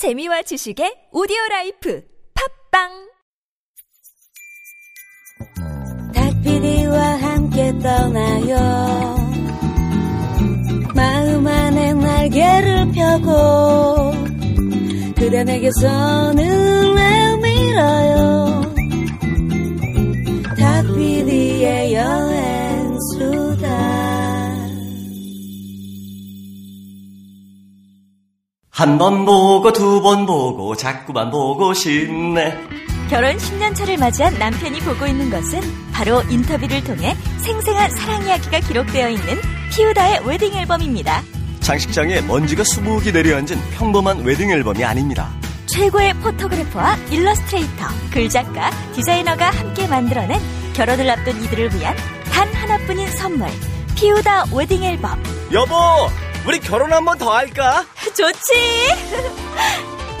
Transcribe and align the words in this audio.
재미와 0.00 0.40
지식의 0.48 1.12
오디오 1.12 1.36
life 1.50 2.02
팝빵! 2.32 2.88
닭피디와 6.14 6.98
함께 7.20 7.78
떠나요. 7.82 8.56
마음 10.94 11.46
안에 11.46 11.92
날개를 11.92 12.92
펴고 12.92 14.12
그대 15.18 15.44
내게서 15.44 16.32
눈을 16.32 17.36
밀어요. 17.42 18.62
닭피디의 20.56 21.92
여행 21.92 22.39
한 28.80 28.96
번 28.96 29.26
보고 29.26 29.72
두 29.74 30.00
번 30.00 30.24
보고 30.24 30.74
자꾸만 30.74 31.30
보고 31.30 31.74
싶네. 31.74 32.56
결혼 33.10 33.36
10년 33.36 33.74
차를 33.74 33.98
맞이한 33.98 34.38
남편이 34.38 34.80
보고 34.80 35.06
있는 35.06 35.28
것은 35.28 35.60
바로 35.92 36.22
인터뷰를 36.30 36.82
통해 36.84 37.14
생생한 37.38 37.90
사랑 37.90 38.24
이야기가 38.26 38.60
기록되어 38.60 39.10
있는 39.10 39.38
피우다의 39.72 40.22
웨딩 40.24 40.54
앨범입니다. 40.54 41.22
장식장에 41.60 42.22
먼지가 42.22 42.64
수북이 42.64 43.12
내려앉은 43.12 43.58
평범한 43.76 44.20
웨딩 44.24 44.50
앨범이 44.50 44.82
아닙니다. 44.82 45.28
최고의 45.66 46.14
photographer와 46.14 46.96
일러스트레이터, 47.10 47.86
글작가, 48.10 48.70
디자이너가 48.94 49.50
함께 49.50 49.86
만들어낸 49.88 50.40
결혼을 50.72 51.10
앞둔 51.10 51.36
이들을 51.44 51.74
위한 51.74 51.94
단 52.32 52.48
하나뿐인 52.54 53.10
선물. 53.10 53.48
피우다 53.94 54.46
웨딩 54.54 54.82
앨범. 54.84 55.22
여보, 55.52 55.74
우리 56.46 56.58
결혼 56.60 56.92
한 56.92 57.04
번 57.04 57.18
더 57.18 57.30
할까? 57.34 57.84
좋지! 58.16 58.52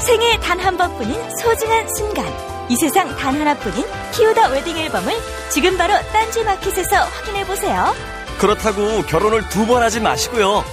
생애 0.00 0.38
단 0.40 0.58
한 0.60 0.76
번뿐인 0.76 1.14
소중한 1.38 1.88
순간. 1.94 2.24
이 2.68 2.76
세상 2.76 3.08
단 3.16 3.34
하나뿐인 3.40 3.84
피우다 4.12 4.48
웨딩 4.48 4.76
앨범을 4.78 5.12
지금 5.50 5.76
바로 5.76 5.94
딴지 6.12 6.44
마켓에서 6.44 6.96
확인해 7.04 7.44
보세요. 7.44 7.94
그렇다고 8.38 9.02
결혼을 9.02 9.48
두 9.48 9.66
번 9.66 9.82
하지 9.82 10.00
마시고요. 10.00 10.64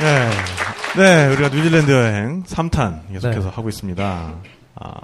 네. 0.00 0.30
네, 0.96 1.26
우리가 1.34 1.48
뉴질랜드 1.48 1.90
여행 1.90 2.44
3탄 2.44 3.08
계속해서 3.12 3.48
네. 3.48 3.48
하고 3.54 3.68
있습니다. 3.68 4.34
아, 4.76 4.94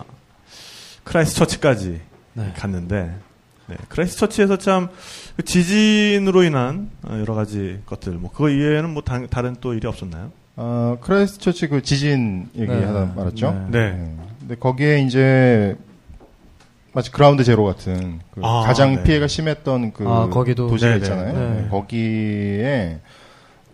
크라이스트 1.04 1.36
처치까지 1.40 2.00
네. 2.34 2.54
갔는데, 2.58 3.14
네, 3.66 3.76
크라이스트 3.88 4.20
처치에서 4.20 4.56
참 4.56 4.74
그 4.74 4.92
지진으로 5.42 6.42
인한 6.44 6.90
어, 7.02 7.18
여러 7.18 7.34
가지 7.34 7.80
것들, 7.86 8.12
뭐, 8.12 8.30
그거 8.30 8.48
이외에는 8.48 8.90
뭐 8.90 9.02
다, 9.02 9.20
다른 9.28 9.56
또 9.60 9.74
일이 9.74 9.86
없었나요? 9.86 10.30
어, 10.56 10.98
크라이스트처치 11.00 11.68
그 11.68 11.82
지진 11.82 12.48
얘기 12.56 12.70
네. 12.70 12.84
하다 12.84 13.14
말았죠. 13.16 13.68
네. 13.70 13.90
네. 13.90 14.16
근데 14.40 14.54
거기에 14.54 15.00
이제 15.00 15.76
마치 16.92 17.10
ground 17.10 17.42
zero 17.42 17.64
같은 17.64 18.20
그 18.30 18.40
아, 18.44 18.62
가장 18.64 18.94
네. 18.94 19.02
피해가 19.02 19.26
심했던 19.26 19.92
그 19.92 20.08
아, 20.08 20.28
거기도. 20.28 20.68
도시가 20.68 20.92
네, 20.92 20.96
있잖아요. 20.98 21.32
네. 21.32 21.62
네, 21.62 21.68
거기에 21.68 23.00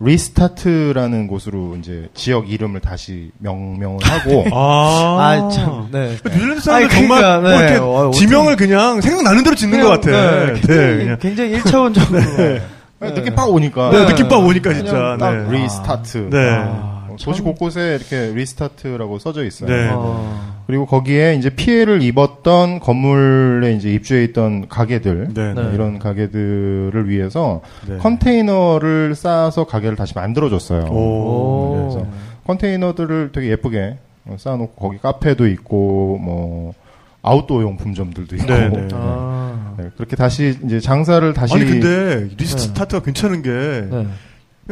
restart라는 0.03 1.27
곳으로 1.27 1.75
이제 1.77 2.09
지역 2.13 2.49
이름을 2.51 2.79
다시 2.79 3.31
명명을 3.39 3.99
하고 4.03 4.45
아, 4.55 5.17
아, 5.19 5.49
참, 5.49 5.87
네. 5.91 6.17
그 6.23 6.29
뉴질랜드 6.29 6.61
사람들 6.61 6.85
아니, 6.89 6.95
정말 6.99 7.21
그러니까, 7.21 7.39
뭐 7.41 7.49
네. 7.51 7.57
이렇게 7.57 7.77
어, 7.77 7.85
어떻게- 8.07 8.17
지명을 8.19 8.55
그냥 8.55 9.01
생각나는 9.01 9.43
대로 9.43 9.55
짓는 9.55 9.81
것 9.81 9.89
같아. 9.89 10.11
네, 10.11 10.45
네, 10.53 10.53
굉장히, 10.61 10.97
그냥. 10.97 11.17
굉장히 11.19 11.53
1차원적으로. 11.59 12.61
아니, 12.99 13.13
느낌 13.15 13.35
빡 13.35 13.49
오니까 13.49 13.89
네, 13.91 14.05
느낌 14.05 14.27
빡 14.29 14.37
오니까 14.39 14.73
진짜. 14.73 14.91
그냥 14.91 15.17
딱 15.17 15.31
네. 15.49 15.57
Restart. 15.59 16.29
네. 16.29 16.49
어, 16.65 17.15
도시 17.21 17.41
곳곳에 17.41 17.97
이렇게 17.99 18.33
restart라고 18.33 19.19
써져 19.19 19.43
있어요. 19.45 19.69
네. 19.69 19.89
어, 19.91 20.50
그리고 20.71 20.85
거기에 20.85 21.35
이제 21.35 21.49
피해를 21.49 22.01
입었던 22.01 22.79
건물에 22.79 23.73
이제 23.73 23.91
입주해 23.91 24.23
있던 24.23 24.69
가게들 24.69 25.33
네, 25.33 25.53
네. 25.53 25.63
네. 25.63 25.71
이런 25.73 25.99
가게들을 25.99 27.09
위해서 27.09 27.59
네. 27.85 27.97
컨테이너를 27.97 29.13
쌓아서 29.13 29.65
가게를 29.65 29.97
다시 29.97 30.13
만들어줬어요. 30.15 30.85
오. 30.85 31.89
그래서 31.89 32.07
컨테이너들을 32.47 33.31
되게 33.33 33.49
예쁘게 33.49 33.97
어, 34.27 34.35
쌓아놓고 34.39 34.75
거기 34.75 34.97
카페도 34.99 35.45
있고 35.47 36.17
뭐 36.21 36.73
아웃도어 37.21 37.63
용품점들도 37.63 38.33
있고 38.37 38.47
네, 38.47 38.69
네. 38.69 38.87
아. 38.93 39.75
네, 39.77 39.89
그렇게 39.97 40.15
다시 40.15 40.57
이제 40.63 40.79
장사를 40.79 41.33
다시 41.33 41.53
아니, 41.53 41.65
근데 41.65 42.29
restart가 42.37 43.03
괜찮은 43.03 43.41
게, 43.41 43.49
네. 43.93 44.07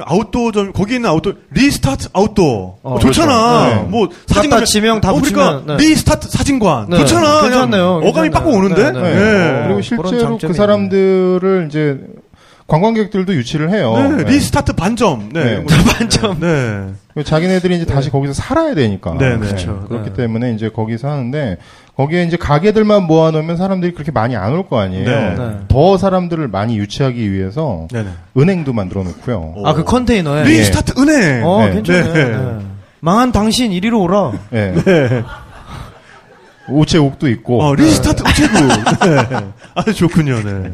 아웃도어 0.05 0.51
점 0.51 0.73
거기 0.73 0.95
있는 0.95 1.09
outdoor 1.09 1.33
restart 1.51 2.07
outdoor 2.13 2.77
어, 2.83 2.95
어, 2.95 2.99
좋잖아. 2.99 3.59
그렇죠. 3.59 3.75
네. 3.75 3.87
뭐 3.89 4.07
갖다 4.07 4.49
사진 4.49 4.65
지명 4.65 5.01
다 5.01 5.11
어, 5.11 5.21
그러니까 5.21 5.63
네. 5.65 5.77
리스타트 5.77 6.29
사진관 6.29 6.89
네. 6.89 6.97
좋잖아. 6.99 7.41
괜찮네요. 7.41 8.01
어감이 8.03 8.29
괜찮네요. 8.29 8.31
빡 8.31 8.47
오는데. 8.47 8.91
네, 8.91 9.01
네. 9.01 9.13
네. 9.13 9.63
그리고 9.67 10.01
그런 10.01 10.11
실제로 10.11 10.37
그 10.37 10.53
사람들을 10.53 11.65
이제 11.69 11.99
관광객들도 12.69 13.33
유치를 13.33 13.71
해요. 13.71 13.93
네, 13.97 14.23
네. 14.23 14.31
Restart 14.31 14.73
반점. 14.73 15.29
네. 15.33 15.57
네. 15.57 15.65
반점. 15.97 16.39
네. 16.39 16.93
그 17.13 17.23
자기네들이 17.23 17.75
이제 17.75 17.85
다시 17.85 18.09
거기서 18.09 18.33
살아야 18.33 18.75
되니까. 18.75 19.15
네, 19.17 19.31
네. 19.31 19.37
그렇죠. 19.39 19.85
그렇기 19.89 20.11
네. 20.11 20.15
때문에 20.15 20.53
이제 20.53 20.69
거기서 20.69 21.09
하는데 21.09 21.57
거기에 21.97 22.23
이제 22.23 22.37
가게들만 22.37 23.03
모아놓으면 23.03 23.57
사람들이 23.57 23.93
그렇게 23.93 24.11
많이 24.11 24.35
안 24.37 24.53
올 24.53 24.63
거 24.69 24.79
아니에요. 24.79 25.05
네. 25.09 25.35
네. 25.37 25.57
더 25.67 25.97
사람들을 25.97 26.47
많이 26.47 26.77
유치하기 26.77 27.31
위해서 27.33 27.87
네, 27.91 28.03
네. 28.03 28.09
은행도 28.37 28.71
만들어 28.71 29.03
놓고요. 29.03 29.53
오. 29.57 29.67
아, 29.67 29.73
그 29.73 29.83
컨테이너에. 29.83 30.43
Restart 30.43 30.93
은행. 31.01 31.45
어, 31.45 31.65
네. 31.65 31.73
괜찮네. 31.73 32.13
네. 32.13 32.25
네. 32.37 32.57
망한 33.01 33.31
당신 33.31 33.71
이리로 33.73 34.01
오라. 34.01 34.31
예. 34.53 34.73
우체국도 36.69 37.27
있고 37.29 37.63
어, 37.63 37.73
restart 37.73 38.21
우체국. 38.21 38.67
네. 38.99 39.47
아주 39.75 39.93
좋군요. 39.95 40.35
네. 40.43 40.71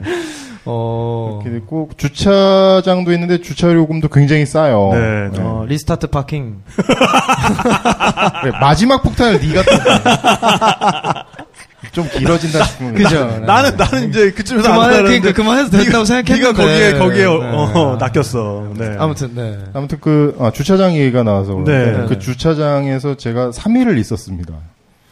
어. 0.66 1.42
이렇게 1.44 1.58
있고 1.58 1.90
주차장도 1.96 3.12
있는데 3.14 3.42
주차 3.42 3.72
요금도 3.72 4.10
굉장히 4.10 4.46
싸요. 4.46 4.90
네, 4.94 5.30
네. 5.32 5.40
어, 5.40 5.66
restart 5.68 6.08
parking. 6.08 6.62
그래, 8.42 8.52
마지막 8.60 9.04
폭탄을 9.04 9.40
네가 9.40 9.64
떴다. 9.64 11.26
좀 11.92 12.10
길어진다 12.10 12.64
싶으면 12.66 12.96
그죠. 12.96 13.26
네. 13.26 13.40
나는 13.40 13.78
나는 13.78 14.10
이제 14.10 14.32
그쯤에서 14.32 14.68
안 14.68 14.76
그만해, 14.76 15.02
그러니까 15.04 15.32
그만해도 15.32 15.70
된다고 15.70 16.04
생각했는데. 16.04 16.52
네가 16.52 16.54
거기에 16.54 17.00
거기에 17.00 17.26
어, 17.26 17.40
네. 17.40 17.80
어, 17.80 17.98
낚였어. 17.98 18.74
네. 18.76 18.96
아무튼, 18.98 19.32
네. 19.34 19.60
아무튼 19.74 20.00
그 20.02 20.36
아, 20.40 20.52
주차장 20.52 20.94
얘기가 20.96 21.24
나와서 21.24 21.54
그런데 21.54 21.98
네. 21.98 22.06
그 22.08 22.20
주차장에서 22.20 23.16
제가 23.16 23.52
3일을 23.52 23.98
있었습니다. 24.00 24.54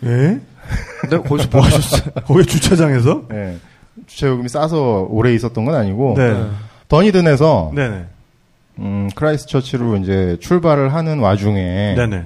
예? 0.06 0.40
네, 1.09 1.18
거기서 1.18 1.50
뭐 1.52 1.62
하셨어요? 1.62 2.02
거기 2.28 2.46
주차장에서? 2.46 3.22
예. 3.31 3.58
주차 4.08 4.28
요금이 4.28 4.50
싸서 4.50 5.08
오래 5.09 5.34
있었던 5.34 5.66
건 5.66 5.76
아니고 5.76 6.16
네. 6.18 6.48
더니든에서 6.88 7.72
네네. 7.76 8.06
음, 8.80 9.09
크라이스처치로 9.16 9.98
이제 9.98 10.38
출발을 10.40 10.94
하는 10.94 11.20
와중에 11.20 11.96
네네. 11.96 12.26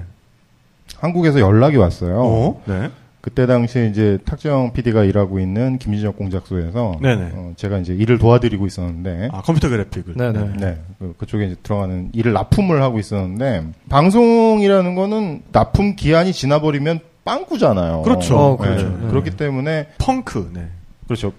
한국에서 0.96 1.40
연락이 1.40 1.76
왔어요. 1.76 2.20
어? 2.20 2.62
네. 2.66 2.90
그때 3.20 3.46
당시에 3.46 3.88
이제 3.88 4.18
탁재영 4.24 4.72
PD가 4.72 5.04
일하고 5.04 5.38
있는 5.40 5.78
김진혁 5.78 6.16
공작소에서 6.16 6.98
네네. 7.02 7.30
어, 7.34 7.52
제가 7.56 7.78
이제 7.78 7.92
일을 7.92 8.18
도와드리고 8.18 8.66
있었는데 8.66 9.28
아, 9.32 9.42
컴퓨터 9.42 9.68
그래픽을. 9.68 10.14
네네. 10.14 10.52
네, 10.56 10.78
그, 10.98 11.14
그쪽에 11.18 11.46
이제 11.46 11.56
들어가는 11.62 12.10
일을 12.14 12.32
납품을 12.32 12.80
하고 12.80 12.98
있었는데 12.98 13.66
방송이라는 13.90 14.94
거는 14.94 15.42
납품 15.52 15.96
기한이 15.96 16.32
지나버리면 16.32 17.00
빵꾸잖아요. 17.24 18.02
그렇죠. 18.02 18.38
어, 18.38 18.56
그렇죠. 18.56 18.88
네, 18.88 18.96
네. 19.02 19.08
그렇기 19.08 19.30
때문에 19.32 19.88
펑크. 19.98 20.52
네. 20.54 20.68
그렇죠. 21.06 21.32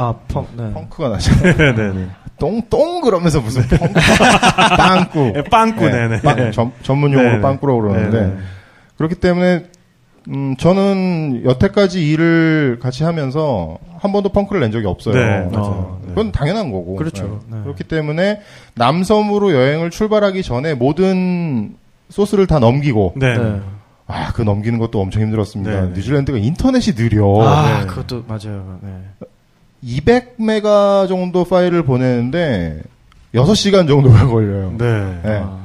아, 0.00 0.14
펑, 0.28 0.46
네. 0.56 0.72
펑크가 0.72 1.08
나잖아요. 1.08 1.74
네네. 1.74 2.06
똥똥 2.38 3.00
그러면서 3.00 3.40
무슨 3.40 3.62
펑크 3.62 3.94
빵꾸. 4.78 5.32
예, 5.34 5.42
빵꾸, 5.42 5.90
네네. 5.90 6.22
빵, 6.22 6.52
전, 6.52 6.72
전문 6.82 7.12
용어로 7.12 7.30
네네. 7.30 7.40
빵꾸라고 7.42 7.82
그러는데 7.82 8.20
네네. 8.20 8.36
그렇기 8.96 9.16
때문에 9.16 9.64
음, 10.28 10.56
저는 10.56 11.42
여태까지 11.44 12.06
일을 12.10 12.78
같이 12.80 13.02
하면서 13.02 13.78
한 13.98 14.12
번도 14.12 14.28
펑크를 14.28 14.60
낸 14.60 14.70
적이 14.70 14.86
없어요. 14.86 15.14
네, 15.14 15.48
맞아요. 15.50 15.64
어, 15.66 16.00
네. 16.02 16.08
그건 16.10 16.30
당연한 16.30 16.70
거고. 16.70 16.94
그렇죠. 16.94 17.40
네. 17.48 17.56
네. 17.56 17.62
그렇기 17.64 17.82
때문에 17.84 18.40
남섬으로 18.74 19.52
여행을 19.52 19.90
출발하기 19.90 20.42
전에 20.44 20.74
모든 20.74 21.74
소스를 22.10 22.46
다 22.46 22.60
넘기고 22.60 23.14
네. 23.16 23.36
네. 23.36 23.60
아, 24.06 24.32
그 24.32 24.42
넘기는 24.42 24.78
것도 24.78 25.00
엄청 25.00 25.22
힘들었습니다. 25.22 25.70
네, 25.72 25.80
네. 25.88 25.92
뉴질랜드가 25.94 26.38
인터넷이 26.38 26.94
느려. 26.94 27.42
아, 27.42 27.80
네. 27.80 27.86
그것도 27.86 28.24
맞아요. 28.28 28.78
네. 29.80 30.00
200메가 30.00 31.08
정도 31.08 31.44
파일을 31.44 31.82
보내는데 31.82 32.80
6시간 33.34 33.86
정도가 33.88 34.26
걸려요. 34.26 34.74
네. 34.78 35.18
네. 35.22 35.40
아, 35.42 35.58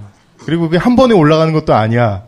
그리고 0.46 0.64
그게 0.64 0.78
한 0.78 0.96
번에 0.96 1.14
올라가는 1.14 1.52
것도 1.54 1.74
아니야. 1.74 2.24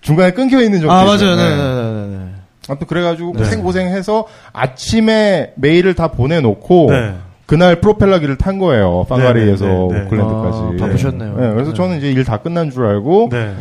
중간에 0.00 0.32
끊겨 0.32 0.60
있는 0.62 0.80
적도 0.80 0.92
아 0.92 1.02
있어요. 1.14 1.36
맞아요. 1.36 1.36
네, 1.36 1.56
네. 1.56 1.56
네, 1.56 2.06
네, 2.06 2.16
네. 2.24 2.30
아무튼 2.68 2.86
그래가지고 2.86 3.32
네. 3.32 3.38
고생 3.38 3.62
고생해서 3.62 4.26
아침에 4.52 5.52
메일을 5.56 5.94
다 5.94 6.08
보내놓고 6.08 6.86
네. 6.90 7.14
그날 7.46 7.80
프로펠러기를 7.80 8.36
탄 8.38 8.58
거예요. 8.58 9.04
판가리에서 9.08 9.64
네, 9.64 9.72
네, 9.72 9.98
네. 10.00 10.04
오클랜드까지. 10.06 10.58
아, 10.58 10.72
바쁘셨네요. 10.80 11.36
네, 11.36 11.50
그래서 11.52 11.70
네. 11.70 11.76
저는 11.76 11.98
이제 11.98 12.10
일 12.10 12.24
다 12.24 12.38
끝난 12.38 12.70
줄 12.70 12.86
알고 12.86 13.28
네. 13.32 13.54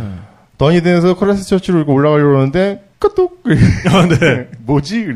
더니든에서 0.57 1.15
크라이스처치로 1.15 1.77
이렇게 1.79 1.91
올라가려고 1.91 2.29
그러는데 2.31 2.83
끄뚝 2.99 3.43
아, 3.91 4.07
네. 4.07 4.47
뭐지? 4.65 5.07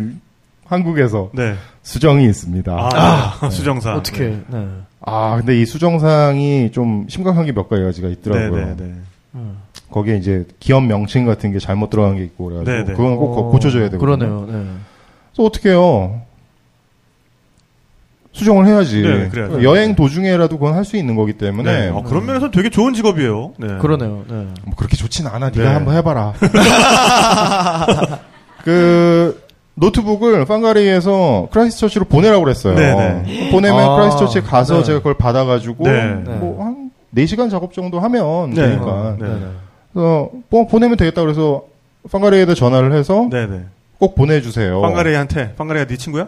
한국에서 0.66 1.30
네. 1.34 1.56
수정이 1.90 2.26
있습니다. 2.26 2.72
아, 2.72 3.50
수정사. 3.50 3.96
어떻게? 3.96 4.38
네. 4.48 4.68
아, 5.02 5.38
근데 5.38 5.60
이 5.60 5.66
수정사항이 5.66 6.72
좀 6.72 7.08
심각한 7.10 7.46
게 7.46 7.52
몇 7.52 7.68
가지가 7.68 8.08
네, 8.10 8.14
있더라고요. 8.14 8.66
네, 8.66 8.76
네. 8.78 8.94
거기에 9.90 10.18
이제 10.18 10.46
기업 10.60 10.84
명칭 10.84 11.26
같은 11.26 11.52
게 11.52 11.58
잘못 11.58 11.90
들어간 11.90 12.16
게 12.16 12.24
있고 12.24 12.46
그래가지고 12.46 12.72
네, 12.78 12.84
네. 12.84 12.94
그건 12.94 13.16
꼭 13.16 13.34
고- 13.34 13.48
어, 13.48 13.52
고쳐줘야 13.52 13.90
되거든요. 13.90 14.00
그러네요. 14.00 14.46
네. 14.48 14.54
그래서 15.32 15.48
어떻게 15.48 15.70
해요? 15.70 16.22
수정을 18.34 18.68
해야지. 18.68 19.02
네, 19.02 19.30
그래야죠. 19.30 19.64
여행 19.64 19.96
도중에라도 19.96 20.60
그건 20.60 20.76
할 20.76 20.86
수 20.86 20.96
있는 20.96 21.16
거기 21.16 21.34
때문에 21.34 21.86
네. 21.86 21.90
어, 21.90 22.04
그런 22.04 22.28
면에서 22.28 22.52
되게 22.52 22.70
좋은 22.70 22.94
직업이에요. 22.94 23.54
네. 23.58 23.78
그러네요. 23.80 24.26
네. 24.30 24.48
뭐 24.66 24.76
그렇게 24.78 24.96
좋진 24.96 25.26
않아. 25.26 25.50
네가 25.50 25.64
네. 25.64 25.68
한번 25.74 25.96
해봐라. 25.96 26.34
그 28.64 29.39
노트북을 29.80 30.46
팡가레이에서 30.46 31.48
크라이스처치로 31.52 32.06
보내라고 32.06 32.44
그랬어요. 32.44 32.76
네, 32.76 33.50
보내면 33.52 33.80
아, 33.80 33.96
크라이스처치에 33.96 34.42
가서 34.42 34.78
네. 34.80 34.84
제가 34.84 35.00
그걸 35.00 35.16
받아가지고 35.16 35.84
네. 35.86 36.14
뭐 36.26 36.64
한 36.64 36.92
4시간 37.16 37.50
작업 37.50 37.74
정도 37.74 38.00
하면 38.00 38.52
네. 38.52 38.62
되니까. 38.62 39.16
네. 39.20 39.28
네. 39.28 39.48
그래서 39.94 40.30
뭐 40.50 40.68
보내면 40.68 40.98
되겠다 40.98 41.22
그래서 41.22 41.64
팡가레이에다 42.12 42.54
전화를 42.54 42.94
해서 42.94 43.28
네, 43.32 43.48
네. 43.48 43.62
꼭 43.98 44.16
보내주세요. 44.16 44.82
팡가레이한테 44.82 45.56
팡가레이가 45.56 45.88
네 45.88 45.98
친구야? 45.98 46.28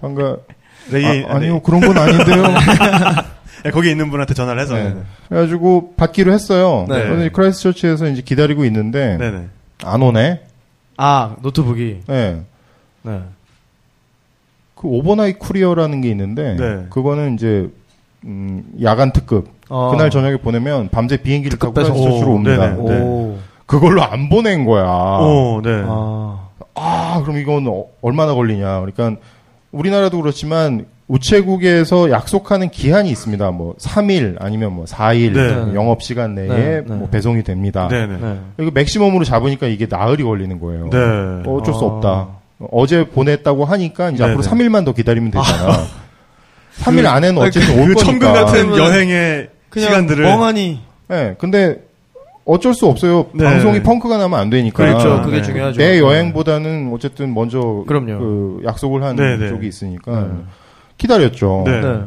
팡가레이 0.00 1.24
아, 1.28 1.36
아니요 1.36 1.60
그런 1.60 1.80
건 1.80 1.96
아닌데요. 1.96 2.42
네, 3.64 3.70
거기 3.70 3.90
있는 3.90 4.10
분한테 4.10 4.34
전화를 4.34 4.62
해서. 4.62 4.74
네. 4.74 4.94
그래가지고 5.28 5.94
받기로 5.96 6.32
했어요. 6.32 6.86
네. 6.88 7.02
그래서 7.02 7.30
크라이스처치에서 7.32 8.08
이제 8.08 8.22
기다리고 8.22 8.64
있는데 8.64 9.16
네, 9.18 9.30
네. 9.30 9.46
안 9.84 10.02
오네. 10.02 10.40
아 10.96 11.36
노트북이. 11.42 12.00
네. 12.06 12.42
네. 13.02 13.22
그 14.74 14.88
overnight 14.88 15.38
courier라는 15.38 16.00
게 16.00 16.10
있는데 16.10 16.54
네. 16.56 16.86
그거는 16.90 17.34
이제 17.34 17.70
음, 18.24 18.64
야간 18.82 19.12
특급. 19.12 19.48
어. 19.68 19.90
그날 19.90 20.10
저녁에 20.10 20.36
보내면 20.36 20.88
밤새 20.90 21.16
비행기를 21.16 21.58
타고 21.58 21.72
오, 21.80 22.34
옵니다. 22.34 22.74
오. 22.76 23.38
그걸로 23.66 24.02
안 24.02 24.28
보낸 24.28 24.64
거야. 24.64 24.84
오, 24.84 25.60
네. 25.62 25.82
아. 25.86 26.48
아, 26.74 27.20
그럼 27.22 27.38
이건 27.38 27.66
어- 27.68 27.86
얼마나 28.02 28.34
걸리냐. 28.34 28.80
그러니까 28.80 29.20
우리나라도 29.72 30.20
그렇지만 30.20 30.86
우체국에서 31.08 32.10
약속하는 32.10 32.68
기한이 32.68 33.10
있습니다. 33.10 33.50
뭐 33.52 33.74
3일 33.78 34.36
아니면 34.40 34.72
뭐 34.74 34.84
4일 34.86 35.32
네. 35.34 35.74
영업 35.74 36.02
시간 36.02 36.34
내에 36.34 36.48
네, 36.48 36.82
네. 36.86 36.94
뭐 36.94 37.08
배송이 37.08 37.44
됩니다. 37.44 37.88
네, 37.88 38.06
네. 38.06 38.16
네. 38.20 38.38
이거 38.58 38.70
맥시멈으로 38.74 39.24
잡으니까 39.24 39.68
이게 39.68 39.86
나흘이 39.88 40.22
걸리는 40.22 40.58
거예요. 40.60 40.90
네. 40.90 40.98
어, 41.48 41.56
어쩔 41.56 41.74
수 41.74 41.84
아. 41.84 41.86
없다. 41.86 42.28
어제 42.72 43.06
보냈다고 43.08 43.64
하니까 43.64 44.10
이제 44.10 44.24
네, 44.24 44.30
앞으로 44.30 44.42
네. 44.42 44.50
3일만 44.50 44.84
더 44.84 44.92
기다리면 44.92 45.30
되잖아. 45.30 45.84
3일 46.80 47.06
안에는 47.06 47.40
어쨌든 47.40 47.78
올그 47.78 47.94
거니까. 47.94 48.04
천금 48.04 48.32
같은 48.32 48.76
여행의 48.76 49.48
그냥 49.68 49.88
시간들을 49.88 50.24
멍하니. 50.24 50.80
네, 51.08 51.34
근데 51.38 51.84
어쩔 52.44 52.74
수 52.74 52.86
없어요. 52.86 53.26
네. 53.32 53.44
방송이 53.44 53.82
펑크가 53.82 54.16
나면 54.18 54.38
안 54.38 54.50
되니까. 54.50 54.76
그렇죠. 54.76 55.22
그게 55.22 55.36
네. 55.36 55.42
중요하죠. 55.42 55.78
내 55.78 56.00
여행보다는 56.00 56.90
어쨌든 56.92 57.32
먼저 57.34 57.84
그럼요. 57.86 58.18
그 58.18 58.62
약속을 58.64 59.02
한 59.02 59.16
네, 59.16 59.36
네. 59.36 59.48
쪽이 59.48 59.66
있으니까 59.68 60.20
네. 60.20 60.28
기다렸죠. 60.98 61.62
네. 61.66 61.80
네. 61.80 62.00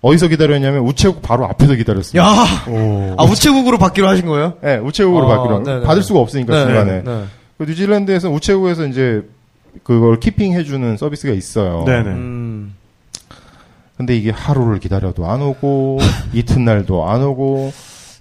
어디서 0.00 0.28
기다렸냐면 0.28 0.80
우체국 0.86 1.22
바로 1.22 1.46
앞에서 1.46 1.74
기다렸습니다. 1.74 2.22
야. 2.22 2.34
오. 2.68 3.14
아 3.16 3.24
우체국으로 3.24 3.78
받기로 3.78 4.06
하신 4.06 4.26
거예요? 4.26 4.54
네, 4.62 4.76
우체국으로 4.76 5.30
아, 5.30 5.36
받기로 5.36 5.62
네네. 5.62 5.86
받을 5.86 6.02
수가 6.02 6.20
없으니까 6.20 6.66
중간에. 6.66 7.02
네. 7.02 7.24
그 7.56 7.64
뉴질랜드에서 7.64 8.28
우체국에서 8.28 8.86
이제 8.86 9.22
그걸 9.82 10.20
키핑 10.20 10.52
해주는 10.52 10.96
서비스가 10.98 11.32
있어요. 11.32 11.84
네네. 11.86 12.10
음. 12.10 12.74
근데 13.96 14.16
이게 14.16 14.30
하루를 14.30 14.78
기다려도 14.78 15.26
안 15.26 15.40
오고 15.40 16.00
이튿날도 16.34 17.08
안 17.08 17.22
오고 17.22 17.72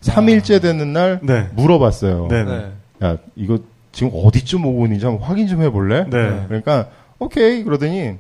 3일째 0.02 0.62
되는 0.62 0.94
날 0.94 1.20
네. 1.22 1.50
물어봤어요. 1.54 2.28
네. 2.30 2.44
네. 2.44 2.72
야 3.04 3.18
이거 3.36 3.60
지금 3.92 4.12
어디쯤 4.14 4.66
오고 4.66 4.86
있는지 4.86 5.06
한번 5.06 5.28
확인 5.28 5.48
좀 5.48 5.62
해볼래? 5.62 6.06
네. 6.10 6.46
그러니까 6.48 6.88
오케이 7.20 7.64
그러더니 7.64 8.16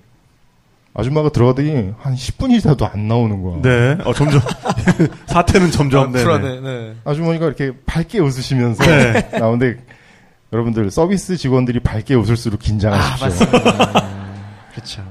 아줌마가 0.95 1.29
들어가더니 1.29 1.93
한 1.99 2.15
10분이 2.15 2.61
지나도 2.61 2.85
안 2.85 3.07
나오는 3.07 3.41
거야. 3.41 3.61
네. 3.61 3.97
어, 4.05 4.13
점점 4.13 4.41
사태는 5.25 5.71
점점 5.71 6.11
네. 6.11 6.23
쿨하네. 6.23 6.59
네. 6.61 6.95
아주머니가 7.03 7.47
이렇게 7.47 7.71
밝게 7.85 8.19
웃으시면서 8.19 8.83
네. 8.85 9.29
나오는데 9.39 9.77
여러분들 10.51 10.91
서비스 10.91 11.35
직원들이 11.35 11.79
밝게 11.79 12.13
웃을수록 12.13 12.59
아 12.61 12.63
긴장하십시오. 12.63 13.27
맞습니다. 13.27 14.03
그렇죠. 14.71 15.03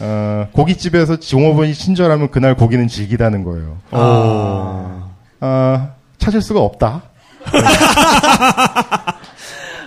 어, 0.00 0.48
고깃집에서 0.52 1.18
종업원이 1.20 1.72
친절하면 1.72 2.30
그날 2.30 2.54
고기는 2.54 2.86
질기다는 2.86 3.42
거예요. 3.44 3.78
오. 3.92 5.02
아, 5.40 5.92
찾을 6.18 6.42
수가 6.42 6.60
없다. 6.60 7.04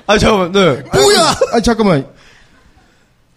아 0.08 0.18
잠깐만. 0.18 0.52
네. 0.52 0.84
뭐야? 0.92 1.20
아 1.54 1.60
잠깐만. 1.62 2.08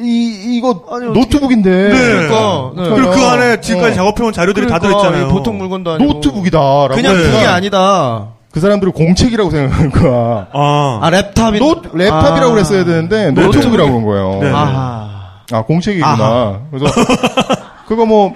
이 0.02 0.56
이거 0.56 0.84
아니, 0.90 1.06
노트북인데. 1.06 1.70
그러니까. 1.70 2.72
네. 2.76 2.88
그리고 2.94 3.10
그 3.12 3.20
안에 3.24 3.60
지금까지 3.60 3.92
어. 3.92 3.94
작업해온 3.96 4.32
자료들이 4.32 4.66
다 4.66 4.78
그러니까 4.78 5.00
들어있잖아요. 5.02 5.28
이 5.28 5.32
보통 5.32 5.58
물건도 5.58 5.92
아니고. 5.92 6.12
노트북이다라고. 6.12 6.94
그냥 6.94 7.16
네. 7.16 7.22
그게 7.22 7.44
아니다. 7.46 8.28
그 8.50 8.60
사람들은 8.60 8.92
공책이라고 8.92 9.50
생각하는 9.50 9.90
거야. 9.90 10.48
아. 10.52 10.98
아 11.02 11.10
laptop이 11.10 11.58
노, 11.58 11.80
laptop이라고 11.82 12.42
아. 12.42 12.50
그랬어야 12.50 12.84
되는데 12.84 13.32
네. 13.32 13.42
노트북이라고 13.42 13.90
그런 13.90 14.04
거예요. 14.04 14.38
네. 14.42 14.50
아하. 14.50 15.10
아 15.52 15.62
공책이구나. 15.62 16.12
아하. 16.12 16.60
그래서 16.70 16.86
그거 17.88 18.04
뭐 18.04 18.34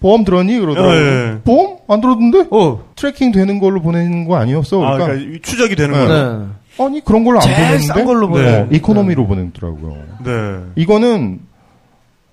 보험 0.00 0.24
들었니 0.24 0.58
그러더라고. 0.58 0.94
예, 0.94 0.96
예. 0.96 1.38
보험 1.44 1.76
안 1.88 2.00
들었는데 2.00 2.46
오. 2.50 2.80
tracking 2.96 3.30
되는 3.30 3.60
걸로 3.60 3.80
보내는 3.80 4.26
거 4.26 4.36
아니었어. 4.36 4.82
아, 4.84 4.94
그러니까, 4.94 5.06
그러니까 5.06 5.38
추적이 5.42 5.76
되는 5.76 5.98
네. 5.98 6.06
거예요. 6.06 6.38
네. 6.38 6.46
아니 6.78 7.04
그런 7.04 7.24
걸로 7.24 7.38
안 7.38 7.42
제일 7.42 7.56
보냈는데 7.56 7.86
싼 7.86 8.04
걸로 8.04 8.26
네. 8.28 8.32
보내. 8.32 8.56
어, 8.60 8.68
economy로 8.70 9.26
보내더라고요. 9.26 9.96
네. 10.24 10.60
이거는 10.76 11.40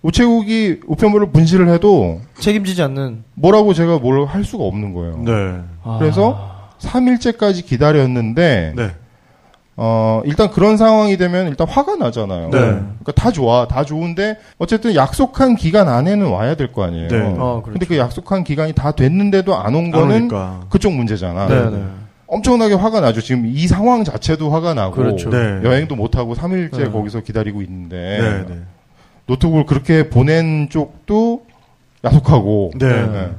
우체국이 0.01 0.79
우편물을 0.87 1.31
분실을 1.31 1.67
해도 1.69 2.21
책임지지 2.39 2.81
않는. 2.83 3.23
뭐라고 3.35 3.73
제가 3.73 3.99
뭘 3.99 4.25
할 4.25 4.43
수가 4.45 4.63
없는 4.63 4.93
거예요. 4.93 5.17
네. 5.25 5.61
그래서 5.99 6.49
3일째까지 6.79 7.65
기다렸는데 7.65 8.73
네. 8.75 8.91
어, 9.81 10.21
일단 10.25 10.49
그런 10.51 10.75
상황이 10.77 11.15
되면 11.17 11.47
일단 11.47 11.67
화가 11.67 11.95
나잖아요. 11.95 12.49
네. 12.49 12.57
그러니까 12.59 13.11
다 13.15 13.31
좋아, 13.31 13.65
다 13.67 13.83
좋은데 13.85 14.37
어쨌든 14.57 14.93
약속한 14.95 15.55
기간 15.55 15.87
안에는 15.89 16.27
와야 16.27 16.55
될 16.55 16.71
거 16.71 16.83
아니에요. 16.83 17.07
네. 17.09 17.17
어, 17.37 17.61
그렇죠. 17.63 17.71
근데 17.71 17.85
그 17.85 17.97
약속한 17.97 18.43
기간이 18.43 18.73
다 18.73 18.91
됐는데도 18.91 19.55
안온안 19.55 19.91
거는 19.91 20.15
오니까. 20.23 20.61
그쪽 20.69 20.93
문제잖아. 20.93 21.47
네, 21.47 21.69
네. 21.69 21.83
엄청나게 22.29 22.75
화가 22.75 23.01
나죠. 23.01 23.21
지금 23.21 23.45
이 23.47 23.67
상황 23.67 24.03
자체도 24.03 24.51
화가 24.51 24.73
나고 24.75 24.95
그렇죠. 24.95 25.29
네. 25.29 25.61
여행도 25.63 25.95
못 25.95 26.15
하고 26.15 26.35
3일째 26.35 26.77
네. 26.77 26.89
거기서 26.91 27.21
기다리고 27.21 27.61
있는데 27.63 28.45
네. 28.47 28.55
네. 28.55 28.61
노트북을 29.25 29.65
그렇게 29.65 30.09
보낸 30.09 30.69
쪽도 30.69 31.43
야속하고 32.03 32.71
네. 32.75 33.29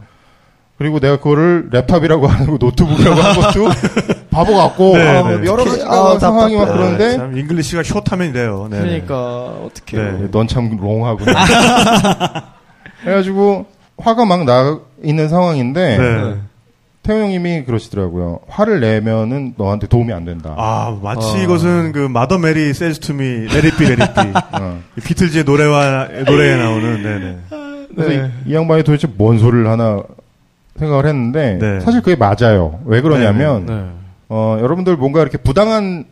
그리고 0.76 0.98
내가 0.98 1.18
그거를 1.18 1.68
laptop이라고 1.72 2.22
하고 2.26 2.56
노트북이라고 2.58 3.20
한 3.20 3.36
것도 3.40 3.68
바보 4.30 4.56
같고 4.56 4.96
네, 4.96 5.06
아, 5.08 5.36
네. 5.36 5.46
여러 5.46 5.64
가지가 5.64 5.92
아, 5.92 6.18
상황이 6.18 6.56
막. 6.56 6.66
그런데 6.66 7.16
참 7.16 7.36
English가 7.36 7.82
short하면 7.82 8.30
이래요. 8.30 8.66
네. 8.70 8.78
그러니까 8.80 9.16
어떻게 9.64 9.96
네. 9.98 10.28
넌참 10.30 10.76
long하구나. 10.80 11.32
그래가지고 13.02 13.66
화가 13.98 14.24
막 14.24 14.44
나 14.44 14.80
있는 15.02 15.28
상황인데 15.28 15.98
네. 15.98 16.34
태호 17.02 17.18
형님이 17.18 17.64
그러시더라고요. 17.64 18.40
화를 18.46 18.80
내면은 18.80 19.54
너한테 19.56 19.86
도움이 19.86 20.12
안 20.12 20.24
된다. 20.24 20.54
아, 20.56 20.98
마치 21.02 21.38
어. 21.38 21.42
이것은 21.42 21.92
그 21.92 21.98
마더 21.98 22.38
메리 22.38 22.72
셀스 22.74 23.00
투미 23.00 23.24
레리비 23.46 23.84
레리비 23.84 24.20
어. 24.52 24.80
비틀즈의 25.02 25.44
노래와 25.44 26.08
노래에 26.26 26.56
나오는 26.56 27.02
네네. 27.02 27.38
그래서 27.94 28.10
네. 28.10 28.30
이, 28.46 28.50
이 28.50 28.54
양반이 28.54 28.82
도대체 28.84 29.08
뭔 29.16 29.38
소리를 29.38 29.66
하나 29.66 30.02
생각을 30.76 31.06
했는데 31.06 31.58
네. 31.58 31.80
사실 31.80 32.02
그게 32.02 32.16
맞아요. 32.16 32.80
왜 32.84 33.00
그러냐면 33.00 33.66
네. 33.66 33.86
어, 34.28 34.58
여러분들 34.60 34.96
뭔가 34.96 35.22
이렇게 35.22 35.38
부당한 35.38 36.04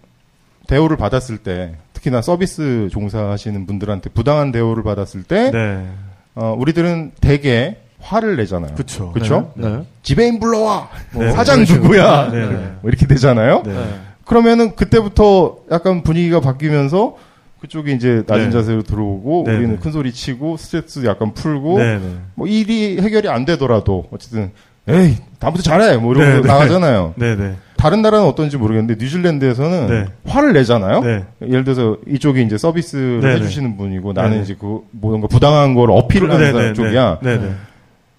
대우를 0.67 0.97
받았을 0.97 1.39
때 1.39 1.75
특히나 1.93 2.23
서비스 2.23 2.89
종사하시는 2.91 3.67
분들한테 3.67 4.11
부당한 4.11 4.53
대우를 4.53 4.83
받았을 4.83 5.23
때 5.23 5.51
네. 5.51 5.87
어, 6.35 6.55
우리들은 6.59 7.13
대개 7.21 7.77
화를 8.09 8.37
내잖아요. 8.37 8.75
그쵸. 8.75 9.13
그쵸? 9.13 9.53
네. 9.55 9.83
지배인 10.03 10.41
불러와. 10.41 10.89
뭐 11.13 11.25
네. 11.25 11.33
사장 11.33 11.57
그렇죠. 11.57 11.75
누구야? 11.75 12.31
네. 12.31 12.47
네. 12.47 12.73
뭐 12.81 12.89
이렇게 12.91 13.07
되잖아요. 13.07 13.63
네. 13.67 13.73
네. 13.73 13.95
그러면은 14.25 14.75
그때부터 14.77 15.59
약간 15.71 16.03
분위기가 16.03 16.41
바뀌면서 16.41 17.17
그쪽이 17.61 17.93
이제 17.95 18.23
낮은 18.27 18.47
네. 18.47 18.51
자세로 18.51 18.83
들어오고 18.83 19.45
네, 19.47 19.57
우리는 19.57 19.75
네. 19.75 19.81
큰 19.81 19.93
소리 19.93 20.13
치고 20.13 20.57
스트레스 20.57 21.05
약간 21.05 21.35
풀고 21.35 21.79
네, 21.79 21.99
네. 21.99 22.17
뭐 22.35 22.47
일이 22.47 22.99
해결이 23.01 23.29
안 23.29 23.45
되더라도 23.45 24.07
어쨌든 24.13 24.53
에이 24.87 25.17
다음부터 25.39 25.63
잘해 25.63 25.99
뭐 25.99 26.15
이러고 26.15 26.27
네, 26.27 26.41
네. 26.41 26.47
나가잖아요. 26.47 27.15
네, 27.19 27.37
네. 27.37 27.57
다른 27.77 28.01
나라는 28.01 28.27
어떤지 28.27 28.57
모르겠는데 28.57 29.03
뉴질랜드에서는 29.03 29.87
네. 29.87 30.07
화를 30.25 30.53
내잖아요. 30.53 31.01
네. 31.01 31.25
예를 31.43 31.65
들어서 31.65 31.99
이쪽이 32.07 32.43
이제 32.43 32.57
서비스를 32.57 33.21
네, 33.21 33.35
해주시는 33.35 33.77
분이고 33.77 34.13
나는 34.15 34.39
네. 34.39 34.43
이제 34.43 34.57
그 34.59 34.81
뭔가 34.93 35.27
부당한 35.27 35.75
걸 35.75 35.91
어필을 35.91 36.31
하는 36.31 36.53
사람 36.53 36.75
쪽이야. 36.75 37.19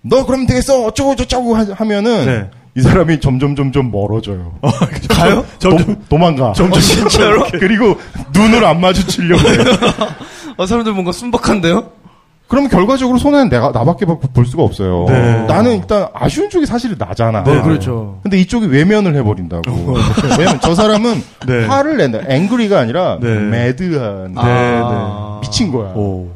네, 0.01 0.09
네. 0.09 0.15
너 0.15 0.25
그러면 0.25 0.47
되겠어 0.47 0.85
어쩌고 0.85 1.15
저쩌고 1.15 1.55
하- 1.55 1.65
하면은 1.73 2.25
네. 2.25 2.49
이 2.75 2.81
사람이 2.81 3.19
점점 3.19 3.55
점점 3.55 3.91
멀어져요. 3.91 4.53
가요? 5.09 5.45
점점 5.57 6.03
도, 6.07 6.17
망가 6.17 6.53
점점 6.53 6.79
진짜로? 6.81 7.43
그리고 7.51 7.95
눈을 8.33 8.63
안 8.65 8.79
마주치려고 8.79 9.41
해. 9.49 9.53
어, 10.57 10.65
사람들 10.65 10.93
뭔가 10.93 11.11
순박한데요? 11.11 11.91
그러면 12.47 12.69
결과적으로 12.71 13.19
손해는 13.19 13.49
내가 13.49 13.69
나밖에 13.71 14.05
볼- 14.07 14.19
볼 14.19 14.45
수가 14.45 14.63
없어요. 14.63 15.05
네. 15.07 15.43
나는 15.45 15.75
일단 15.77 16.07
아쉬운 16.15 16.49
쪽이 16.49 16.65
사실 16.65 16.95
나잖아. 16.97 17.43
네, 17.43 17.61
그렇죠. 17.61 18.19
근데 18.23 18.39
이쪽이 18.39 18.65
외면을 18.67 19.15
해버린다고. 19.17 19.61
왜냐면 20.39 20.59
저 20.61 20.73
사람은 20.73 21.23
네. 21.45 21.65
화를 21.67 21.97
낸다. 21.97 22.19
앵그리가 22.27 22.79
아니라 22.79 23.19
네. 23.21 23.35
매드한 23.35 24.33
아. 24.35 25.39
미친 25.43 25.71
거야. 25.71 25.89
오. 25.93 26.29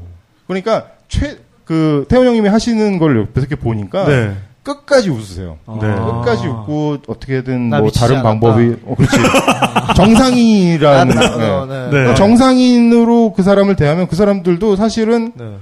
그러니까 0.45 0.85
최 1.07 1.37
그 1.65 2.05
태원 2.09 2.27
형님이 2.27 2.49
하시는 2.49 2.99
걸 2.99 3.17
옆에서 3.19 3.39
이렇게 3.47 3.55
보니까 3.55 4.05
네. 4.05 4.33
끝까지 4.63 5.09
웃으세요. 5.09 5.57
네. 5.67 5.87
끝까지 5.87 6.47
웃고 6.47 6.97
어떻게든 7.07 7.69
나뭐 7.69 7.91
다른 7.91 8.15
않았다. 8.17 8.29
방법이 8.29 8.75
어, 8.85 8.95
그렇지 8.95 9.17
정상이라는 9.95 11.17
아, 11.17 11.21
네. 11.21 11.37
네. 11.37 11.83
네. 11.85 11.89
그러니까 11.89 12.15
정상인으로 12.15 13.33
그 13.33 13.43
사람을 13.43 13.75
대하면 13.75 14.07
그 14.07 14.15
사람들도 14.15 14.75
사실은 14.75 15.31
네. 15.35 15.55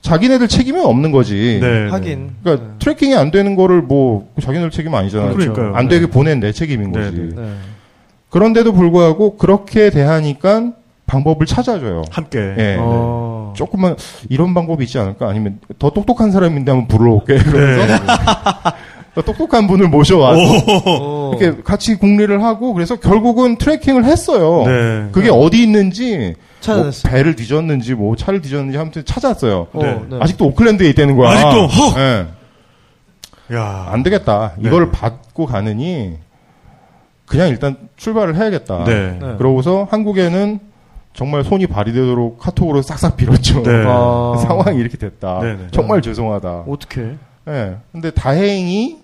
자기네들 0.00 0.48
책임은 0.48 0.84
없는 0.84 1.10
거지. 1.10 1.58
네. 1.60 1.88
하긴. 1.90 2.30
그러니까 2.42 2.68
tracking이 2.78 3.14
안 3.14 3.30
되는 3.30 3.56
거를 3.56 3.82
뭐 3.82 4.28
자기네들 4.40 4.70
책임 4.70 4.94
아니잖아요. 4.94 5.34
그러니까요. 5.34 5.74
안 5.74 5.88
되게 5.88 6.06
보낸 6.06 6.40
내 6.40 6.52
책임인 6.52 6.92
네, 6.92 7.00
거지. 7.00 7.16
네. 7.34 7.42
네. 7.42 7.52
그런데도 8.30 8.72
불구하고 8.72 9.36
그렇게 9.36 9.90
대하니까 9.90 10.72
방법을 11.06 11.46
찾아줘요. 11.46 12.02
함께. 12.10 12.38
예. 12.58 12.76
어. 12.78 13.35
조금만 13.56 13.96
이런 14.28 14.54
방법이 14.54 14.84
있지 14.84 14.98
않을까? 14.98 15.28
아니면 15.28 15.58
더 15.78 15.90
똑똑한 15.90 16.30
사람인데 16.30 16.70
한번 16.70 16.86
불러올게. 16.88 17.38
네. 17.38 17.42
그러면서 17.42 18.04
더 19.16 19.22
똑똑한 19.22 19.66
분을 19.66 19.88
모셔와서 19.88 20.40
오. 21.02 21.34
이렇게 21.34 21.62
같이 21.62 21.96
궁리를 21.96 22.44
하고 22.44 22.74
그래서 22.74 22.96
결국은 22.96 23.56
tracking을 23.56 24.04
했어요. 24.04 24.64
네. 24.66 25.08
그게 25.10 25.30
어디 25.30 25.62
있는지 25.62 26.34
뭐. 26.66 26.90
배를 27.04 27.34
뒤졌는지 27.34 27.94
뭐 27.94 28.14
차를 28.16 28.42
뒤졌는지 28.42 28.76
아무튼 28.78 29.04
찾았어요. 29.04 29.68
어, 29.72 29.82
네. 29.82 30.00
네. 30.10 30.18
아직도 30.20 30.44
오클랜드에 30.46 30.88
있다는 30.90 31.16
거야. 31.16 31.30
아직도? 31.30 31.66
헉! 31.66 31.98
예. 31.98 32.26
야. 33.54 33.88
안 33.90 34.02
되겠다. 34.02 34.52
네. 34.58 34.68
이걸 34.68 34.90
받고 34.90 35.46
가느니 35.46 36.18
그냥 37.26 37.48
일단 37.48 37.76
출발을 37.96 38.36
해야겠다. 38.36 38.84
네. 38.84 39.18
네. 39.20 39.34
그러고서 39.38 39.86
한국에는 39.90 40.60
정말 41.16 41.42
손이 41.42 41.66
발휘되도록 41.66 42.38
카톡으로 42.38 42.82
싹싹 42.82 43.16
빌었죠. 43.16 43.62
네. 43.62 43.84
아. 43.86 44.36
상황이 44.46 44.78
이렇게 44.78 44.98
됐다. 44.98 45.40
네, 45.40 45.56
네. 45.56 45.66
정말 45.70 46.02
죄송하다. 46.02 46.64
어떻게? 46.68 47.16
예. 47.48 47.76
근데 47.90 48.10
다행히 48.10 48.98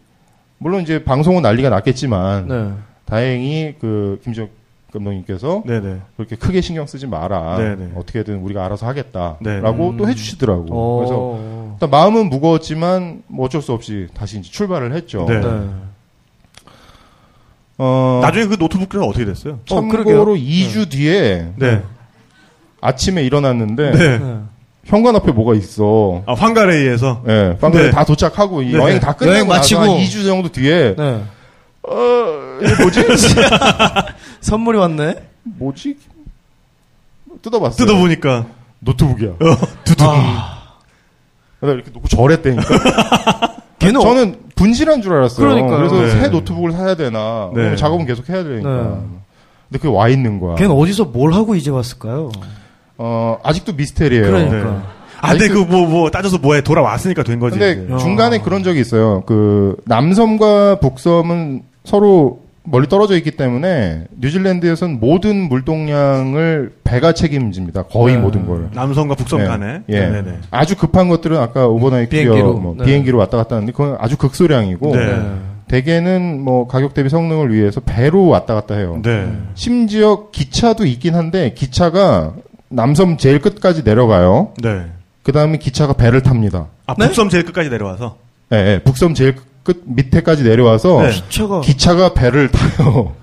물론 0.58 0.82
이제 0.82 1.02
방송은 1.02 1.42
난리가 1.42 1.70
났겠지만 1.70 2.48
네. 2.48 2.72
다행히 3.06 3.74
그 3.80 4.20
김지혁 4.22 4.50
감독님께서 4.92 5.62
네, 5.64 5.80
네. 5.80 6.00
그렇게 6.16 6.36
크게 6.36 6.60
신경 6.60 6.86
쓰지 6.86 7.06
마라. 7.06 7.56
네, 7.56 7.76
네. 7.76 7.90
어떻게든 7.96 8.40
우리가 8.40 8.62
알아서 8.66 8.86
하겠다라고 8.86 9.40
네. 9.42 9.96
또 9.96 10.06
해주시더라고. 10.06 10.96
그래서 10.98 11.14
어. 11.16 11.76
일단 11.76 11.88
마음은 11.88 12.28
무거웠지만 12.28 13.22
뭐 13.26 13.46
어쩔 13.46 13.62
수 13.62 13.72
없이 13.72 14.08
다시 14.12 14.38
이제 14.38 14.50
출발을 14.50 14.92
했죠. 14.92 15.24
네. 15.26 15.40
네. 15.40 15.68
어, 17.78 18.20
나중에 18.22 18.46
그 18.46 18.56
노트북들은 18.58 19.02
어떻게 19.02 19.24
됐어요? 19.24 19.54
어. 19.54 19.60
참고로 19.64 20.34
2주 20.34 20.90
뒤에 20.90 21.52
네. 21.56 21.82
아침에 22.82 23.22
일어났는데 23.22 23.90
네. 23.92 24.18
네. 24.18 24.38
현관 24.84 25.14
앞에 25.16 25.30
뭐가 25.32 25.54
있어. 25.54 26.22
아, 26.26 26.34
황가레이에서. 26.34 27.22
예, 27.28 27.56
방금 27.60 27.80
네. 27.80 27.90
다 27.92 28.04
도착하고 28.04 28.62
이 28.62 28.72
네. 28.72 28.78
여행 28.78 28.98
다 29.00 29.12
끝나고 29.12 29.34
여행 29.36 29.48
마치고. 29.48 29.80
나서 29.80 29.92
한 29.94 30.00
2주 30.02 30.26
정도 30.26 30.48
뒤에 30.50 30.96
네. 30.96 31.22
어, 31.84 32.58
이게 32.60 32.82
뭐지? 32.82 33.04
선물이 34.42 34.78
왔네. 34.78 35.14
뭐지? 35.44 35.96
뜯어봤어. 37.40 37.76
뜯어보니까. 37.76 38.46
노트북이야. 38.80 39.30
어, 39.30 39.56
두둥. 39.84 40.06
내가 41.60 41.74
이렇게 41.74 41.90
놓고 41.92 42.08
절했다니까. 42.08 42.62
걔는 43.78 44.00
어- 44.00 44.02
저는 44.02 44.36
분실한 44.56 45.02
줄 45.02 45.12
알았어요. 45.14 45.46
그러니까요. 45.48 45.76
그래서 45.76 46.00
네. 46.00 46.10
새 46.22 46.28
노트북을 46.28 46.72
사야 46.72 46.96
되나. 46.96 47.50
네. 47.54 47.76
작업은 47.76 48.06
계속 48.06 48.28
해야 48.28 48.42
되니까. 48.42 48.68
네. 48.68 48.84
근데 49.68 49.78
그게 49.80 49.88
와 49.88 50.08
있는 50.08 50.40
거야. 50.40 50.56
걔는 50.56 50.72
어디서 50.72 51.04
뭘 51.06 51.32
하고 51.32 51.54
이제 51.54 51.70
왔을까요? 51.70 52.30
어, 52.98 53.38
아직도 53.42 53.72
미스테리예요. 53.74 54.24
그러니까. 54.26 54.56
네. 54.56 54.62
아, 55.20 55.30
근데 55.30 55.44
아니, 55.44 55.54
그 55.54 55.58
뭐, 55.60 55.86
뭐, 55.86 56.10
따져서 56.10 56.38
뭐에 56.38 56.62
돌아왔으니까 56.62 57.22
된 57.22 57.38
거지. 57.38 57.58
근데 57.58 57.84
이제. 57.84 57.92
야. 57.92 57.96
중간에 57.98 58.38
그런 58.38 58.62
적이 58.64 58.80
있어요. 58.80 59.22
그 59.24 59.76
남섬과 59.84 60.80
북섬은 60.80 61.62
서로 61.84 62.42
멀리 62.64 62.88
떨어져 62.88 63.16
있기 63.16 63.32
때문에 63.32 64.06
뉴질랜드에서는 64.20 65.00
모든 65.00 65.48
물동량을 65.48 66.72
배가 66.84 67.12
책임집니다. 67.12 67.84
거의 67.84 68.16
네. 68.16 68.20
모든 68.20 68.46
걸. 68.46 68.68
남섬과 68.72 69.14
북섬 69.16 69.40
네. 69.40 69.46
간에. 69.46 69.82
예. 69.88 70.00
네네. 70.00 70.38
아주 70.50 70.76
급한 70.76 71.08
것들은 71.08 71.38
아까 71.38 71.66
overnight 71.66 72.10
비행기로. 72.10 72.34
비행기로, 72.34 72.60
뭐 72.60 72.74
네. 72.78 72.84
비행기로 72.84 73.18
왔다 73.18 73.36
갔다 73.36 73.56
하는데 73.56 73.72
그건 73.72 73.96
아주 73.98 74.16
극소량이고 74.16 74.96
네. 74.96 75.22
대개는 75.68 76.40
뭐 76.42 76.68
가격 76.68 76.94
대비 76.94 77.08
성능을 77.08 77.52
위해서 77.52 77.80
배로 77.80 78.26
왔다 78.26 78.54
갔다 78.54 78.76
해요. 78.76 79.00
네. 79.02 79.32
심지어 79.54 80.28
기차도 80.30 80.84
있긴 80.86 81.14
한데 81.14 81.54
기차가 81.54 82.34
남섬 82.72 83.18
제일 83.18 83.40
끝까지 83.40 83.82
내려가요. 83.82 84.52
네. 84.62 84.86
그 85.22 85.32
다음에 85.32 85.58
기차가 85.58 85.92
배를 85.92 86.22
탑니다. 86.22 86.66
아, 86.86 86.94
네? 86.98 87.06
북섬 87.06 87.28
제일 87.28 87.44
끝까지 87.44 87.70
내려와서. 87.70 88.16
예, 88.52 88.56
예, 88.56 88.80
북섬 88.84 89.14
제일 89.14 89.36
끝 89.62 89.82
밑에까지 89.86 90.42
내려와서 90.42 91.02
네. 91.02 91.10
기차가 91.10 91.60
기차가 91.60 92.14
배를 92.14 92.50
타요. 92.50 93.14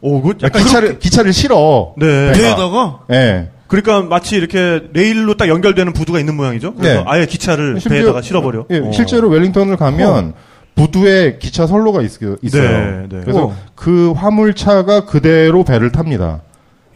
오, 0.00 0.22
그 0.22 0.34
약간. 0.42 0.62
기차를 0.62 0.98
기차를 0.98 1.32
실어. 1.32 1.94
네. 1.96 2.32
배가. 2.32 2.38
배에다가 2.38 2.98
예. 3.10 3.50
그러니까 3.66 4.02
마치 4.02 4.36
이렇게 4.36 4.82
레일로 4.92 5.36
딱 5.36 5.48
연결되는 5.48 5.92
부두가 5.94 6.20
있는 6.20 6.36
모양이죠. 6.36 6.74
그래서 6.74 7.00
네. 7.00 7.04
아예 7.08 7.26
기차를 7.26 7.80
심지어- 7.80 7.90
배에다가 7.90 8.22
실어버려. 8.22 8.66
예, 8.70 8.78
어. 8.78 8.92
실제로 8.92 9.28
웰링턴을 9.28 9.76
가면 9.76 10.34
부두에 10.76 11.38
기차 11.40 11.66
선로가 11.66 12.02
있, 12.02 12.22
어요 12.22 12.36
네, 12.42 13.06
네. 13.08 13.20
그래서 13.22 13.46
어. 13.46 13.56
그 13.74 14.12
화물차가 14.12 15.06
그대로 15.06 15.64
배를 15.64 15.90
탑니다. 15.90 16.42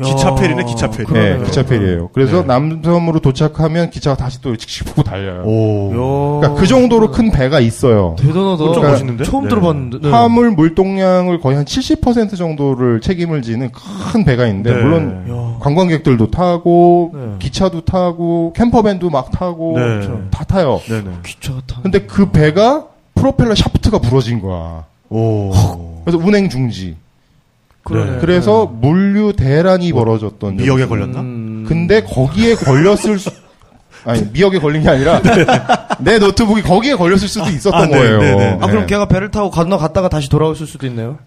기차 0.05 0.28
야, 0.28 0.35
페리네, 0.35 0.64
기차 0.64 0.88
페리. 0.88 1.05
그러네요. 1.05 1.38
네, 1.38 1.45
기차 1.45 1.62
페리예요. 1.64 2.09
그래서 2.12 2.43
네. 2.43 2.47
남섬으로 2.47 3.19
도착하면 3.21 3.90
기차가 3.90 4.17
다시 4.17 4.40
또 4.40 4.57
칙칙 4.57 4.85
푸고 4.87 5.02
달려요. 5.02 5.43
오. 5.45 5.90
야. 5.90 6.40
그러니까 6.40 6.61
그 6.61 6.67
정도로 6.69 7.11
큰 7.11 7.31
배가 7.33 7.59
있어요. 7.59 8.14
대단하다. 8.19 8.57
좀 8.59 8.67
그러니까 8.69 8.90
멋있는데? 8.90 9.25
처음 9.25 9.45
네. 9.45 9.49
들어봤는데. 9.49 9.99
네. 10.00 10.11
화물 10.11 10.52
물동량을 10.52 11.40
거의 11.40 11.57
한 11.57 11.64
70% 11.64 12.37
정도를 12.37 13.00
책임을 13.00 13.43
지는 13.43 13.71
큰 14.12 14.25
배가 14.25 14.47
있는데 14.47 14.73
네. 14.73 14.81
물론 14.83 15.25
야. 15.28 15.59
관광객들도 15.61 16.31
타고 16.31 17.12
네. 17.14 17.21
기차도 17.40 17.81
타고 17.81 18.52
campervan도 18.55 19.11
막 19.11 19.33
타고 19.33 19.75
네. 19.76 20.09
다 20.31 20.45
타요. 20.45 20.81
네네. 20.87 21.11
기차가 21.25 21.61
타는. 21.67 21.83
근데 21.83 22.00
그 22.07 22.31
배가 22.31 22.87
프로펠러 23.17 23.57
샤프트가 23.57 23.99
부러진 23.99 24.40
거야. 24.40 24.85
오. 25.11 25.50
그래서 26.05 26.19
운행 26.19 26.49
중지. 26.49 26.97
그러네. 27.88 28.11
네. 28.12 28.18
그래서 28.21 28.66
물류 28.66 29.33
대란이 29.33 29.92
벌어졌던 29.92 30.59
적이 30.59 30.62
미역에 30.62 30.83
있어요. 30.83 30.88
걸렸나? 30.88 31.21
음. 31.21 31.64
근데 31.68 32.02
거기에 32.02 32.54
걸렸을 32.54 33.18
수 33.18 33.30
아니 34.04 34.23
미역에 34.33 34.59
걸린 34.59 34.83
게 34.83 34.88
아니라 34.88 35.21
내 35.99 36.18
노트북이 36.18 36.62
거기에 36.62 36.95
걸렸을 36.95 37.28
수도 37.28 37.49
있었던 37.50 37.80
아, 37.80 37.87
네, 37.87 37.92
거예요. 37.92 38.18
네, 38.21 38.35
네. 38.37 38.59
아 38.61 38.66
그럼 38.66 38.83
네. 38.83 38.87
걔가 38.87 39.07
배를 39.07 39.30
타고 39.30 39.50
건너갔다가 39.50 40.09
다시 40.09 40.30
돌아왔을 40.30 40.66
수도 40.66 40.87
있네요. 40.87 41.18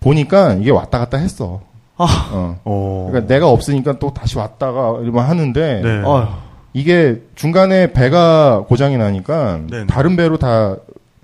보니까 0.00 0.54
이게 0.54 0.70
왔다 0.70 0.98
갔다 0.98 1.18
했어. 1.18 1.60
아. 1.96 2.28
어. 2.32 2.60
오. 2.64 3.06
그러니까 3.10 3.32
내가 3.32 3.48
없으니까 3.48 3.98
또 3.98 4.12
다시 4.12 4.38
왔다가 4.38 4.98
이러면 5.02 5.24
하는데 5.24 5.80
네. 5.82 6.02
아휴. 6.04 6.26
이게 6.74 7.22
중간에 7.34 7.92
배가 7.92 8.64
고장이 8.68 8.96
나니까 8.96 9.60
네, 9.68 9.78
네. 9.80 9.86
다른 9.86 10.16
배로 10.16 10.38
다 10.38 10.76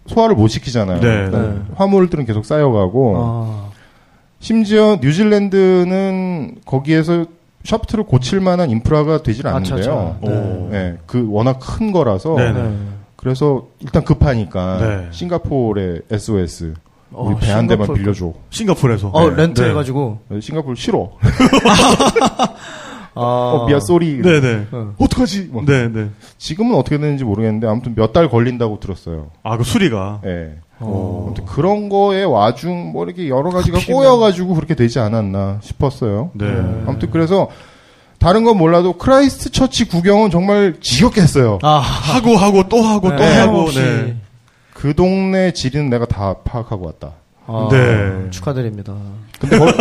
소화를 0.06 0.34
못 0.34 0.48
시키잖아요. 0.48 1.00
네, 1.00 1.06
그러니까 1.30 1.38
네. 1.38 1.60
화물들은 1.76 2.24
계속 2.24 2.44
쌓여가고 2.44 3.14
아. 3.16 3.73
심지어 4.44 4.98
뉴질랜드는 5.00 6.56
거기에서 6.66 7.24
샤프트를 7.64 8.04
고칠 8.04 8.40
만한 8.40 8.68
인프라가 8.68 9.22
되질 9.22 9.46
아, 9.46 9.52
차, 9.52 9.56
않는데요. 9.56 10.18
차. 10.20 10.28
오. 10.28 10.68
네, 10.70 10.98
그 11.06 11.26
워낙 11.30 11.58
큰 11.58 11.92
거라서 11.92 12.34
네, 12.36 12.52
네. 12.52 12.76
그래서 13.16 13.68
일단 13.80 14.04
급하니까 14.04 14.78
네. 14.80 15.08
싱가포르의 15.12 16.02
SOS 16.10 16.74
우리 17.12 17.34
어, 17.34 17.38
배 17.38 17.52
한 17.52 17.66
대만 17.66 17.90
빌려줘. 17.94 18.34
싱가포르에서. 18.50 19.08
어 19.14 19.30
네. 19.30 19.36
렌트 19.36 19.62
네. 19.62 19.70
해가지고. 19.70 20.18
싱가포르 20.38 20.74
싫어. 20.76 21.12
아. 23.14 23.20
어, 23.20 23.66
미안 23.66 23.80
sorry. 23.80 24.20
네네. 24.22 24.66
어. 24.72 24.94
어떡하지? 24.98 25.48
뭐. 25.52 25.64
네네. 25.64 26.08
지금은 26.38 26.74
어떻게 26.76 26.98
되는지 26.98 27.24
모르겠는데 27.24 27.66
아무튼 27.66 27.94
몇 27.94 28.12
달 28.12 28.28
걸린다고 28.28 28.80
들었어요. 28.80 29.30
아, 29.42 29.56
그 29.56 29.64
수리가. 29.64 30.20
예. 30.24 30.54
어. 30.80 31.24
아무튼 31.26 31.44
그런 31.46 31.88
거에 31.88 32.24
와중 32.24 32.92
뭐 32.92 33.04
이렇게 33.04 33.28
여러 33.28 33.50
가지가 33.50 33.78
하필이면. 33.78 34.02
꼬여가지고 34.02 34.54
그렇게 34.54 34.74
되지 34.74 34.98
않았나 34.98 35.58
싶었어요. 35.62 36.30
네. 36.34 36.46
아무튼 36.86 37.10
그래서 37.10 37.48
다른 38.18 38.42
건 38.44 38.56
몰라도 38.58 38.94
크라이스트 38.94 39.50
처치 39.50 39.86
구경은 39.88 40.30
정말 40.30 40.76
지겹게 40.80 41.20
했어요. 41.20 41.58
아. 41.62 41.78
하고 41.78 42.36
하고 42.36 42.68
또 42.68 42.82
하고 42.82 43.10
또 43.10 43.16
네, 43.16 43.38
하고. 43.38 43.60
혹시. 43.62 43.78
네. 43.80 44.16
그 44.72 44.94
동네 44.94 45.52
지리는 45.52 45.88
내가 45.90 46.04
다 46.06 46.34
파악하고 46.44 46.86
왔다. 46.86 47.12
아, 47.46 47.68
네. 47.70 48.30
축하드립니다. 48.30 48.94
근데 49.38 49.58
거- 49.58 49.66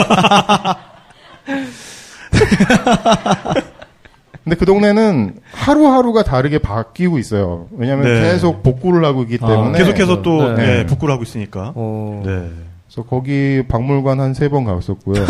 근데 4.44 4.58
그 4.58 4.66
동네는 4.66 5.40
하루하루가 5.54 6.24
다르게 6.24 6.58
바뀌고 6.58 7.18
있어요. 7.18 7.68
왜냐하면 7.72 8.06
네. 8.06 8.22
계속 8.22 8.62
복구를 8.62 9.06
하고 9.06 9.22
있기 9.24 9.38
아, 9.42 9.48
때문에 9.48 9.78
계속해서 9.78 10.22
또 10.22 10.54
네. 10.56 10.66
네, 10.66 10.86
복구를 10.86 11.14
하고 11.14 11.24
있으니까. 11.24 11.72
어. 11.76 12.22
네. 12.26 12.50
그래서 12.88 13.08
거기 13.08 13.64
박물관 13.68 14.20
한 14.20 14.34
세 14.34 14.50
번 14.50 14.66
갔었고요. 14.66 15.26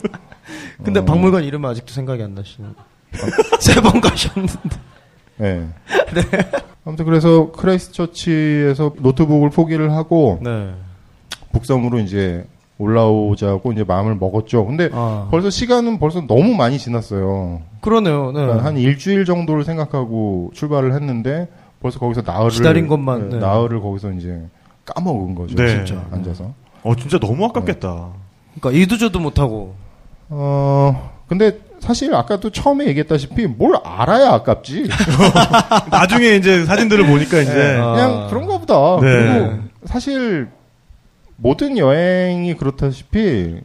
근데 0.84 1.00
어. 1.00 1.04
박물관 1.04 1.42
이름은 1.44 1.68
아직도 1.68 1.92
생각이 1.92 2.22
안 2.22 2.34
나시는. 2.34 2.74
세번 3.58 4.00
가셨는데. 4.00 4.68
네. 5.38 5.66
아무튼 6.84 7.04
그래서 7.04 7.50
크라이스트 7.50 7.92
처치에서 7.94 8.92
노트북을 8.98 9.50
포기를 9.50 9.92
하고 9.92 10.38
네. 10.42 10.72
북섬으로 11.52 11.98
이제 11.98 12.46
올라오자고 12.80 13.72
이제 13.72 13.84
마음을 13.84 14.16
먹었죠. 14.16 14.66
근데 14.66 14.88
아. 14.92 15.28
벌써 15.30 15.50
시간은 15.50 15.98
벌써 15.98 16.26
너무 16.26 16.54
많이 16.54 16.78
지났어요. 16.78 17.60
그러네요. 17.82 18.32
네. 18.32 18.40
그러니까 18.40 18.64
한 18.64 18.78
일주일 18.78 19.26
정도를 19.26 19.64
생각하고 19.64 20.50
출발을 20.54 20.94
했는데 20.94 21.48
벌써 21.80 21.98
거기서 21.98 22.22
나흘을 22.24 22.50
기다린 22.50 22.88
것만, 22.88 23.28
네, 23.28 23.34
네. 23.36 23.40
나흘을 23.40 23.80
거기서 23.80 24.12
이제 24.12 24.40
까먹은 24.86 25.34
거죠. 25.34 25.56
네. 25.56 25.84
진짜 25.84 26.02
앉아서. 26.10 26.52
어, 26.82 26.96
진짜 26.96 27.18
너무 27.18 27.44
아깝겠다. 27.46 28.08
그러니까 28.58 28.82
이도저도 28.82 29.20
못하고. 29.20 29.74
어 30.30 31.10
근데 31.26 31.58
사실 31.80 32.14
아까도 32.14 32.50
처음에 32.50 32.86
얘기했다시피 32.86 33.46
뭘 33.46 33.76
알아야 33.84 34.32
아깝지. 34.32 34.88
나중에 35.90 36.36
이제 36.36 36.64
사진들을 36.64 37.06
보니까 37.06 37.40
이제. 37.40 37.52
네, 37.52 37.76
아. 37.78 37.92
그냥 37.92 38.26
그런가 38.28 38.58
보다. 38.58 39.00
네. 39.00 39.32
그리고 39.32 39.62
사실 39.84 40.48
모든 41.42 41.78
여행이 41.78 42.54
그렇다시피 42.54 43.60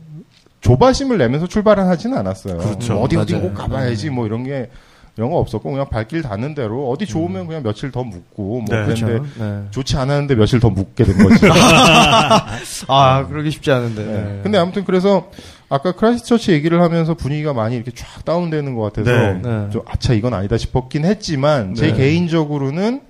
조바심을 0.62 1.18
내면서 1.18 1.46
출발은 1.48 1.86
하지는 1.88 2.18
않았어요. 2.18 2.58
그렇죠. 2.58 2.94
뭐 2.94 3.04
어디 3.04 3.18
어디. 3.18 3.36
꼭 3.36 3.54
가봐야지 3.54 4.10
뭐 4.10 4.26
이런 4.26 4.44
게 4.44 4.70
이런 5.18 5.30
거 5.30 5.38
없었고 5.38 5.72
그냥 5.72 5.88
발길 5.90 6.22
닿는 6.22 6.56
대로 6.56 6.90
어디 6.90 7.06
좋으면 7.06 7.48
그냥 7.48 7.64
며칠 7.64 7.92
더 7.92 8.04
묵고 8.04 8.62
뭐 8.62 8.66
네. 8.68 8.86
그랬는데 8.86 9.20
그렇죠. 9.20 9.44
네. 9.44 9.64
좋지 9.72 9.96
않았는데 9.96 10.36
며칠 10.36 10.60
더 10.60 10.70
묵게 10.70 11.04
된 11.04 11.18
거지. 11.18 11.46
아, 12.88 13.26
그러기 13.28 13.52
쉽지 13.52 13.72
않은데. 13.72 14.04
네. 14.04 14.12
네. 14.12 14.40
근데 14.44 14.58
아무튼 14.58 14.84
그래서 14.84 15.30
아까 15.70 15.94
크라이스트처치 15.94 16.52
얘기를 16.52 16.82
하면서 16.82 17.14
분위기가 17.14 17.54
많이 17.54 17.76
이렇게 17.76 17.92
쫙 17.92 18.26
다운되는 18.26 18.76
것 18.76 18.82
같아서 18.82 19.12
네. 19.12 19.34
네. 19.42 19.70
좀 19.72 19.82
아차 19.88 20.14
이건 20.14 20.34
아니다 20.34 20.58
싶었긴 20.58 21.06
했지만 21.06 21.76
제 21.76 21.88
네. 21.88 21.94
개인적으로는 21.94 23.02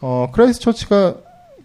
어 0.00 0.28
크라이스트처치가 0.32 1.14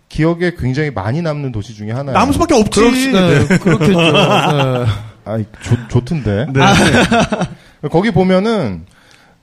기억에 0.09 0.55
굉장히 0.57 0.91
많이 0.91 1.21
남는 1.21 1.51
도시 1.51 1.73
중에 1.75 1.91
하나예요. 1.91 2.17
남을 2.17 2.33
수밖에 2.33 2.55
없지. 2.55 2.79
그렇, 2.79 2.91
네. 2.91 3.57
그렇겠죠. 3.59 3.93
네. 4.01 4.85
아, 5.25 5.37
좋, 5.61 5.87
좋던데. 5.89 6.47
네. 6.51 6.59
거기 7.89 8.11
보면은 8.11 8.85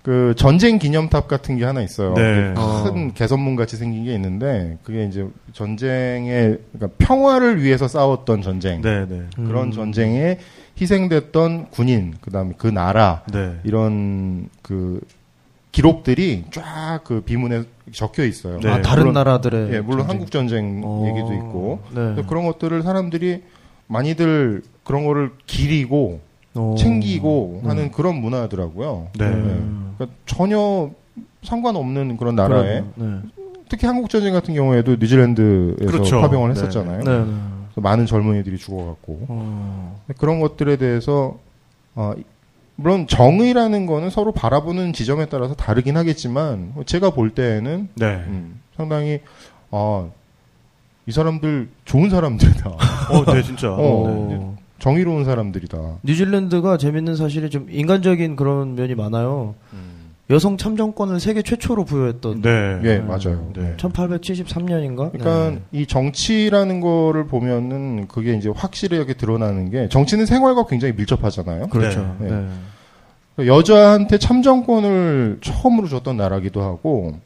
그 0.02 0.34
전쟁 0.36 0.78
기념탑 0.78 1.26
같은 1.26 1.56
게 1.56 1.64
하나 1.64 1.82
있어요. 1.82 2.14
네. 2.14 2.54
큰 2.84 3.12
개선문 3.14 3.56
같이 3.56 3.76
생긴 3.76 4.04
게 4.04 4.14
있는데 4.14 4.78
그게 4.84 5.04
이제 5.04 5.26
전쟁에 5.52 6.56
그러니까 6.72 6.96
평화를 6.98 7.62
위해서 7.62 7.88
싸웠던 7.88 8.42
전쟁 8.42 8.82
네, 8.82 9.04
네. 9.08 9.22
그런 9.34 9.72
전쟁에 9.72 10.38
희생됐던 10.80 11.70
군인 11.70 12.14
그다음에 12.20 12.52
그 12.56 12.68
나라 12.68 13.22
네. 13.32 13.56
이런 13.64 14.48
그 14.62 15.00
기록들이 15.72 16.44
쫙 16.52 17.00
그 17.02 17.22
비문에 17.22 17.64
적혀 17.92 18.24
있어요. 18.24 18.58
네. 18.60 18.68
아, 18.68 18.82
다른 18.82 19.04
물론- 19.04 19.14
나라들의. 19.14 19.72
예, 19.74 19.80
물론 19.80 19.98
전쟁. 20.00 20.08
한국 20.10 20.30
전쟁 20.30 20.82
어, 20.84 21.04
얘기도 21.08 21.32
있고 21.34 21.80
네. 21.94 22.22
그런 22.28 22.46
것들을 22.46 22.82
사람들이 22.82 23.42
많이들 23.86 24.62
그런 24.84 25.04
거를 25.04 25.30
기리고 25.46 26.20
어. 26.54 26.74
챙기고 26.78 27.62
하는 27.64 27.90
그런 27.92 28.16
문화더라고요. 28.16 29.08
네. 29.18 29.24
음. 29.26 29.94
그러니까 29.96 30.16
전혀 30.26 30.90
상관없는 31.42 32.16
그런 32.16 32.34
나라에 32.34 32.82
그러네요. 32.96 33.22
특히 33.68 33.86
한국 33.86 34.10
전쟁 34.10 34.32
같은 34.32 34.54
경우에도 34.54 34.96
뉴질랜드에서 34.96 35.76
그렇죠. 35.86 36.20
파병을 36.20 36.54
네. 36.54 36.60
했었잖아요. 36.60 37.02
네. 37.04 37.24
네. 37.24 37.32
많은 37.76 38.06
젊은이들이 38.06 38.56
죽어갔고 38.58 39.26
어. 39.28 40.02
그런 40.18 40.40
것들에 40.40 40.76
대해서 40.76 41.36
어, 41.94 42.14
물론 42.76 43.06
정의라는 43.06 43.86
거는 43.86 44.10
서로 44.10 44.32
바라보는 44.32 44.92
지점에 44.92 45.26
따라서 45.26 45.54
다르긴 45.54 45.96
하겠지만 45.96 46.74
제가 46.84 47.10
볼 47.10 47.30
때에는 47.30 47.88
네. 47.94 48.06
음, 48.26 48.60
상당히 48.76 49.20
아, 49.70 50.06
이 51.06 51.12
사람들 51.12 51.68
좋은 51.84 52.10
사람들이다. 52.10 52.70
어, 53.10 53.32
네, 53.32 53.42
진짜. 53.42 53.72
어. 53.72 54.26
네. 54.30 54.62
정의로운 54.78 55.24
사람들이다. 55.24 55.78
뉴질랜드가 56.02 56.76
재밌는 56.76 57.16
사실이 57.16 57.48
좀 57.48 57.66
인간적인 57.70 58.36
그런 58.36 58.74
면이 58.74 58.94
많아요. 58.94 59.54
여성 60.28 60.56
참정권을 60.56 61.20
세계 61.20 61.42
최초로 61.42 61.84
부여했던. 61.84 62.42
네. 62.42 62.80
예, 62.82 62.98
맞아요. 62.98 63.52
네. 63.54 63.74
1873년인가? 63.76 65.12
그러니까 65.12 65.60
이 65.70 65.86
정치라는 65.86 66.80
거를 66.80 67.26
보면은 67.26 68.08
그게 68.08 68.34
이제 68.34 68.50
확실하게 68.54 69.14
드러나는 69.14 69.70
게 69.70 69.88
정치는 69.88 70.26
생활과 70.26 70.66
굉장히 70.66 70.94
밀접하잖아요. 70.94 71.68
그렇죠. 71.68 72.16
네. 72.18 72.30
네. 72.30 73.46
여자한테 73.46 74.18
참정권을 74.18 75.38
처음으로 75.42 75.88
줬던 75.88 76.16
나라기도 76.16 76.62
하고 76.62 77.20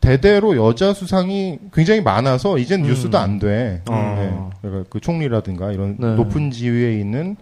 대대로 0.00 0.56
여자 0.56 0.92
수상이 0.92 1.58
굉장히 1.72 2.00
많아서 2.00 2.58
이젠 2.58 2.84
음. 2.84 2.88
뉴스도 2.88 3.18
안 3.18 3.40
돼. 3.40 3.82
어. 3.88 4.16
네. 4.20 4.58
그러니까 4.60 4.88
그 4.88 5.00
총리라든가 5.00 5.72
이런 5.72 5.96
네. 5.98 6.14
높은 6.14 6.52
지위에 6.52 7.00
있는 7.00 7.36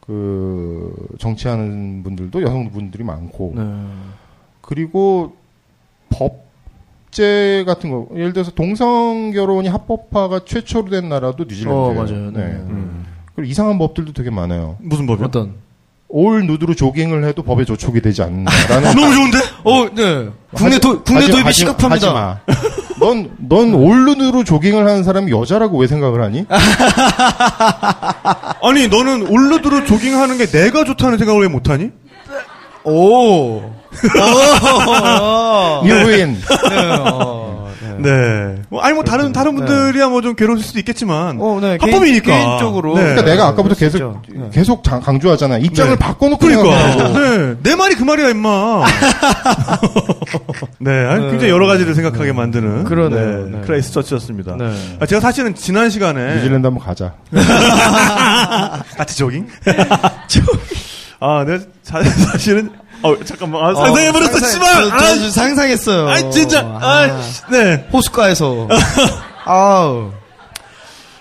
그 0.00 0.92
정치하는 1.18 2.02
분들도 2.02 2.42
여성분들이 2.42 3.04
많고 3.04 3.52
네. 3.54 3.62
그리고 4.70 5.32
법제 6.10 7.64
같은 7.66 7.90
거 7.90 8.06
예를 8.14 8.32
들어서 8.32 8.52
동성 8.52 9.32
결혼이 9.32 9.68
합법화가 9.68 10.40
최초로 10.46 10.90
된 10.90 11.08
나라도 11.08 11.44
뉴질랜드예요. 11.44 11.76
어, 11.76 11.92
맞아요. 11.92 12.30
네. 12.30 12.40
음. 12.40 13.04
그리고 13.34 13.50
이상한 13.50 13.78
법들도 13.78 14.12
되게 14.12 14.30
많아요. 14.30 14.76
무슨 14.80 15.06
법이요? 15.06 15.26
어떤? 15.26 15.54
올 16.12 16.46
누드로 16.46 16.74
조깅을 16.74 17.24
해도 17.24 17.42
법에 17.42 17.64
저촉이 17.64 18.00
되지 18.00 18.22
않는다라는 18.22 18.94
너무 18.94 19.14
좋은데? 19.14 19.38
어, 19.64 19.94
네. 19.94 20.28
국내 20.52 20.74
하지- 20.74 20.80
도, 20.80 21.02
국내 21.02 21.20
하지- 21.20 21.32
도입이 21.32 21.44
하지- 21.44 21.58
시급합니다. 21.58 21.94
하지 21.94 22.06
마. 22.14 22.38
넌, 23.00 23.30
넌 23.38 23.74
올눈으로 23.74 24.44
조깅을 24.44 24.86
하는 24.86 25.02
사람이 25.04 25.30
여자라고 25.32 25.78
왜 25.78 25.86
생각을 25.86 26.22
하니? 26.22 26.44
아니, 28.62 28.88
너는 28.88 29.28
올르드로 29.28 29.84
조깅하는 29.84 30.38
게 30.38 30.46
내가 30.46 30.84
좋다는 30.84 31.18
생각을 31.18 31.42
왜 31.42 31.48
못하니? 31.48 31.90
오. 32.84 33.62
win. 35.84 36.36
네. 36.68 36.76
어. 36.98 37.68
네. 37.98 38.10
네. 38.10 38.56
뭐, 38.70 38.80
아니, 38.80 38.94
뭐, 38.94 39.04
다른, 39.04 39.32
다른 39.32 39.54
분들이야 39.56 40.08
뭐 40.08 40.20
좀 40.22 40.34
괴로울 40.34 40.60
수도 40.62 40.78
있겠지만. 40.78 41.38
어, 41.40 41.58
네. 41.60 41.76
합법이니까. 41.80 42.24
개인, 42.32 42.46
개인 42.46 42.58
적으로. 42.58 42.94
네. 42.94 43.00
그러니까 43.02 43.22
내가 43.22 43.46
아까부터 43.48 43.74
계속. 43.74 44.22
네. 44.28 44.48
계속 44.52 44.82
장- 44.84 45.00
강조하잖아. 45.00 45.58
입장을 45.58 45.90
네. 45.90 45.96
바꿔놓고 45.98 46.46
그러니까. 46.46 47.08
네. 47.18 47.54
내 47.62 47.74
말이 47.76 47.94
그 47.96 48.04
말이야, 48.04 48.30
임마. 48.30 48.84
네. 50.78 51.06
아니, 51.06 51.24
네. 51.24 51.30
굉장히 51.32 51.52
여러 51.52 51.66
가지를 51.66 51.94
생각하게 51.94 52.32
만드는. 52.32 52.84
그러네요. 52.84 53.48
네. 53.50 53.60
크라이스 53.66 53.92
처치였습니다. 53.92 54.56
네. 54.56 54.72
아, 55.00 55.04
제가 55.06 55.20
사실은 55.20 55.54
지난 55.54 55.90
시간에. 55.90 56.36
뉴질랜드 56.36 56.66
한번 56.66 56.82
가자. 56.84 57.12
같이 58.96 59.16
조깅? 59.18 59.46
아, 61.20 61.44
네. 61.46 61.58
사, 61.82 62.02
사실은. 62.02 62.70
어, 63.02 63.16
잠깐만. 63.24 63.64
아, 63.64 63.74
상상해버렸어, 63.74 64.32
상상- 64.38 64.50
씨발! 64.50 64.92
아, 64.92 65.30
상상했어요. 65.30 66.08
아, 66.08 66.30
진짜. 66.30 66.60
아, 66.80 67.22
씨, 67.22 67.42
네. 67.50 67.86
호숫가에서. 67.92 68.68
아우. 69.44 70.10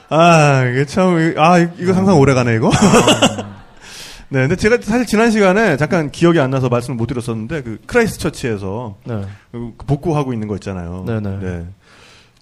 아, 0.09 0.63
이게 0.71 0.85
참, 0.85 1.33
아, 1.37 1.57
이거 1.59 1.93
상상 1.93 2.17
오래 2.19 2.33
가네, 2.33 2.55
이거. 2.55 2.71
네, 4.31 4.41
근데 4.41 4.55
제가 4.55 4.77
사실 4.81 5.05
지난 5.05 5.31
시간에 5.31 5.75
잠깐 5.77 6.11
기억이 6.11 6.39
안 6.39 6.49
나서 6.51 6.69
말씀을 6.69 6.95
못 6.97 7.07
드렸었는데, 7.07 7.61
그 7.63 7.77
크라이스트 7.85 8.19
처치에서 8.19 8.95
네. 9.05 9.21
그 9.51 9.71
복구하고 9.87 10.33
있는 10.33 10.47
거 10.47 10.55
있잖아요. 10.55 11.03
네네. 11.07 11.65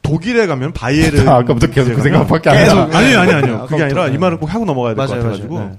독일에 0.01 0.47
가면 0.47 0.73
바이에른. 0.73 1.27
아, 1.29 1.37
아까부터 1.37 1.67
계속 1.67 1.93
그 1.95 2.01
생각밖에 2.01 2.49
안 2.49 2.57
계속. 2.57 2.75
나. 2.89 2.97
아니요, 2.97 3.19
아니요, 3.19 3.35
아니요. 3.37 3.57
네, 3.61 3.67
그게 3.67 3.83
아니라 3.83 4.01
아까부터, 4.03 4.15
이 4.15 4.17
말을 4.17 4.37
꼭 4.37 4.53
하고 4.53 4.65
넘어가야 4.65 4.95
될 4.95 5.05
것 5.07 5.13
같아가지고. 5.13 5.59
네. 5.59 5.71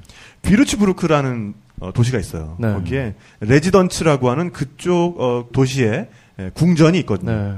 비르츠부르크라는 0.43 1.55
어, 1.81 1.93
도시가 1.93 2.19
있어요. 2.19 2.57
네. 2.59 2.73
거기에 2.73 3.15
레지던츠라고 3.41 4.31
하는 4.31 4.53
그쪽 4.53 5.21
어, 5.21 5.47
도시에 5.53 6.09
예, 6.41 6.51
궁전이 6.55 6.99
있거든요. 7.01 7.33
네. 7.33 7.55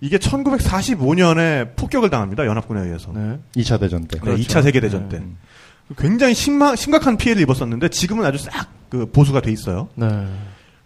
이게 0.00 0.18
1945년에 0.18 1.76
폭격을 1.76 2.10
당합니다. 2.10 2.46
연합군에 2.46 2.82
의해서. 2.82 3.12
네. 3.12 3.38
2차 3.56 3.80
대전 3.80 4.02
때. 4.06 4.18
네, 4.18 4.20
그렇죠. 4.20 4.42
2차 4.42 4.62
세계 4.62 4.80
대전 4.80 5.08
때. 5.08 5.22
굉장히 5.96 6.34
심하, 6.34 6.74
심각한 6.76 7.16
피해를 7.16 7.42
입었었는데 7.42 7.88
지금은 7.88 8.24
아주 8.24 8.38
싹 8.38 8.76
그 8.88 9.06
보수가 9.10 9.40
돼 9.40 9.50
있어요. 9.52 9.88
네. 9.94 10.26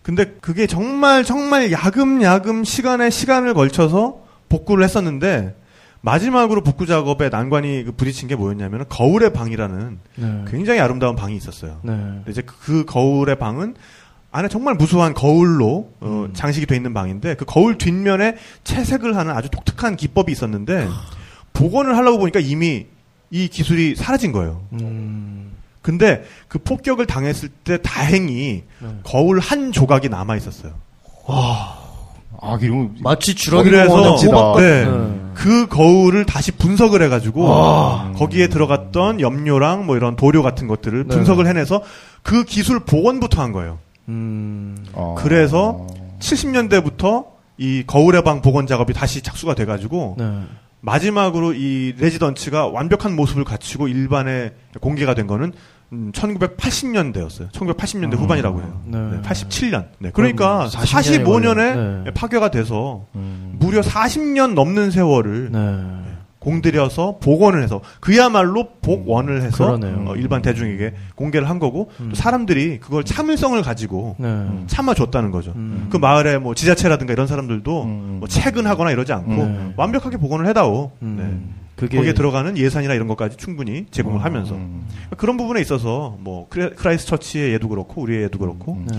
근데 0.02 0.24
그게 0.40 0.66
정말 0.66 1.24
정말 1.24 1.70
야금야금 1.70 2.64
시간에 2.64 3.11
시간을 3.11 3.54
걸쳐서 3.54 4.24
복구를 4.48 4.85
했었는데 4.85 5.54
마지막으로 6.03 6.63
복구 6.63 6.87
작업에 6.87 7.29
난관이 7.29 7.85
그 7.85 7.93
부딪힌 7.93 8.29
게 8.29 8.37
뭐였냐면 8.37 8.87
거울의 8.89 9.33
방이라는 9.33 9.99
네. 10.17 10.45
굉장히 10.49 10.81
아름다운 10.81 11.15
방이 11.15 11.37
있었어요. 11.37 11.81
네. 11.83 12.23
이제 12.29 12.43
그 12.43 12.85
거울의 12.85 13.39
방은 13.39 13.75
안에 14.33 14.49
정말 14.49 14.77
무수한 14.77 15.13
거울로 15.13 15.93
어, 16.01 16.27
음. 16.29 16.31
장식이 16.33 16.67
돼 16.67 16.77
있는 16.77 16.95
방인데 16.95 17.35
그 17.35 17.45
거울 17.45 17.77
뒷면에 17.77 18.37
채색을 18.65 19.17
하는 19.17 19.35
아주 19.35 19.51
독특한 19.51 19.97
기법이 19.97 20.31
있었는데 20.33 20.89
복원을 21.53 21.97
하려고 21.97 22.19
보니까 22.19 22.41
이미 22.41 22.87
이 23.31 23.49
기술이 23.49 23.97
사라진 23.97 24.33
거예요. 24.33 24.65
음. 24.73 25.53
근데 25.83 26.25
그 26.49 26.59
폭격을 26.59 27.07
당했을 27.07 27.49
때 27.49 27.79
다행히 27.83 28.65
네. 28.79 28.89
거울 29.03 29.41
한 29.41 29.73
조각이 29.73 30.09
남아 30.09 30.37
있었어요. 30.37 30.75
아, 32.42 32.59
이런 32.61 32.96
마치 33.00 33.35
주라기 33.35 33.70
그래서. 33.70 34.16
네. 34.59 34.87
그 35.35 35.66
거울을 35.68 36.26
다시 36.26 36.53
분석을 36.53 37.03
해가지고 37.03 37.46
아. 37.48 38.12
거기에 38.16 38.48
들어갔던 38.48 39.20
염료랑 39.20 39.87
뭐 39.87 39.96
이런 39.96 40.16
도료 40.16 40.42
같은 40.42 40.66
것들을 40.66 41.07
네. 41.07 41.14
분석을 41.14 41.46
해내서 41.46 41.83
그 42.22 42.44
기술 42.44 42.81
복원부터 42.81 43.40
한 43.40 43.53
거예요. 43.53 43.79
음. 44.09 44.76
어. 44.92 45.14
그래서 45.18 45.87
70년대부터 46.18 47.26
이 47.59 47.85
거울의 47.87 48.24
방 48.24 48.42
복원 48.42 48.66
작업이 48.66 48.92
다시 48.92 49.22
착수가 49.22 49.55
돼가지고 49.55 50.16
네. 50.18 50.42
마지막으로 50.81 51.53
이 51.53 51.94
레지던츠가 51.98 52.68
완벽한 52.68 53.14
모습을 53.14 53.44
갖추고 53.44 53.88
일반에 53.88 54.53
공개가 54.81 55.14
된 55.14 55.26
거는 55.26 55.53
음, 55.92 56.12
1980년대였어요. 56.12 57.50
1980년대 57.50 58.16
후반이라고 58.16 58.61
해요. 58.61 58.81
네. 58.87 58.98
네, 58.98 59.20
87년. 59.22 59.87
네, 59.98 60.11
그러니까 60.12 60.68
그럼 60.68 60.85
40년이 60.85 61.24
45년에 61.24 61.55
걸려요. 61.55 62.03
네. 62.05 62.11
파괴가 62.12 62.50
돼서 62.50 63.07
음. 63.16 63.57
무려 63.59 63.81
40년 63.81 64.55
넘는 64.55 64.90
세월을 64.90 65.50
네. 65.53 66.11
공들여서 66.40 67.18
복원을 67.20 67.62
해서 67.62 67.83
그야말로 68.00 68.68
복원을 68.81 69.42
해서 69.42 69.66
그러네요. 69.76 70.05
어, 70.11 70.16
일반 70.16 70.40
대중에게 70.42 70.94
공개를 71.14 71.48
한 71.48 71.59
거고 71.59 71.90
음. 72.00 72.09
또 72.11 72.14
사람들이 72.14 72.81
그걸 72.81 73.05
참을성을 73.05 73.61
가지고 73.62 74.16
네. 74.18 74.46
참아줬다는 74.66 75.31
거죠. 75.31 75.53
음. 75.57 75.88
그 75.90 75.98
마을에 75.98 76.38
뭐 76.38 76.55
지자체라든가 76.55 77.12
이런 77.12 77.26
사람들도 77.26 77.83
음. 77.83 78.16
뭐 78.20 78.29
퇴근하거나 78.29 78.90
이러지 78.90 79.12
않고 79.12 79.35
네. 79.35 79.72
완벽하게 79.76 80.16
복원을 80.16 80.46
해다오. 80.46 80.92
음. 81.03 81.16
네. 81.18 81.57
그게 81.81 81.97
거기에 81.97 82.12
들어가는 82.12 82.59
예산이나 82.59 82.95
이런 82.95 83.09
것까지 83.09 83.37
충분히 83.37 83.87
제공을 83.90 84.23
하면서 84.25 84.55
음. 84.55 84.87
그런 85.16 85.37
부분에 85.37 85.61
있어서 85.61 86.16
뭐 86.21 86.49
크라이스트 86.49 87.09
처치의 87.09 87.55
예도 87.55 87.69
그렇고 87.69 88.03
우리의 88.03 88.25
예도 88.25 88.38
그렇고 88.38 88.75
음. 88.75 88.87
네. 88.90 88.99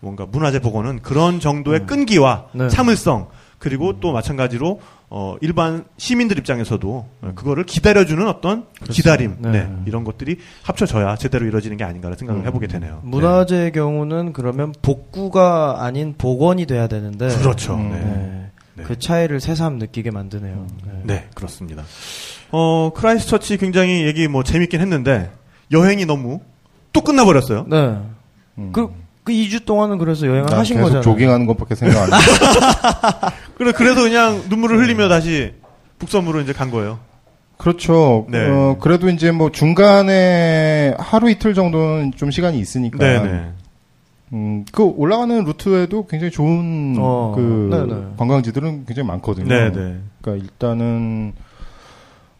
뭔가 0.00 0.26
문화재 0.26 0.60
복원은 0.60 1.00
그런 1.02 1.40
정도의 1.40 1.86
끈기와 1.86 2.46
네. 2.52 2.68
참을성 2.68 3.28
그리고 3.58 4.00
또 4.00 4.12
마찬가지로 4.12 4.80
어 5.08 5.36
일반 5.40 5.84
시민들 5.98 6.38
입장에서도 6.38 7.06
어, 7.20 7.32
그거를 7.34 7.64
기다려주는 7.64 8.26
어떤 8.26 8.64
기다림 8.82 9.36
네. 9.38 9.50
네. 9.50 9.70
이런 9.86 10.02
것들이 10.02 10.38
합쳐져야 10.62 11.16
제대로 11.16 11.46
이루어지는 11.46 11.76
게 11.76 11.84
아닌가라는 11.84 12.16
생각을 12.16 12.46
해보게 12.46 12.66
되네요. 12.66 13.00
문화재의 13.04 13.72
경우는 13.72 14.32
그러면 14.32 14.72
복구가 14.82 15.84
아닌 15.84 16.14
복원이 16.16 16.66
돼야 16.66 16.88
되는데 16.88 17.28
네. 17.28 17.38
그렇죠. 17.38 17.74
음. 17.74 18.41
네. 18.82 18.88
네. 18.88 18.88
네. 18.88 18.94
그 18.94 18.98
차이를 18.98 19.40
새삼 19.40 19.78
느끼게 19.78 20.10
만드네요. 20.10 20.66
네. 20.84 20.92
네, 21.04 21.28
그렇습니다. 21.34 21.84
어, 22.50 22.90
크라이스트 22.94 23.30
처치 23.30 23.56
굉장히 23.56 24.04
얘기 24.04 24.28
뭐 24.28 24.42
재밌긴 24.42 24.80
했는데 24.80 25.30
여행이 25.70 26.06
너무 26.06 26.40
또 26.92 27.00
끝나버렸어요. 27.00 27.66
네. 27.68 27.98
음. 28.58 28.72
그, 28.72 28.88
그 29.24 29.32
2주 29.32 29.64
동안은 29.64 29.98
그래서 29.98 30.26
여행을 30.26 30.46
난 30.46 30.58
하신 30.58 30.76
계속 30.76 30.88
거잖아요. 30.88 31.02
조깅하는 31.02 31.46
것밖에 31.46 31.74
생각 31.74 32.02
안 32.02 32.10
나. 32.10 32.18
그래, 33.56 33.72
그래서 33.72 34.02
그냥 34.02 34.42
눈물을 34.48 34.78
흘리며 34.78 35.08
다시 35.08 35.54
북섬으로 35.98 36.40
이제 36.40 36.52
간 36.52 36.70
거예요. 36.70 36.98
그렇죠. 37.56 38.26
네. 38.28 38.48
어, 38.48 38.76
그래도 38.80 39.08
이제 39.08 39.30
뭐 39.30 39.52
중간에 39.52 40.94
하루 40.98 41.30
이틀 41.30 41.54
정도는 41.54 42.12
좀 42.16 42.30
시간이 42.32 42.58
있으니까. 42.58 42.98
네네. 42.98 43.52
음, 44.32 44.64
그 44.72 44.82
올라가는 44.82 45.44
루트에도 45.44 46.06
굉장히 46.06 46.30
좋은 46.30 46.96
어, 46.98 47.32
그 47.36 47.68
네네. 47.70 48.02
관광지들은 48.16 48.86
굉장히 48.86 49.06
많거든요. 49.08 49.46
네네. 49.48 49.98
그러니까 50.22 50.44
일단은 50.44 51.32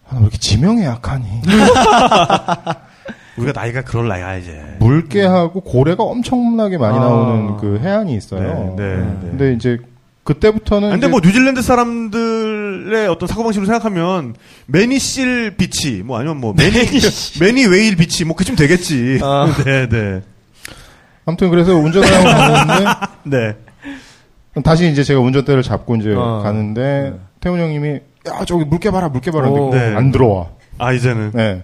아, 0.09 0.15
왜 0.17 0.21
이렇게 0.23 0.39
지명에 0.39 0.85
약하니? 0.85 1.25
우리가 3.39 3.53
나이가 3.59 3.83
그럴 3.83 4.09
나이야, 4.09 4.37
이제. 4.37 4.63
물개하고 4.79 5.61
고래가 5.63 6.03
엄청나게 6.05 6.77
많이 6.79 6.99
아. 6.99 7.01
나오는 7.01 7.57
그 7.59 7.79
해안이 7.83 8.15
있어요. 8.15 8.75
네, 8.77 8.85
네, 8.85 8.97
네. 8.97 9.29
근데 9.31 9.53
이제 9.55 9.79
그때부터는 10.25 10.91
근데 10.91 11.07
이제 11.07 11.11
뭐 11.11 11.21
뉴질랜드 11.21 11.63
사람들의 11.63 13.09
어떤 13.09 13.27
사고 13.27 13.43
방식으로 13.43 13.67
생각하면 13.67 14.35
매니실 14.67 15.57
비치 15.57 16.03
뭐 16.05 16.19
아니면 16.19 16.39
뭐 16.41 16.53
매니 16.57 16.73
매니 17.41 17.67
웨일 17.67 17.97
비치 17.97 18.25
뭐 18.25 18.37
그쯤 18.37 18.55
되겠지. 18.55 19.19
아. 19.23 19.53
네 19.65 19.89
네 19.89 20.23
아무튼 21.25 21.51
그래서 21.51 21.75
운전을 21.75 22.09
하고 22.09 22.25
가는데 22.25 22.91
네. 23.25 23.57
다시 24.63 24.91
이제 24.91 25.03
제가 25.03 25.21
운전대를 25.21 25.63
잡고 25.63 25.97
이제 25.97 26.15
어. 26.15 26.41
가는데 26.43 27.15
태훈 27.41 27.61
형님이 27.61 28.01
야 28.29 28.45
저기 28.47 28.65
물개 28.65 28.91
봐라 28.91 29.09
물개 29.09 29.31
봐라 29.31 29.49
오. 29.49 29.71
근데 29.71 29.91
네. 29.91 29.97
안 29.97 30.11
들어와. 30.11 30.49
아 30.79 30.93
이제는 30.93 31.33
네. 31.33 31.63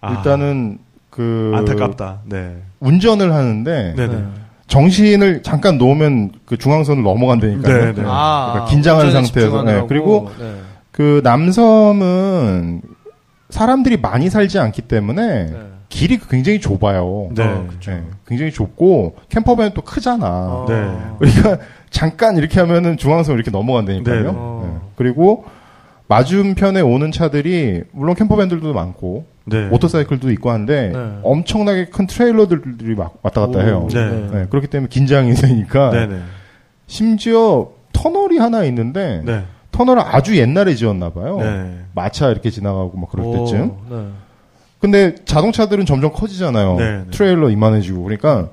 아, 0.00 0.12
일단은 0.12 0.78
그 1.10 1.52
안타깝다. 1.54 2.20
네. 2.24 2.56
운전을 2.80 3.32
하는데 3.32 3.94
네네. 3.96 4.14
네. 4.14 4.24
정신을 4.66 5.42
잠깐 5.42 5.78
놓으면 5.78 6.32
그 6.46 6.56
중앙선을 6.56 7.02
넘어간다니까요. 7.02 7.84
네, 7.84 7.92
네. 7.92 8.02
아, 8.06 8.50
그러니까 8.52 8.70
긴장한 8.70 9.12
상태에서. 9.12 9.62
네, 9.62 9.84
그리고 9.88 10.30
네. 10.38 10.56
그 10.90 11.20
남섬은 11.22 12.82
사람들이 13.50 13.98
많이 13.98 14.30
살지 14.30 14.58
않기 14.58 14.82
때문에 14.82 15.44
네. 15.46 15.56
길이 15.94 16.18
굉장히 16.18 16.60
좁아요. 16.60 17.28
네. 17.36 17.44
어. 17.44 17.68
네, 17.86 18.02
굉장히 18.26 18.50
좁고 18.50 19.14
캠퍼밴은 19.28 19.74
또 19.74 19.82
크잖아. 19.82 20.26
어. 20.26 20.66
네. 20.68 20.74
그러니까 21.20 21.64
잠깐 21.90 22.36
이렇게 22.36 22.58
하면은 22.58 22.96
중앙선 22.96 23.36
이렇게 23.36 23.52
넘어간다니까요. 23.52 24.22
네. 24.22 24.28
어. 24.34 24.66
네. 24.66 24.88
그리고 24.96 25.44
맞은편에 26.08 26.80
오는 26.80 27.12
차들이 27.12 27.84
물론 27.92 28.16
캠퍼밴들도 28.16 28.74
많고 28.74 29.26
네. 29.44 29.68
모터사이클도 29.68 30.32
있고 30.32 30.50
한데 30.50 30.90
네. 30.92 31.18
엄청나게 31.22 31.86
큰 31.86 32.08
트레일러들이 32.08 32.96
막 32.96 33.14
왔다 33.22 33.42
갔다 33.42 33.60
오, 33.60 33.62
해요. 33.62 33.88
네. 33.92 34.28
네, 34.32 34.46
그렇기 34.50 34.66
때문에 34.66 34.88
긴장이 34.88 35.34
되니까 35.38 35.90
네네. 35.90 36.18
심지어 36.88 37.68
터널이 37.92 38.38
하나 38.38 38.64
있는데 38.64 39.22
네. 39.24 39.44
터널을 39.70 40.02
아주 40.04 40.36
옛날에 40.36 40.74
지었나 40.74 41.10
봐요. 41.10 41.38
네. 41.38 41.78
마차 41.94 42.30
이렇게 42.30 42.50
지나가고 42.50 42.98
막 42.98 43.10
그럴 43.12 43.26
오, 43.26 43.44
때쯤. 43.44 44.23
네. 44.84 45.12
근데 45.12 45.14
자동차들은 45.24 45.86
점점 45.86 46.12
커지잖아요. 46.12 46.76
네, 46.76 46.90
네. 46.90 47.04
트레일러 47.10 47.50
이만해지고 47.50 48.02
그러니까 48.02 48.48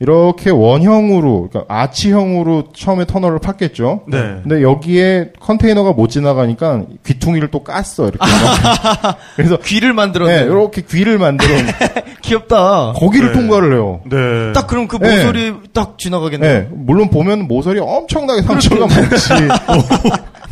이렇게 0.00 0.50
원형으로 0.50 1.48
그러니까 1.50 1.74
아치형으로 1.74 2.72
처음에 2.74 3.06
터널을 3.06 3.38
팠겠죠. 3.38 4.02
네. 4.06 4.40
근데 4.42 4.62
여기에 4.62 5.32
컨테이너가 5.40 5.92
못 5.92 6.08
지나가니까 6.08 6.82
귀퉁이를 7.06 7.48
또 7.50 7.64
깠어 7.64 8.08
이렇게. 8.08 8.18
그래서 9.36 9.56
귀를 9.58 9.90
네, 9.90 9.94
만들었네. 9.94 10.42
이렇게 10.42 10.82
귀를 10.82 11.18
만들어 11.18 11.48
귀엽다. 12.22 12.92
거기를 12.96 13.28
네. 13.28 13.32
통과를 13.34 13.72
해요. 13.72 14.00
네. 14.04 14.52
딱 14.52 14.66
그럼 14.66 14.88
그 14.88 14.98
네. 14.98 15.16
모서리 15.16 15.54
딱 15.72 15.96
지나가겠네요. 15.98 16.52
네, 16.52 16.68
물론 16.70 17.08
보면 17.10 17.46
모서리 17.46 17.80
엄청나게 17.80 18.42
상처가 18.42 18.86
많지. 18.86 19.28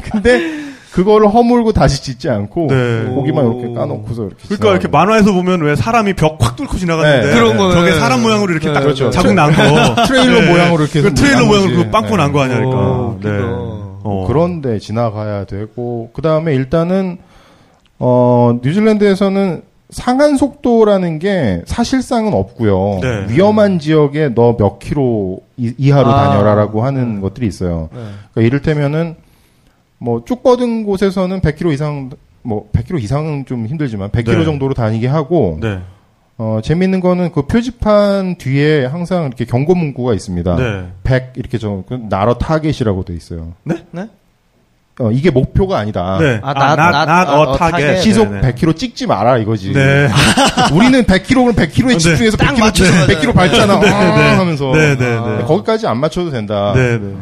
근데 0.13 0.72
그거를 0.93 1.29
허물고 1.33 1.73
다시 1.73 2.03
짓지 2.03 2.29
않고 2.29 2.67
네. 2.69 3.05
거기만 3.15 3.47
이렇게 3.47 3.75
까놓고서 3.75 4.27
이렇게. 4.27 4.37
그러니까 4.47 4.71
이렇게. 4.73 4.89
만화에서 4.89 5.33
보면 5.33 5.63
왜 5.63 5.75
사람이 5.75 6.15
벽 6.15 6.37
확 6.43 6.57
뚫고 6.57 6.77
지나가는데 6.77 7.29
네. 7.29 7.35
그런 7.35 7.57
거는- 7.57 7.73
저게 7.73 7.93
사람 7.93 8.23
모양으로 8.23 8.53
이렇게 8.53 8.69
네, 8.69 8.75
딱 8.75 8.81
그렇죠. 8.81 9.11
자국 9.11 9.33
난 9.35 9.51
거. 9.53 9.63
트레일러 10.07 10.51
모양으로 10.53 10.83
이렇게 10.85 11.01
그 11.03 11.15
트레일러 11.15 11.39
난 11.41 11.49
모양으로. 11.49 11.77
그 11.77 11.91
빵꾸 11.91 12.11
네. 12.11 12.17
난거 12.17 12.41
아니니까. 12.43 12.67
오, 12.77 13.15
웃기다. 13.17 13.31
어. 14.05 14.25
그런데 14.27 14.79
지나가야 14.79 15.45
되고 15.45 16.11
그 16.13 16.21
다음에 16.23 16.55
일단은 16.55 17.19
어 17.99 18.59
뉴질랜드에서는 18.63 19.63
상한 19.91 20.37
속도라는 20.37 21.19
게 21.19 21.63
사실상은 21.67 22.33
없고요. 22.35 22.99
네. 23.03 23.27
위험한 23.29 23.79
지역에 23.79 24.31
너 24.31 24.49
몇 24.49 24.79
킬로 24.79 25.41
이- 25.57 25.75
이하로 25.79 26.09
아. 26.11 26.29
다녀라라고 26.29 26.83
하는 26.83 27.21
것들이 27.21 27.47
있어요. 27.47 27.89
네. 27.93 28.01
그러니까 28.33 28.41
이를테면은 28.47 29.17
뭐 30.03 30.23
쭉 30.25 30.43
뻗은 30.43 30.85
곳에서는 30.85 31.41
100km 31.41 31.73
이상 31.73 32.11
뭐 32.43 32.69
100km 32.73 33.03
이상은 33.03 33.45
좀 33.47 33.67
힘들지만 33.67 34.11
100km 34.11 34.39
네. 34.39 34.45
정도로 34.45 34.75
다니게 34.75 35.07
하고 35.07 35.59
네. 35.61 35.79
어, 36.39 36.59
재밌는 36.63 37.01
거는 37.01 37.31
그 37.33 37.43
표지판 37.43 38.37
뒤에 38.37 38.87
항상 38.87 39.27
이렇게 39.27 39.45
경고 39.45 39.75
문구가 39.75 40.13
있습니다. 40.15 40.57
네. 40.57 40.87
100 41.05 41.35
이렇게 41.37 41.59
좀 41.59 41.85
나러 42.09 42.35
타겟이라고 42.35 43.05
돼 43.05 43.15
있어요. 43.15 43.53
네? 43.63 43.77
네? 43.93 44.09
어, 44.99 45.11
이게 45.11 45.31
목표가 45.31 45.79
아니다. 45.79 46.19
네. 46.21 46.41
아, 46.43 46.53
아, 46.55 46.73
not 46.73 47.11
아, 47.11 47.25
a 47.29 47.41
어, 47.41 47.57
target. 47.57 48.03
시속 48.03 48.31
네, 48.31 48.41
네. 48.41 48.53
100km 48.53 48.77
찍지 48.77 49.07
마라 49.07 49.39
이거지. 49.39 49.73
네. 49.73 50.09
우리는 50.75 51.03
100km면 51.05 51.55
100km에 51.55 51.89
네. 51.89 51.99
집중해서 51.99 52.37
딱 52.37 52.55
100km, 52.55 52.61
맞춰서 52.61 53.07
100km 53.07 53.35
밟잖아. 53.35 53.75
아, 53.75 54.39
하면서. 54.39 54.73
네, 54.73 54.97
네, 54.97 55.17
아. 55.17 55.37
네. 55.39 55.45
거기까지 55.45 55.87
안 55.87 55.99
맞춰도 55.99 56.31
된다. 56.31 56.73
네, 56.75 56.99
네. 56.99 57.15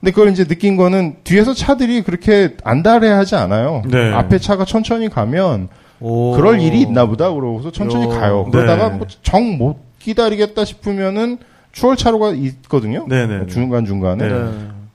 근데 0.00 0.12
그걸 0.12 0.30
이제 0.30 0.44
느낀 0.44 0.76
거는 0.76 1.16
뒤에서 1.24 1.54
차들이 1.54 2.02
그렇게 2.02 2.56
안달해하지 2.62 3.34
않아요. 3.34 3.82
네. 3.90 4.12
앞에 4.12 4.38
차가 4.38 4.64
천천히 4.64 5.08
가면 5.08 5.68
오. 6.00 6.32
그럴 6.36 6.60
일이 6.60 6.80
있나 6.80 7.06
보다 7.06 7.32
그러고서 7.32 7.72
천천히 7.72 8.04
요. 8.04 8.08
가요. 8.10 8.44
네. 8.46 8.50
그러다가 8.52 8.90
뭐정 8.90 9.58
못 9.58 9.78
기다리겠다 9.98 10.64
싶으면은 10.64 11.38
추월 11.72 11.96
차로가 11.96 12.30
있거든요. 12.30 13.06
네, 13.08 13.26
네, 13.26 13.38
네. 13.40 13.46
중간 13.46 13.84
중간에 13.84 14.28
네. 14.28 14.32
네. 14.34 14.50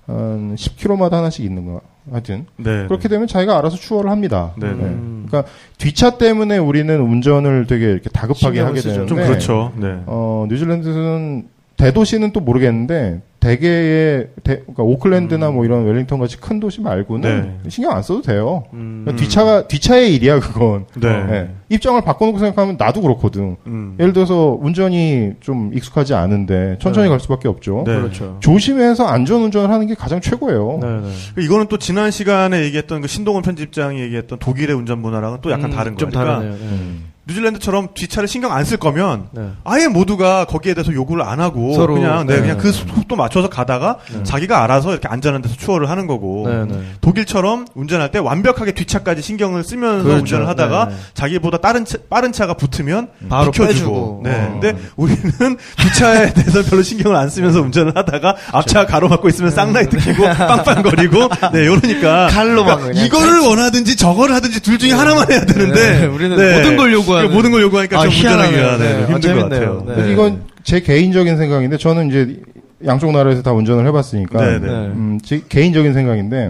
한 0.05 0.55
10km마다 0.55 1.11
하나씩 1.11 1.45
있는 1.45 1.65
거. 1.65 1.81
하여튼 2.11 2.45
네. 2.57 2.85
그렇게 2.87 3.07
되면 3.07 3.27
자기가 3.27 3.57
알아서 3.57 3.77
추월을 3.77 4.11
합니다. 4.11 4.51
네, 4.57 4.67
네. 4.67 4.73
음. 4.73 5.25
그러니까 5.27 5.51
뒷차 5.77 6.17
때문에 6.17 6.57
우리는 6.57 6.99
운전을 6.99 7.65
되게 7.67 7.85
이렇게 7.91 8.09
다급하게 8.09 8.59
하게. 8.59 8.81
되는데 8.81 9.05
좀 9.05 9.17
그렇죠. 9.17 9.71
네. 9.77 9.99
어, 10.05 10.45
뉴질랜드는 10.49 11.47
대도시는 11.77 12.31
또 12.33 12.39
모르겠는데 12.41 13.21
대개의 13.43 14.27
대, 14.43 14.59
그러니까 14.59 14.83
오클랜드나 14.83 15.51
뭐 15.51 15.65
이런 15.65 15.85
웰링턴 15.85 16.17
같이 16.17 16.37
큰 16.37 16.61
도시 16.61 16.79
말고는 16.79 17.59
신경 17.67 17.91
안 17.91 18.01
써도 18.01 18.21
돼요. 18.21 18.63
음. 18.71 19.01
그러니까 19.03 19.21
뒷차가 19.21 19.67
뒷차의 19.67 20.15
일이야 20.15 20.39
그건. 20.39 20.85
네. 20.95 21.09
예. 21.09 21.49
입장을 21.67 21.99
바꿔놓고 22.01 22.39
생각하면 22.39 22.77
나도 22.79 23.01
그렇거든. 23.01 23.57
음. 23.67 23.97
예를 23.99 24.13
들어서 24.13 24.57
운전이 24.61 25.33
좀 25.41 25.71
익숙하지 25.73 26.13
않은데 26.13 26.77
천천히 26.79 27.07
네. 27.07 27.09
갈 27.09 27.19
수밖에 27.19 27.49
없죠. 27.49 27.83
네. 27.85 27.95
그렇죠. 27.95 28.37
조심해서 28.39 29.05
안전 29.05 29.41
운전을 29.41 29.69
하는 29.69 29.87
게 29.87 29.93
가장 29.93 30.21
최고예요. 30.21 30.79
네, 30.81 30.87
네. 30.87 31.11
그 31.35 31.41
이거는 31.41 31.67
또 31.67 31.77
지난 31.77 32.11
시간에 32.11 32.63
얘기했던 32.63 33.01
그 33.01 33.07
신동훈 33.09 33.41
편집장이 33.41 33.99
얘기했던 33.99 34.39
독일의 34.39 34.73
운전 34.73 34.99
문화랑은 34.99 35.39
또 35.41 35.51
약간 35.51 35.65
음, 35.65 35.71
다른 35.71 35.95
거예요. 35.95 35.97
좀 35.97 36.09
그러니까 36.11 36.35
다르네요. 36.35 37.12
네. 37.25 37.33
음. 37.33 37.33
뉴질랜드처럼 37.33 37.87
뒷차를 37.93 38.27
신경 38.27 38.51
안 38.51 38.63
쓸 38.65 38.77
거면 38.77 39.27
네. 39.31 39.49
아예 39.65 39.87
모두가 39.87 40.45
거기에 40.45 40.73
대해서 40.73 40.93
요구를 40.93 41.21
안 41.23 41.39
하고 41.41 41.73
서로, 41.73 41.95
그냥 41.95 42.25
네, 42.25 42.35
네. 42.35 42.41
그냥 42.41 42.57
그 42.57 42.71
속도 42.71 43.15
맞춰서 43.17 43.49
가다가 43.49 43.97
네. 44.11 44.23
자기가 44.23 44.63
알아서 44.63 44.91
이렇게 44.91 45.07
안전한 45.09 45.41
데서 45.41 45.55
추월을 45.57 45.89
하는 45.89 46.07
거고 46.07 46.45
네, 46.47 46.65
네. 46.65 46.81
독일처럼 47.01 47.65
운전할 47.75 48.11
때 48.11 48.19
완벽하게 48.19 48.71
뒷차까지 48.73 49.21
신경을 49.21 49.63
쓰면서 49.63 50.03
그렇죠. 50.03 50.19
운전을 50.19 50.47
하다가. 50.47 50.89
자기보다 51.13 51.57
다른 51.57 51.85
차, 51.85 51.97
빠른 52.09 52.31
차가 52.31 52.53
붙으면 52.55 53.09
바로 53.29 53.51
비켜주고 53.51 53.73
빼주고. 53.73 54.21
네. 54.23 54.31
어. 54.31 54.59
근데 54.59 54.77
우리는 54.95 55.21
뒷차에 55.77 56.33
대해서 56.33 56.63
별로 56.63 56.81
신경을 56.83 57.15
안 57.17 57.29
쓰면서 57.29 57.61
운전을 57.61 57.95
하다가 57.95 58.35
앞차가 58.53 58.85
가로막고 58.85 59.27
있으면 59.29 59.51
쌍라이트 59.51 59.97
켜고 59.97 60.23
빵빵거리고 60.37 61.29
네 61.53 61.59
이러니까 61.63 62.27
칼로 62.31 62.63
막 62.63 62.77
그러니까 62.77 63.03
이거를 63.05 63.39
원하든지 63.39 63.95
저거를 63.97 64.33
하든지 64.35 64.61
둘 64.61 64.77
중에 64.79 64.91
하나만 64.93 65.31
해야 65.31 65.45
되는데 65.45 65.99
네, 65.99 66.05
우리는 66.05 66.31
모든 66.57 66.77
걸 66.77 66.91
요구 66.93 67.12
하는. 67.17 67.33
모든 67.33 67.51
걸 67.51 67.61
요구하니까 67.61 67.99
아, 67.99 68.03
좀 68.03 68.11
운전하기가. 68.11 68.77
네, 68.77 68.83
네. 68.83 68.93
좀 68.93 69.03
아, 69.03 69.13
힘든 69.15 69.35
것. 69.35 69.49
같아요. 69.49 69.83
네. 69.87 70.11
이건 70.11 70.41
제 70.63 70.79
개인적인 70.81 71.37
생각인데 71.37 71.77
저는 71.77 72.09
이제 72.09 72.39
양쪽 72.85 73.11
나라에서 73.11 73.41
다 73.41 73.51
운전을 73.53 73.85
해봤으니까 73.87 74.39
네, 74.39 74.59
네. 74.59 74.67
네. 74.67 74.71
음, 74.71 75.19
제 75.23 75.41
개인적인 75.47 75.93
생각인데 75.93 76.49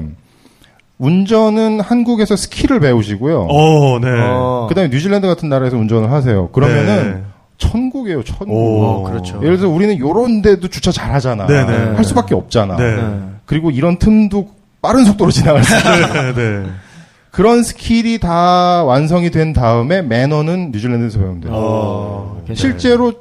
운전은 0.98 1.80
한국에서 1.80 2.36
스키를 2.36 2.80
배우시고요. 2.80 3.48
어, 3.50 4.00
네. 4.00 4.08
어. 4.10 4.68
그다음에 4.70 4.90
뉴질랜드 4.90 5.28
같은 5.28 5.50
나라에서 5.50 5.78
운전을 5.78 6.12
하세요. 6.12 6.50
그러면은 6.50 7.14
네. 7.14 7.24
천국이에요, 7.58 8.24
천국. 8.24 8.54
오. 8.54 8.84
어, 8.84 9.04
그렇죠. 9.04 9.38
예를 9.44 9.58
들어서 9.58 9.74
우리는 9.74 9.98
요런 10.00 10.42
데도 10.42 10.68
주차 10.70 10.92
잘 10.92 11.14
하잖아. 11.14 11.46
네, 11.48 11.66
네. 11.66 11.74
할 11.96 12.04
수밖에 12.04 12.36
없잖아. 12.36 12.78
네. 12.78 12.96
네. 12.96 13.20
그리고 13.46 13.72
이런 13.72 13.98
틈도 13.98 14.50
빠른 14.82 15.06
속도로 15.06 15.32
지나갈 15.32 15.64
수 15.64 15.74
네. 16.36 16.64
그런 17.34 17.64
스킬이 17.64 18.20
다 18.20 18.84
완성이 18.84 19.32
된 19.32 19.54
다음에 19.54 20.04
매너는 20.04 20.70
뉴질랜드에서 20.72 21.18
배우면 21.18 21.42
돼요. 21.42 21.52
어. 21.56 22.44
실제로 22.54 23.12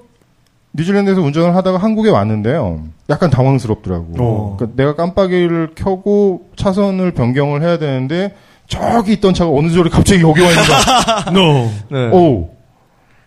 뉴질랜드에서 0.74 1.22
운전을 1.22 1.56
하다가 1.56 1.78
한국에 1.78 2.10
왔는데요. 2.10 2.82
약간 3.08 3.30
당황스럽더라고. 3.30 4.12
어. 4.18 4.56
그러니까 4.58 4.76
내가 4.76 4.94
깜빡이를 4.96 5.70
켜고 5.74 6.42
차선을 6.56 7.12
변경을 7.12 7.62
해야 7.62 7.78
되는데 7.78 8.34
저기 8.66 9.14
있던 9.14 9.32
차가 9.32 9.50
어느 9.50 9.70
저리 9.70 9.88
갑자기 9.88 10.20
여기 10.20 10.42
와 10.42 10.48
있는 10.50 10.62
거야. 10.62 11.24
No. 11.32 11.70
네. 11.90 12.10
오. 12.12 12.50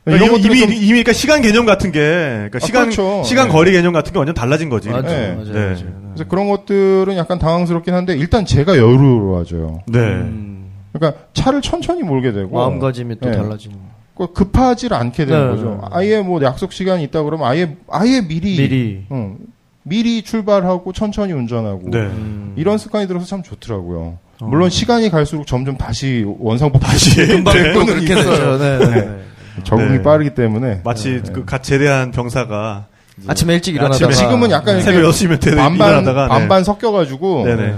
그러니까 0.03 0.23
이런 0.27 0.29
이미, 0.29 0.29
것들이 0.29 0.59
이미, 0.59 0.59
좀- 0.67 0.71
이미 0.75 0.87
그러니까 0.89 1.13
시간 1.13 1.41
개념 1.41 1.65
같은 1.65 1.91
게, 1.91 1.99
그러니까 1.99 2.59
아, 2.61 2.63
시간, 2.63 2.83
그렇죠. 2.91 3.23
시간 3.23 3.47
네. 3.47 3.53
거리 3.53 3.71
개념 3.71 3.91
같은 3.91 4.13
게 4.13 4.19
완전 4.19 4.35
달라진 4.35 4.69
거지. 4.69 4.89
맞죠. 4.89 5.07
네. 5.07 5.31
맞아요. 5.33 5.45
네. 5.51 5.59
맞아요. 5.65 5.77
그래서 6.13 6.29
그런 6.29 6.47
것들은 6.47 7.17
약간 7.17 7.39
당황스럽긴 7.39 7.95
한데 7.95 8.15
일단 8.15 8.45
제가 8.45 8.77
여유로워져요. 8.77 9.79
네. 9.87 9.99
음, 9.99 10.54
그러니까 10.97 11.23
차를 11.33 11.61
천천히 11.61 12.03
몰게 12.03 12.31
되고 12.31 12.55
마음가짐이 12.57 13.19
또 13.19 13.29
네. 13.29 13.35
달라지는. 13.37 13.77
그 14.17 14.31
급하지 14.31 14.87
않게 14.91 15.25
되는 15.25 15.43
네, 15.43 15.55
거죠. 15.55 15.79
네. 15.81 15.87
아예 15.91 16.21
뭐 16.21 16.41
약속 16.41 16.71
시간이 16.71 17.03
있다 17.03 17.23
그러면 17.23 17.47
아예 17.47 17.75
아예 17.89 18.21
미리 18.21 18.55
미리. 18.55 19.05
응, 19.11 19.37
미리 19.83 20.21
출발하고 20.21 20.93
천천히 20.93 21.33
운전하고 21.33 21.89
네. 21.91 21.97
음. 21.99 22.53
이런 22.55 22.77
습관이 22.77 23.07
들어서 23.07 23.25
참 23.25 23.43
좋더라고요. 23.43 24.17
어. 24.39 24.45
물론 24.45 24.69
시간이 24.69 25.09
갈수록 25.09 25.45
점점 25.45 25.77
다시 25.77 26.25
원상복 26.39 26.81
다시 26.81 27.15
금방 27.27 27.73
또 27.73 27.85
그렇게. 27.85 28.15
되죠. 28.15 28.57
네, 28.57 28.77
네. 28.77 28.87
네. 28.87 29.19
적응이 29.63 29.97
네. 29.97 30.01
빠르기 30.01 30.33
때문에 30.33 30.81
마치 30.85 31.21
네. 31.21 31.31
그갓 31.33 31.63
제대한 31.63 32.11
병사가 32.11 32.87
아침에 33.27 33.53
일찍 33.55 33.75
일어나다가 33.75 34.07
아침에 34.07 34.13
지금은 34.13 34.51
약간 34.51 34.81
새벽 34.81 34.99
이렇게 34.99 35.17
6시면 35.17 35.41
되 35.41 35.55
반반 35.55 35.89
일어나다가 35.89 36.23
네. 36.23 36.27
반반 36.29 36.63
섞여가지고 36.63 37.43
네네. 37.45 37.75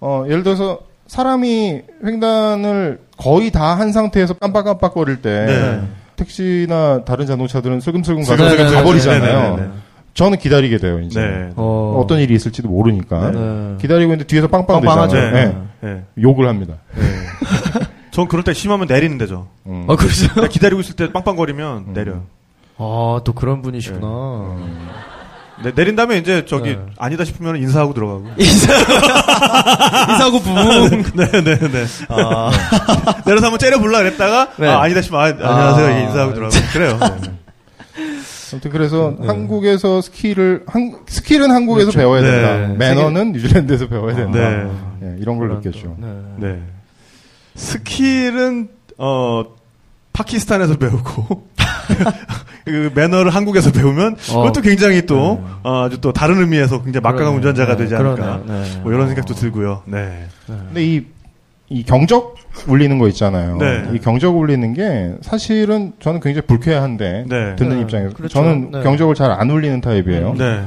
어, 0.00 0.24
예를 0.28 0.42
들어서 0.42 0.80
사람이 1.06 1.82
횡단을 2.04 3.00
거의 3.16 3.50
다 3.50 3.74
한 3.76 3.92
상태에서 3.92 4.34
깜빡깜빡거릴 4.34 5.22
때 5.22 5.46
네. 5.46 5.82
택시나 6.16 7.04
다른 7.04 7.26
자동차들은 7.26 7.80
슬금슬금 7.80 8.24
가서 8.24 8.36
가버리잖아요. 8.74 9.56
네, 9.56 9.62
네, 9.62 9.62
네, 9.68 9.72
저는 10.14 10.38
기다리게 10.38 10.78
돼요. 10.78 11.00
이제 11.00 11.20
네. 11.20 11.50
어, 11.56 12.00
어. 12.02 12.06
떤 12.06 12.20
일이 12.20 12.34
있을지도 12.34 12.68
모르니까 12.68 13.30
네. 13.32 13.74
기다리고 13.80 14.12
있는데 14.12 14.24
뒤에서 14.26 14.48
빵빵 14.48 14.80
빵빵하죠. 14.80 15.14
되잖아요. 15.16 15.48
네. 15.48 15.56
네. 15.80 15.94
네. 15.94 16.04
욕을 16.22 16.48
합니다. 16.48 16.74
전 18.12 18.28
그럴 18.28 18.42
때 18.44 18.54
심하면 18.54 18.86
내리는 18.88 19.18
데죠. 19.18 19.46
음. 19.66 19.86
아, 19.88 19.96
그렇죠. 19.96 20.48
기다리고 20.48 20.80
있을 20.80 20.96
때 20.96 21.12
빵빵거리면 21.12 21.92
내려요. 21.92 22.22
아, 22.78 23.20
또 23.24 23.34
그런 23.34 23.60
분이시구나. 23.60 24.56
네, 25.62 25.72
내린 25.74 25.96
다음에 25.96 26.18
이제 26.18 26.44
저기 26.44 26.70
네. 26.70 26.78
아니다 26.98 27.24
싶으면 27.24 27.56
인사하고 27.56 27.94
들어가고. 27.94 28.26
인사, 28.38 28.72
인사하고 30.12 30.40
부부. 30.40 31.12
네네 31.16 31.58
네. 31.58 31.84
아, 32.08 32.50
내려서 33.24 33.46
한번 33.46 33.58
째려 33.58 33.78
볼라 33.78 33.98
그랬다가 33.98 34.50
네. 34.58 34.68
아, 34.68 34.82
아니다 34.82 35.00
싶으면 35.02 35.22
아, 35.42 35.48
안녕하세요. 35.50 35.86
아. 35.86 35.98
인사하고 36.00 36.34
들어가고. 36.34 36.66
그래요. 36.72 36.98
네. 37.22 37.32
아무튼 38.52 38.70
그래서 38.70 39.14
네. 39.18 39.26
한국에서 39.26 40.00
스키를 40.00 40.64
한, 40.66 41.00
스킬은 41.06 41.50
한국에서 41.50 41.90
그렇죠. 41.90 41.98
배워야 41.98 42.22
네. 42.22 42.30
된다. 42.30 42.74
매너는 42.78 43.32
뉴질랜드에서 43.32 43.88
배워야 43.88 44.14
된다. 44.14 44.38
네. 44.38 44.70
예, 45.02 45.16
이런 45.20 45.36
걸 45.38 45.48
그런 45.48 45.60
느꼈죠. 45.62 45.96
또, 46.00 46.06
네. 46.06 46.52
네. 46.52 46.62
스킬은 47.56 48.68
어 48.98 49.44
파키스탄에서 50.12 50.76
배우고 50.76 51.48
그 52.64 52.90
매너를 52.94 53.34
한국에서 53.34 53.70
배우면 53.72 54.16
그것도 54.16 54.60
굉장히 54.60 55.06
또 55.06 55.42
어, 55.62 55.84
아주 55.84 56.00
또 56.00 56.12
다른 56.12 56.38
의미에서 56.40 56.82
굉장히 56.82 57.02
막강한 57.02 57.18
그러네요. 57.18 57.36
운전자가 57.36 57.76
네, 57.76 57.82
되지 57.84 57.94
않을까. 57.94 58.42
네. 58.46 58.80
뭐 58.82 58.92
이런 58.92 59.06
생각도 59.08 59.34
들고요. 59.34 59.82
네. 59.86 60.26
근데 60.46 60.84
이, 60.84 61.04
이 61.68 61.82
경적 61.84 62.36
울리는 62.66 62.98
거 62.98 63.06
있잖아요. 63.08 63.56
네. 63.58 63.84
이 63.92 63.98
경적 63.98 64.36
울리는 64.36 64.72
게 64.74 65.14
사실은 65.20 65.92
저는 66.00 66.20
굉장히 66.20 66.46
불쾌한데 66.46 67.24
네. 67.28 67.56
듣는 67.56 67.76
네. 67.76 67.82
입장에서 67.82 68.14
그렇죠. 68.14 68.32
저는 68.32 68.70
네. 68.72 68.82
경적을 68.82 69.14
잘 69.14 69.30
안 69.30 69.50
울리는 69.50 69.80
타입이에요. 69.80 70.34
네. 70.38 70.62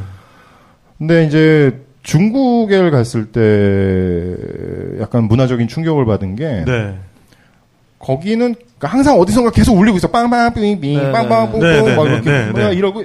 근데 0.98 1.26
이제 1.26 1.82
중국에 2.04 2.90
갔을 2.92 3.26
때 3.32 5.02
약간 5.02 5.26
문화적인 5.26 5.68
충격을 5.68 6.06
받은 6.06 6.36
게 6.36 6.64
네. 6.66 6.98
거기는 8.00 8.56
그러니까 8.56 8.88
항상 8.88 9.20
어디선가 9.20 9.52
계속 9.52 9.78
울리고 9.78 9.98
있어. 9.98 10.08
빵빵빙빙 10.08 10.98
네, 10.98 11.12
빵빵 11.12 11.52
뿡뿡 11.52 11.60
네, 11.62 11.82
네, 11.82 11.96
막 11.96 12.04
네, 12.06 12.14
이렇게 12.14 12.32
네, 12.32 12.46
뭐야 12.48 12.70
네. 12.70 12.76
이러고 12.76 13.04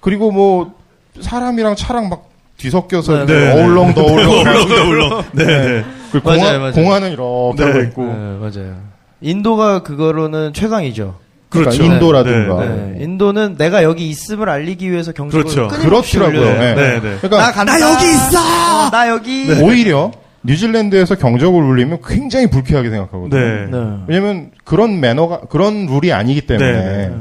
그리고 0.00 0.30
뭐 0.30 0.72
사람이랑 1.20 1.76
차랑 1.76 2.08
막 2.08 2.30
뒤섞여서 2.56 3.26
네, 3.26 3.26
네, 3.26 3.40
네. 3.54 3.62
어울렁 3.62 3.94
더울렁 3.94 4.40
울렁 4.40 4.90
울렁. 4.90 5.24
네, 5.32 5.44
네. 5.44 5.84
그리고 6.12 6.28
맞아요, 6.30 6.42
공화, 6.42 6.58
맞아요. 6.58 6.72
공화는 6.72 7.12
이렇게 7.12 7.56
네. 7.56 7.64
하고 7.64 7.80
있고 7.82 8.04
네, 8.04 8.38
맞아요. 8.40 8.76
인도가 9.20 9.82
그거로는 9.82 10.52
최강이죠. 10.52 11.16
그러니까 11.48 11.76
그렇죠. 11.76 11.92
인도라든가 11.92 12.64
네. 12.64 12.98
인도는 13.00 13.56
내가 13.56 13.82
여기 13.82 14.08
있음을 14.08 14.48
알리기 14.48 14.90
위해서 14.90 15.12
경적을 15.12 15.44
그렇죠. 15.44 15.68
끊임없이 15.68 16.18
그렇더라고요. 16.18 16.58
네. 16.58 16.74
네, 16.74 17.00
네. 17.00 17.16
그러니까 17.20 17.52
간다. 17.52 17.78
나 17.78 17.80
여기 17.80 18.04
있어. 18.10 18.90
나 18.90 19.08
여기. 19.08 19.52
오히려 19.62 20.10
뉴질랜드에서 20.44 21.16
경적을 21.16 21.62
울리면 21.62 21.98
굉장히 22.06 22.46
불쾌하게 22.48 22.90
생각하거든요. 22.90 23.40
네. 23.40 23.66
네. 23.70 23.98
왜냐면 24.06 24.50
그런 24.64 25.00
매너가 25.00 25.42
그런 25.48 25.86
룰이 25.86 26.12
아니기 26.12 26.42
때문에 26.42 26.72
네, 26.72 27.08
네. 27.08 27.14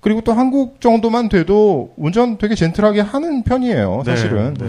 그리고 0.00 0.20
또 0.20 0.32
한국 0.32 0.80
정도만 0.80 1.28
돼도 1.28 1.94
운전 1.96 2.38
되게 2.38 2.54
젠틀하게 2.54 3.00
하는 3.00 3.42
편이에요. 3.42 4.02
네, 4.04 4.14
사실은. 4.14 4.54
네. 4.54 4.66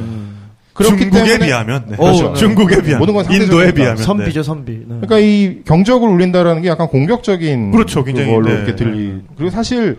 그렇기 0.74 1.00
중국에 1.00 1.24
때문에 1.24 1.46
비하면 1.48 1.86
네. 1.88 1.96
어, 1.96 1.98
그렇죠. 1.98 2.30
네. 2.30 2.34
중국에 2.36 2.82
비하면 2.82 3.00
모든 3.00 3.14
건 3.16 3.32
인도에. 3.32 3.72
비하면 3.74 3.98
선비죠, 3.98 4.44
선비. 4.44 4.72
네. 4.72 4.86
그러니까 4.88 5.20
이 5.20 5.62
경적을 5.66 6.08
울린다라는 6.08 6.62
게 6.62 6.70
약간 6.70 6.88
공격적인 6.88 7.72
그렇죠, 7.72 8.04
굉장히, 8.04 8.32
걸로 8.32 8.48
네. 8.48 8.54
이렇게 8.54 8.76
들리. 8.76 9.22
그리고 9.36 9.50
사실 9.52 9.98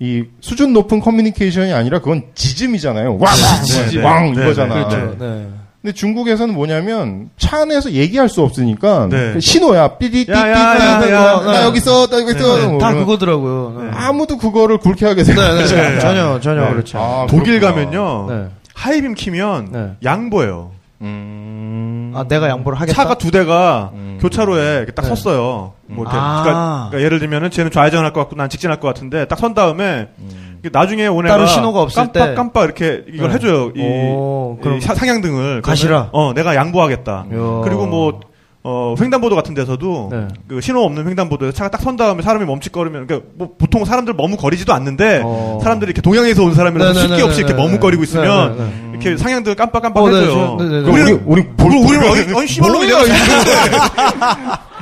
이 0.00 0.24
수준 0.40 0.72
높은 0.72 1.00
커뮤니케이션이 1.00 1.72
아니라 1.72 2.00
그건 2.00 2.24
지즘이잖아요. 2.34 3.16
왕, 3.18 3.32
네, 3.68 3.96
네. 3.96 4.02
왕 4.02 4.34
네, 4.34 4.42
이거잖아. 4.42 4.74
네, 4.74 4.96
그렇죠. 4.96 5.63
네. 5.84 5.90
근데 5.90 5.92
중국에서는 5.94 6.54
뭐냐면 6.54 7.28
차 7.36 7.58
안에서 7.60 7.90
얘기할 7.92 8.30
수 8.30 8.40
없으니까 8.42 9.06
네. 9.10 9.34
그 9.34 9.40
신호야 9.40 9.98
삐디띠 9.98 10.32
야, 10.32 10.48
야, 10.48 10.50
야, 10.50 11.10
야, 11.10 11.40
나 11.42 11.52
네. 11.60 11.64
여기 11.64 11.76
있어 11.76 12.06
나 12.06 12.20
여기 12.20 12.30
있어 12.30 12.56
네, 12.58 12.66
뭐다 12.68 12.94
그거더라고요. 12.94 13.82
네. 13.82 13.90
아무도 13.92 14.38
그거를 14.38 14.78
굴케하게 14.78 15.22
네, 15.22 15.24
생각하지 15.24 15.74
네, 15.74 15.80
않아요. 15.82 16.00
전혀, 16.00 16.40
전혀 16.40 16.64
네. 16.64 16.70
그렇죠. 16.70 16.98
아, 16.98 17.26
독일 17.28 17.60
그렇구나. 17.60 17.72
가면요 17.84 18.26
네. 18.30 18.48
하이빔 18.74 19.14
키면 19.14 19.68
네. 19.72 19.90
양보예요. 20.02 20.70
음. 21.02 22.12
아, 22.14 22.24
내가 22.28 22.48
양보를 22.48 22.80
하겠다. 22.80 22.96
차가 22.96 23.14
두 23.18 23.30
대가 23.30 23.90
음. 23.92 24.18
교차로에 24.22 24.76
이렇게 24.78 24.92
딱 24.92 25.02
네. 25.02 25.08
섰어요. 25.08 25.72
뭐 25.86 26.04
이렇게 26.04 26.16
아. 26.18 26.42
그러니까, 26.44 26.86
그러니까 26.90 27.04
예를 27.04 27.18
들면은 27.18 27.50
쟤는 27.50 27.70
좌회전할 27.70 28.12
것 28.14 28.20
같고 28.20 28.36
난 28.36 28.48
직진할 28.48 28.80
것 28.80 28.88
같은데 28.88 29.26
딱 29.26 29.38
선 29.38 29.52
다음에 29.52 30.08
이게 30.18 30.34
나중에 30.72 31.06
오네가 31.06 31.34
음. 31.34 31.38
따로 31.38 31.46
신호가 31.46 31.82
없을 31.82 31.96
깜빡 32.04 32.26
때. 32.30 32.34
깜빡 32.34 32.64
이렇게 32.64 33.02
이걸 33.12 33.28
네. 33.28 33.34
해줘요. 33.34 33.72
이, 33.76 33.80
오, 33.82 34.58
이 34.76 34.80
사- 34.80 34.94
상향등을 34.94 35.62
가시라. 35.62 36.10
어 36.12 36.32
내가 36.34 36.54
양보하겠다. 36.54 37.12
야. 37.12 37.60
그리고 37.64 37.86
뭐 37.86 38.20
어, 38.66 38.94
횡단보도 38.98 39.34
같은 39.36 39.52
데서도 39.52 40.08
네. 40.10 40.28
그 40.48 40.62
신호 40.62 40.80
없는 40.84 41.06
횡단보도에서 41.06 41.52
차가 41.54 41.68
딱 41.70 41.82
선 41.82 41.96
다음에 41.96 42.22
사람이 42.22 42.46
멈칫거리면 42.46 43.06
그러니까 43.06 43.28
뭐 43.36 43.50
보통 43.58 43.84
사람들 43.84 44.14
머뭇거리지도 44.14 44.72
않는데 44.72 45.20
어. 45.22 45.58
사람들이 45.62 45.90
이렇게 45.90 46.00
동양에서 46.00 46.42
온 46.42 46.54
사람이라서. 46.54 46.98
쉽게 46.98 47.20
없이 47.22 47.40
이렇게 47.40 47.52
머뭇거리고 47.52 48.02
있으면 48.04 48.56
네네네. 48.56 48.90
이렇게 48.92 49.16
상향등을 49.18 49.54
깜빡깜빡 49.56 50.02
어, 50.04 50.08
네, 50.08 50.16
해줘요. 50.16 50.56
저- 50.58 50.64
네네 50.64 50.80
네. 50.82 50.90
우리는 50.90 51.22
우리 51.26 51.42
우리 51.62 51.76
우리는 51.76 52.08
아니, 52.10 52.38
아니 52.38 52.46
씨발놈이 52.46 52.86
내가 52.86 53.02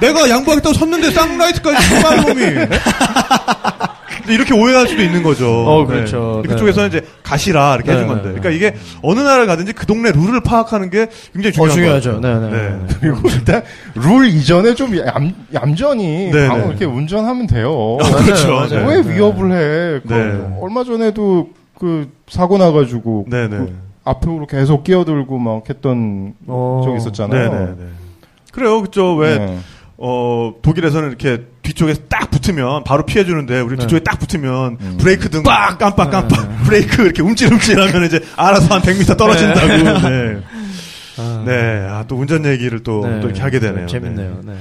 내가 0.01 0.29
양보하겠다고 0.31 0.75
섰는데 0.75 1.11
쌍라이트까지 1.11 1.83
씨발 1.87 2.17
놈이 2.19 2.41
근데 4.23 4.35
이렇게 4.35 4.55
오해할 4.55 4.87
수도 4.87 5.03
있는 5.03 5.23
거죠. 5.23 5.49
어, 5.49 5.85
그렇죠. 5.85 6.43
네. 6.43 6.49
네. 6.49 6.55
그쪽에서는 6.55 6.89
이제 6.89 7.07
가시라 7.23 7.75
이렇게 7.75 7.91
네, 7.91 7.97
해준 7.97 8.09
건데. 8.09 8.29
네, 8.29 8.35
네. 8.35 8.41
그러니까 8.41 8.51
이게 8.51 8.77
어느 9.03 9.21
나라를 9.21 9.47
가든지 9.47 9.73
그 9.73 9.85
동네 9.87 10.13
룰을 10.13 10.41
파악하는 10.43 10.91
게 10.91 11.09
굉장히 11.33 11.49
어, 11.59 11.69
중요한 11.69 12.01
중요하죠. 12.01 12.11
것 12.13 12.21
같아요. 12.21 12.51
네, 12.51 12.51
네. 12.51 12.69
네. 12.87 12.95
그리고 13.01 13.29
일단 13.29 13.63
룰 13.95 14.27
이전에 14.29 14.75
좀 14.75 14.97
얌, 14.97 15.35
얌전히 15.53 16.31
네, 16.31 16.49
네. 16.49 16.67
이렇게 16.69 16.85
운전하면 16.85 17.47
돼요. 17.47 17.99
그렇죠. 18.25 18.49
맞아요, 18.49 18.69
맞아요. 18.69 18.87
왜 18.89 19.03
네. 19.03 19.15
위협을 19.15 19.53
해? 19.53 20.01
그 20.07 20.13
네. 20.13 20.59
얼마 20.61 20.85
전에도 20.85 21.51
그 21.79 22.09
사고 22.29 22.59
나가지고 22.59 23.27
네네. 23.29 23.49
그 23.49 23.77
앞으로 24.05 24.47
계속 24.47 24.85
끼어들고 24.85 25.39
막 25.39 25.69
했던 25.69 26.35
어. 26.47 26.83
적 26.85 26.97
있었잖아요. 26.97 27.51
네네네. 27.53 27.77
그래요, 28.53 28.83
그죠? 28.83 29.15
왜, 29.15 29.39
네. 29.39 29.59
어, 29.97 30.55
독일에서는 30.63 31.09
이렇게 31.09 31.45
뒤쪽에 31.63 31.95
딱 32.09 32.31
붙으면 32.31 32.85
바로 32.85 33.05
피해 33.05 33.25
주는데, 33.25 33.61
우리 33.61 33.77
네. 33.77 33.83
뒤쪽에 33.83 34.03
딱 34.03 34.19
붙으면 34.19 34.79
음. 34.81 34.97
브레이크 35.01 35.31
등 35.31 35.43
빡! 35.43 35.79
깜빡 35.79 36.11
깜빡! 36.11 36.65
브레이크 36.65 37.03
이렇게 37.03 37.23
움찔움찔 37.23 37.81
하면 37.81 38.05
이제 38.05 38.21
알아서 38.37 38.75
한 38.75 38.83
100m 38.83 39.17
떨어진다고. 39.17 39.67
네. 40.09 40.39
아, 41.19 41.45
네. 41.47 41.87
아, 41.89 42.05
또 42.09 42.17
운전 42.17 42.45
얘기를 42.47 42.83
또, 42.83 43.07
네. 43.07 43.21
또 43.21 43.29
이렇게 43.29 43.41
하게 43.43 43.61
되네요. 43.61 43.87
재밌네요. 43.87 44.41
네. 44.45 44.55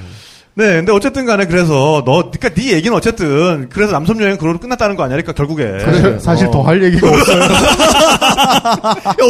네, 0.54 0.74
근데 0.76 0.92
어쨌든 0.92 1.26
간에 1.26 1.46
그래서 1.46 2.04
너, 2.06 2.30
그니까 2.30 2.50
네 2.50 2.74
얘기는 2.74 2.96
어쨌든 2.96 3.70
그래서 3.72 3.94
남섬 3.94 4.22
여행 4.22 4.36
그걸로 4.36 4.60
끝났다는 4.60 4.98
거 4.98 5.04
아니야? 5.04 5.16
그러니까 5.16 5.32
결국에. 5.32 5.80
사실, 5.80 6.20
사실 6.20 6.48
어. 6.48 6.52
더할 6.52 6.84
얘기가 6.84 7.08
없어요. 7.08 7.42
야, 7.42 7.48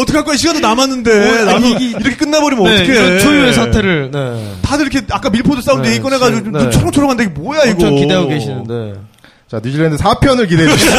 어떡할 0.01 0.23
거야? 0.25 0.35
시간도 0.35 0.61
남았는데. 0.61 1.41
어, 1.41 1.45
남섬 1.45 1.71
이게- 1.73 1.89
이렇게 1.99 2.15
끝나버리면 2.15 2.63
네, 2.65 2.73
어떡해. 2.81 3.19
초유의 3.19 3.53
사태를, 3.53 4.09
네. 4.11 4.51
다들 4.63 4.87
이렇게 4.87 5.05
아까 5.11 5.29
밀포드 5.29 5.61
사운드 5.61 5.83
네, 5.87 5.93
얘기 5.93 6.01
꺼내가지고 6.01 6.49
네. 6.49 6.59
눈 6.59 6.71
초롱초롱한데 6.71 7.23
이게 7.25 7.33
뭐야 7.33 7.63
이거? 7.65 7.71
엄청 7.73 7.95
기대하고 7.95 8.27
계시는데. 8.27 8.93
자, 9.47 9.59
뉴질랜드 9.63 9.97
4편을 9.97 10.49
기대해 10.49 10.69
주시죠. 10.69 10.91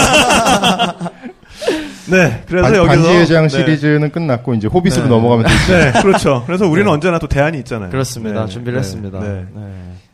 네, 2.07 2.43
그래서 2.47 2.69
반, 2.69 2.77
여기서 2.77 2.87
반지의 3.03 3.27
제장 3.27 3.43
네. 3.45 3.49
시리즈는 3.49 4.11
끝났고 4.11 4.55
이제 4.55 4.69
호빗으로 4.69 5.05
네. 5.05 5.09
넘어가면 5.09 5.47
되죠. 5.47 5.73
네, 5.73 5.93
그렇죠. 6.03 6.43
그래서 6.47 6.67
우리는 6.67 6.89
언제나 6.91 7.19
또 7.19 7.27
대안이 7.27 7.59
있잖아요. 7.59 7.91
그렇습니다. 7.91 8.45
네, 8.47 8.53
준비를 8.53 8.81
네, 8.81 8.87
했습니다. 8.87 9.19
네. 9.21 9.45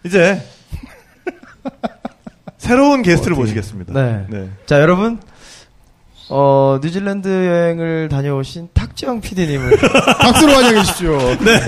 네. 0.08 0.40
이제 0.40 0.42
새로운 2.56 3.02
게스트를 3.02 3.36
모시겠습니다. 3.36 3.92
네. 3.92 4.48
자, 4.66 4.80
여러분. 4.80 5.20
어, 6.30 6.78
뉴질랜드 6.82 7.28
여행을 7.28 8.08
다녀오신 8.10 8.68
탁지영 8.74 9.20
PD님을. 9.20 9.78
박수로 10.20 10.52
환영해 10.52 10.80
주십시오. 10.80 11.18
네. 11.40 11.60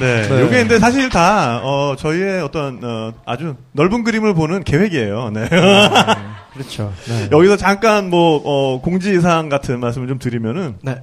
네. 0.00 0.40
요게 0.40 0.60
근데 0.60 0.78
사실 0.78 1.10
다, 1.10 1.60
어, 1.62 1.96
저희의 1.98 2.42
어떤, 2.42 2.80
어, 2.82 3.12
아주 3.26 3.56
넓은 3.72 4.04
그림을 4.04 4.32
보는 4.32 4.64
계획이에요. 4.64 5.30
네. 5.30 5.48
그렇죠. 6.54 6.92
네. 7.06 7.28
여기서 7.30 7.58
잠깐 7.58 8.08
뭐, 8.08 8.40
어, 8.42 8.80
공지사항 8.80 9.50
같은 9.50 9.80
말씀을 9.80 10.08
좀 10.08 10.18
드리면은, 10.18 10.76
네. 10.82 11.02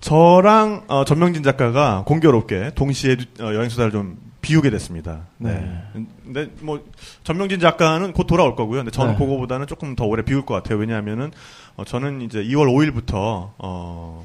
저랑, 0.00 0.84
어, 0.88 1.04
전명진 1.04 1.42
작가가 1.42 2.02
공교롭게 2.06 2.72
동시에 2.74 3.16
어, 3.40 3.54
여행수다를 3.54 3.92
좀 3.92 4.16
비우게 4.40 4.70
됐습니다. 4.70 5.26
네. 5.36 5.82
근데 6.24 6.48
뭐, 6.60 6.80
전명진 7.24 7.60
작가는 7.60 8.12
곧 8.14 8.24
돌아올 8.26 8.56
거고요. 8.56 8.78
근데 8.78 8.90
저는 8.90 9.12
네. 9.12 9.18
그거보다는 9.18 9.66
조금 9.66 9.94
더 9.94 10.06
오래 10.06 10.22
비울 10.22 10.46
것 10.46 10.54
같아요. 10.54 10.78
왜냐하면은, 10.78 11.30
어, 11.76 11.84
저는 11.84 12.22
이제 12.22 12.38
2월 12.42 12.66
5일부터, 12.68 13.50
어, 13.58 14.24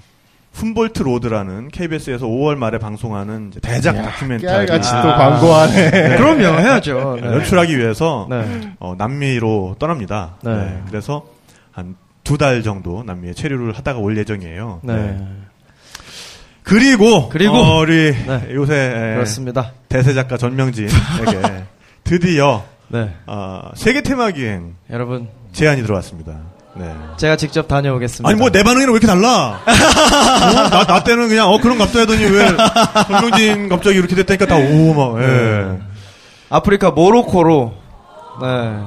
훔볼트 0.54 1.04
로드라는 1.04 1.68
KBS에서 1.68 2.26
5월 2.28 2.56
말에 2.56 2.78
방송하는 2.80 3.50
이제 3.50 3.60
대작 3.60 3.98
다큐멘터리 4.04 4.68
아. 4.72 5.02
또 5.02 5.08
광고하네. 5.10 5.92
그럼요, 6.16 6.60
해야죠. 6.62 7.18
네. 7.22 7.28
연출하기 7.28 7.78
위해서 7.78 8.26
네. 8.30 8.72
어, 8.80 8.96
남미로 8.98 9.76
떠납니다. 9.80 10.38
네. 10.44 10.56
네, 10.56 10.82
그래서 10.88 11.26
한 11.74 11.96
두 12.26 12.38
달 12.40 12.64
정도 12.64 13.04
남미에 13.04 13.34
체류를 13.34 13.74
하다가 13.74 14.00
올 14.00 14.18
예정이에요. 14.18 14.80
네. 16.66 16.70
그리고, 16.70 17.30
그리고. 17.30 17.56
어, 17.56 17.80
우리 17.80 18.12
네. 18.26 18.48
요새 18.54 18.76
에, 18.76 19.14
그렇습니다. 19.16 19.72
대세 19.90 20.14
작가 20.14 20.36
전명진에게 20.38 20.94
드디어 22.04 22.64
네. 22.88 23.10
어, 23.28 23.70
세계 23.76 24.02
테마 24.02 24.32
기행 24.32 24.76
여러분, 24.92 25.28
제안이 25.54 25.82
들어왔습니다. 25.84 26.34
네. 26.78 26.92
제가 27.18 27.38
직접 27.38 27.68
다녀오겠습니다. 27.70 28.28
아니 28.30 28.38
뭐 28.38 28.50
내 28.50 28.62
반응이랑 28.62 28.94
왜 28.94 29.00
이렇게 29.00 29.08
달라? 29.08 29.62
어? 29.66 30.70
나, 30.70 30.86
나 30.86 31.04
때는 31.04 31.30
그냥 31.30 31.48
어 31.50 31.58
그런 31.60 31.78
갑자기 31.78 32.00
하더니 32.00 32.26
왜 32.26 32.48
전명진 33.08 33.70
갑자기 33.70 33.98
이렇게 33.98 34.14
됐다니까 34.16 34.46
다 34.46 34.58
오 34.58 34.94
막. 34.94 35.22
예. 35.24 35.78
아프리카 36.50 36.92
모로코로. 36.92 37.74
네. 38.42 38.80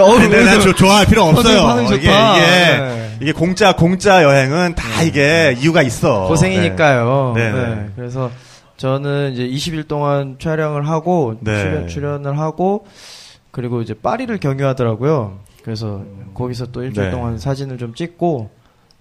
자, 0.00 0.04
어, 0.04 0.16
아니, 0.18 0.28
네, 0.28 0.28
네, 0.28 0.44
그래서- 0.44 0.60
저, 0.60 0.74
좋아할 0.74 1.06
필요 1.06 1.24
없어요. 1.24 1.82
이게, 1.86 1.96
이게, 1.96 2.08
네. 2.08 3.16
이게 3.20 3.32
공짜, 3.32 3.74
공짜 3.74 4.22
여행은 4.22 4.74
다 4.74 5.02
이게 5.02 5.54
이유가 5.60 5.82
있어. 5.82 6.26
고생이니까요. 6.28 7.32
네. 7.36 7.52
네. 7.52 7.58
네, 7.60 7.74
네. 7.74 7.86
그래서 7.96 8.30
저는 8.78 9.32
이제 9.34 9.46
20일 9.46 9.86
동안 9.88 10.36
촬영을 10.38 10.88
하고 10.88 11.34
네. 11.40 11.60
출연, 11.62 11.88
출연을 11.88 12.38
하고 12.38 12.86
그리고 13.50 13.82
이제 13.82 13.92
파리를 13.94 14.36
경유하더라고요. 14.38 15.38
그래서 15.62 16.02
거기서 16.32 16.66
또 16.72 16.82
일주일 16.82 17.06
네. 17.06 17.10
동안 17.10 17.36
사진을 17.38 17.76
좀 17.76 17.94
찍고 17.94 18.50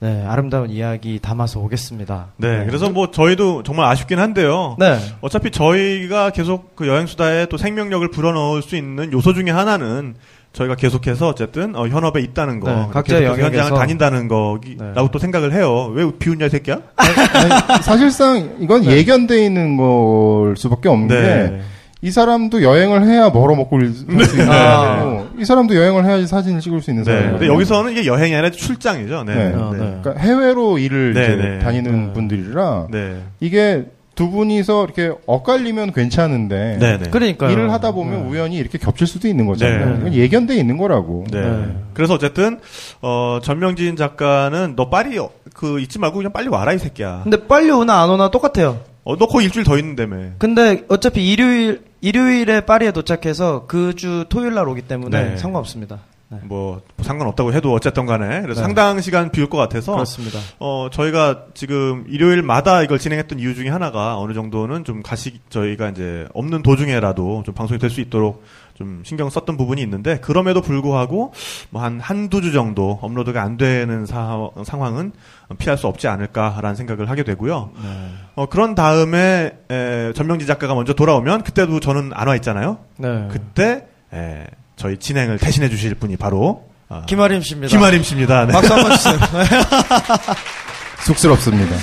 네, 0.02 0.26
아름다운 0.26 0.70
이야기 0.70 1.20
담아서 1.22 1.60
오겠습니다. 1.60 2.28
네, 2.38 2.66
그래서 2.66 2.90
뭐 2.90 3.12
저희도 3.12 3.64
정말 3.64 3.86
아쉽긴 3.92 4.18
한데요. 4.20 4.76
네. 4.80 4.98
어차피 5.22 5.52
저희가 5.52 6.30
계속 6.32 6.76
그 6.76 6.88
여행수다에 6.88 7.48
또 7.48 7.58
생명력을 7.58 8.10
불어넣을 8.10 8.62
수 8.62 8.76
있는 8.78 9.12
요소 9.12 9.34
중에 9.34 9.52
하나는 9.52 10.16
저희가 10.54 10.76
계속해서 10.76 11.30
어쨌든 11.30 11.76
어, 11.76 11.88
현업에 11.88 12.22
있다는 12.22 12.60
거, 12.60 12.70
네, 12.70 12.88
현장을 12.92 13.24
영역에서. 13.24 13.76
다닌다는 13.76 14.28
거라고 14.28 14.62
네. 14.64 15.08
또 15.12 15.20
생각을 15.20 15.54
해요. 15.54 15.92
왜 15.94 16.10
비웃냐 16.18 16.48
이 16.48 16.50
새끼야? 16.50 16.80
아니, 16.96 17.84
사실상 17.84 18.58
이건 18.60 18.84
예견돼 18.84 19.46
있는 19.46 19.78
걸 19.78 20.58
수밖에 20.58 20.90
없는 20.90 21.08
네. 21.08 21.62
게이 22.02 22.12
사람도 22.12 22.64
여행을 22.64 23.06
해야 23.06 23.32
벌어먹고 23.32 23.80
살수 23.80 24.06
있는 24.38 24.50
아. 24.50 24.98
사람이고 24.98 25.28
이 25.40 25.46
사람도 25.46 25.76
여행을 25.76 26.06
해야지 26.06 26.26
사진을 26.28 26.62
찍을 26.62 26.82
수 26.82 26.90
있는 26.90 27.04
네. 27.04 27.12
사람이고 27.12 27.38
근데 27.38 27.54
여기서는 27.54 27.92
이게 27.92 28.06
여행이 28.06 28.34
아니라 28.34 28.50
출장이죠. 28.50 29.26
네. 29.26 29.36
네. 29.36 29.54
어, 29.54 29.72
네. 29.72 29.80
네. 29.80 30.00
그러니까 30.02 30.16
해외로 30.24 30.80
일을 30.80 31.14
네, 31.14 31.36
네. 31.36 31.60
다니는 31.60 32.08
네. 32.08 32.14
분들이라 32.14 32.88
네. 32.90 33.22
이게 33.40 33.86
두 34.20 34.30
분이서 34.32 34.84
이렇게 34.84 35.14
엇갈리면 35.28 35.94
괜찮은데 35.94 36.76
네. 36.78 36.98
네. 36.98 37.10
그러니까요. 37.10 37.52
일을 37.52 37.72
하다 37.72 37.94
보면 37.94 38.24
네. 38.24 38.30
우연히 38.30 38.58
이렇게 38.58 38.78
겹칠 38.78 39.08
수도 39.08 39.30
있는 39.30 39.46
거잖아요. 39.46 40.04
네. 40.10 40.12
예견돼 40.14 40.56
있는 40.58 40.76
거라고. 40.76 41.24
네. 41.32 41.40
네. 41.40 41.76
그래서 41.94 42.16
어쨌든 42.16 42.60
어 43.02 43.40
전명진 43.42 43.96
작가는 43.96 44.76
너 44.76 44.90
빨리 44.90 45.18
어, 45.18 45.30
그 45.54 45.80
잊지 45.80 46.00
말고 46.00 46.18
그냥 46.18 46.34
빨리 46.34 46.50
와라 46.50 46.74
이 46.74 46.80
새끼야. 46.80 47.22
근데 47.24 47.48
빨리 47.48 47.72
오나 47.72 48.04
안 48.04 48.10
오나 48.10 48.30
똑같아요. 48.30 48.82
어, 49.06 49.16
너 49.16 49.26
거의 49.28 49.46
일주일 49.46 49.64
더 49.64 49.78
있는다며. 49.78 50.18
근데 50.38 50.84
어차피 50.90 51.32
일요일 51.32 51.84
일요일에 52.02 52.62
파리에 52.66 52.92
도착해서 52.92 53.68
그 53.68 53.94
주 53.96 54.26
토요일 54.28 54.54
날 54.54 54.68
오기 54.68 54.82
때문에 54.82 55.30
네. 55.30 55.38
상관없습니다. 55.38 56.00
네. 56.32 56.38
뭐 56.44 56.82
상관없다고 57.02 57.54
해도 57.54 57.74
어쨌든 57.74 58.06
간에 58.06 58.42
그래서 58.42 58.62
네. 58.62 58.66
상당 58.66 59.02
시간 59.02 59.32
비울 59.32 59.50
것 59.50 59.58
같아서 59.58 59.94
그렇습니다. 59.94 60.38
어 60.60 60.88
저희가 60.92 61.46
지금 61.56 62.06
일요일마다 62.08 62.84
이걸 62.84 63.00
진행했던 63.00 63.40
이유 63.40 63.56
중에 63.56 63.70
하나가 63.70 64.18
어느 64.20 64.34
정도는 64.34 64.84
좀 64.84 65.02
가시 65.02 65.40
저희가 65.50 65.90
이제 65.90 66.28
없는 66.34 66.62
도중에라도 66.62 67.42
좀 67.46 67.56
방송이 67.56 67.80
될 67.80 67.90
수 67.90 68.00
있도록 68.02 68.44
좀 68.76 69.02
신경 69.04 69.30
썼던 69.30 69.58
부분이 69.58 69.82
있는데 69.82 70.20
그럼에도 70.20 70.62
불구하고 70.62 71.34
뭐 71.72 71.82
한 71.82 72.00
한두 72.00 72.42
주 72.42 72.52
정도 72.52 73.00
업로드가 73.02 73.42
안 73.42 73.58
되는 73.58 74.06
사- 74.06 74.50
상황은 74.64 75.12
피할 75.58 75.78
수 75.80 75.88
없지 75.88 76.08
않을까라는 76.08 76.76
생각을 76.76 77.10
하게 77.10 77.24
되고요. 77.24 77.72
어 78.36 78.46
그런 78.46 78.76
다음에 78.76 79.58
에, 79.72 80.14
전명지 80.14 80.46
작가가 80.46 80.76
먼저 80.76 80.94
돌아오면 80.94 81.42
그때도 81.42 81.80
저는 81.80 82.12
안 82.14 82.28
와 82.28 82.36
있잖아요. 82.36 82.78
네. 82.98 83.28
그때 83.32 83.88
에, 84.14 84.46
저희 84.80 84.98
진행을 84.98 85.38
대신해 85.40 85.70
주실 85.70 85.94
분이 85.96 86.16
바로 86.16 86.62
아, 86.88 87.04
김아림 87.06 87.42
씨입니다. 87.42 87.70
김아림 87.70 88.02
씨입니다. 88.02 88.46
네. 88.46 88.54
박수 88.54 88.74
한번 88.74 88.92
주세요. 88.94 89.18
쑥스럽습니다. 91.04 91.76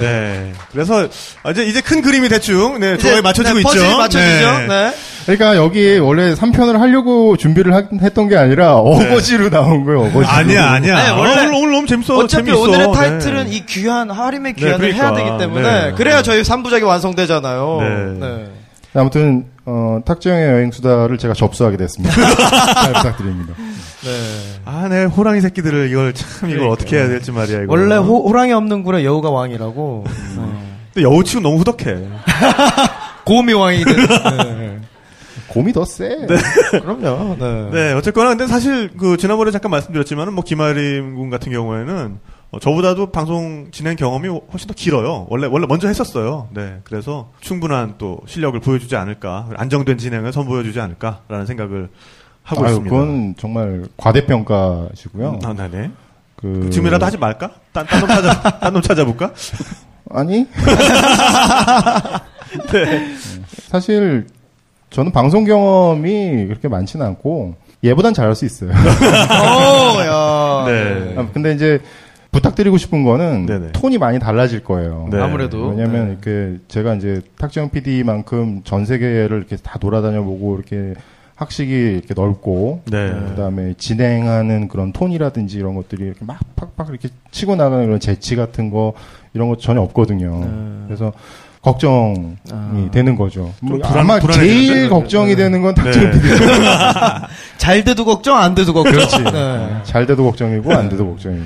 네. 0.00 0.52
그래서 0.72 1.08
아, 1.44 1.50
이제 1.52 1.64
이제 1.64 1.80
큰 1.80 2.02
그림이 2.02 2.28
대충 2.28 2.78
네, 2.80 2.98
조각에 2.98 3.20
맞춰지고 3.22 3.54
네, 3.54 3.60
있죠. 3.60 3.70
퍼즐이 3.72 3.96
맞춰지죠. 3.96 4.58
네. 4.58 4.66
네. 4.66 4.94
그러니까 5.24 5.56
여기 5.56 5.98
원래 5.98 6.34
3편을 6.34 6.78
하려고 6.78 7.36
준비를 7.36 7.74
하- 7.74 7.84
했던 8.02 8.28
게 8.28 8.36
아니라 8.36 8.74
어거지로 8.76 9.48
나온 9.50 9.84
거예요. 9.84 10.00
어거지로. 10.02 10.26
아니야, 10.28 10.70
아니야. 10.72 11.02
네, 11.04 11.10
원래- 11.10 11.32
오늘, 11.32 11.54
오늘 11.54 11.72
너무 11.72 11.86
재밌어. 11.86 12.16
어차피 12.18 12.46
재밌어. 12.46 12.60
오늘의 12.62 12.86
네. 12.88 12.92
타이틀은 12.92 13.52
이 13.52 13.64
귀한 13.66 14.10
하림의 14.10 14.54
네, 14.54 14.60
귀한을 14.60 14.92
해야 14.94 15.10
그러니까. 15.10 15.24
되기 15.24 15.38
때문에 15.38 15.84
네. 15.86 15.92
그래야 15.96 16.22
저희 16.22 16.42
3부작이 16.42 16.84
완성되잖아요. 16.84 17.78
네. 18.20 18.46
네. 18.96 19.00
아무튼 19.00 19.44
어, 19.66 20.00
탁재영의 20.06 20.48
여행 20.48 20.70
수다를 20.70 21.18
제가 21.18 21.34
접수하게 21.34 21.76
됐습니다. 21.76 22.14
잘 22.72 22.92
부탁드립니다. 22.94 23.52
네. 23.58 24.60
아, 24.64 24.88
네, 24.88 25.04
호랑이 25.04 25.42
새끼들을 25.42 25.90
이걸 25.90 26.14
참 26.14 26.48
이걸 26.48 26.68
어떻게 26.68 26.96
해야 26.96 27.06
될지 27.06 27.30
말이야. 27.30 27.64
이거. 27.64 27.72
원래 27.72 27.96
호, 27.96 28.32
랑이 28.32 28.52
없는 28.52 28.84
굴에 28.84 29.04
여우가 29.04 29.30
왕이라고. 29.30 30.04
네. 30.06 30.42
근데 30.94 31.02
여우 31.02 31.22
치고 31.22 31.42
너무 31.42 31.58
후덕해. 31.58 32.08
곰이 33.26 33.52
왕이든. 33.52 33.96
네. 34.48 34.80
곰이 35.48 35.74
더 35.74 35.84
세. 35.84 36.16
그럼요. 36.70 37.36
네. 37.38 37.70
네, 37.72 37.92
어쨌거나 37.92 38.30
근데 38.30 38.46
사실 38.46 38.90
그 38.96 39.18
지난번에 39.18 39.50
잠깐 39.50 39.72
말씀드렸지만은 39.72 40.32
뭐 40.32 40.42
김아림 40.42 41.16
군 41.16 41.28
같은 41.28 41.52
경우에는 41.52 42.18
어, 42.50 42.58
저보다도 42.60 43.10
방송 43.10 43.70
진행 43.72 43.96
경험이 43.96 44.28
훨씬 44.28 44.68
더 44.68 44.74
길어요. 44.74 45.26
원래 45.30 45.46
원래 45.46 45.66
먼저 45.66 45.88
했었어요. 45.88 46.48
네, 46.52 46.80
그래서 46.84 47.32
충분한 47.40 47.94
또 47.98 48.20
실력을 48.26 48.58
보여주지 48.60 48.94
않을까, 48.96 49.48
안정된 49.56 49.98
진행을 49.98 50.32
선보여주지 50.32 50.80
않을까라는 50.80 51.46
생각을 51.46 51.88
하고 52.44 52.62
아유, 52.64 52.70
있습니다. 52.70 52.94
그건 52.96 53.34
정말 53.36 53.84
과대평가시고요. 53.96 55.40
아, 55.44 55.52
네네. 55.54 55.90
그 56.36 56.70
지금이라도 56.70 57.04
하지 57.04 57.16
말까? 57.18 57.50
딴, 57.72 57.86
딴놈 57.86 58.08
찾아, 58.08 58.40
딴놈 58.60 58.82
찾아볼까? 58.82 59.32
아니 60.10 60.46
네. 62.72 63.14
사실 63.68 64.26
저는 64.90 65.10
방송 65.10 65.44
경험이 65.44 66.46
그렇게 66.46 66.68
많지는 66.68 67.04
않고 67.04 67.56
얘보단 67.82 68.14
잘할 68.14 68.36
수 68.36 68.44
있어요. 68.44 68.70
오, 68.70 68.74
야. 70.04 70.64
네. 70.66 71.14
아, 71.18 71.28
근데 71.32 71.52
이제 71.52 71.80
부탁드리고 72.36 72.76
싶은 72.76 73.02
거는 73.02 73.46
네네. 73.46 73.72
톤이 73.72 73.96
많이 73.98 74.18
달라질 74.18 74.62
거예요. 74.62 75.08
네. 75.10 75.18
아무래도. 75.20 75.68
왜냐면 75.68 76.10
이렇게 76.10 76.58
제가 76.68 76.94
이제 76.94 77.22
탁재영 77.38 77.70
PD만큼 77.70 78.60
전 78.64 78.84
세계를 78.84 79.38
이렇게 79.38 79.56
다 79.56 79.78
돌아다녀 79.78 80.22
보고 80.22 80.54
이렇게 80.56 80.94
학식이 81.36 81.70
이렇게 81.70 82.14
넓고 82.14 82.82
네. 82.90 83.10
그다음에 83.10 83.74
진행하는 83.78 84.68
그런 84.68 84.92
톤이라든지 84.92 85.56
이런 85.58 85.74
것들이 85.74 86.04
이렇게 86.04 86.24
막 86.24 86.38
팍팍 86.56 86.88
이렇게 86.90 87.08
치고 87.30 87.56
나가는 87.56 87.84
그런 87.84 88.00
재치 88.00 88.36
같은 88.36 88.70
거 88.70 88.92
이런 89.34 89.48
거 89.48 89.56
전혀 89.56 89.80
없거든요. 89.82 90.40
네. 90.40 90.84
그래서 90.86 91.12
걱정이 91.62 92.36
아. 92.52 92.88
되는 92.92 93.16
거죠. 93.16 93.52
뭐 93.60 93.78
불안- 93.78 93.98
아마? 93.98 94.20
제일 94.20 94.88
걱정이 94.88 95.34
되는 95.34 95.62
건 95.62 95.74
탁재영 95.74 96.10
네. 96.12 96.12
PD. 96.12 96.28
잘 97.58 97.82
돼도 97.82 98.04
걱정, 98.04 98.36
안 98.36 98.54
돼도 98.54 98.72
걱정. 98.72 98.92
그렇지. 98.92 99.22
네. 99.24 99.76
잘 99.82 100.06
돼도 100.06 100.22
걱정이고 100.24 100.72
안 100.72 100.88
돼도 100.88 101.04
걱정이고. 101.06 101.44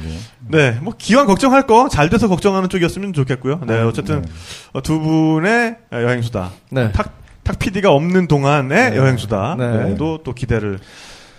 네, 0.51 0.79
뭐 0.81 0.93
기왕 0.97 1.27
걱정할 1.27 1.67
거 1.67 1.89
잘 1.91 2.09
돼서 2.11 2.29
걱정하는 2.29 2.69
쪽이었으면 2.69 3.13
좋겠고요. 3.13 3.61
네, 3.67 3.81
어쨌든 3.81 4.25
어, 4.73 4.81
두 4.83 5.01
분의 5.01 5.77
여행 5.93 6.23
수다. 6.23 6.51
네. 6.71 6.93
탁, 6.93 7.13
탁 7.43 7.59
PD가 7.59 7.91
없는 7.91 8.29
동안의 8.29 8.97
여행 8.97 9.17
수다. 9.17 9.57
네. 9.59 9.67
네. 9.91 9.95
또, 9.97 10.19
또 10.23 10.33
기대를 10.35 10.79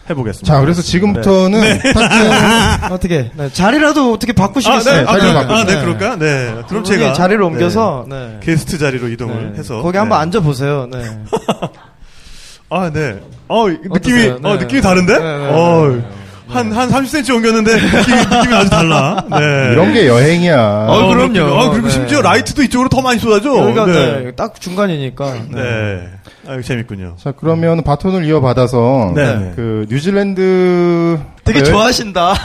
해보겠습니다. 0.09 0.51
자, 0.53 0.59
그래서 0.62 0.82
지금부터는 0.82 1.62
네. 1.62 1.80
탁재영 1.93 2.34
어떻게, 2.91 3.32
네. 3.36 3.49
자리라도 3.53 4.14
어떻게 4.14 4.34
아, 4.34 4.36
바꾸시겠어요? 4.36 5.01
네. 5.03 5.07
아, 5.07 5.18
네. 5.18 5.34
바꾸죠. 5.34 5.53
아, 5.53 5.66
네, 5.66 5.76
네. 5.76 5.82
그럴까요? 5.82 6.16
네. 6.18 6.64
그럼 6.68 6.84
우리 6.84 6.89
제가 6.89 7.14
자리를 7.14 7.39
네, 7.39 7.45
옮겨서, 7.45 8.05
네. 8.09 8.39
게스트 8.41 8.78
자리로 8.78 9.07
이동을 9.09 9.53
네. 9.53 9.59
해서 9.59 9.82
거기 9.82 9.93
네. 9.93 9.99
한번 9.99 10.20
앉아 10.20 10.39
보세요. 10.41 10.88
네. 10.91 10.99
아, 12.70 12.89
네. 12.91 13.20
어, 13.47 13.68
느낌이? 13.68 14.28
어, 14.28 14.39
네. 14.41 14.57
느낌이 14.57 14.82
다른데? 14.82 15.20
네, 15.20 16.12
네, 16.53 16.63
네. 16.63 16.75
어. 16.75 16.79
한, 16.79 16.89
한 16.91 17.03
30cm 17.03 17.35
옮겼는데, 17.35 17.73
느낌이, 17.75 18.17
느낌이 18.17 18.53
아주 18.55 18.69
달라. 18.69 19.23
네. 19.29 19.71
이런 19.73 19.93
게 19.93 20.07
여행이야. 20.07 20.85
어, 20.89 21.07
그럼요. 21.07 21.59
아, 21.59 21.69
그리고 21.71 21.87
네. 21.87 21.93
심지어 21.93 22.21
라이트도 22.21 22.63
이쪽으로 22.63 22.89
더 22.89 23.01
많이 23.01 23.19
쏟아져. 23.19 23.57
여기가, 23.57 23.85
네. 23.85 24.21
네. 24.25 24.31
딱 24.35 24.59
중간이니까. 24.59 25.33
네. 25.49 26.09
아, 26.47 26.59
재밌군요. 26.61 27.15
자, 27.17 27.31
그러면 27.31 27.83
바톤을 27.83 28.25
이어받아서 28.25 29.13
네. 29.15 29.53
그 29.55 29.85
뉴질랜드 29.89 31.19
되게 31.43 31.59
여- 31.59 31.63
좋아하신다. 31.63 32.33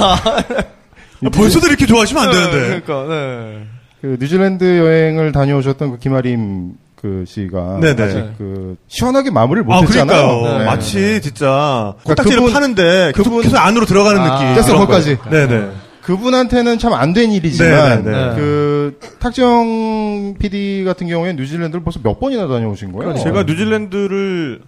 아, 1.25 1.29
벌써도 1.33 1.67
이렇게 1.69 1.87
좋아하시면 1.87 2.23
안 2.25 2.31
되는데. 2.31 2.81
그러니까, 2.83 3.15
네. 3.15 3.63
그 4.03 4.17
뉴질랜드 4.21 4.79
여행을 4.79 5.33
다녀오셨던 5.33 5.93
그 5.93 5.99
김아림 5.99 6.73
그 7.07 7.25
씨가 7.27 7.79
네네. 7.81 8.03
아직 8.03 8.25
그 8.37 8.77
시원하게 8.89 9.31
마무리를 9.31 9.65
아, 9.73 9.77
못했잖아요. 9.81 10.27
그러니까요. 10.27 10.59
네. 10.59 10.65
마치 10.65 11.21
진짜 11.21 11.95
그러니까 12.03 12.03
코딱지를 12.03 12.39
그분- 12.41 12.53
파는데 12.53 13.13
계속, 13.15 13.31
그분- 13.31 13.43
계속 13.43 13.57
안으로 13.59 13.87
들어가는 13.87 14.21
아, 14.21 14.39
느낌. 14.41 14.55
됐어, 14.57 14.77
거기까지. 14.77 15.19
네네. 15.31 15.69
그분한테는 16.03 16.79
참 16.79 16.93
안 16.95 17.13
된 17.13 17.31
일이지만 17.33 18.05
네, 18.05 18.11
네, 18.11 18.17
네. 18.29 18.35
그 18.37 18.99
탁정 19.21 20.35
PD 20.39 20.85
같은 20.85 21.07
경우에 21.09 21.33
뉴질랜드를 21.35 21.83
벌써 21.85 22.01
몇 22.03 22.19
번이나 22.21 22.47
다녀오신 22.49 22.93
거예요? 22.93 23.15
제가 23.15 23.43
뉴질랜드를 23.45 24.61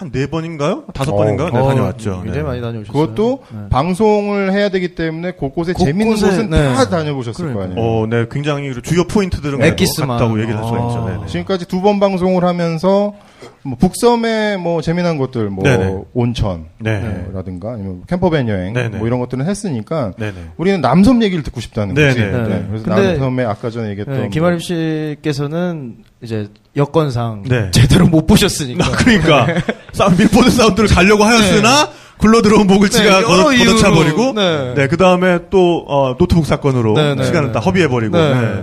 한 0.00 0.10
네 0.10 0.26
번인가요? 0.26 0.84
다섯 0.94 1.12
어. 1.12 1.16
번인가요? 1.16 1.50
네, 1.50 1.58
어, 1.58 1.68
다녀왔죠. 1.68 2.22
굉장히 2.22 2.38
네. 2.38 2.42
많이 2.42 2.60
다녀오셨어요. 2.62 2.92
그것도 2.92 3.44
네. 3.52 3.58
방송을 3.68 4.50
해야 4.52 4.70
되기 4.70 4.94
때문에 4.94 5.32
곳곳에 5.32 5.74
곳곳에, 5.74 5.92
재밌는 5.92 6.16
곳은 6.16 6.48
네. 6.50 6.72
다 6.74 6.88
다녀보셨을 6.88 7.44
그러니까. 7.52 7.66
거 7.66 7.72
아니에요. 7.72 7.80
어, 8.02 8.06
네, 8.06 8.26
굉장히 8.30 8.72
주요 8.82 9.04
포인트들은 9.04 9.62
엑기스만. 9.62 10.18
같다고 10.18 10.40
얘기를 10.40 10.56
할 10.58 10.64
수가 10.64 10.82
아. 10.82 10.86
있죠. 10.88 11.04
네네. 11.06 11.26
지금까지 11.26 11.66
두 11.66 11.80
번 11.82 12.00
방송을 12.00 12.44
하면서 12.44 13.14
뭐 13.62 13.76
북섬의 13.78 14.58
뭐 14.58 14.80
재미난 14.80 15.16
것들 15.18 15.50
뭐 15.50 15.64
네네. 15.64 15.98
온천 16.14 16.66
네. 16.78 17.26
라든가 17.32 17.72
아니면 17.72 18.02
캠퍼밴 18.06 18.48
여행 18.48 18.72
네네. 18.72 18.96
뭐 18.98 19.06
이런 19.06 19.20
것들은 19.20 19.46
했으니까 19.46 20.12
네네. 20.18 20.34
우리는 20.56 20.80
남섬 20.80 21.22
얘기를 21.22 21.42
듣고 21.42 21.60
싶다는. 21.60 21.94
거지. 21.94 22.18
네네. 22.18 22.48
네. 22.48 22.66
그래서 22.68 22.88
남섬에 22.88 23.44
아까 23.44 23.68
전에 23.70 23.90
얘기했던 23.90 24.14
네, 24.14 24.20
뭐 24.22 24.28
김아림 24.30 24.58
씨께서는 24.60 25.96
이제 26.22 26.48
여건상 26.76 27.42
네. 27.46 27.70
제대로 27.70 28.06
못 28.06 28.26
보셨으니까. 28.26 28.86
아, 28.86 28.90
그러니까 28.92 29.46
사운 29.92 30.16
밀보드 30.16 30.50
사운드를 30.50 30.88
가려고 30.88 31.24
하였으나 31.24 31.88
굴러 32.18 32.42
들어온 32.42 32.66
목을치가 32.66 33.02
네, 33.04 33.10
여러 33.16 33.26
걷어, 33.26 33.52
이유로. 33.54 33.78
차 33.78 33.90
버리고 33.90 34.32
네. 34.34 34.74
네, 34.74 34.86
그다음에 34.88 35.38
또 35.48 35.84
어, 35.88 36.16
노트북 36.18 36.44
사건으로 36.44 36.92
네, 36.94 37.14
네, 37.14 37.24
시간을 37.24 37.48
네. 37.48 37.52
다 37.54 37.60
허비해 37.60 37.88
버리고 37.88 38.18
네. 38.18 38.62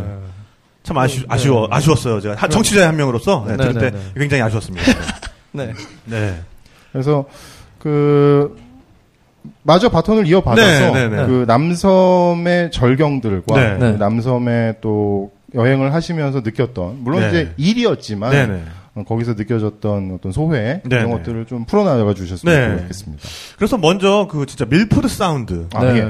참 0.84 0.98
아쉬, 1.00 1.20
네. 1.22 1.26
아쉬워 1.28 1.68
아쉬웠어요. 1.72 2.22
제가 2.22 2.36
한- 2.38 2.50
청취자의 2.50 2.86
한 2.86 2.96
명으로서 2.96 3.46
네, 3.48 3.58
네, 3.58 3.58
들을 3.58 3.74
네, 3.74 3.80
때 3.92 3.98
네. 3.98 4.04
굉장히 4.20 4.44
아쉬웠습니다. 4.44 4.86
네. 5.52 5.74
네. 6.06 6.40
그래서 6.92 7.26
그 7.80 8.56
마저 9.64 9.90
바톤을 9.90 10.28
이어받아서 10.28 10.94
네, 10.94 11.08
네, 11.10 11.16
네. 11.18 11.26
그 11.26 11.46
남섬의 11.48 12.72
절경들과 12.72 13.56
네. 13.60 13.78
그 13.80 13.84
네. 13.84 13.92
남섬의 13.94 14.76
또 14.82 15.32
여행을 15.54 15.94
하시면서 15.94 16.42
느꼈던 16.42 17.04
물론 17.04 17.22
네. 17.22 17.28
이제 17.30 17.54
일이었지만 17.58 18.32
네네. 18.32 18.64
어, 18.96 19.04
거기서 19.04 19.34
느껴졌던 19.34 20.12
어떤 20.16 20.32
소회 20.32 20.82
네, 20.84 20.96
이런 20.96 21.06
네. 21.06 21.12
것들을 21.12 21.46
좀 21.46 21.66
풀어나가 21.66 22.14
주셨으면 22.14 22.76
네. 22.76 22.82
좋겠습니다. 22.82 23.24
그래서 23.56 23.78
먼저 23.78 24.28
그 24.30 24.46
진짜 24.46 24.66
밀포드 24.66 25.08
사운드. 25.08 25.68
아, 25.74 25.86
네. 25.86 26.00
예. 26.00 26.08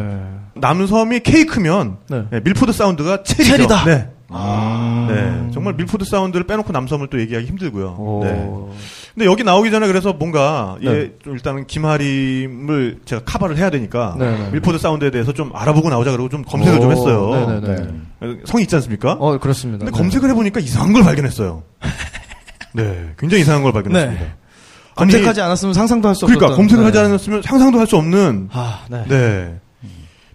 남섬이 0.59 1.19
케이크면 1.19 1.97
네. 2.09 2.23
네, 2.31 2.39
밀포드 2.39 2.71
사운드가 2.71 3.23
체리죠. 3.23 3.51
체리다. 3.51 3.85
네. 3.85 4.09
아. 4.29 5.07
네. 5.09 5.51
정말 5.53 5.73
밀포드 5.75 6.03
사운드를 6.05 6.45
빼놓고 6.45 6.71
남섬을 6.73 7.07
또 7.07 7.19
얘기하기 7.19 7.47
힘들고요. 7.47 7.95
오. 7.97 8.21
네. 8.23 8.75
근데 9.13 9.25
여기 9.25 9.43
나오기 9.43 9.71
전에 9.71 9.87
그래서 9.87 10.13
뭔가 10.13 10.77
네. 10.81 10.89
얘 10.89 11.11
좀 11.11 11.33
일단은 11.33 11.65
김하림을 11.67 12.99
제가 13.05 13.23
카바를 13.25 13.57
해야 13.57 13.69
되니까 13.69 14.15
네, 14.19 14.37
네. 14.37 14.49
밀포드 14.51 14.77
사운드에 14.77 15.11
대해서 15.11 15.31
좀 15.33 15.51
알아보고 15.55 15.89
나오자 15.89 16.11
그러고 16.11 16.29
좀 16.29 16.43
검색을 16.43 16.79
좀 16.79 16.89
오. 16.89 16.91
했어요. 16.91 17.47
네네네. 17.61 17.75
네. 18.21 18.37
성이 18.45 18.63
있지 18.63 18.75
않습니까? 18.75 19.13
어, 19.13 19.37
그렇습니다. 19.37 19.85
근데 19.85 19.91
네. 19.91 19.97
검색을 19.97 20.29
해보니까 20.31 20.59
이상한 20.59 20.93
걸 20.93 21.03
발견했어요. 21.03 21.63
네, 22.73 23.13
굉장히 23.17 23.41
이상한 23.41 23.63
걸 23.63 23.71
발견했습니다. 23.71 24.23
네. 24.23 24.31
검색하지 24.95 25.41
않았으면 25.41 25.73
상상도 25.73 26.07
할 26.07 26.15
수 26.15 26.25
없었던. 26.25 26.39
그러니까 26.39 26.55
검색을 26.57 26.83
하지 26.85 26.97
네. 26.97 27.05
않았으면 27.05 27.41
상상도 27.43 27.79
할 27.79 27.87
수 27.87 27.97
없는 27.97 28.49
아, 28.51 28.81
네. 28.89 29.03
네. 29.07 29.59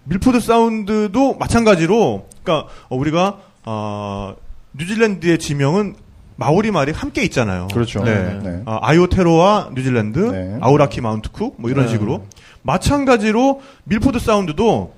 밀포드 0.05 0.41
사운드도 0.41 1.35
마찬가지로, 1.35 2.27
그러니까 2.43 2.69
어, 2.89 2.97
우리가 2.97 3.39
어, 3.65 4.35
뉴질랜드의 4.73 5.39
지명은 5.39 5.95
마오리 6.37 6.71
말이 6.71 6.93
함께 6.93 7.23
있잖아요. 7.25 7.69
그렇죠. 7.73 8.03
네. 8.03 8.41
네. 8.43 8.63
아, 8.65 8.79
아이오테로와 8.83 9.71
뉴질랜드, 9.75 10.19
네. 10.19 10.59
아우라키 10.61 11.01
마운트쿡 11.01 11.57
뭐 11.59 11.71
이런 11.71 11.87
네. 11.87 11.93
식으로 11.93 12.27
마찬가지로 12.63 13.61
밀포드 13.85 14.19
사운드도 14.19 14.95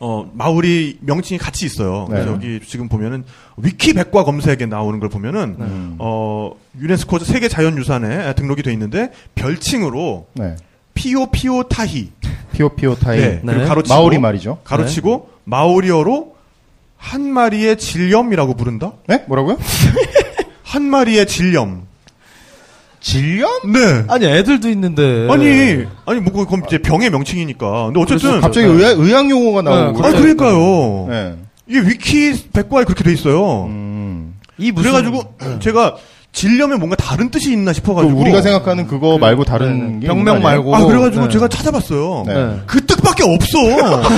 어, 0.00 0.30
마오리 0.34 0.98
명칭이 1.00 1.38
같이 1.38 1.66
있어요. 1.66 2.06
그래서 2.08 2.26
네. 2.26 2.32
여기 2.32 2.60
지금 2.66 2.88
보면은 2.88 3.24
위키 3.56 3.94
백과 3.94 4.24
검색에 4.24 4.66
나오는 4.66 5.00
걸 5.00 5.08
보면은 5.08 5.56
음. 5.58 5.96
어, 5.98 6.52
유네스코 6.78 7.18
세계 7.20 7.48
자연유산에 7.48 8.34
등록이 8.34 8.62
돼 8.62 8.72
있는데 8.72 9.12
별칭으로 9.34 10.26
네. 10.34 10.56
피오 10.94 11.26
피오 11.30 11.64
타히 11.64 12.10
피오피오 12.52 12.96
타이. 12.96 13.18
네. 13.18 13.40
그리고 13.44 13.60
네. 13.60 13.66
가로치고 13.66 13.94
마오리 13.94 14.18
말이죠. 14.18 14.58
가로치고 14.64 15.30
마오리어로 15.44 16.33
한 17.04 17.22
마리의 17.30 17.76
질염이라고 17.76 18.54
부른다? 18.54 18.92
네? 19.06 19.24
뭐라고요? 19.28 19.58
한 20.64 20.82
마리의 20.84 21.26
질염. 21.26 21.86
질염? 23.00 23.50
네. 23.70 24.04
아니 24.08 24.24
애들도 24.24 24.70
있는데. 24.70 25.28
아니, 25.30 25.84
아니, 26.06 26.20
뭐, 26.20 26.32
그건 26.32 26.62
이제 26.66 26.78
병의 26.78 27.10
명칭이니까. 27.10 27.86
근데 27.86 28.00
어쨌든. 28.00 28.40
갑자기 28.40 28.66
의학, 28.66 28.98
의학 28.98 29.28
용어가 29.28 29.60
나오고. 29.60 30.00
네, 30.00 30.08
아, 30.08 30.12
그러니까요. 30.12 31.06
네. 31.10 31.36
이게 31.66 31.80
위키 31.80 32.50
백과에 32.50 32.84
그렇게 32.84 33.04
돼 33.04 33.12
있어요. 33.12 33.64
음. 33.66 34.36
이 34.56 34.72
무슨 34.72 34.92
그래가지고 34.92 35.34
제가 35.60 35.96
질염에 36.34 36.76
뭔가 36.76 36.96
다른 36.96 37.30
뜻이 37.30 37.52
있나 37.52 37.70
그 37.70 37.76
싶어가지고. 37.76 38.20
우리가 38.20 38.42
생각하는 38.42 38.86
그거 38.88 39.16
말고 39.18 39.44
다른 39.44 39.78
네, 39.78 39.92
네. 39.94 40.00
게 40.00 40.06
병명? 40.08 40.42
말고. 40.42 40.74
아, 40.74 40.84
그래가지고 40.84 41.26
네. 41.26 41.32
제가 41.32 41.48
찾아봤어요. 41.48 42.24
네. 42.26 42.34
네. 42.34 42.60
그 42.66 42.84
뜻밖에 42.84 43.22
없어. 43.22 43.58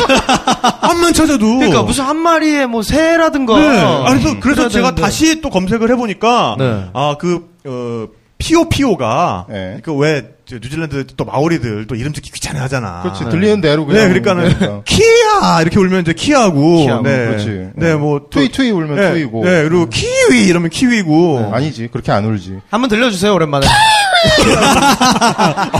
암만 0.80 1.12
찾아도. 1.12 1.58
그러니까 1.58 1.82
무슨 1.82 2.04
한 2.04 2.16
마리의 2.16 2.66
뭐 2.66 2.82
새라든가. 2.82 3.58
네. 3.58 3.80
아, 3.80 4.04
그래서, 4.08 4.40
그래서 4.40 4.40
그래야 4.40 4.68
제가 4.68 4.88
되는데. 4.88 5.02
다시 5.02 5.40
또 5.42 5.50
검색을 5.50 5.90
해보니까, 5.90 6.56
네. 6.58 6.84
아, 6.94 7.16
그, 7.18 7.50
어, 7.66 8.08
피오피오가, 8.38 9.46
네. 9.50 9.78
그 9.82 9.94
왜, 9.94 10.22
저 10.22 10.35
뉴질랜드 10.50 11.06
또 11.16 11.24
마오리들 11.24 11.86
또 11.88 11.96
이름 11.96 12.12
짓기 12.12 12.30
귀찮아 12.30 12.62
하잖아. 12.62 13.02
그렇지. 13.02 13.24
들리는 13.24 13.60
대로 13.60 13.84
네, 13.86 13.94
그냥. 13.94 14.08
그러니까는, 14.08 14.54
그러니까. 14.58 14.82
키야! 14.84 15.60
이렇게 15.62 15.78
울면 15.80 16.02
이제 16.02 16.12
키하고, 16.12 16.76
키하고, 16.84 17.02
네. 17.02 17.26
그렇지. 17.26 17.68
네, 17.74 17.94
뭐, 17.96 18.20
또- 18.20 18.28
투이 18.30 18.48
투이 18.50 18.70
울면 18.70 18.94
네, 18.96 19.10
투이고. 19.10 19.44
네, 19.44 19.64
그리고 19.64 19.86
키위! 19.88 20.46
이러면 20.46 20.70
키위고. 20.70 21.40
네, 21.40 21.50
아니지. 21.52 21.88
그렇게 21.90 22.12
안 22.12 22.24
울지. 22.24 22.60
한번 22.70 22.88
들려주세요 22.88 23.34
오랜만에. 23.34 23.66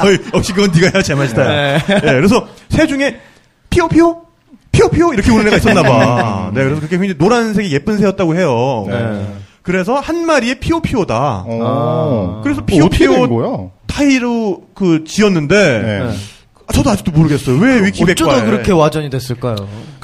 어이, 0.02 0.18
역시 0.34 0.52
그건 0.52 0.70
네가 0.74 0.90
해야 0.94 1.02
제맛이다. 1.02 1.44
네. 1.44 1.78
네. 1.86 2.00
그래서 2.00 2.46
새 2.68 2.86
중에 2.86 3.20
피오 3.70 3.88
피오? 3.88 4.22
피오 4.72 4.88
피오? 4.88 5.12
이렇게 5.14 5.30
우는 5.30 5.46
애가 5.46 5.56
있었나 5.56 5.82
봐. 5.82 6.50
네, 6.52 6.62
그래서 6.62 6.80
그렇게 6.80 6.98
굉장히 6.98 7.14
노란색이 7.18 7.72
예쁜 7.72 7.98
새였다고 7.98 8.36
해요. 8.36 8.86
네. 8.88 9.26
그래서 9.62 9.94
한 9.96 10.26
마리의 10.26 10.60
피오피오다. 10.60 11.44
어. 11.46 12.40
그래서 12.44 12.60
뭐 12.60 12.84
어떻게 12.84 13.06
된 13.06 13.16
피오피오 13.16 13.28
거야? 13.28 13.70
타이로 13.86 14.62
그 14.74 15.04
지었는데 15.04 15.82
네. 15.82 15.98
네. 16.06 16.16
아, 16.68 16.72
저도 16.72 16.90
아직도 16.90 17.12
모르겠어요. 17.12 17.58
왜 17.58 17.84
위키백과에. 17.86 18.12
어쩌다 18.28 18.44
그렇게 18.44 18.72
와전이 18.72 19.08
됐을까요? 19.10 19.54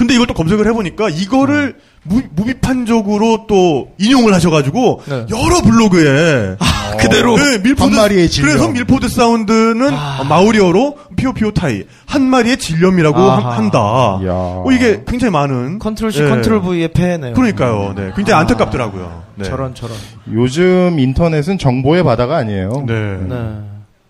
근데 0.03 0.15
이걸 0.15 0.27
또 0.27 0.35
검색을 0.35 0.67
해보니까 0.67 1.09
이거를 1.11 1.77
무, 2.03 2.21
무비판적으로 2.35 3.47
또 3.49 3.91
인용을 3.99 4.35
하셔가지고 4.35 5.03
네. 5.09 5.27
여러 5.31 5.61
블로그에 5.63 6.57
그대로? 6.99 7.37
네, 7.37 7.59
밀포드 7.59 7.83
한 7.83 7.93
마리의 7.95 8.29
질염. 8.29 8.51
그래서 8.51 8.69
밀포드 8.73 9.09
사운드는 9.09 9.93
어, 9.93 10.25
마오리어로 10.29 10.97
피오피오 11.17 11.53
타이 11.53 11.85
한 12.07 12.23
마리의 12.23 12.57
질염이라고 12.59 13.17
아하. 13.19 13.51
한- 13.53 13.59
한다. 13.59 13.79
어, 13.81 14.65
이게 14.73 15.03
굉장히 15.07 15.31
많은 15.31 15.79
컨트롤 15.79 16.11
C, 16.13 16.23
네. 16.23 16.29
컨트롤 16.29 16.61
V의 16.63 16.89
폐해네요. 16.89 17.35
그러니까요. 17.35 17.95
네, 17.97 18.11
굉장히 18.17 18.41
안타깝더라고요. 18.41 19.23
네. 19.37 19.45
저런 19.45 19.73
저런. 19.75 19.97
요즘 20.33 20.99
인터넷은 20.99 21.59
정보의 21.59 22.03
바다가 22.03 22.37
아니에요. 22.39 22.85
네. 22.87 23.19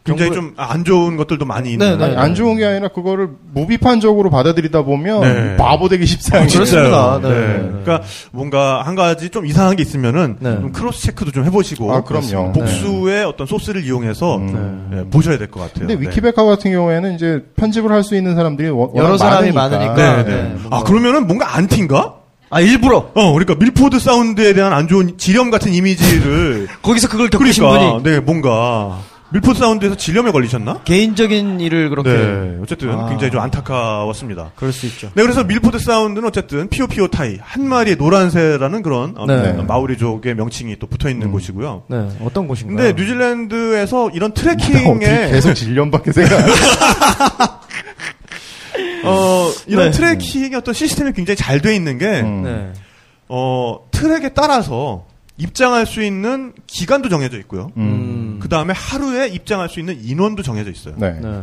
네. 0.05 0.12
굉장히 0.12 0.32
정부- 0.34 0.57
좀 0.57 0.73
안 0.73 0.85
좋은 0.84 1.16
것들도 1.16 1.44
많이 1.44 1.68
네, 1.68 1.72
있는. 1.74 1.98
네. 1.98 2.05
아니, 2.05 2.16
안 2.16 2.34
좋은 2.34 2.57
게 2.57 2.64
아니라 2.66 2.88
그거를 2.88 3.28
무비판적으로 3.55 4.30
받아들이다 4.30 4.82
보면 4.82 5.20
네. 5.20 5.57
바보 5.57 5.88
되기 5.88 6.07
십상이에요. 6.07 6.48
그렇습니다. 6.50 7.20
진짜요. 7.20 7.20
네. 7.22 7.28
네. 7.40 7.68
그러니까 7.84 8.03
뭔가 8.32 8.82
한 8.82 8.94
가지 8.96 9.30
좀 9.30 9.46
이상한 9.46 9.76
게 9.76 9.82
있으면은 9.82 10.36
네. 10.40 10.55
좀 10.61 10.72
cross 10.72 11.03
check도 11.03 11.30
좀 11.30 11.44
해보시고 11.44 11.92
아, 11.94 12.03
그럼요. 12.03 12.53
복수의 12.53 13.24
어떤 13.24 13.46
소스를 13.46 13.84
이용해서 13.84 14.36
음. 14.38 14.88
네, 14.90 15.05
보셔야 15.11 15.38
될 15.38 15.48
것 15.50 15.61
같아요. 15.61 15.86
근데 15.86 15.94
네. 15.94 16.00
위키백과 16.09 16.44
같은 16.44 16.72
경우에는 16.72 17.14
이제 17.14 17.44
편집을 17.57 17.90
할 17.92 18.03
수 18.03 18.16
있는 18.16 18.34
사람들이 18.34 18.68
워- 18.70 18.90
여러 18.96 19.05
워낙 19.12 19.18
사람이 19.18 19.53
많으니까. 19.53 19.94
많으니까. 19.94 20.22
네, 20.24 20.24
네. 20.24 20.42
네, 20.42 20.57
아 20.70 20.82
그러면은 20.82 21.28
뭔가 21.28 21.57
안티인가? 21.57 22.14
아 22.50 22.61
일부러 22.61 23.11
어, 23.14 23.32
그러니까 23.32 23.55
밀포드 23.55 23.98
사운드에 24.00 24.53
대한 24.55 24.72
안 24.72 24.88
좋은 24.88 25.16
질염 25.16 25.51
같은 25.53 25.72
이미지를 25.72 26.66
거기서 26.82 27.09
그걸 27.09 27.30
겪으신 27.30 27.62
그러니까 27.62 27.92
분이 27.92 28.03
네 28.03 28.20
뭔가 28.20 28.98
밀포드 29.33 29.59
사운드에서 29.59 29.95
질염에 29.97 30.30
걸리셨나? 30.30 30.83
개인적인 30.85 31.61
일을 31.61 31.89
그렇게 31.89 32.11
네, 32.11 32.59
어쨌든 32.62 32.91
아. 32.91 33.09
굉장히 33.09 33.30
좀 33.30 33.41
안타까웠습니다. 33.41 34.53
그럴 34.57 34.72
수 34.72 34.87
있죠. 34.87 35.11
네, 35.14 35.22
그래서 35.22 35.43
밀포드 35.45 35.78
사운드는 35.78 36.28
어쨌든 36.28 36.68
피오피오 36.68 37.09
타이 37.09 37.39
한 37.41 37.66
마리의 37.66 37.97
노란새라는 37.97 38.83
그런 38.83 39.14
어, 39.16 39.26
네. 39.26 39.53
마오리족의 39.55 40.35
명칭이 40.35 40.76
또 40.78 40.87
붙어 40.87 41.09
있는 41.09 41.33
곳이고요. 41.33 41.85
네, 41.89 42.09
어떤 42.24 42.47
곳인가요? 42.47 42.76
근데 42.76 42.93
뉴질랜드에서 43.01 44.11
이런 44.11 44.33
어떻게 44.33 44.55
트레킹에 44.57 45.30
계속 45.30 45.55
질염밖에 45.55 46.12
생각 46.12 46.39
안 46.39 46.49
어 49.05 49.51
이런 49.66 49.91
네. 49.91 49.91
트레킹의 49.91 50.55
어떤 50.55 50.74
시스템이 50.74 51.12
굉장히 51.12 51.37
잘 51.37 51.61
돼 51.61 51.74
있는 51.74 51.99
게 51.99 52.20
음. 52.20 52.43
네. 52.45 52.72
어, 53.28 53.78
트랙에 53.91 54.30
따라서 54.30 55.07
입장할 55.37 55.87
수 55.87 56.03
있는 56.03 56.53
기간도 56.66 57.09
정해져 57.09 57.39
있고요. 57.39 57.70
음. 57.76 58.39
그 58.41 58.49
다음에 58.49 58.74
하루에 58.76 59.28
입장할 59.28 59.68
수 59.68 59.80
있는 59.80 59.99
인원도 60.03 60.43
정해져 60.43 60.70
있어요. 60.70 60.95
네. 60.99 61.18
네. 61.20 61.43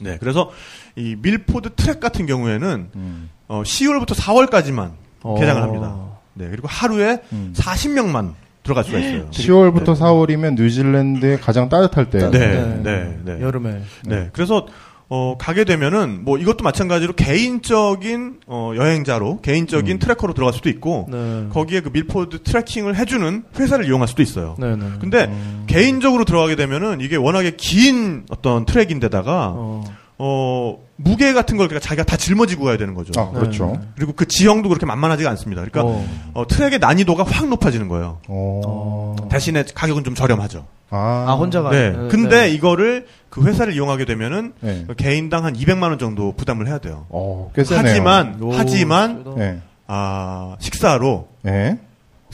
네, 0.00 0.16
그래서 0.18 0.50
이 0.96 1.16
밀포드 1.20 1.70
트랙 1.76 2.00
같은 2.00 2.26
경우에는 2.26 2.90
음. 2.94 3.30
어, 3.48 3.62
10월부터 3.62 4.14
4월까지만 4.14 4.92
어. 5.22 5.38
개장을 5.38 5.62
합니다. 5.62 5.96
네, 6.34 6.48
그리고 6.50 6.68
하루에 6.68 7.18
음. 7.32 7.52
40명만 7.56 8.34
들어갈 8.62 8.84
수가 8.84 8.98
있어요. 8.98 9.30
10월부터 9.30 9.96
4월이면 9.96 10.54
뉴질랜드의 10.54 11.40
가장 11.40 11.68
따뜻할 11.68 12.10
때. 12.10 12.30
네, 12.30 12.80
네, 12.82 13.18
네. 13.24 13.40
여름에 13.40 13.82
네, 14.04 14.30
그래서 14.32 14.66
어, 15.08 15.36
가게 15.38 15.64
되면은 15.64 16.24
뭐 16.24 16.38
이것도 16.38 16.64
마찬가지로 16.64 17.12
개인적인 17.14 18.40
어, 18.46 18.72
여행자로 18.74 19.40
개인적인 19.42 19.98
trekker로 19.98 20.34
들어갈 20.34 20.54
수도 20.54 20.68
있고 20.70 21.06
네. 21.10 21.48
거기에 21.50 21.80
그 21.80 21.90
밀포드 21.92 22.42
트래킹을 22.42 22.96
해주는 22.96 23.44
회사를 23.58 23.86
이용할 23.86 24.08
수도 24.08 24.22
있어요. 24.22 24.56
네, 24.58 24.74
네. 24.76 24.86
근데 25.00 25.30
개인적으로 25.66 26.24
들어가게 26.24 26.56
되면은 26.56 27.00
이게 27.00 27.16
워낙에 27.16 27.52
긴 27.56 28.24
어떤 28.30 28.64
트랙인데다가 28.64 29.52
어, 29.54 29.84
어. 30.18 30.83
무게 30.96 31.32
같은 31.32 31.56
걸 31.56 31.68
그러니까 31.68 31.86
자기가 31.86 32.04
다 32.04 32.16
짊어지고 32.16 32.64
가야 32.64 32.76
되는 32.76 32.94
거죠. 32.94 33.18
아, 33.20 33.30
그렇죠. 33.30 33.72
네. 33.80 33.88
그리고 33.96 34.12
그 34.12 34.26
지형도 34.26 34.68
그렇게 34.68 34.86
만만하지가 34.86 35.28
않습니다. 35.30 35.62
그러니까 35.62 35.82
어. 35.84 36.06
어, 36.34 36.46
트랙의 36.46 36.78
난이도가 36.78 37.24
확 37.24 37.48
높아지는 37.48 37.88
거예요. 37.88 38.20
어. 38.28 39.16
대신에 39.28 39.64
가격은 39.74 40.04
좀 40.04 40.14
저렴하죠. 40.14 40.66
아. 40.90 41.24
아 41.28 41.34
혼자 41.34 41.62
가 41.62 41.70
네. 41.70 41.90
네, 41.90 42.08
근데 42.08 42.42
네. 42.42 42.48
이거를 42.50 43.06
그 43.28 43.44
회사를 43.44 43.74
이용하게 43.74 44.04
되면은 44.04 44.52
네. 44.60 44.86
개인당 44.96 45.44
한 45.44 45.54
200만 45.54 45.82
원 45.82 45.98
정도 45.98 46.32
부담을 46.32 46.68
해야 46.68 46.78
돼요. 46.78 47.06
어, 47.08 47.50
꽤 47.54 47.64
세네요. 47.64 47.84
하지만 47.84 48.38
오, 48.40 48.52
하지만. 48.52 49.24
네. 49.36 49.60
아, 49.86 50.56
식사로 50.60 51.28
네. 51.42 51.78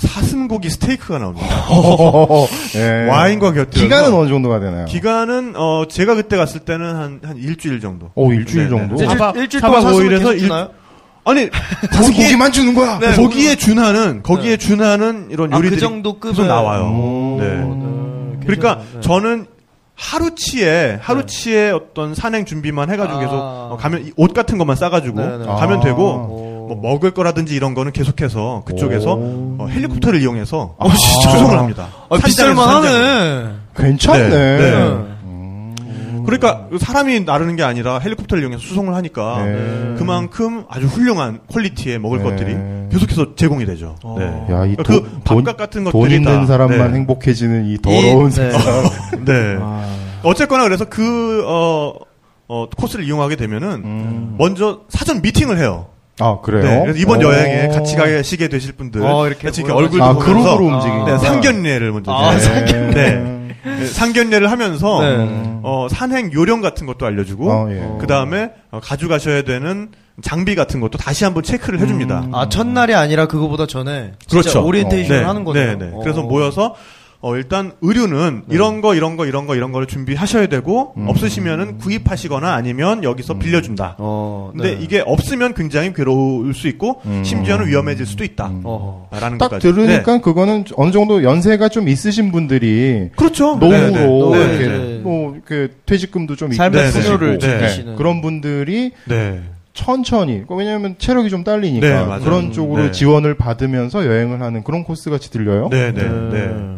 사슴고기 0.01 0.71
스테이크가 0.71 1.19
나옵니다. 1.19 1.47
네. 2.73 3.07
와인과 3.09 3.53
곁들여서 3.53 3.81
기간은 3.85 4.15
어느 4.15 4.29
정도가 4.29 4.59
되나요? 4.61 4.85
기간은 4.87 5.55
어 5.57 5.85
제가 5.89 6.15
그때 6.15 6.37
갔을 6.37 6.61
때는 6.61 6.97
한 6.97 7.21
한 7.23 7.37
일주일 7.37 7.81
정도. 7.81 8.11
오, 8.15 8.33
일주일 8.33 8.69
네, 8.69 8.71
네. 8.71 8.79
정도? 8.79 8.95
일주일, 8.95 9.11
사박- 9.11 9.37
일주일 9.37 9.61
동안 9.61 9.83
사슴을 9.83 10.03
오일에서 10.05 10.21
계속 10.25 10.33
일- 10.35 10.39
주나요? 10.41 10.69
아니 11.25 11.49
사슴 11.93 12.13
거기에 12.13 12.25
고기 12.25 12.37
만 12.37 12.51
주는 12.53 12.75
거야. 12.75 12.99
네. 12.99 13.15
거기에 13.15 13.57
준하는 13.57 14.23
거기에 14.23 14.57
준하는 14.57 15.29
이런 15.31 15.53
아, 15.53 15.57
그 15.59 15.63
요리들이 15.63 15.81
정도 15.81 16.15
급의 16.19 16.33
계속 16.35 16.47
나와요. 16.47 16.83
오. 16.85 17.37
네. 17.41 17.47
네, 17.57 18.41
그러니까. 18.47 18.81
네. 18.95 19.01
저는 19.03 19.47
하루치에 19.97 20.99
하루치에 21.03 21.71
어떤 21.73 22.15
산행 22.15 22.47
준비만 22.47 22.91
해가지고 22.91 23.19
아. 23.19 23.21
계속 23.21 23.35
어, 23.35 23.77
가면 23.79 24.11
이옷 24.19 24.33
같은 24.33 24.57
것만 24.57 24.77
싸가지고 24.77 25.21
네, 25.21 25.39
네. 25.39 25.45
가면 25.45 25.79
아. 25.79 25.81
되고 25.81 26.03
오. 26.05 26.50
뭐 26.71 26.93
먹을 26.93 27.11
거라든지 27.11 27.55
이런 27.57 27.75
거는 27.75 27.91
계속해서 27.93 28.63
그쪽에서 28.65 29.15
오. 29.15 29.57
어, 29.59 29.67
헬리콥터를 29.69 30.21
이용해서 30.23 30.77
아, 30.79 30.89
진짜? 30.95 31.31
수송을 31.33 31.59
합니다. 31.59 31.89
아. 32.09 32.17
비쌀만하네. 32.19 33.51
괜찮네. 33.77 34.29
네, 34.29 34.59
네. 34.59 34.73
음. 35.25 36.23
그러니까 36.25 36.69
사람이 36.79 37.21
나르는 37.21 37.57
게 37.57 37.63
아니라 37.65 37.99
헬리콥터를 37.99 38.43
이용해서 38.43 38.63
수송을 38.63 38.95
하니까 38.95 39.45
네. 39.45 39.95
그만큼 39.99 40.65
아주 40.69 40.87
훌륭한 40.87 41.41
퀄리티의 41.53 41.99
먹을 41.99 42.19
네. 42.19 42.25
것들이 42.25 42.57
계속해서 42.93 43.35
제공이 43.35 43.67
되죠. 43.67 43.97
어. 44.05 44.17
네. 44.19 44.55
야, 44.55 44.65
이그 44.67 44.83
돈, 44.85 45.45
밥값 45.45 45.57
같은 45.57 45.85
돈 45.85 45.93
것들이 45.93 46.17
있는 46.17 46.33
다, 46.41 46.47
사람만 46.47 46.93
네. 46.93 46.99
행복해지는 46.99 47.67
이 47.67 47.79
더러운 47.79 48.31
이- 48.31 48.35
네. 48.35 48.51
세상. 48.53 48.91
네. 49.25 49.57
아. 49.61 49.87
어쨌거나 50.23 50.65
그래서 50.65 50.85
그, 50.85 51.43
어, 51.47 51.95
어, 52.49 52.67
코스를 52.77 53.05
이용하게 53.05 53.37
되면은 53.37 53.69
음. 53.85 54.35
먼저 54.39 54.81
사전 54.89 55.23
미팅을 55.23 55.59
해요. 55.59 55.87
아, 56.21 56.41
그래요? 56.41 56.63
네. 56.63 56.81
그래서 56.83 56.99
이번 56.99 57.21
어. 57.21 57.23
여행에 57.29 57.69
같이 57.69 57.97
가시게 57.97 58.49
되실 58.49 58.73
분들. 58.73 59.03
어, 59.03 59.27
이렇게 59.27 59.49
같이 59.49 59.63
이렇게. 59.63 59.73
얼굴도 59.75 60.05
아, 60.05 60.13
보면서 60.15 60.33
그룹으로 60.33 60.67
움직이는 60.67 61.05
네, 61.07 61.19
상견례를 61.19 61.93
먼저. 61.93 62.13
아, 62.13 62.35
이제 62.35 62.45
상견례. 62.45 62.93
네. 62.95 63.41
네, 63.63 63.87
상견례를 63.87 64.51
하면서 64.51 65.01
네. 65.03 65.61
어, 65.63 65.87
산행 65.91 66.33
요령 66.33 66.61
같은 66.63 66.87
것도 66.87 67.05
알려주고 67.05 67.51
어, 67.51 67.71
예. 67.71 67.87
그 68.01 68.07
다음에 68.07 68.53
가져가셔야 68.83 69.43
되는 69.43 69.91
장비 70.23 70.55
같은 70.55 70.81
것도 70.81 70.97
다시 70.99 71.25
한번 71.25 71.43
체크를 71.43 71.79
해줍니다. 71.81 72.29
아 72.33 72.49
첫날이 72.49 72.95
아니라 72.95 73.27
그거보다 73.27 73.67
전에 73.67 74.13
그렇죠. 74.31 74.65
오리엔테이션을 74.65 75.21
네, 75.21 75.27
하는 75.27 75.45
거죠. 75.45 75.61
네, 75.61 75.77
네. 75.77 75.91
그래서 76.03 76.23
모여서 76.23 76.75
어, 77.23 77.37
일단 77.37 77.73
의류는 77.83 78.45
이런 78.49 78.81
거 78.81 78.95
이런 78.95 79.17
거 79.19 79.27
이런 79.27 79.47
거 79.47 79.55
이런 79.55 79.73
거를 79.73 79.87
준비하셔야 79.87 80.47
되고 80.47 80.95
음. 80.97 81.07
없으시면은 81.09 81.77
구입하시거나 81.77 82.55
아니면 82.55 83.05
여기서 83.05 83.39
빌려준다. 83.39 83.97
어, 83.99 84.51
근데 84.57 84.77
네. 84.77 84.83
이게 84.83 85.03
없으면 85.05 85.53
굉장히 85.53 85.93
괴로울 85.93 86.55
수 86.55 86.67
있고 86.69 87.03
음. 87.05 87.23
심지어는 87.23 87.67
위험해질 87.67 88.07
수도 88.07 88.25
있다. 88.25 88.47
음. 88.47 88.63
어. 88.65 89.09
라는 89.13 89.37
딱 89.37 89.51
것까지. 89.51 89.69
들으니까 89.69 90.15
네. 90.15 90.21
그거는 90.23 90.65
어느 90.77 90.91
정도 90.93 91.23
연세가 91.23 91.69
좀 91.69 91.89
있으신 91.89 92.33
분들이 92.33 93.11
그렇죠. 93.17 93.57
노후로 93.57 94.35
네, 94.35 94.47
네. 94.47 94.55
이렇게 94.55 94.65
이제 94.65 95.01
뭐 95.03 95.35
이렇게 95.35 95.75
퇴직금도 95.85 96.37
좀 96.37 96.53
삶의 96.53 96.91
풍요를 96.91 97.39
즐기시는. 97.39 97.97
그런 97.97 98.23
분들이 98.23 98.93
네. 99.05 99.41
천천히 99.73 100.43
왜냐하면 100.49 100.97
체력이 100.99 101.31
좀 101.31 101.45
딸리니까 101.45 101.87
네, 101.87 101.95
맞아요. 102.05 102.21
그런 102.23 102.53
쪽으로 102.53 102.85
네. 102.85 102.91
지원을 102.91 103.35
받으면서 103.35 104.05
여행을 104.05 104.43
하는 104.43 104.65
그런 104.65 104.85
코스 104.85 105.11
같이 105.11 105.31
들려요. 105.31 105.69
네, 105.71 105.93
네, 105.93 106.03
네. 106.03 106.09
네. 106.09 106.77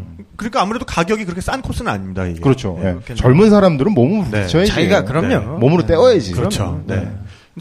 그러니까 0.51 0.62
아무래도 0.62 0.84
가격이 0.84 1.24
그렇게 1.24 1.40
싼 1.40 1.62
코스는 1.62 1.90
아닙니다. 1.90 2.24
이게. 2.26 2.40
그렇죠. 2.40 2.78
네. 2.82 2.97
예. 3.11 3.14
젊은 3.14 3.51
사람들은 3.51 3.93
몸을 3.93 4.24
네. 4.30 4.40
부딪혀야지. 4.43 4.70
자기가 4.70 5.05
그럼요. 5.05 5.28
네. 5.28 5.38
몸으로 5.38 5.86
때워야지. 5.86 6.32
그렇죠. 6.32 6.82
네. 6.86 7.11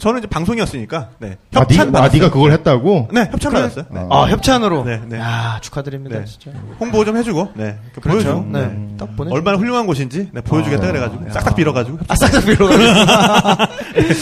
저는 0.00 0.20
이제 0.20 0.26
방송이었으니까 0.26 1.08
네. 1.18 1.36
아, 1.54 1.60
협찬 1.60 1.86
니, 1.86 1.96
아, 1.96 2.00
받았어요. 2.00 2.20
네가 2.22 2.32
그걸 2.32 2.52
했다고? 2.52 3.08
네, 3.12 3.28
협찬 3.30 3.52
받았어요. 3.52 3.84
네. 3.90 4.06
아 4.10 4.22
협찬으로. 4.24 4.84
네, 4.84 5.00
네. 5.06 5.18
야 5.18 5.58
축하드립니다 5.60 6.18
네. 6.18 6.24
진짜. 6.24 6.50
홍보 6.80 7.04
좀 7.04 7.16
해주고, 7.18 7.50
네, 7.54 7.76
그 7.94 8.00
그렇죠. 8.00 8.24
보여주고, 8.40 8.58
네. 8.58 8.66
네. 8.66 8.88
딱 8.98 9.16
보내. 9.16 9.30
얼마나 9.32 9.58
훌륭한 9.58 9.86
곳인지 9.86 10.30
네, 10.32 10.40
보여주겠다 10.40 10.84
아, 10.84 10.86
그래가지고 10.92 11.26
야. 11.28 11.32
싹싹 11.32 11.56
빌어가지고 11.56 11.98
아 12.08 12.14
싹싹 12.16 12.44
빌어가. 12.46 12.76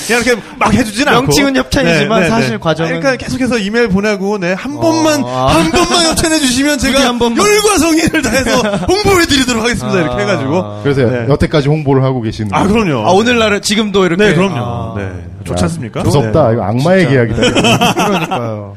그냥 0.07 0.23
이렇게 0.23 0.43
막 0.59 0.75
해주진 0.75 1.07
않고 1.09 1.23
명칭은 1.23 1.57
협찬이지만 1.57 2.29
사실 2.29 2.59
과정은- 2.59 2.87
그러니까 2.89 3.17
계속해서 3.17 3.59
이메일 3.59 3.89
보내고 3.89 4.39
네한 4.39 4.75
번만 4.81 5.23
아. 5.25 5.47
한 5.55 5.71
번만 5.71 6.07
협찬해 6.07 6.39
주시면 6.41 6.79
부디 6.79 6.87
제가 6.93 7.07
한 7.09 7.19
번만. 7.19 7.39
열과 7.47 7.79
성의를 7.79 8.23
다해서 8.23 8.57
홍보해드리도록 8.87 9.63
하겠습니다 9.63 10.01
이렇게 10.01 10.23
해가지고 10.23 10.83
그래서 10.83 11.03
네. 11.03 11.27
여태까지 11.29 11.69
홍보를 11.69 12.03
하고 12.03 12.21
계시는 12.23 12.51
아. 12.53 12.67
그럼요 12.67 13.07
아 13.07 13.13
오늘날은 13.13 13.63
지금도 13.63 14.05
이렇게. 14.07 14.25
네 14.25 14.35
그럼요 14.35 14.57
아, 14.59 14.95
네 14.99 15.30
좋지 15.45 15.65
않습니까 15.65 16.03
무섭다. 16.03 16.49
네. 16.49 16.53
이거 16.55 16.63
악마의 16.65 17.01
진짜. 17.09 17.25
계약이다. 17.27 17.95
그러니까요. 17.95 18.77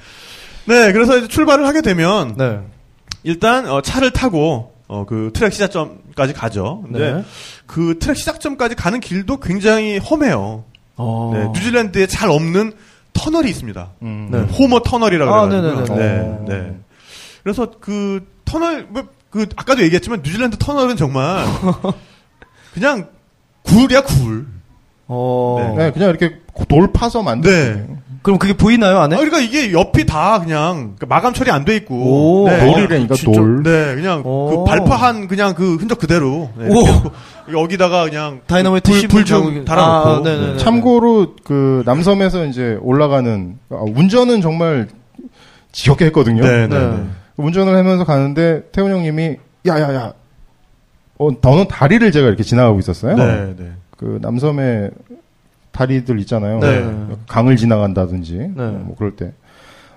네 0.65 0.91
그래서 0.93 1.17
이제 1.17 1.27
출발을 1.27 1.65
하게 1.67 1.81
되면 1.81 2.35
네. 2.37 2.59
일단 3.23 3.67
어, 3.69 3.81
차를 3.81 4.11
타고 4.11 4.73
어, 4.87 5.05
그 5.05 5.31
트랙 5.33 5.51
시작점까지 5.53 6.33
가죠 6.33 6.83
근데 6.83 7.13
네. 7.13 7.25
그 7.65 7.97
트랙 7.99 8.15
시작점까지 8.17 8.75
가는 8.75 8.99
길도 8.99 9.37
굉장히 9.39 9.97
험해요 9.97 10.63
어. 10.95 11.31
네, 11.33 11.45
뉴질랜드에 11.47 12.07
잘 12.07 12.29
없는 12.29 12.73
터널이 13.13 13.49
있습니다. 13.49 13.91
음. 14.01 14.29
네. 14.31 14.39
호머 14.41 14.79
터널이라고 14.81 15.33
아, 15.33 15.47
그래가지고요. 15.47 15.97
네네네. 15.99 16.45
네, 16.45 16.45
네. 16.47 16.79
그래서 17.43 17.71
그 17.79 18.27
터널 18.45 18.87
뭐, 18.89 19.03
그 19.29 19.47
아까도 19.55 19.81
얘기했지만 19.83 20.21
뉴질랜드 20.23 20.57
터널은 20.57 20.97
정말 20.97 21.45
그냥 22.73 23.07
굴이야 23.63 24.01
굴. 24.03 24.47
어. 25.07 25.75
네, 25.77 25.91
그냥 25.91 26.09
이렇게 26.09 26.37
돌 26.67 26.91
파서 26.91 27.21
만든. 27.23 27.51
네. 27.51 27.95
그럼 28.21 28.39
그게 28.39 28.53
보이나요 28.53 28.99
안에? 28.99 29.15
아, 29.17 29.19
그러니까 29.19 29.41
이게 29.41 29.73
옆이 29.73 30.05
다 30.05 30.39
그냥 30.39 30.95
그 30.97 31.05
마감 31.05 31.33
처리 31.33 31.51
안 31.51 31.65
돼 31.65 31.75
있고. 31.75 31.95
오. 32.43 32.47
네. 32.47 32.71
돌이라니까? 32.71 33.15
돌. 33.25 33.63
네, 33.63 33.95
그냥 33.95 34.21
오. 34.25 34.49
그 34.49 34.63
발파한 34.63 35.27
그냥 35.27 35.53
그 35.53 35.75
흔적 35.75 35.99
그대로. 35.99 36.49
네, 36.57 36.69
오. 36.69 37.51
여기다가 37.51 38.05
그냥 38.05 38.39
다이너마이트 38.47 38.91
불, 38.91 39.07
불좀 39.09 39.65
달아놓고. 39.65 40.09
아, 40.09 40.21
네네네. 40.23 40.57
참고로 40.57 41.35
그 41.43 41.83
남섬에서 41.85 42.45
이제 42.45 42.77
올라가는 42.81 43.57
아, 43.69 43.83
운전은 43.93 44.39
정말 44.39 44.87
지겹게 45.73 46.05
했거든요. 46.05 46.43
네, 46.43 46.67
네, 46.67 46.79
네. 46.79 46.87
네. 46.87 47.03
운전을 47.35 47.75
하면서 47.75 48.05
가는데 48.05 48.61
태훈 48.71 48.91
형님이 48.91 49.35
야야야, 49.67 50.13
어 51.17 51.29
너는 51.41 51.67
다리를 51.67 52.09
제가 52.11 52.27
이렇게 52.27 52.43
지나가고 52.43 52.79
있었어요. 52.79 53.15
네, 53.17 53.53
네. 53.57 53.71
그 54.03 54.19
남섬에 54.21 54.89
다리들 55.71 56.19
있잖아요. 56.19 56.59
네. 56.59 56.85
강을 57.27 57.55
지나간다든지 57.55 58.33
네. 58.33 58.51
뭐 58.53 58.95
그럴 58.97 59.15
때 59.15 59.31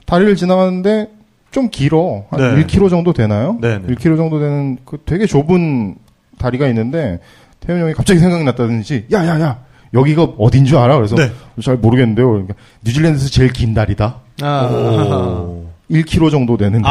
다리를 0.06 0.36
지나가는데 0.36 1.08
좀 1.50 1.68
길어 1.70 2.24
한 2.30 2.54
네. 2.54 2.64
1km 2.64 2.88
정도 2.88 3.12
되나요? 3.12 3.58
네, 3.60 3.78
네. 3.78 3.94
1km 3.94 4.16
정도 4.16 4.38
되는 4.38 4.78
그 4.84 4.98
되게 5.04 5.26
좁은 5.26 5.96
다리가 6.38 6.68
있는데 6.68 7.18
태훈 7.58 7.80
형이 7.80 7.94
갑자기 7.94 8.20
생각이 8.20 8.44
났다든지 8.44 9.06
야야야 9.12 9.58
여기가 9.92 10.22
어딘 10.38 10.64
줄 10.64 10.78
알아? 10.78 10.96
그래서 10.96 11.16
네. 11.16 11.30
잘 11.60 11.76
모르겠는데요. 11.76 12.28
그러니까 12.28 12.54
뉴질랜드에서 12.84 13.28
제일 13.28 13.52
긴 13.52 13.74
다리다. 13.74 14.20
아. 14.42 14.68
오. 14.70 15.66
1km 15.90 16.30
정도 16.30 16.56
되는 16.56 16.82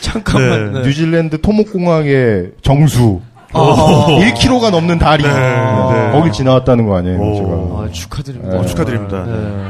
잠깐만. 0.00 0.72
네. 0.72 0.82
뉴질랜드 0.82 1.40
토목공항의 1.40 2.52
정수 2.62 3.20
아. 3.52 4.06
1km가 4.08 4.70
넘는 4.70 4.98
다리 4.98 5.22
네, 5.24 5.28
네. 5.32 6.12
거길 6.12 6.32
지나왔다는 6.32 6.86
거 6.86 6.96
아니에요? 6.96 7.18
오. 7.20 7.34
제가. 7.36 7.52
아, 7.52 7.88
축하드립니다. 7.92 8.58
어, 8.58 8.66
축하드립니다. 8.66 9.24
네. 9.24 9.66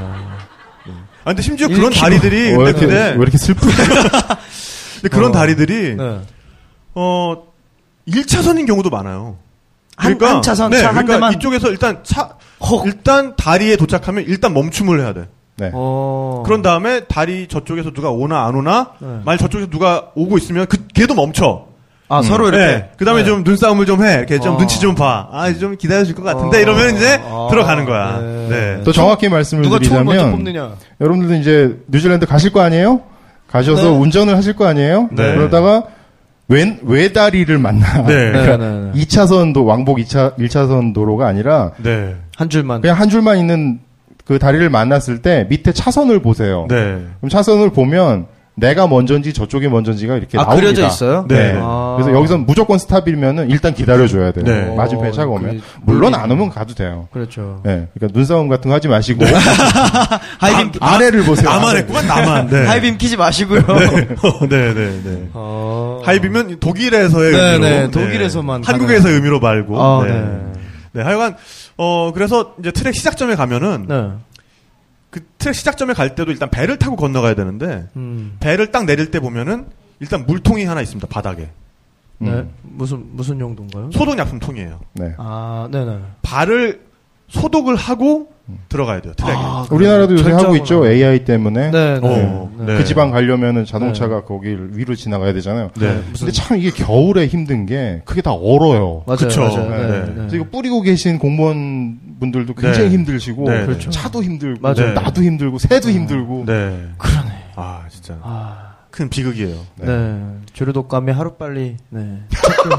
아, 1.24 1.26
근데 1.26 1.42
심지어 1.42 1.68
그런 1.68 1.90
1km. 1.92 2.00
다리들이, 2.00 2.54
어, 2.54 2.58
왜 2.58 2.64
근데, 2.64 2.70
이렇게, 2.70 2.86
근데, 2.86 3.10
왜 3.10 3.16
이렇게 3.22 3.38
슬프지? 3.38 3.76
근데 5.02 5.08
그런 5.10 5.30
어. 5.30 5.32
다리들이, 5.32 5.96
네. 5.96 6.18
어, 6.94 7.42
1차선인 8.08 8.66
경우도 8.66 8.90
많아요. 8.90 9.36
한- 9.96 10.20
한 10.20 10.42
차선, 10.42 10.70
네, 10.70 10.78
차한 10.78 10.94
그러니까 10.94 11.14
대만? 11.14 11.32
이쪽에서 11.34 11.68
일단 11.70 12.00
차, 12.02 12.30
헉. 12.68 12.82
일단 12.86 13.36
다리에 13.36 13.76
도착하면 13.76 14.24
일단 14.26 14.52
멈춤을 14.54 15.00
해야 15.00 15.12
돼. 15.12 15.28
네. 15.58 15.70
어. 15.74 16.42
그런 16.46 16.62
다음에 16.62 17.00
다리 17.04 17.46
저쪽에서 17.46 17.90
누가 17.92 18.10
오나 18.10 18.46
안 18.46 18.54
오나, 18.56 18.92
네. 18.98 19.20
만약 19.24 19.36
저쪽에서 19.38 19.70
누가 19.70 20.08
오고 20.16 20.38
있으면 20.38 20.66
그, 20.66 20.86
걔도 20.88 21.14
멈춰. 21.14 21.66
아, 22.12 22.22
서로 22.22 22.48
이렇게. 22.48 22.64
네. 22.64 22.90
그 22.96 23.04
다음에 23.04 23.22
네. 23.22 23.26
좀 23.26 23.42
눈싸움을 23.42 23.86
좀 23.86 24.04
해. 24.04 24.14
이렇게 24.18 24.38
좀 24.38 24.54
어. 24.54 24.58
눈치 24.58 24.78
좀 24.80 24.94
봐. 24.94 25.28
아, 25.32 25.52
좀 25.52 25.76
기다려줄 25.76 26.14
것 26.14 26.22
같은데. 26.22 26.58
어. 26.58 26.60
이러면 26.60 26.96
이제 26.96 27.20
아. 27.24 27.48
들어가는 27.50 27.84
거야. 27.84 28.20
네. 28.20 28.48
네. 28.48 28.82
더 28.84 28.92
정확히 28.92 29.28
말씀을 29.28 29.62
누가 29.62 29.78
드리자면 29.78 30.32
뽑느냐. 30.32 30.72
여러분들도 31.00 31.34
이제 31.40 31.78
뉴질랜드 31.88 32.26
가실 32.26 32.52
거 32.52 32.60
아니에요? 32.60 33.00
가셔서 33.48 33.90
네. 33.90 33.96
운전을 33.98 34.36
하실 34.36 34.54
거 34.54 34.66
아니에요? 34.66 35.08
네. 35.12 35.34
그러다가 35.34 35.84
왼 36.48 36.78
외다리를 36.82 37.56
만나. 37.58 38.02
네. 38.06 38.32
네. 38.32 38.92
2차선도 38.94 39.64
왕복 39.64 39.98
2차 39.98 40.36
1차선 40.38 40.92
도로가 40.94 41.26
아니라 41.26 41.72
네. 41.82 42.14
한 42.36 42.48
줄만. 42.50 42.80
그냥 42.82 42.98
한 42.98 43.08
줄만 43.08 43.38
있는 43.38 43.80
그 44.24 44.38
다리를 44.38 44.68
만났을 44.68 45.22
때 45.22 45.46
밑에 45.48 45.72
차선을 45.72 46.20
보세요. 46.20 46.66
네. 46.68 46.76
그럼 47.20 47.28
차선을 47.30 47.70
보면 47.70 48.26
내가 48.54 48.86
먼저인지 48.86 49.32
저쪽이 49.32 49.68
먼저인지 49.68 50.04
이렇게 50.04 50.38
아, 50.38 50.42
나옵니다. 50.44 50.54
그려져 50.54 50.86
있어요? 50.86 51.24
네. 51.26 51.54
아. 51.58 51.96
그래서 51.98 52.16
여기선 52.16 52.44
무조건 52.44 52.78
스탑이면은 52.78 53.48
일단 53.50 53.72
기다려줘야 53.72 54.32
돼요. 54.32 54.44
네. 54.44 54.74
맞은편에 54.76 55.10
차가 55.12 55.30
어, 55.30 55.34
오면. 55.36 55.58
그- 55.58 55.62
물론 55.82 56.14
안 56.14 56.30
오면 56.30 56.50
가도 56.50 56.74
돼요. 56.74 57.08
그렇죠. 57.12 57.60
네. 57.64 57.88
그러니까 57.94 58.18
눈싸움 58.18 58.48
같은 58.48 58.68
거 58.68 58.74
하지 58.74 58.88
마시고 58.88 59.24
하이빔, 60.38 60.72
아, 60.80 60.94
아래를 60.94 61.24
보세요. 61.24 61.48
나만 61.48 61.70
아래. 61.70 61.78
했구만, 61.78 62.06
나만. 62.06 62.46
네. 62.48 62.66
하이빔 62.66 62.98
키지 62.98 63.16
마시고요. 63.16 63.62
네, 63.62 64.48
네, 64.74 65.00
네. 65.02 65.28
어. 65.32 66.02
하이비면 66.04 66.60
독일에서의 66.60 67.32
네, 67.32 67.38
의미로. 67.54 67.64
네, 67.70 67.90
독일에서만 67.90 68.64
한국에서의 68.64 69.14
의미로 69.14 69.40
말고. 69.40 69.80
아, 69.82 70.04
네. 70.04 70.12
네. 70.12 70.38
네, 70.94 71.02
하여간, 71.02 71.36
어, 71.78 72.10
그래서 72.12 72.52
이제 72.60 72.70
트랙 72.70 72.94
시작점에 72.94 73.34
가면은, 73.34 73.86
네. 73.88 74.10
그 75.12 75.20
트랙 75.36 75.54
시작점에 75.54 75.92
갈 75.92 76.14
때도 76.14 76.30
일단 76.30 76.48
배를 76.48 76.78
타고 76.78 76.96
건너가야 76.96 77.34
되는데, 77.34 77.86
음. 77.96 78.36
배를 78.40 78.72
딱 78.72 78.86
내릴 78.86 79.10
때 79.10 79.20
보면은, 79.20 79.66
일단 80.00 80.24
물통이 80.26 80.64
하나 80.64 80.80
있습니다, 80.80 81.06
바닥에. 81.06 81.50
네. 82.16 82.30
음. 82.30 82.50
무슨, 82.62 83.04
무슨 83.14 83.38
용도인가요? 83.38 83.90
소독약품통이에요. 83.92 84.80
네. 84.94 85.14
아, 85.18 85.68
네네. 85.70 85.98
발을 86.22 86.80
소독을 87.28 87.76
하고 87.76 88.32
들어가야 88.68 89.00
돼요 89.00 89.14
트랙에. 89.16 89.34
아, 89.36 89.66
우리나라도 89.70 90.14
요새 90.14 90.32
하고. 90.32 90.56
있죠. 90.56 90.86
AI 90.86 91.24
때문에. 91.24 91.70
네, 91.70 92.00
네. 92.00 92.00
어, 92.02 92.50
네. 92.58 92.76
그 92.76 92.84
지방 92.84 93.10
가려면은 93.10 93.64
자동차가 93.64 94.24
거길 94.24 94.70
위로 94.72 94.94
지나가야 94.94 95.32
되잖아요. 95.34 95.70
네. 95.78 96.02
근데 96.18 96.32
참 96.32 96.58
이게 96.58 96.70
겨울에 96.70 97.26
힘든 97.26 97.66
게 97.66 98.02
그게 98.04 98.20
다 98.20 98.32
얼어요. 98.32 99.04
맞아요. 99.06 99.16
그쵸. 99.18 99.42
맞아요. 99.42 99.70
네. 99.70 99.76
네, 99.76 100.06
네. 100.06 100.14
그래서 100.14 100.36
이거 100.36 100.46
뿌리고 100.50 100.82
계신 100.82 101.18
공무원 101.18 101.98
분들도 102.22 102.54
굉장히 102.54 102.88
네. 102.88 102.94
힘들시고 102.94 103.50
네, 103.50 103.66
그렇죠. 103.66 103.90
차도 103.90 104.22
힘들고 104.22 104.60
맞아요. 104.60 104.92
나도 104.94 105.22
힘들고 105.24 105.58
새도 105.58 105.90
힘들고 105.90 106.44
네. 106.46 106.88
그러네. 106.96 107.30
아 107.56 107.82
진짜 107.90 108.16
아, 108.22 108.74
큰 108.92 109.08
비극이에요. 109.08 109.56
네. 109.80 110.22
주류독감이 110.52 111.10
하루 111.10 111.32
빨리 111.34 111.76
네. 111.90 112.20
척결, 112.30 112.78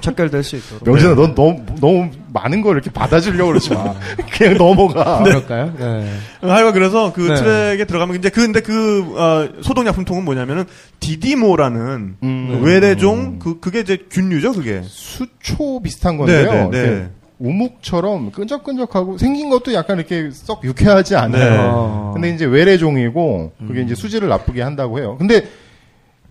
척결될 0.00 0.42
수 0.42 0.56
있도록. 0.56 0.84
명진아 0.88 1.14
넌 1.14 1.34
너무 1.34 1.62
너무 1.80 2.10
많은 2.32 2.62
걸 2.62 2.76
이렇게 2.76 2.90
받아주려고 2.90 3.48
그러지 3.48 3.74
마. 3.74 3.92
그냥 4.32 4.56
넘어가. 4.56 5.22
그럴까요? 5.22 5.74
네. 5.78 6.10
하여간 6.40 6.72
그래서 6.72 7.12
그 7.12 7.20
네. 7.20 7.34
트랙에 7.34 7.84
들어가면 7.84 8.16
이제 8.16 8.30
그 8.30 8.40
근데 8.40 8.60
그 8.60 9.02
어, 9.18 9.48
소독약품통은 9.62 10.24
뭐냐면은 10.24 10.64
디디모라는 11.00 12.16
음. 12.22 12.60
외래종 12.64 13.38
그 13.38 13.60
그게 13.60 13.80
이제 13.80 13.98
균류죠 14.10 14.54
그게. 14.54 14.80
수초 14.86 15.82
비슷한 15.82 16.16
건데요. 16.16 16.50
네, 16.52 16.70
네, 16.70 16.70
네. 16.70 16.78
이렇게 16.88 17.08
우묵처럼 17.42 18.30
끈적끈적하고 18.30 19.18
생긴 19.18 19.50
것도 19.50 19.74
약간 19.74 19.98
이렇게 19.98 20.30
썩 20.32 20.64
유쾌하지 20.64 21.16
않아요. 21.16 22.12
네. 22.14 22.20
근데 22.20 22.34
이제 22.34 22.44
외래종이고 22.44 23.52
그게 23.66 23.80
음. 23.80 23.84
이제 23.84 23.94
수질을 23.94 24.28
나쁘게 24.28 24.62
한다고 24.62 24.98
해요. 24.98 25.16
근데 25.18 25.46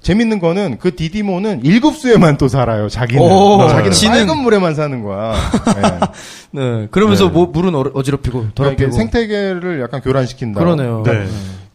재밌는 0.01 0.39
거는 0.39 0.78
그 0.80 0.95
디디모는 0.95 1.64
일급수에만 1.64 2.38
또 2.38 2.47
살아요. 2.47 2.89
자기는 2.89 3.22
오, 3.22 3.68
자기는 3.68 3.91
지는- 3.91 4.09
빨간 4.09 4.38
물에만 4.39 4.74
사는 4.74 5.03
거야. 5.03 5.34
네. 6.51 6.59
네. 6.59 6.88
그러면서 6.89 7.26
네. 7.28 7.32
뭐, 7.32 7.45
물은 7.47 7.76
어, 7.76 7.84
어지럽히고 7.93 8.32
그러니까 8.38 8.55
더럽히고. 8.55 8.82
이렇게 8.84 8.97
생태계를 8.97 9.80
약간 9.82 10.01
교란시킨다. 10.01 10.59
그러네요. 10.59 11.03
네. 11.05 11.28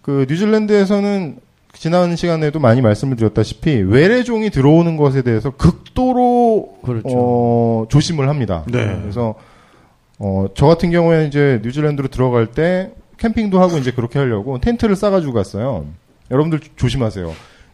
그 0.02 0.26
뉴질랜드에서는 0.28 1.36
지난 1.78 2.16
시간에도 2.16 2.58
많이 2.58 2.80
말씀을 2.80 3.16
드렸다시피 3.16 3.70
외래종이 3.82 4.50
들어오는 4.50 4.96
것에 4.96 5.22
대해서 5.22 5.50
극도로 5.50 6.78
그렇죠. 6.82 7.08
어, 7.14 7.86
조심을 7.88 8.28
합니다. 8.28 8.64
네. 8.70 8.98
그래서 9.02 9.34
어, 10.18 10.46
저 10.54 10.66
같은 10.66 10.90
경우에는 10.90 11.28
이제 11.28 11.60
뉴질랜드로 11.62 12.08
들어갈 12.08 12.46
때 12.46 12.92
캠핑도 13.18 13.60
하고 13.60 13.76
이제 13.78 13.90
그렇게 13.90 14.18
하려고 14.18 14.58
텐트를 14.58 14.96
싸가지고 14.96 15.32
갔어요. 15.32 15.86
여러분들 16.30 16.60
조- 16.60 16.70
조심하세요. 16.76 17.32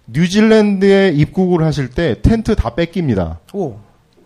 뉴질랜드에 0.08 1.10
입국을 1.10 1.64
하실 1.64 1.88
때 1.88 2.16
텐트 2.22 2.54
다 2.56 2.74
뺏깁니다. 2.74 3.38
오. 3.54 3.76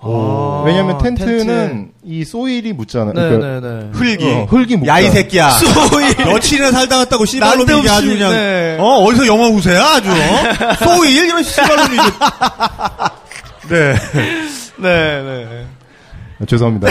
어, 0.08 0.60
아, 0.62 0.66
왜냐하면 0.66 0.98
텐트는 0.98 1.90
이 2.04 2.24
소일이 2.24 2.72
묻잖아요. 2.72 3.12
그러니까 3.14 3.60
네네네. 3.60 3.90
흙이. 3.92 4.32
어, 4.32 4.44
흙이 4.48 4.76
묻 4.76 4.86
야이 4.86 5.10
새끼야. 5.10 5.50
며칠이나 6.24 6.70
살다 6.72 6.98
갔다고 6.98 7.24
씨발놈이 7.24 7.88
아주 7.88 8.08
그냥 8.08 8.32
네. 8.32 8.76
어 8.78 8.84
어디서 9.04 9.26
영어 9.26 9.48
후세야 9.50 9.82
아주 9.82 10.10
어? 10.10 10.74
소일 10.84 11.26
이런 11.26 11.42
씨발놈이 11.42 11.94
이제 11.94 12.04
네. 13.68 13.94
네네. 14.78 15.66
아, 16.40 16.44
죄송합니다. 16.46 16.88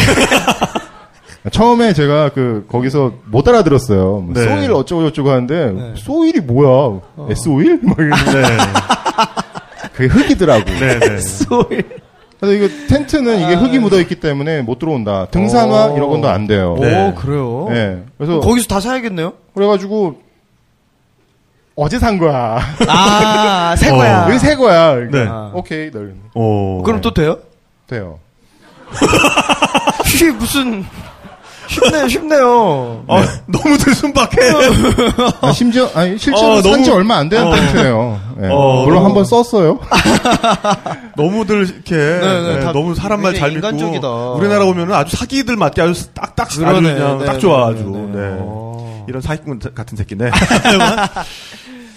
처음에 1.52 1.94
제가 1.94 2.30
그 2.30 2.66
거기서 2.70 3.14
못 3.26 3.48
알아들었어요. 3.48 4.26
네. 4.34 4.44
소일 4.44 4.72
어쩌고 4.74 5.10
저쩌고 5.10 5.30
하는데 5.30 5.72
네. 5.72 5.94
소일이 5.96 6.40
뭐야? 6.42 7.00
S-오일? 7.30 7.80
막 7.84 7.98
이러는데 8.00 8.42
네. 8.42 8.58
그게 9.94 10.08
흙이더라고. 10.08 10.66
네. 10.66 11.00
네. 11.00 11.18
소일. 11.20 11.86
그래서 12.40 12.54
이거 12.54 12.88
텐트는 12.88 13.40
이게 13.42 13.56
흙이 13.56 13.80
묻어 13.80 14.00
있기 14.02 14.16
때문에 14.16 14.62
못 14.62 14.80
들어온다. 14.80 15.28
등산화 15.32 15.88
오. 15.88 15.98
이런 15.98 16.10
건도 16.10 16.30
안 16.30 16.48
돼요. 16.48 16.78
네. 16.80 17.08
오, 17.08 17.16
그래요? 17.16 17.68
네. 17.70 18.04
그래서 18.18 18.40
거기서 18.40 18.68
다 18.68 18.80
사야겠네요? 18.80 19.34
그래가지고 19.54 20.22
어제 21.76 22.00
산 22.00 22.18
거야. 22.18 22.60
아, 22.88 23.76
새 23.78 23.90
어. 23.90 23.96
거야. 23.96 24.28
여기 24.30 24.40
새 24.40 24.56
거야. 24.56 24.94
그러니까 24.96 25.18
네. 25.18 25.28
아. 25.30 25.52
오케이, 25.54 25.92
널 25.92 26.16
오. 26.34 26.84
그럼 26.84 27.02
또 27.02 27.14
돼요? 27.14 27.40
돼요. 27.88 28.20
쉬, 30.06 30.30
무슨. 30.32 30.86
쉽네요, 31.68 32.08
쉽네요. 32.08 33.04
어, 33.08 33.22
너무들 33.48 33.94
순박해. 33.94 34.38
아, 35.42 35.52
심지어 35.52 35.90
아니 35.94 36.18
실제로 36.18 36.54
어, 36.54 36.62
산지 36.62 36.90
너무- 36.90 37.00
얼마 37.00 37.16
안 37.18 37.30
되는 37.30 37.46
어. 37.48 37.56
텐트예요. 37.56 38.20
네. 38.38 38.50
어, 38.52 38.84
물론 38.84 38.96
너무- 38.96 39.06
한번 39.08 39.26
썼어요. 39.26 39.80
너무들 41.18 41.68
이렇게 41.68 41.96
네, 41.96 42.42
네, 42.56 42.60
다 42.62 42.72
너무 42.72 42.94
사람 42.96 43.22
말 43.22 43.34
잘 43.36 43.50
믿고 43.52 43.68
인간적이다. 43.68 44.08
우리나라 44.34 44.66
오면은 44.66 44.94
아주 44.94 45.16
사기들 45.16 45.56
맞게 45.56 45.82
아주 45.82 46.08
딱딱 46.14 46.48
아주 46.48 46.60
그러네. 46.60 46.94
그냥 46.96 47.20
네, 47.20 47.26
딱 47.26 47.34
네, 47.34 47.40
좋아 47.40 47.70
네, 47.70 47.74
아주. 47.76 47.84
네. 47.90 48.20
네. 48.20 48.38
어. 48.40 49.06
이런 49.08 49.22
사기꾼 49.22 49.60
같은 49.76 49.98
새끼네. 49.98 50.26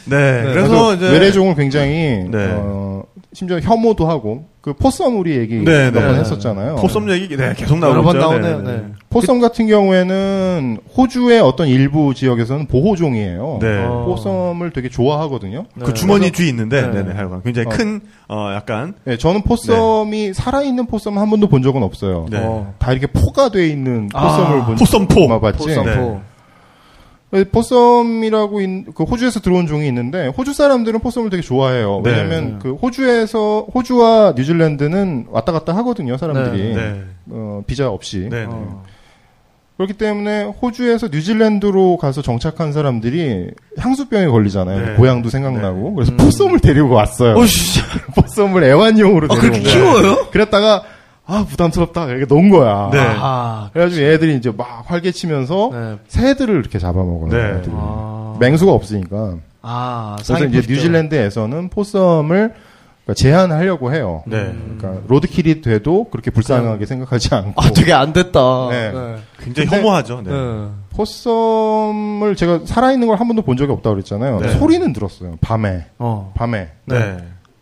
네. 0.04 0.42
그래서 0.44 0.94
이제 0.94 1.10
외래종을 1.10 1.54
굉장히 1.54 2.24
네. 2.30 2.48
어, 2.56 3.02
심지어 3.32 3.60
혐오도 3.60 4.08
하고 4.08 4.46
그 4.68 4.74
possum 4.74 5.16
우리 5.16 5.38
얘기 5.38 5.64
네, 5.64 5.90
몇번 5.90 6.12
네. 6.12 6.20
했었잖아요. 6.20 6.76
possum 6.76 7.10
얘기 7.10 7.34
네, 7.36 7.54
계속 7.56 7.78
나오고 7.78 7.96
여러 7.96 8.02
번. 8.02 8.18
나오네요, 8.18 8.60
네. 8.60 8.72
네. 8.72 8.84
possum 9.08 9.40
같은 9.40 9.66
경우에는 9.66 10.78
호주의 10.94 11.40
어떤 11.40 11.68
일부 11.68 12.12
지역에서는 12.12 12.66
보호종이에요. 12.66 13.58
네. 13.62 13.84
어. 13.86 14.04
possum을 14.06 14.72
되게 14.72 14.90
좋아하거든요. 14.90 15.64
네. 15.74 15.84
그 15.86 15.94
주머니쥐 15.94 16.48
있는데 16.48 16.82
네. 16.82 16.88
네. 16.88 17.02
네 17.02 17.12
하여간 17.14 17.42
굉장히 17.42 17.68
어. 17.68 17.70
큰 17.70 18.00
어, 18.28 18.52
약간 18.54 18.92
네, 19.04 19.16
저는 19.16 19.40
possum이 19.42 20.34
살아있는 20.34 20.84
possum 20.86 21.16
한 21.16 21.30
번도 21.30 21.48
본 21.48 21.62
적은 21.62 21.82
없어요. 21.82 22.26
네. 22.30 22.38
어. 22.42 22.74
다 22.78 22.92
이렇게 22.92 23.06
포가 23.06 23.48
돼 23.48 23.68
있는 23.68 24.10
아, 24.12 24.36
possum을 24.36 24.64
본 24.64 24.74
possum포. 24.76 25.28
만 25.28 25.40
봤지. 25.40 25.58
possum포. 25.58 26.20
네. 27.30 27.44
포썸이라고 27.44 28.60
있- 28.62 28.94
그 28.94 29.04
호주에서 29.04 29.40
들어온 29.40 29.66
종이 29.66 29.86
있는데 29.88 30.28
호주 30.28 30.54
사람들은 30.54 31.00
포썸을 31.00 31.28
되게 31.30 31.42
좋아해요. 31.42 32.00
네. 32.02 32.10
왜냐하면 32.10 32.52
네. 32.52 32.58
그 32.62 32.72
호주에서 32.74 33.66
호주와 33.74 34.32
뉴질랜드는 34.36 35.26
왔다 35.30 35.52
갔다 35.52 35.74
하거든요, 35.76 36.16
사람들이 36.16 36.74
네. 36.74 37.02
어, 37.30 37.62
비자 37.66 37.88
없이. 37.90 38.28
네. 38.30 38.40
네. 38.40 38.46
어. 38.48 38.82
그렇기 39.76 39.92
때문에 39.92 40.42
호주에서 40.60 41.08
뉴질랜드로 41.12 41.98
가서 41.98 42.20
정착한 42.20 42.72
사람들이 42.72 43.50
향수병에 43.78 44.26
걸리잖아요. 44.26 44.86
네. 44.86 44.94
고향도 44.94 45.28
생각나고. 45.28 45.90
음. 45.90 45.94
그래서 45.94 46.12
포썸을 46.16 46.58
데리고 46.60 46.90
왔어요. 46.94 47.36
어씨. 47.36 47.80
포썸을 48.16 48.64
애완용으로 48.64 49.28
아, 49.30 49.38
데리고 49.40 49.52
그렇게 49.52 49.78
온 49.78 49.84
거예요. 49.84 50.00
키워요? 50.02 50.26
그랬다가 50.32 50.82
아 51.30 51.44
부담스럽다 51.48 52.06
이렇게 52.06 52.24
놓은 52.34 52.48
거야. 52.48 52.88
네. 52.90 52.98
아. 53.00 53.68
그래가지고 53.74 54.02
얘들이 54.06 54.36
이제 54.36 54.50
막 54.50 54.84
활개치면서 54.86 55.70
네. 55.72 55.96
새들을 56.08 56.54
이렇게 56.58 56.78
잡아먹어요. 56.78 57.28
네. 57.30 57.58
애들이. 57.58 57.74
아. 57.76 58.36
맹수가 58.40 58.72
없으니까. 58.72 59.34
아, 59.60 60.16
그래서 60.24 60.44
이제. 60.46 60.58
뉴질랜드에서는 60.72 61.68
possum을 61.68 62.54
그러니까 63.04 63.14
제한하려고 63.14 63.92
해요. 63.92 64.22
네. 64.26 64.54
그러니까 64.78 65.02
로드킬이 65.08 65.60
돼도 65.60 66.04
그렇게 66.10 66.30
불쌍하게 66.30 66.86
생각하지 66.86 67.34
않고. 67.34 67.60
아, 67.60 67.70
되게 67.72 67.92
안 67.92 68.14
됐다. 68.14 68.40
네. 68.70 68.92
굉장히 69.42 69.68
근데- 69.68 69.76
혐오하죠. 69.82 70.22
네. 70.24 70.30
네. 70.30 70.68
possum을 70.96 72.36
제가 72.36 72.60
살아있는 72.64 73.06
걸 73.06 73.16
한 73.18 73.26
번도 73.28 73.42
본 73.42 73.56
적이 73.58 73.72
없다고 73.72 73.96
그랬잖아요. 73.96 74.40
네. 74.40 74.48
소리는 74.58 74.92
들었어요. 74.94 75.36
밤에. 75.42 75.86
어. 75.98 76.32
밤에. 76.34 76.68
네. 76.86 77.16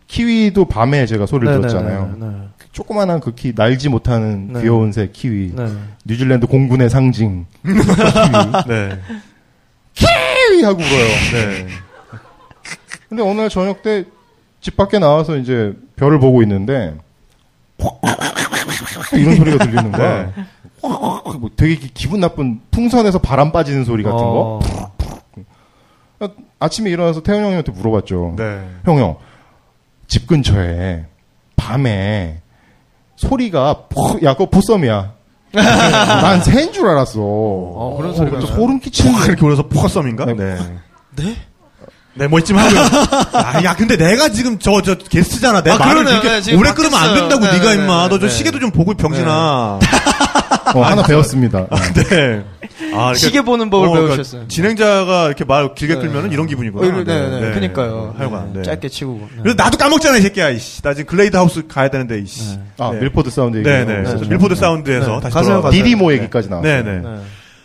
키위도 0.07 0.65
밤에 0.69 1.05
제가 1.05 1.25
소리를 1.25 1.53
네, 1.53 1.59
네, 1.59 1.67
들었잖아요. 1.67 2.15
네, 2.77 2.81
네. 2.81 2.83
조그만한 2.83 3.19
그 3.19 3.33
키, 3.35 3.53
날지 3.55 3.89
못하는 3.89 4.53
네. 4.53 4.61
귀여운 4.61 4.91
새 4.91 5.09
키위. 5.11 5.53
네. 5.55 5.65
뉴질랜드 6.05 6.47
공군의 6.47 6.89
상징. 6.89 7.45
네. 8.67 8.99
키위! 9.93 10.63
하고 10.63 10.79
울어요. 10.79 11.07
네. 11.33 11.67
근데 13.09 13.23
어느 13.23 13.39
날 13.41 13.49
저녁 13.49 13.81
때 13.83 14.05
집 14.59 14.75
밖에 14.75 14.97
나와서 14.99 15.37
이제 15.37 15.73
별을 15.95 16.19
보고 16.19 16.41
있는데 16.41 16.95
이런 19.13 19.35
소리가 19.37 19.63
들리는 19.63 19.91
거야. 19.91 20.33
뭐 20.81 21.49
되게 21.55 21.75
기- 21.75 21.93
기분 21.93 22.19
나쁜 22.19 22.59
풍선에서 22.71 23.19
바람 23.19 23.51
빠지는 23.51 23.85
소리 23.85 24.03
같은 24.03 24.17
거. 24.17 24.59
어. 24.63 26.29
아침에 26.59 26.89
일어나서 26.89 27.21
태영 27.21 27.41
형님한테 27.43 27.71
물어봤죠. 27.71 28.33
네. 28.37 28.67
형 28.83 28.97
형, 28.97 29.17
집 30.07 30.25
근처에 30.27 31.05
밤에 31.55 32.41
소리가 33.17 33.87
포, 33.89 34.19
야, 34.23 34.33
그거 34.33 34.49
보썸이야. 34.49 35.11
난 35.53 36.41
새인 36.43 36.71
줄 36.71 36.87
알았어. 36.87 37.19
어, 37.19 37.95
그런 37.97 38.15
소리가 38.15 38.37
나요? 38.39 38.47
소름 38.47 38.79
끼치는 38.79 39.13
푹 39.13 39.25
이렇게 39.27 39.45
울어서 39.45 39.63
포커썸인가? 39.63 40.25
네. 40.25 40.33
네. 40.35 40.57
네? 41.15 41.35
네, 42.13 42.27
뭐 42.27 42.39
있지만. 42.39 42.65
야, 42.75 43.61
야, 43.63 43.75
근데 43.75 43.95
내가 43.95 44.29
지금 44.29 44.57
저, 44.59 44.81
저, 44.81 44.95
게스트잖아. 44.97 45.61
내 45.61 45.71
아, 45.71 45.77
말을. 45.77 46.03
그렇게 46.03 46.41
네, 46.41 46.55
오래 46.55 46.71
끊으면 46.73 46.95
안 46.95 47.09
바뀌었어요. 47.09 47.15
된다고, 47.29 47.45
네, 47.45 47.51
네가 47.53 47.75
네, 47.75 47.75
임마. 47.75 48.03
네, 48.03 48.09
너저 48.09 48.19
네. 48.19 48.25
아, 48.25 48.29
시계도 48.29 48.59
좀 48.59 48.71
보고, 48.71 48.93
병신아. 48.93 49.79
어, 50.75 50.81
하나 50.81 51.03
배웠습니다. 51.03 51.67
네. 52.09 52.43
아, 52.93 53.09
이렇게- 53.11 53.17
시계 53.19 53.41
보는 53.41 53.69
법을 53.69 53.87
어, 53.87 53.91
그러니까 53.91 54.15
배우셨어요. 54.15 54.47
진행자가 54.47 55.27
이렇게 55.27 55.43
말 55.45 55.73
길게 55.75 55.95
네. 55.95 55.99
끌면은 56.01 56.31
이런 56.31 56.47
기분이구나. 56.47 56.85
어, 56.87 57.03
네, 57.03 57.39
네, 57.41 57.51
그니까요. 57.53 58.13
하여간. 58.17 58.53
네. 58.53 58.61
짧게 58.63 58.89
치고. 58.89 59.19
네. 59.35 59.41
그래서 59.43 59.55
나도 59.57 59.77
까먹잖아, 59.77 60.17
이 60.17 60.21
새끼야. 60.21 60.49
이씨. 60.49 60.81
나 60.81 60.93
지금 60.93 61.07
글레이드 61.09 61.35
하우스 61.35 61.65
가야 61.67 61.89
되는데, 61.89 62.19
이씨. 62.19 62.57
아, 62.77 62.91
네. 62.93 62.99
밀포드 62.99 63.29
사운드 63.29 63.57
네, 63.57 63.79
얘기. 63.81 63.85
네. 63.91 64.03
그래서 64.03 64.17
밀포드 64.25 64.55
사운드에서 64.55 65.15
네. 65.15 65.19
다시 65.21 65.33
가세요, 65.33 65.43
돌아와. 65.55 65.61
가세요. 65.63 65.83
didymo 65.83 66.13
얘기까지 66.13 66.49
나왔어요. 66.49 66.83
네, 66.83 66.83
네. 66.83 66.99
네. 66.99 67.15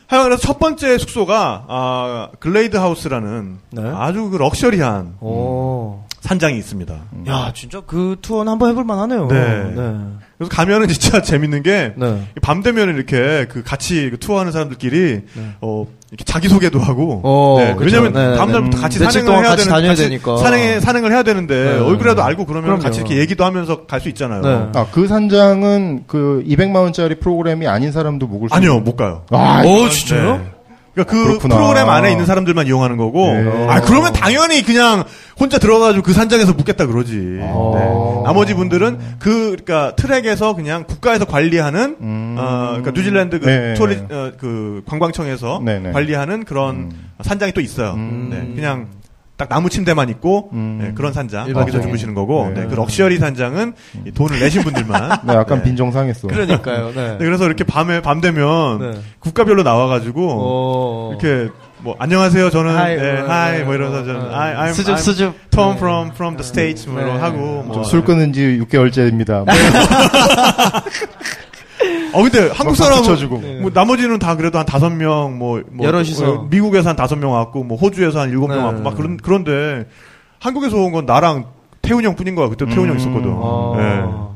하여간 0.08 0.28
그래서 0.28 0.42
첫 0.46 0.58
번째 0.58 0.98
숙소가 0.98 1.64
아, 1.68 2.28
글레이드 2.38 2.76
하우스라는 2.76 3.56
네. 3.70 3.82
아주 3.96 4.28
그 4.28 4.36
럭셔리한 4.36 5.14
오. 5.20 6.04
산장이 6.22 6.56
있습니다. 6.56 6.94
야, 7.28 7.52
진짜 7.52 7.82
그 7.84 8.14
투어는 8.22 8.52
한번 8.52 8.70
해볼 8.70 8.84
만하네요. 8.84 9.26
네. 9.26 9.34
네. 9.74 9.94
그래서 10.38 10.50
가면은 10.50 10.86
진짜 10.86 11.20
재밌는 11.22 11.62
게 11.64 11.92
네. 11.96 12.22
밤 12.40 12.62
되면 12.62 12.94
이렇게 12.94 13.46
그 13.50 13.62
같이 13.64 14.08
그 14.08 14.18
투어하는 14.18 14.52
사람들끼리 14.52 15.00
네. 15.34 15.42
어 15.60 15.84
이렇게 16.10 16.24
자기 16.24 16.48
소개도 16.48 16.78
하고 16.78 17.20
어, 17.24 17.56
네. 17.58 17.74
왜냐면 17.76 18.12
네, 18.12 18.30
네, 18.30 18.36
다음 18.36 18.52
날부터 18.52 18.76
네. 18.76 18.82
같이 18.82 18.98
산행을 19.00 19.32
해야 19.34 19.42
같이 19.42 19.64
되는 19.64 19.72
다녀야 19.72 19.90
같이 19.90 20.02
되니까. 20.04 20.36
산행 20.36 20.80
산행을 20.80 21.10
해야 21.12 21.22
되는데 21.24 21.54
네. 21.72 21.78
얼굴이라도 21.80 22.22
알고 22.22 22.46
그러면 22.46 22.64
그럼요. 22.66 22.82
같이 22.84 23.00
이렇게 23.00 23.16
얘기도 23.18 23.44
하면서 23.44 23.84
갈 23.86 24.00
수 24.00 24.08
있잖아요. 24.10 24.42
네. 24.42 24.78
아, 24.78 24.86
그 24.92 25.08
산장은 25.08 26.04
그 26.06 26.44
200만 26.46 26.76
원짜리 26.76 27.16
프로그램이 27.16 27.66
아닌 27.66 27.90
사람도 27.90 28.26
묵을 28.28 28.48
수 28.48 28.54
아니요 28.54 28.74
있는- 28.80 28.84
못 28.84 28.94
가요. 28.96 29.22
아, 29.30 29.62
오, 29.64 29.88
진짜요? 29.88 30.40
네. 30.94 31.04
그러니까 31.04 31.12
그 31.12 31.24
그렇구나. 31.24 31.56
프로그램 31.56 31.88
안에 31.88 32.10
있는 32.10 32.26
사람들만 32.26 32.66
이용하는 32.66 32.96
거고, 32.96 33.32
네. 33.32 33.66
아 33.68 33.80
그러면 33.80 34.12
당연히 34.12 34.62
그냥 34.62 35.04
혼자 35.40 35.58
들어가가지고 35.58 36.02
그 36.02 36.12
산장에서 36.12 36.52
묵겠다 36.52 36.86
그러지. 36.86 37.38
아. 37.40 37.72
네. 37.74 38.22
나머지 38.24 38.54
분들은 38.54 38.98
그 39.18 39.56
그러니까 39.56 39.96
트랙에서 39.96 40.54
그냥 40.54 40.84
국가에서 40.84 41.24
관리하는, 41.24 41.96
음. 42.00 42.36
어, 42.38 42.66
그러니까 42.68 42.90
뉴질랜드 42.92 43.40
그, 43.40 43.46
네. 43.46 43.74
touri, 43.74 43.96
어, 44.10 44.32
그 44.38 44.82
관광청에서 44.86 45.60
네, 45.64 45.78
네. 45.80 45.92
관리하는 45.92 46.44
그런 46.44 46.76
음. 46.76 46.90
산장이 47.22 47.52
또 47.52 47.60
있어요. 47.60 47.92
음. 47.94 48.28
네. 48.30 48.54
그냥 48.54 48.88
딱 49.36 49.48
나무 49.48 49.70
침대만 49.70 50.08
있고 50.10 50.50
음. 50.52 50.78
네, 50.80 50.92
그런 50.94 51.12
산장. 51.12 51.52
거기서 51.52 51.80
주무시는 51.80 52.14
거고, 52.14 52.50
네. 52.54 52.62
네, 52.62 52.66
그 52.68 52.74
럭셔리 52.74 53.18
산장은 53.18 53.72
이 54.06 54.12
돈을 54.12 54.38
내신 54.38 54.62
분들만. 54.62 55.20
네, 55.26 55.34
약간 55.34 55.58
네. 55.58 55.64
빈정상했어. 55.64 56.28
그러니까요. 56.28 56.92
네. 56.94 57.12
네, 57.12 57.18
그래서 57.18 57.46
이렇게 57.46 57.64
밤에 57.64 58.02
밤 58.02 58.20
되면 58.20 58.78
네. 58.78 59.00
국가별로 59.20 59.62
나와가지고 59.62 60.20
오. 60.22 61.16
이렇게 61.18 61.50
뭐 61.78 61.96
안녕하세요 61.98 62.50
저는 62.50 62.76
hi, 62.76 62.96
네, 62.96 63.20
어, 63.20 63.26
hi 63.26 63.58
네, 63.58 63.64
뭐 63.64 63.74
이러면서 63.74 64.02
어, 64.02 64.04
저는 64.04 64.32
어. 64.32 64.36
I, 64.38 64.54
I'm, 64.54 64.74
수줍, 64.74 64.94
I'm 64.94 64.98
수줍. 64.98 65.34
Tom 65.50 65.72
네. 65.72 65.78
from 65.78 66.10
from 66.12 66.36
the 66.36 66.46
States 66.46 66.88
뭐 66.88 67.00
이런 67.00 67.14
네. 67.14 67.20
하고 67.20 67.62
뭐. 67.64 67.82
술 67.82 68.04
끊은 68.04 68.32
지 68.32 68.60
6개월째입니다. 68.62 69.44
뭐, 72.12 72.20
어 72.20 72.22
근데 72.22 72.50
한국 72.52 72.76
사람 72.76 72.98
박수 72.98 73.10
쳐주고. 73.10 73.38
뭐 73.60 73.70
나머지는 73.72 74.18
다 74.18 74.36
그래도 74.36 74.58
한 74.58 74.66
다섯 74.66 74.90
명 74.90 75.38
뭐, 75.38 75.62
뭐 75.70 75.86
여럿이서. 75.86 76.30
어, 76.32 76.46
미국에서 76.50 76.90
한 76.90 76.96
다섯 76.96 77.16
명 77.16 77.32
왔고 77.32 77.64
뭐 77.64 77.76
호주에서 77.78 78.20
한 78.20 78.30
일곱 78.30 78.48
명 78.48 78.58
네. 78.58 78.64
왔고 78.64 78.80
막 78.82 78.96
그런 78.96 79.16
그런데 79.16 79.86
한국에서 80.40 80.76
온 80.76 80.92
건 80.92 81.06
나랑 81.06 81.44
태훈 81.82 82.04
형 82.04 82.14
뿐인 82.14 82.34
거야 82.34 82.48
그때 82.48 82.64
태훈 82.66 82.88
형 82.88 82.96
있었거든. 82.96 83.30
아. 83.34 83.72
네. 83.76 84.32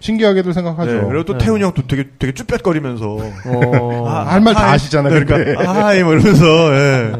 신기하게도 0.00 0.52
생각하죠. 0.52 0.92
네, 0.92 1.00
그리고 1.08 1.24
또 1.24 1.36
네. 1.36 1.44
태훈 1.44 1.60
형도 1.60 1.82
되게 1.88 2.04
되게 2.20 2.32
쭈뼛거리면서 2.32 3.06
어. 3.16 4.08
할말다 4.26 4.60
네, 4.60 4.72
근데. 4.76 5.24
그러니까 5.24 5.74
hi 5.86 6.02
뭐 6.04 6.12
이러면서 6.14 6.46
예. 6.74 7.12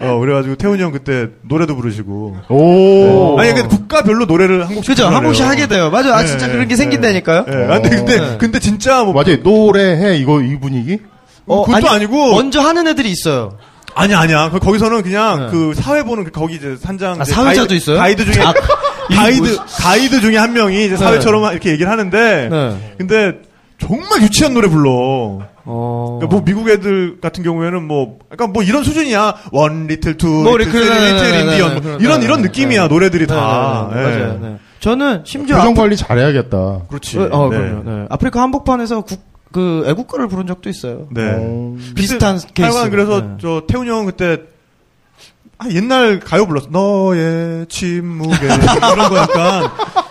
어 0.00 0.18
그래가지고 0.18 0.54
태훈이 0.56 0.82
형 0.82 0.92
그때 0.92 1.28
노래도 1.42 1.76
부르시고 1.76 2.36
오. 2.48 3.38
아니 3.38 3.52
근데 3.52 3.68
국가별로 3.68 4.24
노래를 4.24 4.66
한 4.66 4.74
곡씩 4.74 4.88
그죠? 4.94 5.06
한. 5.08 5.22
곡씩 5.22 5.44
하게 5.44 5.66
돼요. 5.66 5.90
맞아. 5.90 6.14
아, 6.16 6.22
네, 6.22 6.26
진짜 6.26 6.46
네, 6.46 6.52
그런 6.52 6.66
게 6.68 6.74
네. 6.74 6.76
생긴다니까요. 6.76 7.44
예. 7.48 7.52
아, 7.72 7.80
근데 7.80 7.88
근데 7.90 8.18
네. 8.20 8.36
근데 8.38 8.58
진짜 8.58 9.04
뭐 9.04 9.12
맞아요. 9.12 9.36
노래해, 9.42 10.16
이거, 10.16 10.40
이 10.40 10.58
분위기? 10.58 10.98
어, 11.46 11.64
그것도 11.64 11.88
아니, 11.90 12.06
고 12.06 12.32
먼저 12.32 12.60
하는 12.60 12.86
애들이 12.86 13.10
있어요. 13.10 13.58
아니야 13.94 14.20
아니야 14.20 14.50
그- 14.50 14.58
거기서는 14.60 15.02
그냥 15.02 15.46
네. 15.46 15.50
그 15.50 15.74
사회 15.74 16.02
보는 16.04 16.24
그 16.24 16.30
거기 16.30 16.54
이제 16.54 16.76
산장 16.80 17.20
아, 17.20 17.24
사회자도 17.24 17.68
가이드, 17.68 17.74
있어요? 17.74 17.98
가이드 17.98 18.24
중에 18.32 18.42
아, 18.44 18.54
가이드 19.12 19.56
가이드 19.66 20.20
중에 20.20 20.36
한 20.36 20.52
명이 20.52 20.86
이제 20.86 20.96
사회처럼 20.96 21.50
이렇게 21.52 21.70
얘기를 21.72 21.90
하는데 21.90 22.48
네. 22.50 22.94
근데 22.98 23.32
정말 23.78 24.22
유치한 24.22 24.54
노래 24.54 24.68
불러. 24.68 25.40
어. 25.64 26.18
그러니까 26.20 26.36
뭐 26.36 26.44
미국 26.44 26.68
애들 26.68 27.20
같은 27.20 27.42
경우에는 27.44 27.82
뭐 27.86 28.18
약간 28.32 28.52
뭐 28.52 28.62
이런 28.62 28.82
수준이야 28.82 29.34
one 29.52 29.86
little 29.86 30.16
two 30.16 30.33
뭐 30.33 30.56
little 30.56 30.80
little, 30.80 30.84
three 30.86 31.00
네, 31.00 31.12
little 31.12 31.40
Indian 31.40 32.00
이런 32.00 32.20
네, 32.20 32.26
이런 32.26 32.42
네, 32.42 32.48
느낌이야 32.48 32.82
네. 32.82 32.88
노래들이 32.88 33.26
네, 33.26 33.34
다 33.34 33.90
네, 33.92 33.96
네, 33.96 34.00
예. 34.00 34.18
맞아요. 34.18 34.38
네. 34.40 34.56
저는 34.80 35.22
심지어 35.26 35.56
표정 35.56 35.72
아프- 35.72 35.80
관리 35.82 35.96
잘해야겠다. 35.96 36.80
그렇지 36.88 37.18
어, 37.18 37.48
네. 37.50 37.58
그럼요. 37.58 37.82
네. 37.90 38.06
아프리카 38.08 38.40
한복판에서 38.42 39.02
국, 39.02 39.20
그 39.52 39.84
애국가를 39.86 40.28
부른 40.28 40.46
적도 40.46 40.70
있어요. 40.70 41.06
네. 41.10 41.22
어, 41.36 41.76
비슷한 41.94 42.38
케이스. 42.54 42.72
하여간 42.72 42.90
그래서 42.90 43.20
네. 43.20 43.26
저 43.40 43.62
태훈이 43.68 43.90
형 43.90 44.06
그때 44.06 44.38
아, 45.58 45.66
옛날 45.72 46.20
가요 46.20 46.46
불렀어. 46.46 46.68
너의 46.70 47.66
침묵에 47.68 48.30
이런 48.94 49.08
거 49.10 49.16
약간 49.18 49.68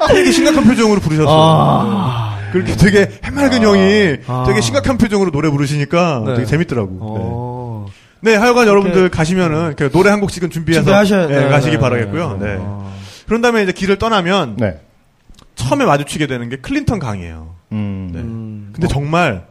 되게 0.09 0.31
심각한 0.31 0.63
표정으로 0.63 0.99
부르셨어요. 1.01 1.35
아. 1.35 2.28
그렇게 2.51 2.75
되게 2.75 3.09
해맑은 3.23 3.61
형이 3.61 4.17
아. 4.27 4.43
되게 4.47 4.61
심각한 4.61 4.97
표정으로 4.97 5.31
노래 5.31 5.49
부르시니까 5.49 6.23
네. 6.25 6.33
되게 6.35 6.45
재밌더라고. 6.45 6.97
어. 7.01 7.85
네. 8.21 8.31
네, 8.31 8.35
하여간 8.37 8.67
여러분들 8.67 9.09
가시면은 9.09 9.75
그 9.77 9.89
노래 9.91 10.09
한 10.09 10.19
곡씩은 10.19 10.49
준비해서 10.49 10.83
준비하셔야 10.83 11.27
네, 11.27 11.39
네, 11.45 11.49
가시기 11.49 11.75
네, 11.77 11.81
바라겠고요. 11.81 12.37
네. 12.39 12.45
네. 12.47 12.57
어. 12.59 12.93
그런 13.27 13.41
다음에 13.41 13.63
이제 13.63 13.71
길을 13.71 13.97
떠나면 13.97 14.57
네. 14.57 14.79
처음에 15.55 15.85
마주치게 15.85 16.27
되는 16.27 16.49
게 16.49 16.57
클린턴 16.57 16.99
강이에요. 16.99 17.55
음. 17.71 18.09
네. 18.11 18.19
음. 18.19 18.69
근데 18.73 18.87
정말 18.87 19.45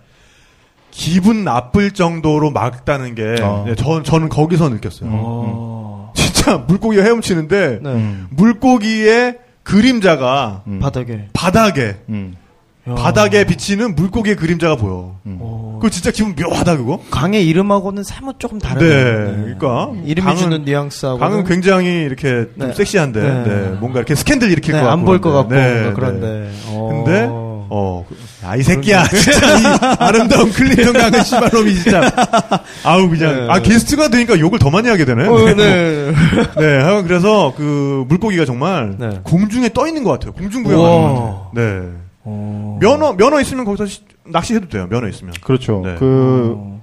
기분 0.90 1.44
나쁠 1.44 1.92
정도로 1.92 2.50
막다는 2.50 3.14
게 3.14 3.36
어. 3.42 3.64
네, 3.66 3.74
저, 3.74 4.02
저는 4.02 4.28
거기서 4.28 4.68
느꼈어요. 4.68 5.10
어. 5.12 6.12
진짜 6.14 6.58
물고기가 6.58 7.02
헤엄치는데 7.02 7.80
네. 7.82 7.90
음. 7.90 8.26
물고기의 8.30 9.38
그림자가 9.62 10.62
음. 10.66 10.80
바닥에. 10.80 11.28
바닥에 11.32 11.96
음. 12.08 12.34
야. 12.34 12.47
바닥에 12.96 13.44
비치는 13.44 13.94
물고기의 13.94 14.36
그림자가 14.36 14.76
보여. 14.76 15.16
어. 15.24 15.78
그거 15.80 15.90
진짜 15.90 16.10
기분 16.10 16.34
묘하다 16.36 16.76
그거. 16.76 17.00
강의 17.10 17.46
이름하고는 17.46 18.02
사뭇 18.02 18.38
조금 18.40 18.58
다르네. 18.58 18.86
네, 18.88 19.36
그러니까 19.58 19.90
이름이 20.04 20.26
강은- 20.28 20.38
주는 20.38 20.64
뉘앙스하고. 20.64 21.18
강은 21.18 21.44
굉장히 21.44 21.88
이렇게 22.02 22.46
좀 22.58 22.68
네. 22.68 22.74
섹시한데 22.74 23.20
네. 23.22 23.44
네, 23.44 23.68
뭔가 23.80 23.98
이렇게 24.00 24.14
스캔들 24.14 24.50
일으킬 24.50 24.74
네, 24.74 24.80
것 24.80 24.86
같고 24.86 24.98
안 25.00 25.04
보일 25.04 25.20
것 25.20 25.32
같고 25.32 25.48
그런데. 25.50 25.72
네, 25.72 25.82
뭔가 25.82 25.90
네. 25.90 25.94
그런데. 25.94 26.50
어. 26.68 27.02
근데 27.04 27.48
어, 27.70 28.06
아이 28.44 28.62
새끼야 28.62 29.04
진짜 29.08 29.58
이 29.58 29.62
아름다운 29.98 30.50
클린턴 30.50 30.94
강은 30.94 31.22
씨발놈이 31.22 31.74
진짜 31.74 32.10
아우 32.82 33.08
그냥 33.10 33.36
네. 33.36 33.46
아 33.50 33.60
게스트가 33.60 34.08
되니까 34.08 34.38
욕을 34.38 34.58
더 34.58 34.70
많이 34.70 34.88
하게 34.88 35.04
되네. 35.04 35.28
어, 35.28 35.38
네. 35.44 35.54
네. 35.54 36.12
네, 36.56 36.78
하여간 36.82 37.06
그래서 37.06 37.52
그 37.56 38.04
물고기가 38.08 38.46
정말 38.46 38.94
네. 38.98 39.20
공중에 39.22 39.68
떠 39.74 39.86
있는 39.86 40.02
것 40.02 40.12
같아요. 40.12 40.32
공중 40.32 40.64
우와. 40.64 40.70
구경하는 40.76 41.14
것 41.14 41.20
같아요. 41.22 41.50
네. 41.54 41.88
어. 42.30 42.78
면허 42.80 43.12
면허 43.14 43.40
있으면 43.40 43.64
거기서 43.64 43.86
시- 43.86 44.02
낚시해도 44.26 44.68
돼요. 44.68 44.86
면허 44.88 45.08
있으면. 45.08 45.32
그렇죠. 45.42 45.82
네. 45.84 45.94
그, 45.98 46.54
어. 46.58 46.80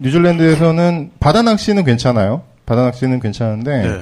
뉴질랜드에서는 0.00 1.10
바다 1.20 1.42
낚시는 1.42 1.84
괜찮아요. 1.84 2.42
바다 2.66 2.82
낚시는 2.82 3.20
괜찮은데, 3.20 3.82
네. 3.82 4.00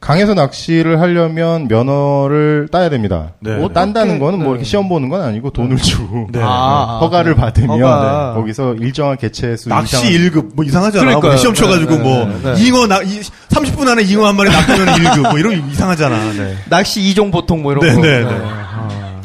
강에서 0.00 0.32
낚시를 0.32 0.98
하려면 0.98 1.68
면허를 1.68 2.68
따야 2.72 2.88
됩니다. 2.88 3.32
네. 3.40 3.54
뭐 3.56 3.68
딴다는 3.68 4.18
거는 4.18 4.38
뭐 4.38 4.46
네. 4.48 4.50
이렇게 4.52 4.64
시험 4.64 4.88
보는 4.88 5.10
건 5.10 5.20
아니고 5.20 5.50
돈을 5.50 5.76
주고 5.76 6.26
네. 6.32 6.40
아, 6.42 6.98
허가를 7.02 7.34
네. 7.34 7.40
받으면 7.40 7.82
허가. 7.82 8.32
거기서 8.34 8.76
일정한 8.76 9.18
개체 9.18 9.56
수 9.58 9.68
낚시 9.68 9.96
이상 9.96 10.10
1급 10.10 10.54
뭐 10.54 10.64
이상하잖아. 10.64 11.18
뭐 11.18 11.36
시험 11.36 11.54
쳐가지고 11.54 11.96
네, 11.96 12.02
뭐 12.02 12.24
네, 12.42 12.54
네. 12.54 12.66
잉어 12.66 12.86
나 12.86 13.02
이, 13.02 13.20
30분 13.20 13.86
안에 13.88 14.02
잉어 14.04 14.26
한 14.26 14.36
마리 14.36 14.48
낚으면 14.48 14.86
1급 14.86 15.20
뭐 15.22 15.38
이런 15.38 15.60
거 15.60 15.68
이상하잖아. 15.68 16.32
네. 16.32 16.54
낚시 16.70 17.02
이종 17.02 17.30
보통 17.30 17.60
뭐 17.62 17.72
이런 17.72 18.00
네, 18.00 18.22
거. 18.22 18.30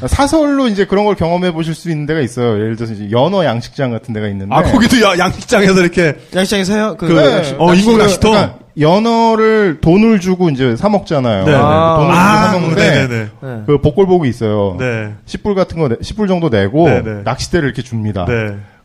네, 0.05 0.07
네. 0.07 0.13
아. 0.13 0.15
사설로 0.15 0.67
이제 0.67 0.85
그런 0.85 1.05
걸 1.05 1.15
경험해 1.15 1.51
보실 1.53 1.73
수 1.75 1.89
있는 1.89 2.05
데가 2.05 2.19
있어요. 2.21 2.53
예를 2.55 2.75
들어서 2.75 2.93
이제 2.93 3.09
연어 3.11 3.43
양식장 3.45 3.91
같은 3.91 4.13
데가 4.13 4.27
있는데 4.27 4.53
아 4.55 4.61
거기도 4.63 5.01
야, 5.01 5.17
양식장에서 5.17 5.79
이렇게 5.81 6.15
양식장에서 6.35 6.73
해요? 6.73 6.95
그, 6.97 7.07
그, 7.07 7.13
낚시- 7.13 7.55
어, 7.57 7.73
인공 7.73 7.97
낚시터? 7.97 8.29
그러니까 8.29 8.55
연어를 8.79 9.79
돈을 9.81 10.19
주고 10.19 10.49
이제 10.49 10.75
사 10.75 10.89
먹잖아요. 10.89 11.45
네, 11.45 11.51
네. 11.51 11.57
아, 11.57 11.95
돈을 11.97 12.11
주고 12.11 12.19
아, 12.21 12.47
사 12.47 12.51
먹는데 12.59 12.89
네네네. 12.89 13.25
네. 13.41 13.61
그 13.65 13.79
복골복이 13.81 14.27
있어요. 14.29 14.75
네. 14.79 15.13
10불 15.25 15.55
같은 15.55 15.79
거, 15.79 15.87
내- 15.87 15.95
10불 15.95 16.27
정도 16.27 16.49
내고 16.49 16.87
네, 16.89 17.01
네. 17.01 17.21
낚싯대를 17.23 17.67
이렇게 17.69 17.81
줍니다. 17.81 18.25
네. 18.27 18.33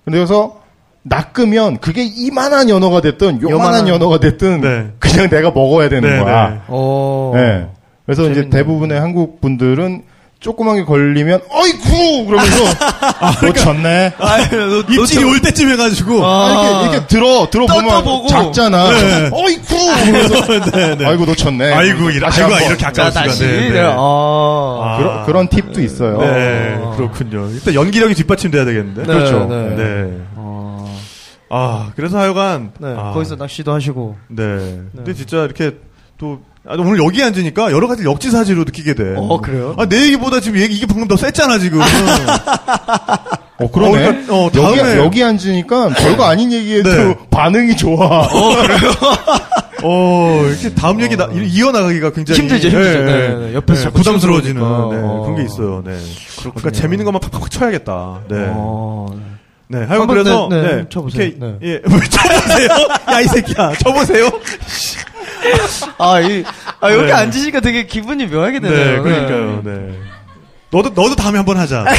근데 0.05 0.19
그래서 0.19 0.61
낚으면 1.03 1.79
그게 1.79 2.05
이만한 2.05 2.69
연어가 2.69 3.01
됐든 3.01 3.41
요만한 3.43 3.85
요만한- 3.85 3.89
연어가 3.89 4.21
됐든 4.21 4.61
네. 4.61 4.87
그냥 4.99 5.29
내가 5.31 5.51
먹어야 5.51 5.89
되는 5.89 6.09
네, 6.09 6.23
거야. 6.23 6.49
네. 6.51 6.57
어. 6.69 7.33
네. 7.35 7.67
그래서 8.07 8.23
이제 8.25 8.35
재밌네요. 8.35 8.51
대부분의 8.51 9.01
한국 9.01 9.41
분들은 9.41 10.03
조그맣게 10.41 10.85
걸리면 10.85 11.41
어이쿠 11.51 12.25
그러면서 12.27 12.65
놓쳤네. 13.47 14.15
아유, 14.19 14.85
너- 14.89 14.95
입질이 14.95 15.23
너- 15.25 15.29
올 15.31 15.41
때쯤 15.43 15.69
해가지고 15.69 16.25
아. 16.27 16.51
이렇게, 16.51 16.95
이렇게 16.97 17.07
들어 17.09 17.49
들어보면 17.51 17.85
떴다보고. 17.89 18.29
작잖아. 18.29 18.89
네. 18.91 19.31
어이쿠 19.33 19.77
그러면서 20.01 20.71
네, 20.71 20.97
네. 20.97 21.05
아이고 21.07 21.27
놓쳤네. 21.27 21.73
아이고 21.75 22.11
이라, 22.11 22.29
다시 22.31 22.43
아이고. 22.43 22.57
이렇게 22.69 22.77
자, 22.79 22.89
아까울 22.89 23.13
다시. 23.13 23.37
수가 23.37 23.51
네, 23.51 23.61
네. 23.61 23.71
네. 23.71 23.81
아. 23.81 23.93
아. 23.95 24.97
그런 24.99 25.27
그런 25.27 25.49
팁도 25.49 25.83
있어요. 25.83 26.19
네, 26.19 26.75
어. 26.81 26.95
그렇군요. 26.97 27.51
일단 27.51 27.75
연기력이 27.75 28.15
뒷받침돼야 28.15 28.65
되겠는데. 28.65 29.03
네, 29.03 29.07
그렇죠. 29.07 29.45
네. 29.47 29.77
네. 29.77 30.19
어. 30.37 30.99
아, 31.51 31.91
그래서 31.97 32.19
하여간. 32.19 32.73
네, 32.79 32.95
아, 32.97 33.13
거기서 33.13 33.37
낚시도 33.37 33.75
하시고. 33.75 34.17
네. 34.29 34.43
근데 34.97 35.13
진짜 35.13 35.45
이렇게 35.45 35.73
또, 36.17 36.41
아, 36.67 36.75
오늘 36.79 37.03
여기 37.03 37.23
앉으니까 37.23 37.73
여러 37.73 37.89
가지 37.89 38.05
역지사지로 38.05 38.65
느끼게 38.65 38.95
돼. 38.95 39.15
어, 39.17 39.41
그래요? 39.41 39.75
아, 39.79 39.87
내 39.87 40.03
얘기보다 40.07 40.41
지금 40.41 40.61
얘기, 40.61 40.75
이게 40.77 40.87
방금 40.87 41.09
더 41.09 41.17
셌잖아, 41.17 41.59
지금. 41.59 41.81
어, 41.81 43.71
그러네. 43.71 44.07
어, 44.07 44.13
그러니까, 44.13 44.35
어, 44.35 44.51
여기, 44.55 44.79
다음에- 44.81 44.97
여기 44.99 45.25
앉으니까 45.25 45.89
별거 45.91 46.25
아닌 46.25 46.53
얘기에도 46.53 46.91
네. 46.91 47.17
반응이 47.31 47.77
좋아. 47.77 48.29
어, 49.83 50.43
이렇게 50.47 50.75
다음 50.75 51.01
얘기 51.01 51.17
나, 51.17 51.29
이어나가기가 51.33 52.13
굉장히. 52.13 52.41
힘들죠, 52.41 52.69
힘들죠. 52.69 53.05
네, 53.05 53.35
네. 53.49 53.55
옆에서 53.55 53.83
자꾸 53.85 53.99
부담스러워지는. 53.99 54.61
네, 54.61 54.67
어. 54.69 55.23
그런 55.25 55.37
게 55.37 55.45
있어요, 55.45 55.83
네. 55.85 55.97
그러니까 56.41 56.71
재밌는 56.71 57.05
것만 57.07 57.21
팍팍 57.21 57.51
쳐야겠다. 57.51 58.21
네. 58.29 58.37
어, 58.51 59.07
네, 59.73 59.79
하여간 59.79 60.01
한번 60.01 60.17
그래서, 60.17 60.49
네, 60.51 60.63
네, 60.63 60.77
네, 60.77 60.85
쳐보세요. 60.89 61.23
이렇게, 61.23 61.39
네. 61.39 61.57
예, 61.63 61.71
왜 61.75 62.01
쳐보세요? 62.09 62.69
야, 63.15 63.21
이 63.21 63.25
새끼야, 63.29 63.73
쳐보세요? 63.79 64.31
아, 65.97 66.21
이, 66.21 66.43
아, 66.81 66.93
여기 66.93 67.07
네. 67.07 67.13
앉으시니까 67.13 67.61
되게 67.61 67.87
기분이 67.87 68.27
묘하게 68.27 68.59
네, 68.59 68.69
되네요. 68.69 69.03
그러니까요, 69.05 69.63
네. 69.65 69.99
너도, 70.73 70.89
너도 70.91 71.15
다음에 71.15 71.37
한번 71.39 71.57
하자. 71.57 71.85
네. 71.85 71.91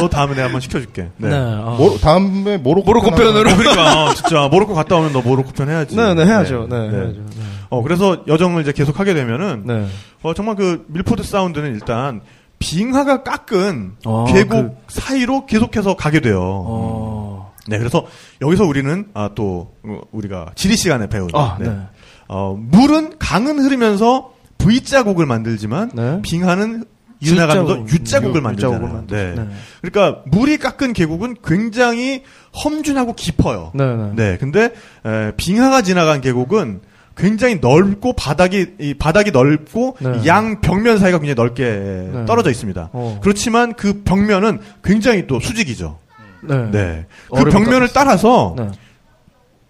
너 0.00 0.08
다음에 0.08 0.34
내가 0.34 0.44
한번 0.44 0.60
시켜줄게. 0.60 1.08
네. 1.16 1.28
네. 1.28 1.36
아. 1.36 1.74
모로, 1.76 1.98
다음에 1.98 2.56
모로코, 2.56 2.86
모로코. 2.86 3.10
편으로. 3.10 3.50
어, 3.50 3.56
그러니까, 3.56 4.04
어, 4.04 4.14
진짜, 4.14 4.48
모로코 4.48 4.74
갔다 4.74 4.96
오면 4.96 5.12
너 5.12 5.22
모로코 5.22 5.52
편 5.52 5.68
해야지. 5.68 5.96
네, 5.96 6.14
네, 6.14 6.24
해야죠. 6.24 6.66
네, 6.70 6.88
네. 6.88 6.96
해야죠. 6.96 7.12
네. 7.14 7.44
어, 7.68 7.82
그래서 7.82 8.22
여정을 8.28 8.62
이제 8.62 8.72
계속 8.72 9.00
하게 9.00 9.12
되면은, 9.14 9.62
네. 9.66 9.86
어, 10.22 10.34
정말 10.34 10.54
그 10.56 10.84
밀포드 10.88 11.22
사운드는 11.24 11.74
일단, 11.74 12.20
빙하가 12.58 13.22
깎은 13.22 13.96
어, 14.04 14.24
계곡 14.32 14.82
사이로 14.88 15.46
계속해서 15.46 15.96
가게 15.96 16.20
돼요. 16.20 16.40
어. 16.42 17.54
네, 17.68 17.78
그래서 17.78 18.06
여기서 18.40 18.64
우리는, 18.64 19.08
아, 19.14 19.30
또, 19.34 19.74
어, 19.82 20.00
우리가 20.12 20.52
지리 20.54 20.76
시간에 20.76 21.08
배운, 21.08 21.28
아, 21.34 21.56
네. 21.60 21.68
네. 21.68 21.76
어, 22.28 22.56
물은, 22.58 23.18
강은 23.18 23.58
흐르면서 23.58 24.32
V자국을 24.58 25.26
만들지만, 25.26 25.90
네. 25.94 26.22
빙하는 26.22 26.84
지나가면서 27.22 27.72
U자국. 27.80 27.92
U자국을 27.92 28.36
유- 28.40 28.42
만들잖아요. 28.42 29.04
네. 29.08 29.34
네. 29.34 29.48
그러니까 29.82 30.22
물이 30.26 30.58
깎은 30.58 30.92
계곡은 30.92 31.36
굉장히 31.44 32.22
험준하고 32.64 33.14
깊어요. 33.14 33.72
네, 33.74 33.84
네. 33.96 34.12
네, 34.14 34.36
근데 34.38 34.72
에, 35.04 35.32
빙하가 35.36 35.82
지나간 35.82 36.20
계곡은 36.20 36.82
굉장히 37.16 37.58
넓고 37.60 38.12
바닥이 38.12 38.74
이 38.78 38.94
바닥이 38.94 39.30
넓고 39.30 39.96
네. 40.00 40.26
양 40.26 40.60
벽면 40.60 40.98
사이가 40.98 41.18
굉장히 41.18 41.34
넓게 41.34 42.26
떨어져 42.26 42.50
있습니다. 42.50 42.90
어. 42.92 43.18
그렇지만 43.22 43.74
그 43.74 44.02
벽면은 44.02 44.60
굉장히 44.84 45.26
또 45.26 45.40
수직이죠. 45.40 45.98
네. 46.42 46.70
네, 46.70 47.06
그 47.34 47.44
벽면을 47.44 47.88
따라서 47.92 48.54
네. 48.56 48.68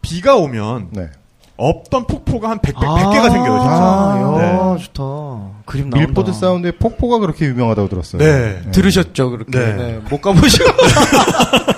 비가 0.02 0.36
오면 0.36 0.88
네. 0.90 1.08
없던 1.56 2.06
폭포가 2.06 2.50
한 2.50 2.58
100, 2.58 2.74
100, 2.74 2.82
100개가 2.82 3.32
생겨요, 3.32 3.58
진짜. 3.60 3.76
아, 3.80 4.36
네. 4.38 4.44
야, 4.44 4.76
좋다. 4.76 5.62
그림 5.64 5.88
나온다. 5.88 6.06
밀포드 6.06 6.32
사운드의 6.32 6.72
폭포가 6.78 7.18
그렇게 7.18 7.46
유명하다고 7.46 7.88
들었어요. 7.88 8.20
네. 8.20 8.60
들으셨죠, 8.72 9.30
그렇게. 9.30 9.58
네. 9.58 9.72
네. 9.74 10.00
못 10.10 10.20
가보시고. 10.20 10.64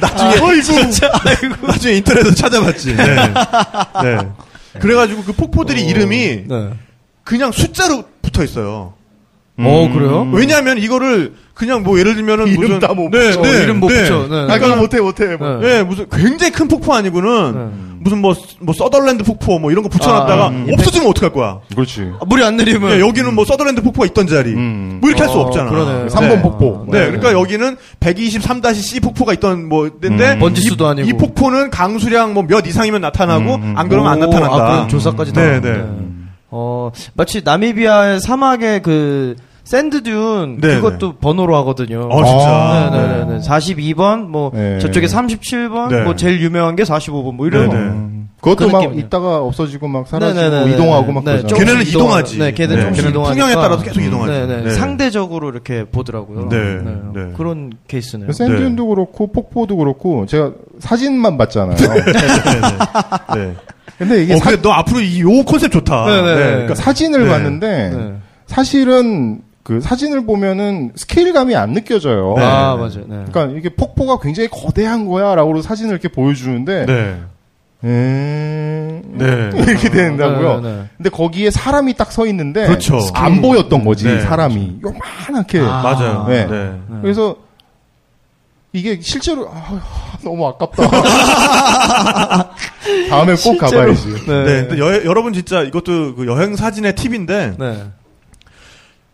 나중에 0.00 0.34
나중에 1.66 1.94
인터넷에서 1.94 2.34
찾아봤지. 2.34 2.96
네. 2.96 3.16
네. 4.02 4.18
그래가지고 4.78 5.24
그 5.24 5.32
폭포들이 5.32 5.84
이름이 5.84 6.44
네. 6.46 6.70
그냥 7.24 7.52
숫자로 7.52 8.04
붙어 8.22 8.44
있어요. 8.44 8.94
어, 9.58 9.90
그래요? 9.92 10.30
왜냐하면 10.32 10.78
이거를 10.78 11.34
그냥 11.54 11.82
뭐 11.82 11.98
예를 11.98 12.14
들면은 12.14 12.48
이름 12.48 12.60
무슨 12.62 12.78
다못 12.78 13.10
네, 13.10 13.30
붙여. 13.30 13.42
네, 13.42 13.62
이름 13.62 13.80
못 13.80 13.88
네. 13.88 14.02
붙여. 14.02 14.26
네. 14.28 14.52
아, 14.52 14.58
그거 14.58 14.76
못해, 14.76 15.00
못해. 15.00 15.36
뭐. 15.36 15.58
네. 15.58 15.68
네, 15.68 15.82
무슨 15.82 16.08
굉장히 16.08 16.52
큰 16.52 16.68
폭포 16.68 16.94
아니고는 16.94 17.52
네. 17.54 17.89
무슨 18.10 18.20
뭐, 18.20 18.34
뭐 18.58 18.74
서덜랜드 18.74 19.22
폭포 19.22 19.58
뭐 19.58 19.70
이런 19.70 19.82
거 19.84 19.88
붙여놨다가 19.88 20.44
아, 20.44 20.48
음. 20.48 20.66
없어지면 20.72 21.08
어떡할 21.08 21.32
거야? 21.32 21.60
그렇지. 21.74 22.10
아, 22.20 22.24
물이 22.26 22.42
안 22.44 22.56
내리면. 22.56 22.90
야, 22.90 23.00
여기는 23.00 23.34
뭐 23.34 23.44
서덜랜드 23.44 23.80
폭포가 23.82 24.06
있던 24.06 24.26
자리. 24.26 24.52
음. 24.52 24.98
뭐 25.00 25.08
이렇게 25.08 25.22
할수 25.22 25.38
어, 25.38 25.42
없잖아. 25.42 25.70
그러네. 25.70 26.08
삼번 26.10 26.42
폭포. 26.42 26.86
네, 26.90 26.98
네. 26.98 27.06
그러니까 27.06 27.32
여기는 27.32 27.76
123-C 28.00 29.00
폭포가 29.00 29.32
있던 29.34 29.68
뭐 29.68 29.88
데인데 30.00 30.34
음. 30.34 30.38
번지수도 30.40 30.84
이, 30.84 30.88
아니고. 30.88 31.08
이 31.08 31.12
폭포는 31.14 31.70
강수량 31.70 32.34
뭐 32.34 32.40
몇 32.50 32.66
이상이면 32.66 33.00
나타나고 33.02 33.54
음, 33.54 33.62
음. 33.62 33.74
안 33.76 33.88
그러면 33.88 34.10
안 34.12 34.22
오, 34.22 34.26
나타난다. 34.26 34.56
아, 34.56 34.70
그런 34.72 34.88
조사까지 34.88 35.32
다. 35.32 35.40
네, 35.40 35.60
네. 35.60 35.84
어, 36.50 36.90
마치 37.14 37.42
나미비아의 37.44 38.20
사막의 38.20 38.82
그 38.82 39.36
샌드듄 39.64 40.58
네, 40.60 40.76
그것도 40.76 41.14
번호로 41.18 41.56
하거든요. 41.58 42.08
어, 42.10 42.24
진짜. 42.24 42.48
아, 42.48 42.90
네네 42.90 43.24
네. 43.38 43.38
42번, 43.46 44.26
뭐, 44.26 44.50
네. 44.54 44.78
저쪽에 44.80 45.06
37번, 45.06 45.90
네. 45.90 46.02
뭐, 46.02 46.16
제일 46.16 46.40
유명한 46.40 46.76
게 46.76 46.82
45번, 46.82 47.34
뭐, 47.34 47.46
이런 47.46 47.62
네, 47.62 47.68
거. 47.68 47.74
네. 47.74 47.80
음. 47.80 48.16
그것도 48.40 48.56
그 48.68 48.72
막 48.72 48.78
느낌이네요. 48.80 49.06
있다가 49.06 49.36
없어지고 49.42 49.86
막 49.88 50.08
사라지고 50.08 50.40
네네네네. 50.40 50.72
이동하고 50.72 51.12
막 51.12 51.24
네, 51.24 51.42
걔네는 51.42 51.82
이동하지. 51.82 52.38
네, 52.38 52.52
걔네는 52.52 52.76
네. 52.76 52.82
조금씩 52.84 53.08
이동하니까. 53.10 53.34
풍향에 53.34 53.54
따라서 53.62 53.82
계속 53.84 54.00
이동하지. 54.00 54.32
네네. 54.32 54.62
네. 54.62 54.70
상대적으로 54.70 55.50
이렇게 55.50 55.84
보더라고요. 55.84 56.48
네, 56.48 56.56
네. 57.14 57.32
그런 57.36 57.70
케이스네요. 57.86 58.32
샌드윤도 58.32 58.86
그렇고 58.86 59.30
폭포도 59.30 59.76
그렇고 59.76 60.24
제가 60.24 60.52
사진만 60.78 61.36
봤잖아요. 61.36 61.76
네. 63.36 63.54
근데 63.98 64.22
이게 64.22 64.32
어, 64.32 64.38
사, 64.38 64.50
근데 64.50 64.62
너 64.62 64.70
앞으로 64.72 65.00
이 65.00 65.20
요 65.20 65.42
컨셉 65.44 65.70
좋다. 65.72 66.06
네, 66.06 66.22
네. 66.22 66.34
그러니까 66.34 66.74
사진을 66.76 67.24
네. 67.24 67.28
봤는데 67.28 67.90
네. 67.94 68.12
사실은 68.46 69.42
그 69.62 69.80
사진을 69.80 70.24
보면은 70.26 70.92
스케일감이 70.96 71.54
안 71.54 71.72
느껴져요. 71.72 72.34
네. 72.36 72.42
아, 72.42 72.76
맞아요. 72.76 73.04
네. 73.06 73.24
그러니까 73.30 73.46
이게 73.58 73.68
폭포가 73.68 74.18
굉장히 74.20 74.48
거대한 74.48 75.06
거야라고 75.06 75.60
사진을 75.62 75.92
이렇게 75.92 76.08
보여주는데 76.08 76.86
네. 76.86 77.20
음, 77.82 79.02
네. 79.18 79.50
이렇게 79.62 79.88
된다고요. 79.90 80.60
네, 80.60 80.68
네, 80.70 80.76
네. 80.76 80.84
근데 80.96 81.10
거기에 81.10 81.50
사람이 81.50 81.94
딱 81.94 82.10
서 82.12 82.26
있는데 82.26 82.66
그렇죠. 82.66 82.98
안 83.14 83.40
보였던 83.42 83.84
거지 83.84 84.04
네. 84.06 84.20
사람이 84.20 84.80
요만하게. 84.82 85.60
아. 85.60 85.82
맞아요. 85.82 86.24
네. 86.28 86.46
네. 86.46 86.72
그래서 87.02 87.36
이게 88.72 88.98
실제로 89.00 89.48
아, 89.52 89.80
너무 90.24 90.46
아깝다. 90.48 90.88
다음에 93.10 93.32
꼭 93.32 93.36
실제로. 93.38 93.58
가봐야지. 93.70 94.08
네. 94.26 94.44
네. 94.44 94.66
근데 94.66 94.78
여, 94.78 95.04
여러분 95.04 95.32
진짜 95.32 95.62
이것도 95.62 96.14
그 96.16 96.26
여행 96.26 96.56
사진의 96.56 96.94
팁인데 96.94 97.54
네. 97.58 97.84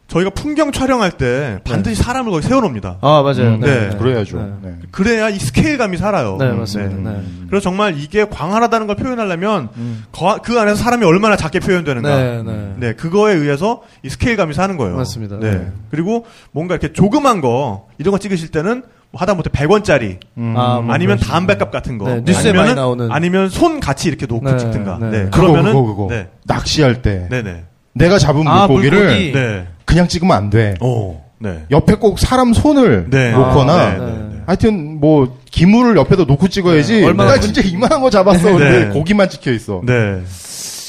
저희가 0.08 0.30
풍경 0.30 0.70
촬영할 0.70 1.10
때 1.12 1.58
반드시 1.64 2.00
사람을 2.00 2.30
거기 2.30 2.46
세워놓습니다. 2.46 2.98
아, 3.00 3.22
맞아요. 3.22 3.54
음, 3.54 3.60
네. 3.60 3.90
그래야죠. 3.98 4.38
네. 4.38 4.52
네. 4.70 4.74
그래야 4.92 5.28
이 5.28 5.38
스케일감이 5.38 5.96
살아요. 5.96 6.36
네, 6.38 6.52
맞습니다. 6.52 7.10
네. 7.10 7.22
그래서 7.50 7.64
정말 7.64 7.98
이게 7.98 8.24
광활하다는 8.28 8.86
걸 8.86 8.94
표현하려면 8.96 9.68
거- 10.12 10.38
그 10.42 10.60
안에서 10.60 10.76
사람이 10.76 11.04
얼마나 11.04 11.36
작게 11.36 11.58
표현되는가. 11.58 12.16
네, 12.16 12.42
네. 12.44 12.74
네, 12.76 12.92
그거에 12.94 13.34
의해서 13.34 13.82
이 14.04 14.08
스케일감이 14.08 14.54
사는 14.54 14.76
거예요. 14.76 14.96
맞습니다. 14.96 15.38
네. 15.40 15.50
네. 15.50 15.66
그리고 15.90 16.24
뭔가 16.52 16.74
이렇게 16.76 16.92
조그만 16.92 17.40
거 17.40 17.88
이런 17.98 18.12
거 18.12 18.18
찍으실 18.18 18.48
때는 18.52 18.84
뭐 19.10 19.20
하다못해 19.20 19.50
100원짜리 19.50 20.18
아, 20.56 20.80
뭐 20.84 20.92
아니면 20.94 21.16
그런 21.16 21.18
식으로. 21.18 21.32
담배값 21.32 21.70
같은 21.72 21.98
거 21.98 22.08
네, 22.08 22.20
뉴스에 22.24 22.52
아니면은- 22.52 22.56
많이 22.56 22.74
나오는. 22.74 23.10
아니면 23.10 23.48
손 23.48 23.80
같이 23.80 24.08
이렇게 24.08 24.26
놓고 24.26 24.48
네, 24.48 24.56
찍든가. 24.56 24.98
네. 25.00 25.10
네. 25.10 25.24
그거 25.24 25.40
그러면은 25.48 25.72
그거 25.72 25.84
그거. 25.84 26.06
네. 26.10 26.28
낚시할 26.44 27.02
때 27.02 27.26
네, 27.28 27.42
네. 27.42 27.64
내가 27.92 28.18
잡은 28.18 28.46
아, 28.46 28.66
물고기를 28.68 28.98
물고기. 28.98 29.32
네. 29.32 29.66
그냥 29.86 30.08
찍으면 30.08 30.36
안 30.36 30.50
돼. 30.50 30.74
오. 30.80 31.16
네. 31.38 31.64
옆에 31.70 31.94
꼭 31.94 32.18
사람 32.18 32.52
손을 32.52 33.08
네. 33.08 33.32
놓거나 33.32 33.72
아, 33.72 33.92
네, 33.92 33.98
네. 33.98 34.06
네. 34.06 34.40
하여튼 34.46 35.00
뭐 35.00 35.38
기물을 35.50 35.96
옆에다 35.96 36.24
놓고 36.24 36.48
찍어야지. 36.48 37.00
네, 37.00 37.06
얼마나 37.06 37.32
나 37.32 37.40
진짜 37.40 37.62
이만한 37.62 38.00
거 38.02 38.10
잡았어. 38.10 38.50
네. 38.50 38.58
근데 38.58 38.88
고기만 38.88 39.28
찍혀 39.30 39.52
있어. 39.52 39.80
네. 39.84 40.22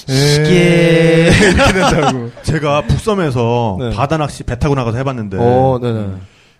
이게. 0.07 1.29
이렇게 1.53 1.73
된다고. 1.73 2.31
제가 2.43 2.81
북섬에서 2.87 3.77
네. 3.79 3.89
바다 3.91 4.17
낚시 4.17 4.43
배 4.43 4.57
타고 4.57 4.75
나가서 4.75 4.97
해봤는데 4.97 5.37
어, 5.39 5.79
네네. 5.81 6.07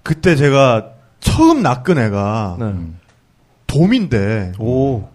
그때 0.04 0.36
제가 0.36 0.90
처음 1.20 1.64
낚은 1.64 1.98
애가 1.98 2.58
네. 2.60 2.74
돔인데 3.68 4.54
오. 4.60 5.08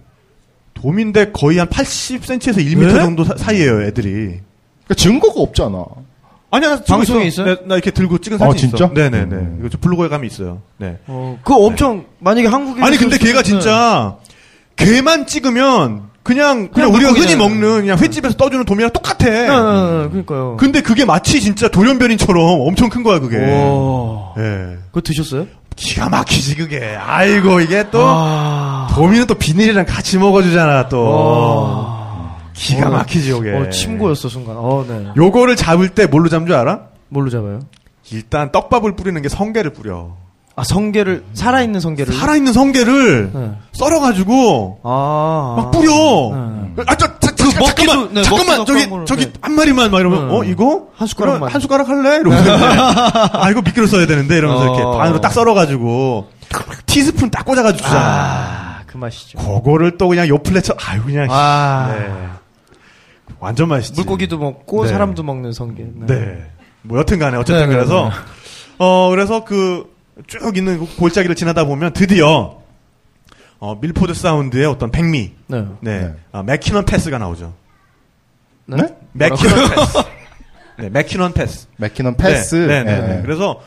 돔인데 0.74 1.32
거의 1.32 1.58
한 1.58 1.68
80cm에서 1.68 2.56
1m 2.56 2.86
네? 2.86 2.94
정도 2.94 3.24
사, 3.24 3.52
이에요 3.52 3.82
애들이. 3.82 4.40
그러니까 4.84 4.94
증거가 4.96 5.40
없잖아. 5.40 5.84
아니야, 6.52 6.76
나 6.76 6.82
방송에 6.84 7.24
있어. 7.24 7.42
있어요? 7.42 7.54
네, 7.56 7.62
나 7.66 7.74
이렇게 7.76 7.90
들고 7.90 8.18
찍은 8.18 8.40
아, 8.40 8.46
사진 8.46 8.68
진짜? 8.70 8.84
있어. 8.84 8.94
네네네. 8.94 9.34
음. 9.34 9.56
이거 9.60 9.68
저 9.70 9.78
블로그에 9.78 10.08
감이 10.08 10.26
있어요. 10.26 10.60
네. 10.76 10.98
어, 11.06 11.38
그거 11.42 11.56
엄청, 11.56 12.04
만약에 12.18 12.46
한국에. 12.46 12.82
아니 12.82 12.96
근데 12.98 13.16
걔가 13.18 13.42
진짜 13.42 14.16
걔만 14.76 15.26
찍으면 15.26 16.10
그냥 16.22 16.68
그냥, 16.68 16.92
그냥 16.92 16.94
우리가. 16.94 17.12
흔히 17.12 17.36
먹는 17.36 17.80
그냥 17.80 17.98
횟집에서 17.98 18.36
떠주는 18.36 18.64
돔이랑 18.66 18.90
똑같아. 18.92 19.24
네, 19.24 19.30
네, 19.30 19.46
네, 19.48 20.08
그러니까요. 20.10 20.56
근데 20.58 20.82
그게 20.82 21.04
마치 21.06 21.40
진짜 21.40 21.68
돌연변이처럼 21.68 22.60
엄청 22.60 22.90
큰 22.90 23.02
거야 23.02 23.18
그게. 23.18 23.38
오. 23.38 24.34
예. 24.38 24.76
그거 24.88 25.00
드셨어요? 25.00 25.46
기가 25.74 26.10
막히지 26.10 26.56
그게. 26.56 26.96
아이고 27.00 27.60
이게 27.60 27.86
또 27.90 28.00
아. 28.04 28.88
돔이는 28.94 29.26
또 29.26 29.34
비닐이랑 29.34 29.86
같이 29.86 30.18
먹어주잖아 30.18 30.88
또. 30.90 31.02
어. 31.08 32.01
기가 32.62 32.88
막히지 32.90 33.30
요게. 33.30 33.52
어, 33.56 33.70
침고였어, 33.70 34.28
순간. 34.28 34.54
어, 34.58 34.84
네. 34.88 35.06
요거를 35.16 35.56
잡을 35.56 35.88
때 35.90 36.06
뭘로 36.06 36.28
잡는 36.28 36.46
줄 36.46 36.56
알아? 36.56 36.80
뭘로 37.08 37.28
잡아요? 37.30 37.60
일단 38.10 38.50
떡밥을 38.52 38.94
뿌리는 38.96 39.20
게 39.20 39.28
성게를 39.28 39.72
뿌려. 39.72 40.12
아 40.54 40.64
성게를 40.64 41.24
살아있는 41.32 41.80
성게를 41.80 42.12
살아있는 42.14 42.52
성게를 42.52 43.30
네. 43.32 43.50
썰어가지고 43.72 44.80
아. 44.82 45.54
막 45.56 45.70
뿌려. 45.70 45.90
네. 46.76 46.82
아, 46.86 46.94
저, 46.94 47.06
자, 47.20 47.34
자, 47.34 47.44
먹기도- 47.58 47.86
잠깐만, 47.86 48.14
네, 48.14 48.22
잠깐만, 48.22 48.66
저기, 48.66 48.84
깜으로, 48.84 49.04
저기 49.06 49.26
네. 49.26 49.32
한 49.40 49.52
마리만 49.54 49.90
막 49.90 50.00
이러면, 50.00 50.28
네. 50.28 50.34
어, 50.34 50.44
이거 50.44 50.88
한 50.94 51.08
숟가락만. 51.08 51.50
한 51.50 51.60
숟가락 51.60 51.88
할래? 51.88 52.16
이러면서 52.16 52.44
이렇게. 52.44 52.78
아, 53.32 53.50
이거 53.50 53.62
미끼로 53.62 53.86
써야 53.86 54.06
되는데 54.06 54.36
이러면서 54.36 54.64
이렇게 54.64 54.82
어. 54.82 54.90
반으로 54.98 55.20
딱 55.20 55.32
썰어가지고 55.32 56.28
티스푼 56.86 57.30
딱 57.30 57.44
꽂아가지고 57.46 57.82
주잖아. 57.84 58.04
아, 58.04 58.78
그 58.86 58.96
맛이죠. 58.98 59.38
그거를 59.38 59.96
또 59.96 60.08
그냥 60.08 60.28
요플레처, 60.28 60.74
아유 60.86 61.02
그냥. 61.02 61.28
아. 61.30 62.40
네. 63.42 63.46
완전 63.46 63.68
맛있지. 63.68 63.94
물고기도 64.00 64.38
먹고 64.38 64.84
네. 64.84 64.90
사람도 64.90 65.22
먹는 65.22 65.52
성게. 65.52 65.86
네. 65.94 66.46
뭐 66.82 66.98
여튼간에 66.98 67.36
어쨌든 67.36 67.62
네, 67.62 67.66
네, 67.68 67.74
그래서 67.74 68.08
네. 68.08 68.14
어 68.78 69.10
그래서 69.10 69.44
그 69.44 69.90
쭉 70.26 70.56
있는 70.56 70.78
그 70.78 70.96
골짜기를 70.96 71.34
지나다 71.34 71.64
보면 71.64 71.92
드디어 71.94 72.58
어 73.58 73.74
밀포드 73.80 74.12
사운드의 74.14 74.66
어떤 74.66 74.90
백미, 74.90 75.32
네. 75.46 75.64
네, 75.80 76.00
네. 76.00 76.14
아, 76.32 76.42
맥키넌 76.42 76.84
패스가 76.84 77.16
나오죠. 77.18 77.54
네? 78.66 78.76
네? 78.76 78.96
맥키넌 79.12 79.70
패스. 79.70 79.98
네, 80.78 80.90
맥키넌 80.90 81.32
패스. 81.32 81.66
맥키넌 81.78 82.16
패스. 82.16 82.54
네, 82.56 82.82
네, 82.82 82.84
네, 82.84 82.92
예, 82.92 83.06
네. 83.06 83.18
예. 83.18 83.22
그래서 83.22 83.60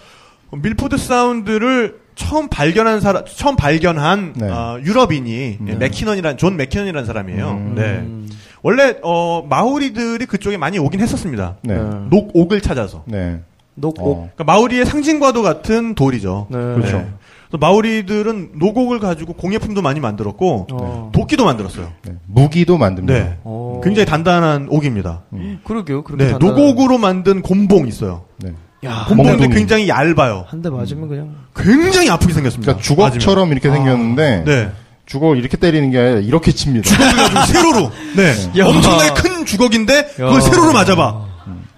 밀포드 0.51 0.97
사운드를 0.97 1.99
처음 2.15 2.47
발견한 2.49 2.99
사람, 3.01 3.23
처음 3.25 3.55
발견한 3.55 4.33
네. 4.35 4.49
어, 4.49 4.79
유럽인이 4.83 5.57
예, 5.67 5.75
맥키넌이란 5.75 6.37
존 6.37 6.57
맥키넌이라는 6.57 7.05
사람이에요. 7.05 7.49
음. 7.51 7.75
네. 7.75 8.35
원래 8.65 8.95
어 9.03 9.45
마오리들이 9.47 10.25
그쪽에 10.25 10.57
많이 10.57 10.79
오긴 10.79 10.99
했었습니다. 10.99 11.57
네. 11.61 11.77
네. 11.77 11.83
녹옥을 12.09 12.61
찾아서. 12.61 13.03
네. 13.05 13.41
녹옥. 13.75 13.99
어. 14.07 14.13
그러니까 14.33 14.43
마오리의 14.43 14.87
상징과도 14.87 15.43
같은 15.43 15.93
돌이죠. 15.93 16.47
네. 16.49 16.57
그렇죠. 16.57 16.97
네. 16.97 17.05
그래서 17.47 17.57
마오리들은 17.59 18.53
녹옥을 18.55 18.99
가지고 18.99 19.33
공예품도 19.33 19.83
많이 19.83 19.99
만들었고 19.99 20.65
어. 20.71 21.11
도끼도 21.13 21.45
만들었어요. 21.45 21.89
네. 22.07 22.13
무기도 22.25 22.79
만듭니다. 22.79 23.13
네. 23.13 23.37
어. 23.43 23.81
굉장히 23.83 24.07
단단한 24.07 24.65
옥입니다. 24.71 25.21
그러게요. 25.63 26.03
그렇게 26.03 26.25
네, 26.25 26.31
단단한- 26.33 26.39
노곡으로 26.39 26.97
만든 26.97 27.43
곰봉 27.43 27.87
있어요. 27.87 28.23
네. 28.37 28.51
야, 28.83 29.05
곰봉인데 29.07 29.37
멍둥이. 29.41 29.53
굉장히 29.55 29.87
얇아요. 29.89 30.45
한 30.47 30.61
대 30.63 30.69
맞으면 30.71 31.07
그냥 31.07 31.35
굉장히 31.55 32.09
아프게 32.09 32.33
생겼습니다. 32.33 32.73
그러니까 32.73 32.83
주걱처럼 32.83 33.51
이렇게 33.51 33.69
생겼는데 33.69 34.37
맞으면. 34.39 34.45
네. 34.45 34.71
주걱을 35.05 35.37
이렇게 35.37 35.57
때리는 35.57 35.91
게 35.91 35.99
아니라 35.99 36.19
이렇게 36.19 36.51
칩니다. 36.51 36.89
주걱을 36.89 37.15
가지고 37.15 37.41
세로로. 37.53 37.91
네. 38.15 38.59
야. 38.59 38.65
엄청나게 38.67 39.21
큰 39.21 39.45
주걱인데 39.45 40.05
그걸 40.15 40.35
야. 40.35 40.39
세로로 40.39 40.73
맞아봐. 40.73 41.25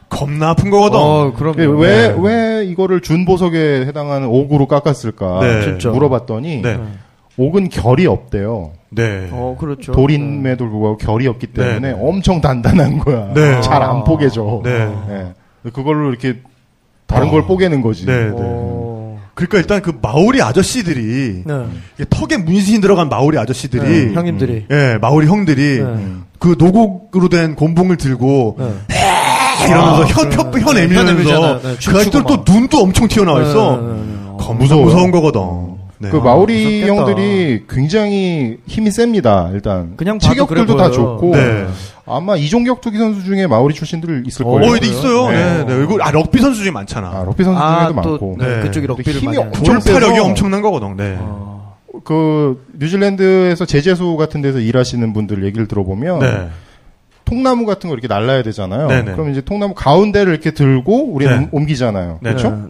겁나 0.10 0.50
아픈 0.52 0.70
거거든. 0.70 0.98
어, 1.00 1.34
그럼 1.36 1.56
예, 1.60 1.66
왜, 1.66 2.16
왜 2.18 2.64
이거를 2.66 3.02
준보석에 3.02 3.86
해당하는 3.86 4.28
옥으로 4.30 4.66
깎았을까 4.68 5.40
네. 5.42 5.62
진짜. 5.64 5.90
물어봤더니 5.90 6.62
네. 6.62 6.80
옥은 7.38 7.68
결이 7.70 8.08
없대요. 8.08 8.72
네. 8.90 9.28
어, 9.32 9.58
그렇죠. 9.60 9.92
돌임에도 9.92 10.70
불구하고 10.70 10.98
결이 10.98 11.28
없기 11.28 11.48
때문에 11.48 11.92
네. 11.92 11.98
엄청 12.02 12.40
단단한 12.40 13.00
거야. 13.00 13.34
네. 13.34 13.60
잘 13.62 13.84
안 13.84 14.06
포개져. 14.06 14.62
네. 14.64 14.72
예. 15.10 15.70
그걸로 15.72 16.10
이렇게 16.10 16.40
다른 17.06 17.30
걸 17.30 17.46
뽀개는 17.46 17.82
거지. 17.82 18.06
네, 18.06 18.14
네. 18.30 18.32
어. 18.34 18.77
그러니까 19.38 19.60
일단 19.60 19.82
그 19.84 19.94
마오리 20.02 20.42
아저씨들이 20.42 21.44
네. 21.46 21.66
턱에 22.10 22.38
문신 22.38 22.82
들어간 22.82 23.08
마오리 23.08 23.38
아저씨들이 23.38 24.08
네, 24.08 24.14
형님들이. 24.14 24.66
예, 24.72 24.98
마오리 25.00 25.28
형들이 25.28 25.80
네. 25.84 26.06
그 26.40 26.56
노곡으로 26.58 27.30
된 27.30 27.56
곰봉을 27.56 27.98
들고 27.98 28.56
네. 28.58 28.74
이러면서 29.68 30.04
혀, 30.06 30.30
혀, 30.30 30.42
혀 30.44 30.52
혀 30.60 30.74
내밀면서. 30.74 31.62
네, 31.62 31.76
그 31.88 31.98
아이들 32.00 32.24
또 32.24 32.44
눈도 32.52 32.80
엄청 32.82 33.08
튀어나와 33.08 33.44
있어. 33.44 33.78
네, 33.78 33.88
네, 33.88 33.94
네, 33.94 34.02
네. 34.02 34.38
겁나 34.40 34.54
무서워요. 34.60 34.86
무서운 34.86 35.12
거거든. 35.12 35.42
네. 36.00 36.10
그 36.10 36.18
아, 36.18 36.22
마오리 36.22 36.82
무섭겠다. 36.82 36.94
형들이 36.94 37.64
굉장히 37.70 38.58
힘이 38.68 38.92
셉니다. 38.92 39.50
일단 39.54 39.94
그냥 39.98 40.20
체격들도 40.20 40.76
그래 40.76 40.84
다 40.84 40.90
보여요. 40.90 40.94
좋고 40.94 41.32
네. 41.36 41.68
아마 42.06 42.36
이종격 42.36 42.82
투기 42.82 42.98
선수 42.98 43.24
중에 43.24 43.48
마오리 43.48 43.74
출신들 43.74 44.24
있을 44.28 44.46
어, 44.46 44.52
거예요. 44.52 44.72
어, 44.72 44.76
있어요. 44.78 45.30
네, 45.30 45.66
네. 45.66 45.84
이거 45.84 45.98
아 46.02 46.12
럭비 46.12 46.40
선수 46.40 46.62
중에 46.62 46.72
많잖아. 46.72 47.08
아, 47.10 47.24
럭비 47.26 47.44
선수 47.44 47.60
아, 47.60 47.88
중에도 47.88 48.02
또 48.02 48.10
많고. 48.10 48.36
네, 48.40 48.56
네. 48.58 48.62
그쪽이 48.64 48.88
럭비를 48.88 49.22
힘이 49.22 49.36
세서 49.82 50.24
엄청난 50.24 50.62
거거든. 50.62 50.96
네. 50.96 51.18
어. 51.20 51.78
그 52.04 52.64
뉴질랜드에서 52.78 53.66
제재소 53.66 54.18
같은 54.18 54.42
데서 54.42 54.60
일하시는 54.60 55.12
분들 55.14 55.44
얘기를 55.44 55.68
들어보면 55.68 56.20
네. 56.20 56.50
통나무 57.26 57.66
같은 57.66 57.90
거 57.90 57.94
이렇게 57.94 58.08
날라야 58.08 58.44
되잖아요. 58.44 58.88
네네. 58.88 59.12
그럼 59.14 59.32
이제 59.32 59.42
통나무 59.42 59.74
가운데를 59.74 60.32
이렇게 60.32 60.52
들고 60.52 61.12
우리는 61.12 61.42
네. 61.42 61.48
옮기잖아요. 61.52 62.20
네. 62.22 62.30
그렇죠? 62.30 62.68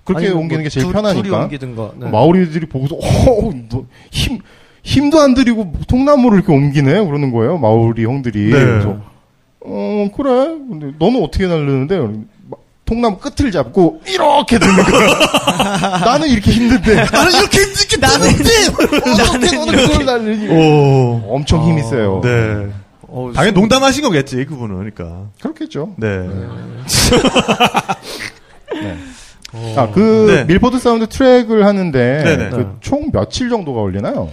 네. 0.00 0.04
네. 0.04 0.04
그렇게 0.04 0.26
아니, 0.26 0.34
뭐 0.34 0.42
옮기는 0.42 0.62
게 0.64 0.68
제일 0.70 0.84
둘- 0.86 0.92
편하니까. 0.92 1.48
네. 1.96 2.10
마오리들이 2.10 2.66
보고서 2.66 2.96
어, 2.96 3.50
너힘 3.70 4.40
힘도 4.82 5.20
안 5.20 5.34
들이고 5.34 5.72
통나무를 5.88 6.38
이렇게 6.38 6.52
옮기네 6.52 7.04
그러는 7.04 7.32
거예요. 7.32 7.58
마오리 7.58 8.04
형들이. 8.04 8.44
네. 8.52 8.58
그래서 8.58 8.96
어 9.62 10.08
그래. 10.16 10.30
근데 10.70 10.92
너는 10.98 11.22
어떻게 11.22 11.46
날르는데? 11.46 11.98
막 12.48 12.60
통나무 12.86 13.18
끝을 13.18 13.52
잡고 13.52 14.00
이렇게 14.06 14.58
드는 14.58 14.74
거야. 14.82 15.98
나는 16.04 16.28
이렇게 16.28 16.50
힘든데. 16.50 16.94
나는 17.12 17.32
이렇게 17.38 17.58
이렇게 17.60 17.96
나는 18.00 18.28
어떻게 18.30 19.56
너는 19.56 19.86
그걸 19.86 20.04
날르니? 20.06 20.48
오. 20.48 21.22
엄청 21.34 21.62
힘이 21.68 21.82
세요. 21.82 22.20
네. 22.24 22.68
어, 23.02 23.30
당연히 23.34 23.52
농담하신 23.54 24.02
거겠지 24.02 24.44
그분은 24.46 24.76
그러니까. 24.76 25.26
그렇겠죠. 25.42 25.92
네. 25.98 26.26
아, 29.76 29.90
그 29.92 30.26
네. 30.28 30.44
밀포드 30.44 30.78
사운드 30.78 31.06
트랙을 31.08 31.66
하는데 31.66 32.22
네네. 32.24 32.50
그 32.50 32.76
총 32.76 33.10
며칠 33.12 33.48
정도가 33.48 33.80
걸리나요? 33.82 34.26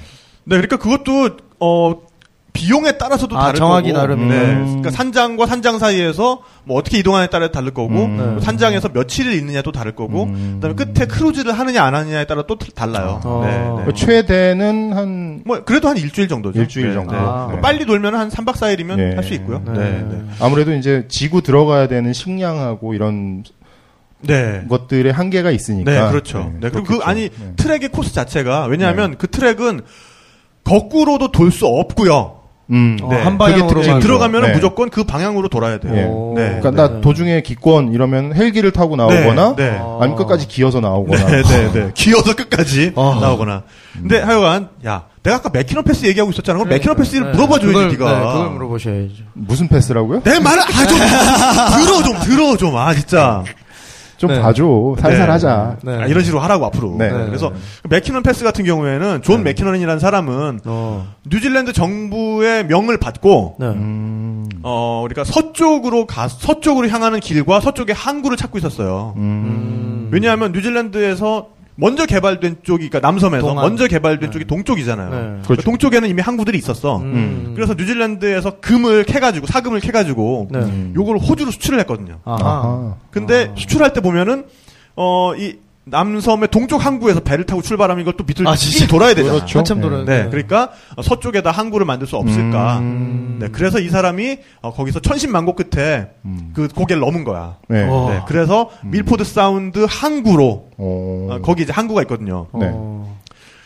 네, 0.43 0.55
그러니까 0.55 0.77
그것도 0.77 1.37
어 1.59 2.07
비용에 2.53 2.97
따라서도 2.97 3.37
아, 3.37 3.41
다를 3.47 3.59
정하기 3.59 3.91
거고. 3.93 4.01
나름이네. 4.01 4.35
네. 4.35 4.45
음. 4.53 4.65
그러니까 4.65 4.89
산장과 4.89 5.45
산장 5.45 5.77
사이에서 5.77 6.39
뭐 6.63 6.77
어떻게 6.79 6.97
이동하냐에 6.97 7.27
따라 7.27 7.51
다를 7.51 7.71
거고 7.71 8.05
음. 8.05 8.35
네. 8.39 8.43
산장에서 8.43 8.89
며칠을 8.89 9.31
있느냐도 9.35 9.71
다를 9.71 9.93
거고 9.93 10.23
음. 10.23 10.59
그다음에 10.59 10.73
끝에 10.75 11.05
크루즈를 11.05 11.51
하느냐 11.51 11.83
안 11.83 11.93
하느냐에 11.93 12.25
따라 12.25 12.43
또 12.47 12.57
달라요. 12.57 13.21
아. 13.23 13.41
네, 13.45 13.57
네. 13.77 13.85
그 13.85 13.93
최대는 13.93 14.93
한 14.93 15.27
뭐 15.45 15.63
그래도 15.63 15.87
한 15.87 15.97
일주일 15.97 16.27
정도죠. 16.27 16.59
일주일 16.59 16.87
네, 16.89 16.93
정도. 16.95 17.13
네. 17.13 17.19
아. 17.21 17.47
뭐 17.51 17.59
빨리 17.61 17.85
돌면 17.85 18.15
한 18.15 18.29
3박 18.29 18.53
4일이면 18.55 18.95
네. 18.95 19.13
할수 19.15 19.33
있고요. 19.35 19.61
네. 19.65 19.73
네. 19.73 20.05
네. 20.09 20.21
아무래도 20.39 20.73
이제 20.73 21.05
지고 21.09 21.43
들어가야 21.43 21.87
되는 21.87 22.11
식량하고 22.11 22.95
이런 22.95 23.43
네. 24.21 24.63
것들의 24.69 25.11
한계가 25.11 25.51
있으니까. 25.51 25.91
네, 25.91 26.09
그렇죠. 26.09 26.51
네, 26.59 26.69
그리고 26.69 26.83
그. 26.85 26.99
아니 27.03 27.29
네. 27.29 27.53
트랙의 27.55 27.89
코스 27.89 28.13
자체가 28.13 28.65
왜냐하면 28.65 29.15
그 29.17 29.27
트랙은 29.27 29.81
거꾸로도 30.63 31.31
돌 31.31 31.51
수 31.51 31.65
없고요. 31.65 32.33
음. 32.69 32.97
어, 33.01 33.07
네. 33.09 33.15
한 33.21 33.37
그게 33.37 33.51
방향으로만 33.51 33.75
특징이죠. 33.75 33.99
들어가면은 34.05 34.47
네. 34.49 34.53
무조건 34.55 34.89
그 34.89 35.05
방향으로 35.05 35.47
돌아야 35.47 35.79
돼요. 35.79 36.33
네. 36.35 36.59
그러니까 36.59 36.71
네. 36.71 36.75
나 36.75 36.99
도중에 37.01 37.41
기권 37.41 37.93
이러면 37.93 38.35
헬기를 38.35 38.71
타고 38.71 38.97
나오거나 38.97 39.55
네, 39.55 39.71
네. 39.71 39.77
아. 39.79 39.99
아니면 40.01 40.17
끝까지 40.17 40.49
기어서 40.49 40.81
나오거나. 40.81 41.25
네, 41.27 41.43
네, 41.43 41.71
네. 41.71 41.91
기어서 41.95 42.35
끝까지 42.35 42.91
아. 42.97 43.19
나오거나. 43.21 43.63
근데 43.93 44.19
하여간, 44.19 44.67
야, 44.85 45.05
내가 45.23 45.37
아까 45.37 45.49
맥키넌 45.49 45.83
패스 45.83 46.05
얘기하고 46.07 46.31
있었잖아. 46.31 46.57
그럼 46.59 46.69
맥키넌 46.69 46.95
패스를 46.95 47.27
네. 47.27 47.37
물어봐 47.37 47.59
줘야지, 47.59 47.73
그걸, 47.73 47.89
네가. 47.91 48.19
네, 48.19 48.33
그걸 48.33 48.49
물어보셔야죠. 48.49 49.13
무슨 49.33 49.67
패스라고요? 49.69 50.23
내 50.23 50.37
말을, 50.39 50.61
아, 50.63 50.85
좀, 50.87 50.97
들어, 51.85 52.03
좀, 52.03 52.19
들어, 52.25 52.57
좀. 52.57 52.75
아, 52.75 52.93
진짜. 52.93 53.45
좀 54.17 54.31
네. 54.31 54.41
봐줘. 54.41 54.95
살살 54.99 55.29
하자. 55.29 55.77
네. 55.83 55.95
아, 55.95 56.05
이런 56.07 56.23
식으로 56.23 56.41
하라고, 56.41 56.65
앞으로. 56.65 56.95
네. 56.97 57.09
네, 57.09 57.25
그래서, 57.27 57.51
맥키넌 57.89 58.23
패스 58.23 58.43
같은 58.43 58.65
경우에는, 58.65 59.21
존 59.21 59.43
맥키넌이라는 59.43 59.99
사람은, 59.99 60.61
어. 60.65 61.07
뉴질랜드 61.29 61.71
정부의 61.73 62.65
명을 62.65 62.97
받고, 62.97 63.57
네. 63.59 63.67
음. 63.67 64.49
어, 64.63 65.05
그러니까 65.07 65.23
서쪽으로 65.23 66.07
가, 66.07 66.27
서쪽으로 66.27 66.89
향하는 66.89 67.19
길과 67.19 67.59
서쪽의 67.59 67.93
항구를 67.95 68.37
찾고 68.37 68.57
있었어요. 68.57 69.13
음. 69.17 70.09
왜냐하면 70.11 70.51
뉴질랜드에서 70.51 71.49
먼저 71.79 72.05
개발된 72.05 72.57
쪽이, 72.63 72.89
그러니까 72.89 73.07
남섬에서 73.07 73.47
동안. 73.47 73.63
먼저 73.63 73.87
개발된 73.87 74.31
쪽이 74.31 74.45
동쪽이잖아요. 74.45 75.09
네. 75.09 75.41
그렇죠. 75.45 75.61
동쪽에는 75.61 76.09
이미 76.09 76.21
항구들이 76.21 76.57
있었어. 76.57 76.97
음. 76.97 77.53
그래서 77.55 77.75
뉴질랜드에서 77.75 78.59
금을 78.59 79.03
캐가지고 79.03 79.45
사금을 79.45 79.79
캐가지고 79.79 80.47
네. 80.51 80.59
음. 80.59 80.93
요걸 80.95 81.17
호주로 81.19 81.51
수출을 81.51 81.79
했거든요. 81.81 82.19
아하. 82.25 82.39
아하. 82.41 82.95
근데 83.11 83.53
수출할 83.55 83.93
때 83.93 84.01
보면은 84.01 84.45
어이 84.95 85.59
남섬의 85.89 86.49
동쪽 86.49 86.85
항구에서 86.85 87.21
배를 87.21 87.45
타고 87.45 87.61
출발하면 87.61 88.01
이걸 88.01 88.15
또 88.17 88.23
밑을 88.23 88.47
아, 88.47 88.55
쭉? 88.55 88.87
돌아야 88.87 89.13
되잖아. 89.13 89.35
그렇죠. 89.35 89.59
한참 89.59 89.77
네. 89.77 89.81
돌아야 89.81 90.05
네, 90.05 90.29
그러니까 90.29 90.71
어, 90.95 91.01
서쪽에다 91.01 91.51
항구를 91.51 91.85
만들 91.85 92.07
수 92.07 92.17
없을까. 92.17 92.79
음. 92.79 93.37
네, 93.39 93.47
그래서 93.49 93.79
이 93.79 93.89
사람이 93.89 94.39
어, 94.61 94.73
거기서 94.73 94.99
천신만고 94.99 95.55
끝에 95.55 96.07
음. 96.25 96.51
그 96.53 96.67
고개를 96.67 96.99
넘은 96.99 97.23
거야. 97.23 97.57
네. 97.67 97.87
어. 97.89 98.09
네, 98.11 98.21
그래서 98.27 98.69
밀포드 98.83 99.23
사운드 99.23 99.85
항구로 99.87 100.69
어. 100.77 101.27
어, 101.31 101.39
거기 101.41 101.63
이제 101.63 101.71
항구가 101.71 102.01
있거든요. 102.03 102.47
네. 102.53 102.69
어. 102.73 103.17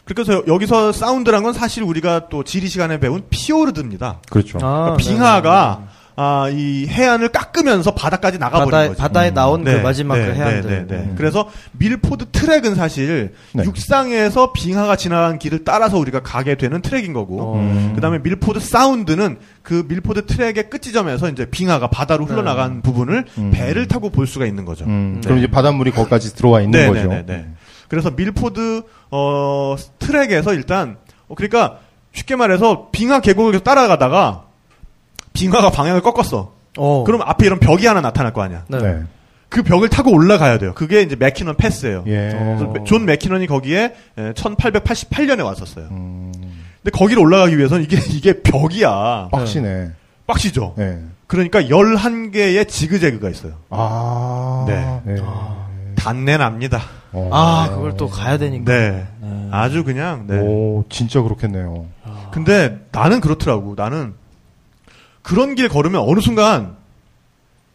그래서 0.06 0.44
여기서 0.48 0.92
사운드란 0.92 1.44
건 1.44 1.54
사실 1.54 1.84
우리가 1.84 2.28
또 2.30 2.44
지리 2.44 2.68
시간에 2.68 3.00
배운 3.00 3.24
피오르드입니다. 3.30 4.20
그렇죠. 4.30 4.58
아, 4.62 4.96
그러니까 4.96 4.98
빙하가 4.98 5.82
아, 6.16 6.50
이 6.52 6.88
해안을 6.88 7.30
깎으면서 7.30 7.96
바다까지 7.96 8.38
나가버린 8.38 8.72
바다에, 8.72 8.88
거죠. 8.90 9.00
바다에 9.00 9.32
나온 9.32 9.64
네, 9.64 9.76
그 9.76 9.80
마지막 9.80 10.18
네, 10.18 10.26
그 10.26 10.34
해안들. 10.34 10.70
네, 10.70 10.78
네, 10.80 10.88
네. 10.88 11.04
음. 11.04 11.16
그래서 11.18 11.50
밀포드 11.74 12.28
트랙은 12.32 12.76
사실 12.76 13.34
네. 13.54 13.64
육상에서 13.64 14.54
빙하가 14.54 14.96
지나간 14.96 15.40
길을 15.40 15.64
따라서 15.64 15.98
우리가 15.98 16.22
가게 16.22 16.56
되는 16.56 16.82
트랙인 16.82 17.14
거고, 17.14 17.42
어. 17.42 17.56
음. 17.56 17.94
그 17.96 18.02
다음에 18.02 18.20
밀포드 18.20 18.60
사운드는 18.60 19.38
그 19.64 19.86
밀포드 19.88 20.26
트랙의 20.26 20.70
끝 20.70 20.82
지점에서 20.82 21.30
이제 21.30 21.46
빙하가 21.50 21.88
바다로 21.88 22.26
흘러나간 22.26 22.82
부분을 22.82 23.26
음. 23.38 23.52
배를 23.54 23.88
타고 23.88 24.10
볼 24.10 24.28
수가 24.28 24.46
있는 24.46 24.66
거죠. 24.66 24.86
음, 24.86 25.16
네. 25.16 25.22
그럼 25.22 25.38
이제 25.38 25.48
바닷물이 25.48 25.92
거기까지 25.92 26.36
들어와 26.36 26.62
있는 26.62 26.80
네, 26.80 26.88
거죠. 26.88 27.08
네, 27.08 27.24
네, 27.26 27.26
네. 27.26 27.48
그래서 27.88 28.12
밀포드 28.12 28.84
어 29.12 29.76
트랙에서 30.00 30.54
일단 30.54 30.98
어, 31.28 31.36
그러니까 31.36 31.80
쉽게 32.14 32.36
말해서 32.36 32.90
빙하 32.92 33.20
계곡을 33.20 33.60
따라가다가 33.62 34.46
빙하가 35.34 35.70
방향을 35.72 36.02
꺾었어. 36.02 36.54
어. 36.78 37.04
그럼 37.06 37.22
앞에 37.24 37.46
이런 37.46 37.60
벽이 37.60 37.86
하나 37.86 38.02
나타날 38.02 38.34
거 38.34 38.42
아니야. 38.42 38.66
네. 38.68 38.78
네. 38.80 39.04
그 39.50 39.64
벽을 39.64 39.90
타고 39.90 40.14
올라가야 40.14 40.58
돼요. 40.60 40.74
그게 40.74 41.02
이제 41.02 41.18
맥키넌 41.18 41.58
패스예요. 41.58 42.06
예. 42.08 42.30
그래서 42.32 42.74
존 42.86 43.06
맥키넌이 43.06 43.48
거기에 43.48 43.94
1888년에 44.18 45.44
왔었어요. 45.44 45.88
음, 45.92 46.32
근데 46.82 46.98
거기를 46.98 47.22
올라가기 47.22 47.58
위해서는 47.58 47.84
이게 47.84 47.98
이게 48.12 48.42
벽이야. 48.42 49.28
빡시네. 49.32 49.92
빡시죠. 50.26 50.76
네. 50.78 51.00
그러니까 51.28 51.64
11개의 51.64 52.68
지그재그가 52.68 53.30
있어요. 53.30 53.54
아. 53.70 54.66
네. 54.70 55.02
네. 55.04 55.22
단내 55.96 56.38
납니다. 56.38 56.82
어. 57.12 57.30
아, 57.34 57.70
그걸 57.76 57.98
또 57.98 58.08
가야 58.08 58.38
되니까. 58.38 58.72
네. 58.72 59.06
네. 59.20 59.48
아주 59.52 59.84
그냥 59.84 60.28
네. 60.28 60.40
오, 60.40 60.86
진짜 60.90 61.22
그렇겠네요. 61.22 61.88
근데 62.32 62.80
나는 62.94 63.20
그렇더라고. 63.20 63.74
나는 63.76 64.14
그런 65.22 65.56
길 65.56 65.70
걸으면 65.70 66.04
어느 66.06 66.20
순간 66.20 66.76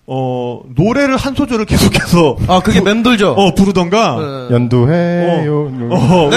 어 0.08 0.60
노래를 0.76 1.16
한 1.16 1.34
소절을 1.34 1.64
계속해서 1.64 2.36
아, 2.46 2.60
그게 2.60 2.80
맴돌죠? 2.80 3.30
어 3.32 3.54
부르던가 3.54 4.16
네. 4.48 4.54
연두해요. 4.54 5.70
어. 5.90 6.30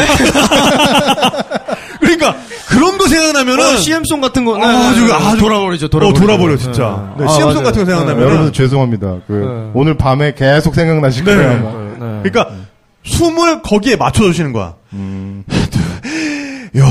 그러니까 1.99 2.36
그런 2.68 2.98
거 2.98 3.07
생각나면은 3.07 3.73
어, 3.76 3.77
CM송 3.77 4.22
같은 4.22 4.45
거. 4.45 4.57
네, 4.57 4.64
아주- 4.65 5.02
네, 5.02 5.07
네. 5.07 5.14
아주- 5.14 5.38
돌아버리죠, 5.40 5.86
어, 5.86 5.90
돌아버리죠. 5.90 6.22
돌아버려 6.26 6.57
진짜. 6.57 7.14
네, 7.18 7.26
아, 7.26 7.27
CM송 7.27 7.53
맞아요. 7.53 7.64
같은 7.64 7.86
거 7.86 7.91
생각나면 7.91 8.23
여러분 8.27 8.53
죄송합니다. 8.53 9.15
그 9.27 9.34
네. 9.34 9.72
오늘 9.73 9.95
밤에 9.95 10.34
계속 10.34 10.73
생각나실 10.76 11.23
네. 11.26 11.36
거예요. 11.36 11.95
네. 11.99 12.30
그러니까 12.30 12.56
숨을 13.03 13.61
거기에 13.61 13.95
맞춰 13.98 14.23
주시는 14.23 14.53
거야. 14.53 14.73
음. 14.94 15.44
야, 16.77 16.86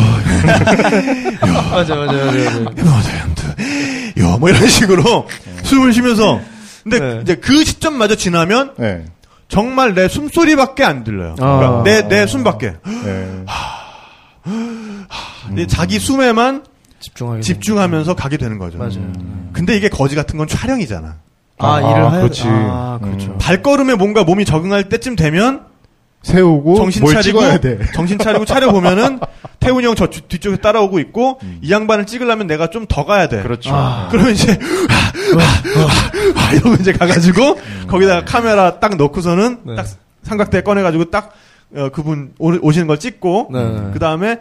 맞아, 1.73 1.95
맞아, 1.95 2.13
맞아. 2.13 2.61
맞아. 2.61 3.55
야, 4.21 4.37
뭐 4.39 4.49
이런 4.49 4.67
식으로 4.69 5.27
숨을 5.65 5.93
쉬면서 5.93 6.41
근데 6.83 6.99
네. 7.01 7.21
이제 7.23 7.35
그 7.37 7.65
시점마저 7.65 8.15
지나면 8.17 8.75
네. 8.79 9.05
정말 9.49 9.95
내 9.95 10.09
숨소리밖에 10.09 10.85
안 10.85 11.05
들려요. 11.05 11.35
그러니까 11.37 11.81
아. 11.81 11.83
내, 11.85 12.07
내 12.09 12.27
숨밖에. 12.27 12.75
네. 13.05 13.45
근데 15.47 15.67
자기 15.67 15.99
숨에만 15.99 16.65
집중하게. 17.01 17.41
집중하면서 17.43 18.15
가게 18.15 18.37
되는 18.37 18.59
거죠. 18.59 18.79
맞아요. 18.79 19.13
근데 19.53 19.77
이게 19.77 19.89
거지 19.89 20.15
같은 20.17 20.37
건 20.39 20.47
촬영이잖아. 20.49 21.17
아, 21.59 21.75
아, 21.75 21.81
일을 21.81 22.11
해야 22.13 22.21
그렇지. 22.21 22.43
아, 22.47 22.99
그렇죠. 23.03 23.33
음. 23.33 23.39
발걸음에 23.39 23.95
뭔가 23.95 24.25
몸이 24.25 24.45
적응할 24.45 24.89
때쯤 24.89 25.17
되면 25.17 25.63
세우고 26.23 26.77
정신 26.77 27.03
뭘 27.03 27.15
차리고 27.15 27.41
찍어야 27.41 27.59
돼. 27.59 27.79
정신 27.95 28.19
차리고 28.19 28.45
차려 28.45 28.71
보면은 28.73 29.21
태훈이 29.61 29.87
형 29.87 29.95
저 29.95 30.07
뒤쪽에 30.07 30.57
따라오고 30.57 30.99
있고 30.99 31.39
이 31.63 31.71
양반을 31.71 32.07
찍으려면 32.07 32.47
내가 32.47 32.69
좀 32.71 32.87
더 32.87 33.05
가야 33.05 33.29
돼. 33.29 33.43
그렇죠. 33.43 33.71
아. 33.73 34.09
그러면 34.11 34.33
이제 34.35 34.59
이러고 36.55 36.75
이제 36.81 36.93
가가지고 36.93 37.59
거기다가 37.87 38.25
카메라 38.25 38.79
딱 38.81 38.97
넣고서는 38.97 39.59
네. 39.65 39.75
딱 39.77 39.87
삼각대 40.23 40.63
꺼내가지고 40.63 41.07
딱 41.11 41.33
어, 41.75 41.91
그분 41.93 42.33
오, 42.39 42.53
오시는 42.61 42.87
걸 42.87 42.99
찍고 42.99 43.51
네, 43.53 43.65
네. 43.65 43.91
그 43.93 43.99
다음에 43.99 44.41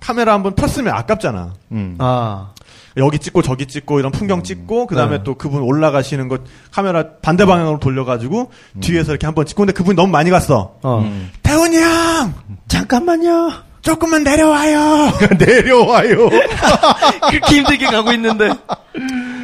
카메라 0.00 0.32
한번 0.32 0.54
폈으면 0.54 0.94
아깝잖아. 0.94 1.54
음. 1.72 1.96
아. 1.98 2.50
여기 2.98 3.18
찍고 3.18 3.42
저기 3.42 3.66
찍고 3.66 3.98
이런 3.98 4.12
풍경 4.12 4.42
찍고 4.42 4.86
그 4.86 4.94
다음에 4.94 5.18
네. 5.18 5.24
또 5.24 5.34
그분 5.36 5.62
올라가시는 5.62 6.28
것 6.28 6.42
카메라 6.70 7.04
반대 7.22 7.44
방향으로 7.46 7.78
돌려가지고 7.78 8.50
뒤에서 8.80 9.12
이렇게 9.12 9.26
한번 9.26 9.46
찍고 9.46 9.62
근데 9.62 9.72
그분이 9.72 9.96
너무 9.96 10.10
많이 10.12 10.30
갔어. 10.30 10.74
어. 10.82 11.00
음. 11.00 11.30
태훈이 11.42 11.76
형 11.78 12.34
잠깐만요. 12.68 13.52
조금만 13.82 14.24
내려와요. 14.24 15.12
내려와요. 15.38 16.28
그렇게 17.30 17.56
힘들게 17.56 17.86
가고 17.86 18.12
있는데. 18.12 18.50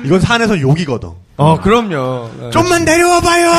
이건 0.05 0.20
산에서 0.20 0.60
욕이거든. 0.60 1.10
어, 1.36 1.60
그럼요. 1.60 2.31
네. 2.40 2.51
좀만 2.51 2.85
내려와봐요. 2.85 3.52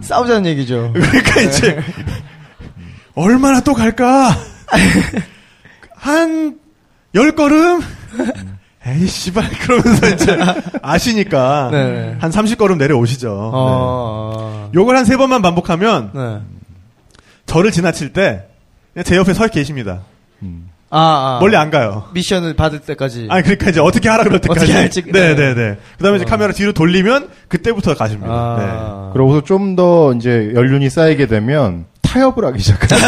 싸우자는 0.00 0.46
얘기죠. 0.46 0.92
그러니까 0.94 1.40
이제 1.40 1.82
얼마나 3.14 3.60
또 3.60 3.74
갈까? 3.74 4.36
한 5.96 6.66
열 7.16 7.32
걸음? 7.32 7.80
에이 8.86 9.06
씨발 9.06 9.48
그러면서 9.50 10.08
이제 10.08 10.38
아시니까 10.82 11.70
네. 11.72 12.16
한 12.20 12.30
30걸음 12.30 12.76
내려오시죠. 12.78 13.50
어. 13.52 14.68
네. 14.72 14.78
요걸 14.78 14.96
한 14.96 15.04
세 15.04 15.16
번만 15.16 15.42
반복하면 15.42 16.10
네. 16.14 16.38
저를 17.46 17.70
지나칠 17.72 18.12
때 18.12 18.44
제 19.04 19.14
옆에 19.16 19.34
서 19.34 19.46
계십니다. 19.48 20.00
아, 20.88 21.36
아. 21.36 21.38
멀리 21.40 21.54
안 21.56 21.70
가요. 21.70 22.04
미션을 22.14 22.54
받을 22.54 22.78
때까지. 22.78 23.26
아니 23.28 23.42
그러니까 23.42 23.68
이제 23.70 23.80
어떻게 23.80 24.08
하라 24.08 24.24
그럴 24.24 24.40
때까지. 24.40 24.60
어떻게 24.60 24.72
할지. 24.72 25.02
네, 25.04 25.34
네, 25.34 25.52
네. 25.54 25.76
그다음에 25.98 26.16
이제 26.16 26.24
어. 26.24 26.28
카메라 26.28 26.52
뒤로 26.52 26.72
돌리면 26.72 27.28
그때부터 27.48 27.94
가십니다. 27.94 28.32
아. 28.32 29.10
그러고서 29.12 29.42
좀 29.42 29.76
더 29.76 30.14
이제 30.14 30.52
연륜이 30.54 30.88
쌓이게 30.88 31.26
되면 31.26 31.84
타협을 32.16 32.44
하기 32.46 32.58
시작해요. 32.60 32.98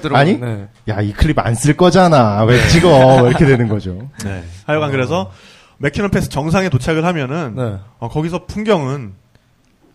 들어. 0.00 0.16
아니? 0.18 0.38
네. 0.38 0.68
야, 0.88 1.00
이 1.00 1.12
클립 1.12 1.38
안 1.38 1.54
쓸 1.54 1.76
거잖아. 1.76 2.42
왜 2.44 2.66
찍어? 2.68 3.28
이렇게 3.28 3.46
되는 3.46 3.68
거죠. 3.68 4.08
네. 4.24 4.30
네. 4.30 4.44
하여간 4.66 4.90
그래서 4.90 5.30
맥키넌 5.78 6.10
패스 6.10 6.28
정상에 6.28 6.68
도착을 6.68 7.04
하면은 7.04 7.54
네. 7.56 7.76
어, 7.98 8.08
거기서 8.08 8.46
풍경은 8.46 9.12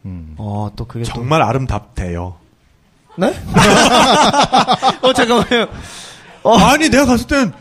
음. 0.06 0.36
어, 0.38 0.70
또 0.76 0.86
그게 0.86 1.04
정말 1.04 1.42
아름답대요. 1.42 2.36
또. 3.16 3.22
네? 3.22 3.34
어, 5.02 5.14
잠깐만요. 5.14 5.68
아니 6.44 6.90
내가 6.90 7.06
갔을 7.06 7.28
땐 7.28 7.52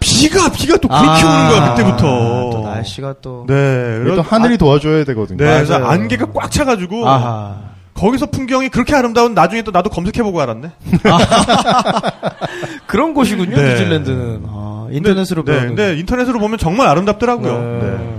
비가 0.00 0.50
비가 0.50 0.76
또 0.76 0.88
그렇게 0.88 1.04
아, 1.06 1.26
오는 1.26 1.48
거야 1.48 1.74
그때부터. 1.74 2.50
또 2.52 2.62
날씨가 2.64 3.14
또. 3.22 3.44
네. 3.48 3.54
그래서 3.54 4.20
하늘이 4.20 4.58
도와줘야 4.58 5.04
되거든요. 5.04 5.38
네, 5.42 5.54
그래서. 5.54 5.76
안개가 5.76 6.26
꽉 6.34 6.50
차가지고 6.50 7.08
아하. 7.08 7.56
거기서 7.96 8.26
풍경이 8.26 8.68
그렇게 8.68 8.94
아름다운 8.94 9.34
나중에 9.34 9.62
또 9.62 9.70
나도 9.70 9.88
검색해보고 9.90 10.40
알았네. 10.40 10.70
그런 12.86 13.14
곳이군요, 13.14 13.56
네. 13.56 13.70
뉴질랜드는. 13.70 14.42
아, 14.46 14.86
인터넷으로 14.90 15.44
네, 15.44 15.52
배우는. 15.52 15.68
근데 15.74 15.98
인터넷으로 15.98 16.38
보면 16.38 16.58
정말 16.58 16.88
아름답더라고요. 16.88 17.58
네. 17.58 17.90
네. 17.90 18.16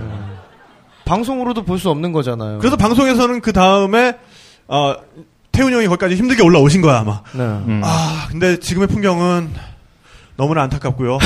방송으로도 1.04 1.62
볼 1.64 1.78
수 1.78 1.88
없는 1.90 2.12
거잖아요. 2.12 2.58
그래서 2.58 2.76
방송에서는 2.76 3.40
그 3.40 3.52
다음에 3.52 4.16
어, 4.66 4.94
태훈 5.52 5.72
형이 5.72 5.86
거기까지 5.86 6.16
힘들게 6.16 6.42
올라오신 6.42 6.82
거야 6.82 6.98
아마. 6.98 7.22
네. 7.32 7.42
음. 7.42 7.80
아, 7.84 8.26
근데 8.30 8.58
지금의 8.58 8.88
풍경은 8.88 9.48
너무나 10.36 10.62
안타깝고요. 10.62 11.18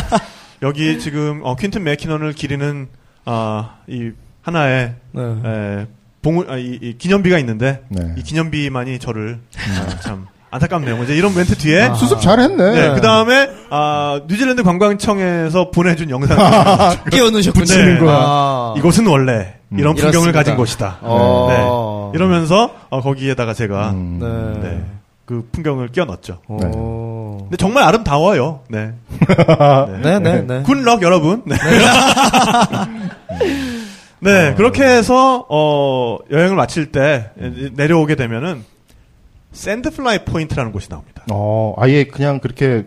여기 0.62 0.98
지금 1.00 1.40
어, 1.44 1.56
퀸튼 1.56 1.82
맥키넌을 1.82 2.32
기리는 2.34 2.88
아, 3.24 3.76
이 3.88 4.10
하나의 4.42 4.94
네. 5.12 5.22
에, 5.44 5.86
봉, 6.26 6.44
아, 6.48 6.56
이, 6.56 6.76
이 6.82 6.98
기념비가 6.98 7.38
있는데 7.38 7.82
네. 7.88 8.12
이 8.16 8.22
기념비만이 8.24 8.98
저를 8.98 9.38
아, 9.56 10.00
참 10.00 10.26
안타깝네요. 10.50 11.00
이제 11.04 11.14
이런 11.14 11.32
멘트 11.36 11.56
뒤에 11.56 11.82
아. 11.82 11.94
수습 11.94 12.20
잘했네. 12.20 12.72
네, 12.72 12.94
그 12.96 13.00
다음에 13.00 13.48
아, 13.70 14.20
뉴질랜드 14.26 14.64
관광청에서 14.64 15.70
보내준 15.70 16.10
영상 16.10 16.36
끼워 17.12 17.30
넣으셨군요. 17.30 17.62
붙이는 17.64 18.04
거야. 18.04 18.16
아. 18.18 18.74
이것은 18.76 19.06
원래 19.06 19.54
이런 19.70 19.94
풍경을 19.94 20.10
이렇습니다. 20.14 20.38
가진 20.40 20.56
곳이다. 20.56 20.98
어. 21.02 22.10
네. 22.12 22.18
이러면서 22.18 22.74
어, 22.90 23.00
거기에다가 23.00 23.54
제가 23.54 23.90
음. 23.90 24.18
네. 24.60 24.68
네, 24.68 24.84
그 25.26 25.48
풍경을 25.52 25.92
끼워 25.92 26.06
넣었죠. 26.06 26.40
오. 26.48 27.36
근데 27.42 27.56
정말 27.56 27.84
아름다워요. 27.84 28.62
네. 28.68 28.94
네, 30.02 30.18
네, 30.18 30.42
네. 30.42 30.62
good 30.64 30.83
luck 30.83 31.02
여러분. 31.02 31.42
네. 31.46 31.54
네, 34.20 34.54
그렇게 34.56 34.84
해서 34.84 35.46
어, 35.48 36.18
여행을 36.30 36.56
마칠 36.56 36.92
때 36.92 37.30
내려오게 37.74 38.14
되면은 38.14 38.64
샌드플라이 39.52 40.24
포인트라는 40.24 40.72
곳이 40.72 40.88
나옵니다. 40.88 41.24
어, 41.30 41.74
아예 41.78 42.04
그냥 42.04 42.40
그렇게 42.40 42.84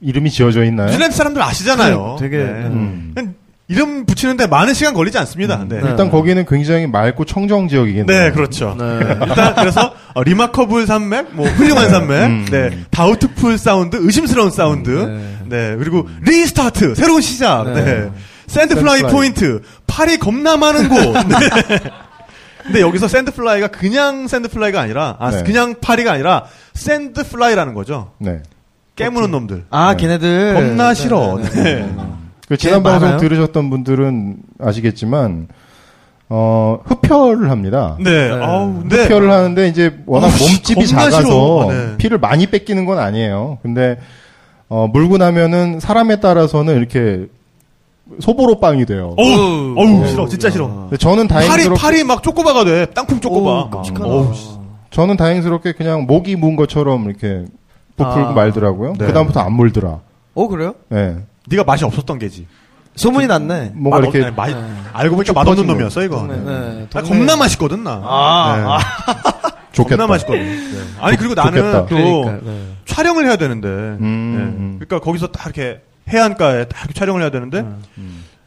이름이 0.00 0.30
지어져 0.30 0.64
있나요? 0.64 0.86
뉴질랜드 0.86 1.16
사람들 1.16 1.42
아시잖아요. 1.42 2.16
되게, 2.20 2.38
네. 2.38 2.44
음. 2.44 3.14
이름 3.70 4.06
붙이는데 4.06 4.46
많은 4.46 4.72
시간 4.72 4.94
걸리지 4.94 5.18
않습니다. 5.18 5.66
네. 5.68 5.80
네. 5.82 5.90
일단 5.90 6.10
거기는 6.10 6.42
굉장히 6.46 6.86
맑고 6.86 7.26
청정 7.26 7.68
지역이겠네요. 7.68 8.06
네, 8.06 8.30
그렇죠. 8.32 8.74
네. 8.78 9.00
일단 9.26 9.54
그래서 9.54 9.92
어, 10.14 10.22
리마커블 10.22 10.86
산맥, 10.86 11.34
뭐 11.34 11.46
훌륭한 11.46 11.90
산맥, 11.90 12.24
음. 12.24 12.46
네, 12.50 12.70
다우트풀 12.90 13.58
사운드, 13.58 13.96
의심스러운 14.00 14.50
사운드, 14.50 14.90
네. 14.90 15.38
네, 15.44 15.76
그리고 15.76 16.08
restart, 16.22 16.94
새로운 16.94 17.20
시작, 17.20 17.64
네. 17.74 18.08
네, 18.48 18.54
샌드플라이 18.54 18.98
샌드플라이. 18.98 19.12
포인트. 19.12 19.62
파리 19.86 20.18
겁나 20.18 20.56
많은 20.56 20.88
곳. 20.88 20.96
네. 21.28 21.78
근데 22.64 22.80
여기서 22.80 23.08
sandfly가 23.08 23.68
그냥 23.68 24.28
sandfly가 24.28 24.80
아니라, 24.80 25.16
아, 25.20 25.30
네. 25.30 25.42
그냥 25.42 25.76
파리가 25.80 26.12
아니라 26.12 26.44
sandfly라는 26.74 27.72
거죠. 27.74 28.12
네. 28.18 28.42
깨무는 28.96 29.30
놈들. 29.30 29.64
아, 29.70 29.92
네. 29.92 30.02
걔네들. 30.02 30.54
겁나 30.54 30.88
네, 30.88 30.94
싫어. 30.94 31.38
네, 31.40 31.50
네. 31.50 31.62
네. 31.62 31.94
그 32.48 32.56
지난 32.56 32.80
꽤 32.80 32.82
방송 32.84 33.02
많아요? 33.08 33.20
들으셨던 33.20 33.70
분들은 33.70 34.36
아시겠지만 34.58 35.48
어 36.30 36.78
흡혈을 36.84 37.50
합니다. 37.50 37.96
네. 38.00 38.28
네. 38.28 38.34
아우. 38.34 38.82
흡혈을 38.90 39.30
하는데 39.30 39.68
이제 39.68 39.98
워낙 40.06 40.26
어우, 40.28 40.38
몸집이 40.38 40.86
작아서. 40.86 41.66
네. 41.70 41.96
피를 41.98 42.18
많이 42.18 42.46
뺏기는 42.46 42.84
건 42.86 42.98
아니에요. 42.98 43.58
근데 43.62 43.98
어 44.68 44.88
물고 44.92 45.16
나면은 45.18 45.78
사람에 45.80 46.20
따라서는 46.20 46.76
이렇게 46.76 47.26
소보로 48.20 48.58
빵이 48.60 48.86
돼요. 48.86 49.14
어우, 49.16 49.74
어우, 49.76 50.06
싫어. 50.08 50.26
진짜 50.28 50.50
싫어. 50.50 50.66
근데 50.68 50.96
저는 50.96 51.28
팔이, 51.28 51.46
다행스럽게 51.46 51.80
팔이 51.80 52.04
막 52.04 52.22
쪼꼬바가 52.22 52.64
돼. 52.64 52.86
땅콩 52.86 53.20
쪼꼬바. 53.20 53.50
오, 53.50 53.70
끔찍하다. 53.70 54.04
어우, 54.06 54.34
씨. 54.34 54.48
저는 54.90 55.16
다행스럽게 55.16 55.72
그냥 55.72 56.06
목이 56.06 56.36
문 56.36 56.56
것처럼 56.56 57.04
이렇게 57.04 57.44
부풀고 57.96 58.28
아. 58.30 58.32
말더라고요. 58.32 58.94
네. 58.98 59.06
그다음부터 59.06 59.40
안 59.40 59.52
물더라. 59.52 59.98
어, 60.34 60.48
그래요? 60.48 60.74
예. 60.92 61.16
네가 61.48 61.64
맛이 61.64 61.84
없었던 61.84 62.18
게지. 62.18 62.46
소문이 62.96 63.26
났네. 63.28 63.72
뭔가 63.76 64.00
맛 64.00 64.04
이렇게 64.14 64.26
없- 64.26 64.38
아니, 64.38 64.54
맛- 64.54 64.62
알고 64.92 65.16
보니까 65.16 65.32
맛없는 65.32 65.66
놈이었어, 65.66 66.02
이거. 66.02 66.16
동네, 66.16 66.36
네, 66.36 66.86
나 66.92 67.02
동네. 67.02 67.18
겁나 67.18 67.36
맛있거든, 67.36 67.84
나. 67.84 68.00
아, 68.04 68.78
네. 68.78 69.50
좋겠다. 69.72 69.96
겁나 69.96 70.06
맛있거든. 70.14 70.42
네. 70.44 70.78
아니, 71.00 71.16
그리고 71.16 71.34
나는 71.34 71.52
좋겠다. 71.58 71.80
또 71.82 71.86
그러니까, 71.86 72.32
네. 72.44 72.62
촬영을 72.86 73.26
해야 73.26 73.36
되는데. 73.36 73.68
음. 73.68 74.76
네. 74.80 74.84
그러니까 74.86 75.04
거기서 75.04 75.28
딱 75.28 75.46
이렇게 75.54 75.80
해안가에 76.08 76.64
딱 76.68 76.94
촬영을 76.94 77.22
해야 77.22 77.30
되는데. 77.30 77.64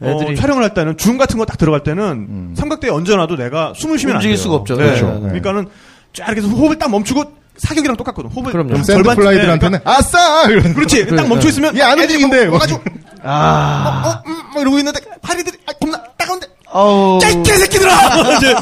어, 0.00 0.08
애들이 0.20 0.34
촬영을 0.36 0.62
할 0.64 0.74
때는 0.74 0.96
줌 0.96 1.16
같은 1.16 1.38
거 1.38 1.44
딱 1.44 1.56
들어갈 1.58 1.82
때는 1.84 2.02
음. 2.04 2.54
삼각대에 2.56 2.90
얹어놔도 2.90 3.36
내가 3.36 3.72
숨을 3.76 3.98
쉬면 3.98 4.16
안 4.16 4.20
돼요. 4.20 4.30
움직일 4.30 4.36
수가 4.42 4.54
없죠. 4.56 4.76
네. 4.76 4.84
그렇죠. 4.86 5.06
네. 5.14 5.20
그러니까는 5.20 5.68
쫙 6.12 6.26
이렇게 6.28 6.40
해서 6.42 6.48
호흡을 6.48 6.76
딱 6.78 6.90
멈추고 6.90 7.24
사격이랑 7.58 7.96
똑같거든. 7.96 8.30
호흡을 8.30 8.50
그럼요. 8.50 8.68
그럼 8.70 8.82
절반쯤에 8.82 9.14
sandfly들한테는 9.14 9.78
아싸! 9.84 10.48
이러는 10.48 10.74
그렇지. 10.74 11.06
딱 11.14 11.28
멈춰 11.28 11.48
있으면 11.48 11.76
얘안. 11.76 11.96
막 11.98 12.52
와가지고 12.54 12.80
아, 13.22 14.02
어, 14.24 14.28
음, 14.28 14.36
막 14.54 14.60
이러고 14.60 14.78
있는데 14.78 15.00
파리들이 15.20 15.56
아, 15.66 15.72
겁나 15.74 16.02
야, 17.22 17.28
이 17.28 17.42
개새끼들아! 17.42 18.36
이제, 18.36 18.54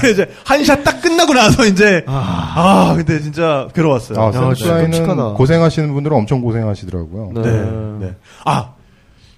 네, 0.00 0.10
이제, 0.10 0.30
한샷 0.44 0.84
딱 0.84 1.00
끝나고 1.00 1.34
나서 1.34 1.64
이제, 1.66 2.04
아, 2.06 2.94
근데 2.96 3.20
진짜 3.20 3.68
괴로웠어요. 3.74 4.20
아, 4.20 4.30
끔찍하다. 4.30 5.32
고생하시는 5.34 5.92
분들은 5.92 6.16
엄청 6.16 6.40
고생하시더라고요. 6.40 7.32
네. 7.34 7.42
네, 7.42 8.06
네. 8.06 8.14
아, 8.44 8.72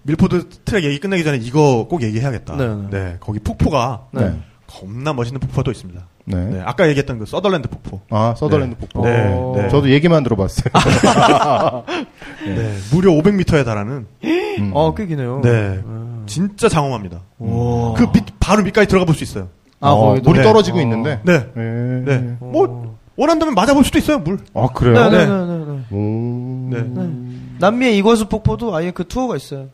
밀포드 0.03 0.49
트랙 0.65 0.85
얘기 0.85 0.99
끝내기 0.99 1.25
전에 1.25 1.39
이거 1.39 1.87
꼭 1.89 2.03
얘기해야겠다. 2.03 2.57
네, 2.57 2.67
네, 2.67 2.75
네. 2.91 3.17
거기 3.21 3.39
폭포가 3.39 4.07
네. 4.13 4.33
겁나 4.71 5.13
멋있는 5.13 5.41
폭포가 5.41 5.63
또 5.63 5.71
있습니다. 5.71 6.01
네. 6.27 6.37
네, 6.47 6.63
아까 6.65 6.89
얘기했던 6.89 7.19
그 7.19 7.27
서덜랜드 7.27 7.69
폭포. 7.69 8.01
아, 8.11 8.35
서덜랜드 8.37 8.77
폭포. 8.77 9.05
네, 9.05 9.33
어. 9.35 9.53
네. 9.57 9.69
저도 9.69 9.91
얘기만 9.91 10.23
들어봤어요. 10.23 10.71
네, 12.47 12.77
무려 12.93 13.11
500m에 13.13 13.65
달하는, 13.65 14.07
음. 14.25 14.71
어, 14.73 14.95
꽤 14.95 15.07
기네요. 15.07 15.41
네, 15.43 15.81
진짜 16.27 16.69
장엄합니다. 16.69 17.21
오. 17.39 17.95
그 17.95 18.05
밑, 18.13 18.25
바로 18.39 18.63
밑까지 18.63 18.87
들어가 18.89 19.05
볼 19.05 19.15
수 19.15 19.25
있어요. 19.25 19.49
아, 19.81 19.91
어. 19.91 20.15
물이 20.23 20.39
네. 20.39 20.43
떨어지고 20.45 20.79
어. 20.79 20.83
있는데. 20.83 21.21
네, 21.25 21.47
네. 21.55 22.03
네. 22.05 22.37
뭐, 22.41 22.97
원한다면 23.17 23.55
맞아볼 23.55 23.85
수도 23.85 23.99
있어요, 23.99 24.19
물. 24.19 24.39
아, 24.55 24.69
그래요? 24.75 25.11
네, 25.11 25.11
네, 25.11 25.27
네. 25.27 25.33
네, 25.33 25.47
네, 25.47 25.65
네. 25.65 25.97
오. 25.97 26.69
네. 26.71 27.11
남미의 27.59 27.99
이과수 27.99 28.29
폭포도 28.29 28.75
아예 28.75 28.91
그 28.91 29.07
투어가 29.07 29.37
있어요. 29.37 29.69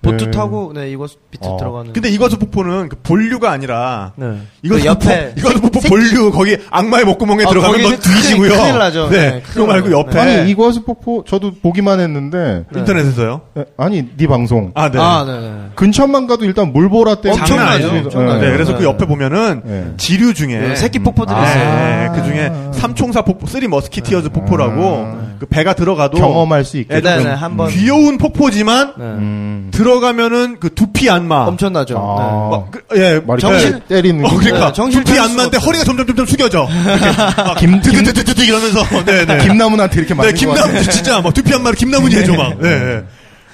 보트 0.00 0.24
네. 0.26 0.30
타고 0.30 0.72
네 0.72 0.90
이과수 0.92 1.16
밑에 1.32 1.48
어. 1.48 1.56
들어가는. 1.58 1.92
근데 1.92 2.08
이과수 2.08 2.38
폭포는 2.38 2.88
그 2.88 2.96
본류가 3.02 3.50
아니라, 3.50 4.12
네. 4.14 4.38
이거 4.62 4.76
그 4.76 4.84
옆에 4.84 5.34
이거 5.36 5.50
폭포 5.60 5.80
새- 5.80 5.88
본류 5.88 6.30
거기 6.30 6.56
악마의 6.70 7.04
목구멍에 7.04 7.44
아, 7.44 7.48
들어가면 7.48 7.82
너 7.82 7.96
뒤지고요. 7.96 8.48
큰일- 8.50 8.62
큰일 8.62 8.78
나죠. 8.78 9.08
네. 9.10 9.30
네, 9.30 9.42
그거 9.42 9.66
말고. 9.66 9.90
옆에 9.90 10.18
아니, 10.20 10.50
이과수 10.50 10.84
폭포, 10.84 11.24
저도 11.26 11.50
보기만 11.60 11.98
했는데, 11.98 12.64
네. 12.72 12.78
인터넷에서요. 12.78 13.40
에, 13.58 13.64
아니, 13.76 14.04
네 14.16 14.26
방송. 14.28 14.70
아, 14.74 14.88
네. 14.88 14.98
아, 15.00 15.24
네, 15.26 15.40
네. 15.40 15.54
근처만 15.74 16.28
가도 16.28 16.44
일단 16.44 16.72
물보라 16.72 17.16
때문에. 17.16 17.44
장난 17.44 17.66
엄청나죠. 17.74 17.88
아니죠. 17.90 18.06
엄청나죠. 18.06 18.40
네, 18.46 18.52
그래서 18.52 18.72
네. 18.72 18.78
그 18.78 18.84
옆에 18.84 19.04
보면은 19.04 19.62
네. 19.64 19.86
지류 19.96 20.32
중에 20.32 20.58
네, 20.58 20.76
새끼 20.76 21.00
폭포들이 21.00 21.36
아. 21.36 21.44
있어요. 21.44 21.64
네, 21.64 22.08
그 22.14 22.24
중에 22.24 22.52
삼총사 22.72 23.22
폭포, 23.22 23.46
Three 23.48 23.66
Musketeers 23.66 24.28
폭포라고 24.28 25.28
그 25.40 25.46
배가 25.46 25.74
들어가도 25.74 26.18
경험할 26.18 26.64
수 26.64 26.78
있게. 26.78 27.00
네, 27.00 27.16
네, 27.24 27.30
한번 27.32 27.68
귀여운 27.68 28.16
폭포지만 28.18 28.94
네. 28.96 29.04
음. 29.04 29.70
들어가면은 29.88 30.56
그 30.60 30.74
두피 30.74 31.08
안마. 31.08 31.46
엄청나죠. 31.46 31.96
아. 31.98 32.48
막 32.50 32.70
그, 32.70 33.00
예, 33.00 33.20
막 33.26 33.38
정신- 33.38 33.80
때리는. 33.88 34.22
어, 34.24 34.28
그러니까 34.36 34.66
네, 34.66 34.72
정신 34.74 35.02
두피 35.02 35.18
안마인데. 35.18 35.56
허리가 35.58 35.84
점점 35.84 36.06
점점 36.06 36.26
숙여져. 36.26 36.68
김, 37.58 37.80
김, 37.80 37.92
드드드드드 38.04 38.42
이러면서 38.42 38.82
네, 39.06 39.24
네. 39.24 39.38
김나무한테 39.38 40.00
이렇게 40.00 40.14
네, 40.14 40.18
맞는 40.18 40.34
것 40.34 40.40
같아. 40.54 40.66
김나무 40.68 40.82
진짜 40.90 41.20
막 41.22 41.32
두피 41.32 41.54
안마를 41.54 41.76
김나무니 41.76 42.14
해줘 42.16 42.34
막. 42.34 42.58
네, 42.60 42.78
네. 42.78 43.02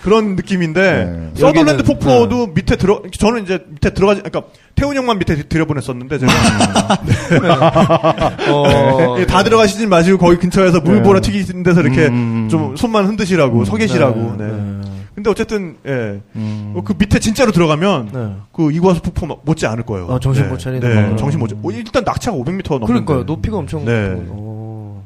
그런 0.03 0.37
느낌인데 0.37 0.81
네. 0.83 1.31
서덜랜드 1.41 1.71
여기는, 1.71 1.85
폭포도 1.85 2.49
밑에 2.49 2.77
들어 2.77 3.01
저는 3.19 3.45
이제 3.45 3.61
밑에 3.71 3.95
들어가지 3.95 4.21
그러니까 4.23 4.51
태훈 4.75 4.95
형만 4.97 5.19
밑에 5.19 5.35
들여보냈었는데 5.49 6.19
제가 6.19 6.33
어, 8.51 9.17
예, 9.19 9.25
다 9.25 9.43
들어가시지 9.43 9.87
마시고 9.87 10.19
거기 10.19 10.37
근처에서 10.37 10.81
물 10.81 11.03
보라 11.03 11.21
네. 11.23 11.31
튀기는 11.33 11.63
데서 11.63 11.81
이렇게 11.81 12.07
음. 12.09 12.49
좀 12.51 12.77
손만 12.77 13.07
흔드시라고 13.07 13.65
서 13.65 13.77
계시라고. 13.77 14.35
네, 14.37 14.45
네. 14.45 14.53
네. 14.53 14.94
근데 15.15 15.31
어쨌든 15.31 15.77
예. 15.87 16.21
음. 16.37 16.75
어, 16.77 16.83
그 16.83 16.95
밑에 16.99 17.19
진짜로 17.21 17.53
들어가면 17.53 18.11
네. 18.13 18.37
그 18.53 18.73
이과수 18.73 19.01
폭포 19.03 19.27
막 19.27 19.41
못지 19.45 19.67
않을 19.67 19.85
거예요. 19.85 20.09
아, 20.11 20.19
정신 20.19 20.45
네. 20.45 20.49
못 20.49 20.59
차리는 20.59 20.87
네, 20.89 20.95
거구나. 20.95 21.17
정신 21.17 21.39
못 21.39 21.47
차. 21.49 21.57
어, 21.57 21.71
일단 21.71 22.05
낙차가 22.05 22.37
500m 22.37 22.45
넘는데. 22.45 22.87
그러니까요. 22.87 23.23
높이가 23.25 23.57
엄청. 23.59 23.85
네. 23.85 24.13
오. 24.31 25.03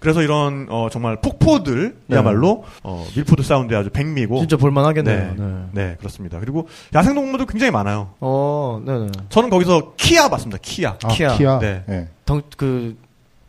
그래서 0.00 0.22
이런 0.22 0.66
어, 0.68 0.88
정말 0.90 1.16
폭포들야말로 1.20 2.64
어, 2.82 3.06
밀포드 3.16 3.42
사운드에 3.42 3.76
아주 3.76 3.90
백미고. 3.90 4.38
진짜 4.40 4.56
볼만하겠네요. 4.56 5.34
네. 5.34 5.34
네. 5.36 5.64
네, 5.72 5.96
그렇습니다. 5.98 6.38
그리고 6.40 6.68
야생 6.94 7.14
동물도 7.14 7.46
굉장히 7.46 7.70
많아요. 7.70 8.10
어, 8.20 8.82
네네. 8.84 9.08
저는 9.30 9.50
거기서 9.50 9.94
키아 9.96 10.28
봤습니다. 10.28 10.58
키아. 10.60 10.96
아, 11.02 11.08
키아. 11.08 11.36
키아. 11.36 11.58
네. 11.60 11.82
네. 11.86 12.08
덩, 12.24 12.42
그, 12.56 12.96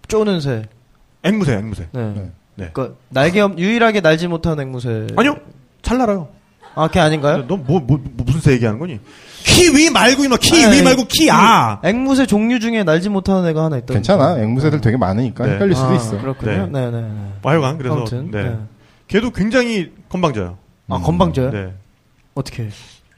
쪼는 0.07 0.39
새. 0.41 0.63
앵무새, 1.23 1.55
앵무새. 1.57 1.87
네. 1.91 2.13
네. 2.15 2.31
네. 2.55 2.69
그 2.73 2.97
날개 3.09 3.41
없, 3.41 3.57
유일하게 3.57 4.01
날지 4.01 4.27
못한 4.27 4.59
앵무새. 4.59 5.07
아니요, 5.17 5.35
잘 5.85 5.99
날아요. 5.99 6.27
아, 6.73 6.89
걔 6.89 6.99
아닌가요? 6.99 7.45
너 7.47 7.55
뭐, 7.55 7.79
뭐, 7.79 7.97
뭐 7.97 8.25
무슨 8.25 8.41
새 8.41 8.51
얘기하는 8.53 8.79
거니? 8.79 8.99
키위 9.43 9.91
말고 9.91 10.25
이놈 10.25 10.37
키위 10.39 10.81
말고 10.81 11.05
키아. 11.05 11.79
앵무새 11.83 12.25
종류 12.25 12.59
중에 12.59 12.83
날지 12.83 13.09
못하는 13.09 13.47
애가 13.49 13.63
하나 13.63 13.77
있다. 13.77 13.93
괜찮아. 13.93 14.39
앵무새들 14.39 14.81
되게 14.81 14.97
많으니까 14.97 15.45
네. 15.45 15.53
헷갈릴 15.53 15.75
수도 15.75 15.89
아, 15.89 15.95
있어. 15.95 16.19
그렇군요. 16.19 16.67
네, 16.71 16.89
네, 16.89 16.91
네. 16.91 17.07
뭐 17.41 17.51
하여간 17.51 17.77
그래서 17.77 17.95
아무튼. 17.95 18.31
네. 18.31 18.43
네. 18.43 18.57
걔도 19.07 19.29
굉장히 19.29 19.91
건방져요. 20.09 20.57
아, 20.89 20.97
건방져요? 20.99 21.51
네. 21.51 21.73
어떻게? 22.33 22.69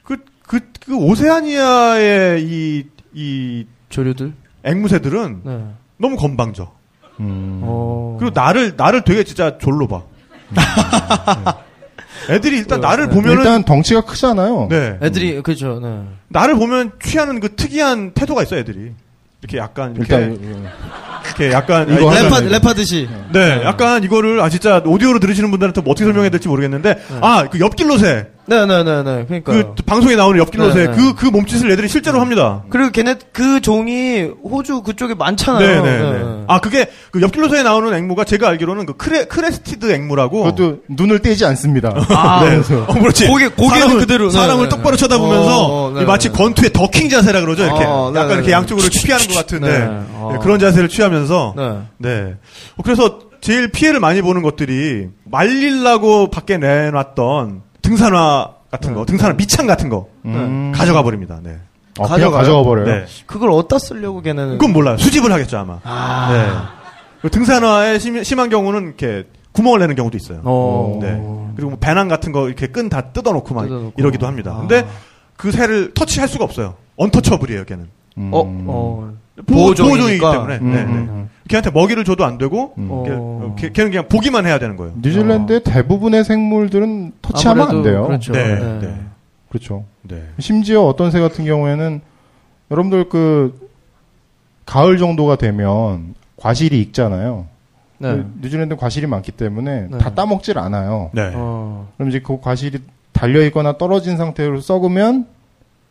그, 0.04 0.18
그, 0.46 0.60
그 0.84 0.94
오세아니아의 0.94 2.44
이, 2.44 2.84
이 3.14 3.66
조류들? 3.88 4.34
앵무새들은 4.62 5.40
네. 5.44 5.64
너무 5.96 6.16
건방져. 6.16 6.70
음. 7.18 7.60
어. 7.62 8.16
그리고 8.20 8.38
나를, 8.38 8.74
나를 8.76 9.02
되게 9.02 9.24
진짜 9.24 9.56
졸로 9.58 9.88
봐. 9.88 10.02
네. 10.50 10.60
애들이 12.30 12.58
일단 12.58 12.80
나를 12.80 13.08
네. 13.08 13.14
보면은, 13.14 13.38
일단 13.38 13.64
덩치가 13.64 14.02
크잖아요. 14.02 14.68
네. 14.70 14.98
애들이, 15.02 15.40
그죠, 15.42 15.80
네. 15.82 16.02
나를 16.28 16.56
보면 16.56 16.92
취하는 17.02 17.40
그 17.40 17.54
특이한 17.54 18.12
태도가 18.12 18.42
있어, 18.42 18.56
애들이. 18.56 18.92
이렇게 19.42 19.58
약간, 19.58 19.94
이렇게, 19.96 20.16
일단 20.16 20.70
이렇게 21.24 21.52
약간, 21.52 21.88
이거 21.92 22.12
래퍼. 22.12 22.40
래퍼들이. 22.40 23.08
네, 23.32 23.62
약간 23.64 24.02
이거를, 24.02 24.40
아, 24.40 24.48
진짜, 24.48 24.82
오디오로 24.84 25.20
들으시는 25.20 25.50
분들한테 25.50 25.80
뭐 25.80 25.92
어떻게 25.92 26.04
설명해야 26.04 26.30
될지 26.30 26.48
모르겠는데, 26.48 26.98
아, 27.20 27.48
그 27.48 27.60
옆길로새. 27.60 28.28
네네네네. 28.48 29.24
그러니까. 29.26 29.52
그 29.52 29.74
방송에 29.86 30.16
나오는 30.16 30.38
옆길로새. 30.40 30.86
네, 30.86 30.90
네. 30.90 30.96
그, 30.96 31.14
그 31.14 31.26
몸짓을 31.26 31.70
애들이 31.70 31.88
실제로 31.88 32.20
합니다. 32.20 32.64
그리고 32.70 32.90
걔네 32.90 33.16
그 33.32 33.60
종이 33.60 34.22
호주 34.42 34.82
그쪽에 34.82 35.14
많잖아요. 35.14 35.82
네네네. 35.84 36.44
아, 36.48 36.60
그게, 36.60 36.86
그 37.10 37.20
옆길로새에 37.20 37.62
나오는 37.62 37.92
앵무가 37.92 38.24
제가 38.24 38.48
알기로는 38.48 38.86
그 38.86 38.94
cre, 38.96 39.26
crested 39.26 39.92
앵무라고. 39.92 40.44
그것도 40.44 40.78
눈을 40.88 41.18
떼지 41.20 41.44
않습니다. 41.44 41.94
아, 42.08 42.40
네. 42.48 42.56
어, 42.74 42.94
그렇지. 42.94 43.26
고개- 43.28 43.48
고개는 43.48 43.78
사람을, 43.80 43.98
그대로. 44.00 44.30
사람을 44.30 44.64
네, 44.64 44.68
네. 44.70 44.76
똑바로 44.76 44.96
쳐다보면서 44.96 45.66
어, 45.66 45.90
네, 45.94 46.02
이 46.02 46.04
마치 46.06 46.28
네. 46.30 46.34
권투의 46.38 46.72
더킹 46.72 47.08
자세라 47.10 47.40
그러죠. 47.42 47.64
이렇게 47.64 47.84
어, 47.86 48.10
네, 48.12 48.18
약간 48.20 48.28
네, 48.28 48.34
이렇게 48.34 48.46
네. 48.48 48.52
양쪽으로 48.52 48.86
이렇게 48.86 49.00
피하는 49.06 49.26
것 49.28 49.34
같은데 49.34 49.68
네. 49.78 49.78
네, 49.86 49.88
어. 50.14 50.38
그런 50.40 50.58
자세를 50.58 50.88
취하면서 50.88 51.54
네. 51.56 51.78
네. 51.98 52.34
어, 52.76 52.82
그래서 52.82 53.18
제일 53.40 53.70
피해를 53.70 54.00
많이 54.00 54.20
보는 54.22 54.42
것들이 54.42 55.08
말리려고 55.30 56.28
밖에 56.30 56.56
내놨던 56.58 57.62
등산화 57.88 58.54
같은 58.70 58.92
거, 58.94 59.06
등산화 59.06 59.34
미창 59.36 59.66
같은 59.66 59.88
거 59.88 60.08
음. 60.26 60.72
가져가 60.74 61.02
버립니다. 61.02 61.40
네. 61.42 61.56
어, 61.98 62.02
그냥 62.04 62.08
가져가요? 62.30 62.38
가져가 62.38 62.62
버려요. 62.64 62.84
네. 62.86 63.04
그걸 63.26 63.50
어디다 63.50 63.78
쓰려고 63.78 64.20
걔네는. 64.20 64.58
그건 64.58 64.72
몰라요. 64.74 64.98
수집을 64.98 65.32
하겠죠 65.32 65.58
아마. 65.58 65.80
아. 65.84 66.28
네. 66.30 66.48
그 67.22 67.30
등산화에 67.30 67.98
심, 67.98 68.22
심한 68.22 68.50
경우는 68.50 68.82
이렇게 68.84 69.24
구멍을 69.52 69.80
내는 69.80 69.94
경우도 69.96 70.16
있어요. 70.18 70.40
어. 70.44 70.98
네. 71.00 71.08
그리고 71.56 71.70
뭐 71.70 71.78
배낭 71.80 72.08
같은 72.08 72.30
거 72.30 72.46
이렇게 72.46 72.66
끈 72.68 72.88
다 72.90 73.00
뜯어놓고 73.12 73.54
막 73.54 73.62
뜯어놓고. 73.62 73.94
이러기도 73.96 74.26
합니다. 74.26 74.52
아. 74.54 74.60
근데 74.60 74.86
그 75.36 75.50
새를 75.50 75.94
터치할 75.94 76.28
수가 76.28 76.44
없어요. 76.44 76.74
언터처블이에요, 76.96 77.64
걔는. 77.64 77.88
음. 78.18 78.30
어, 78.34 78.42
어. 78.44 79.12
보호-. 79.46 79.74
보호종이기 79.74 80.20
때문에. 80.20 80.58
음, 80.58 80.72
네, 80.72 80.84
네. 80.84 80.92
음, 80.92 81.28
걔한테 81.48 81.70
먹이를 81.70 82.04
줘도 82.04 82.24
안 82.24 82.38
되고 82.38 82.74
음. 82.78 82.88
어. 82.90 83.54
걔, 83.58 83.70
걔는 83.70 83.90
그냥 83.90 84.08
보기만 84.08 84.46
해야 84.46 84.58
되는 84.58 84.76
거예요. 84.76 84.92
뉴질랜드의 85.00 85.62
대부분의 85.64 86.24
생물들은 86.24 87.12
터치하면 87.22 87.68
안 87.68 87.82
돼요. 87.82 88.06
그렇죠. 88.06 88.32
네, 88.32 88.54
네. 88.58 88.78
네. 88.80 88.94
그렇죠. 89.48 89.84
네. 90.02 90.22
심지어 90.38 90.82
어떤 90.82 91.10
새 91.10 91.20
같은 91.20 91.44
경우에는 91.44 92.00
여러분들 92.70 93.08
그 93.08 93.68
가을 94.66 94.98
정도가 94.98 95.36
되면 95.36 96.14
과실이 96.36 96.80
익잖아요. 96.82 97.46
네. 97.98 98.12
그 98.12 98.32
뉴질랜드 98.42 98.74
는 98.74 98.78
과실이 98.78 99.06
많기 99.06 99.32
때문에 99.32 99.88
네. 99.90 99.98
다 99.98 100.14
따먹질 100.14 100.58
않아요. 100.58 101.10
네. 101.12 101.32
어. 101.34 101.88
그럼 101.96 102.10
이제 102.10 102.20
그 102.20 102.40
과실이 102.40 102.78
달려 103.12 103.42
있거나 103.46 103.78
떨어진 103.78 104.16
상태로 104.16 104.60
썩으면 104.60 105.26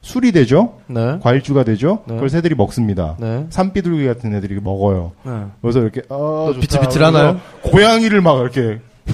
술이 0.07 0.31
되죠. 0.31 0.75
네. 0.87 1.19
과일주가 1.21 1.63
되죠. 1.65 1.99
네. 2.07 2.13
그걸 2.15 2.29
새들이 2.29 2.55
먹습니다. 2.55 3.17
네. 3.19 3.45
산비둘기 3.49 4.05
같은 4.07 4.33
애들이 4.33 4.57
먹어요. 4.61 5.11
네. 5.23 5.31
그래서 5.61 5.79
이렇게 5.79 6.01
어. 6.07 6.53
비틀비틀하나요? 6.59 7.39
그래서 7.61 7.69
고양이를 7.69 8.21
막 8.21 8.39
이렇게 8.39 8.79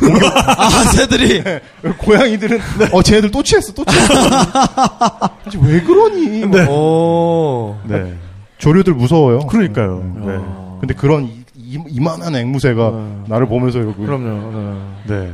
아, 0.57 0.69
새들이. 0.95 1.43
고양이들은 1.97 2.59
어 2.91 3.01
쟤네들 3.01 3.31
또 3.31 3.41
취했어 3.41 3.73
또 3.73 3.83
취했어. 3.85 4.13
왜 5.63 5.81
그러니? 5.81 6.45
막 6.45 6.69
오. 6.69 7.75
네. 7.85 8.13
조류들 8.59 8.93
무서워요. 8.93 9.39
그러니까요. 9.47 9.97
네. 10.15 10.35
어. 10.39 10.77
근데 10.79 10.93
그런 10.93 11.23
이, 11.25 11.43
이- 11.55 11.83
이만한 11.89 12.35
앵무새가 12.35 12.91
네. 12.91 13.23
나를 13.29 13.47
보면서 13.47 13.79
이러고 13.79 14.03
그럼요. 14.03 14.51
네. 15.07 15.15
네. 15.15 15.31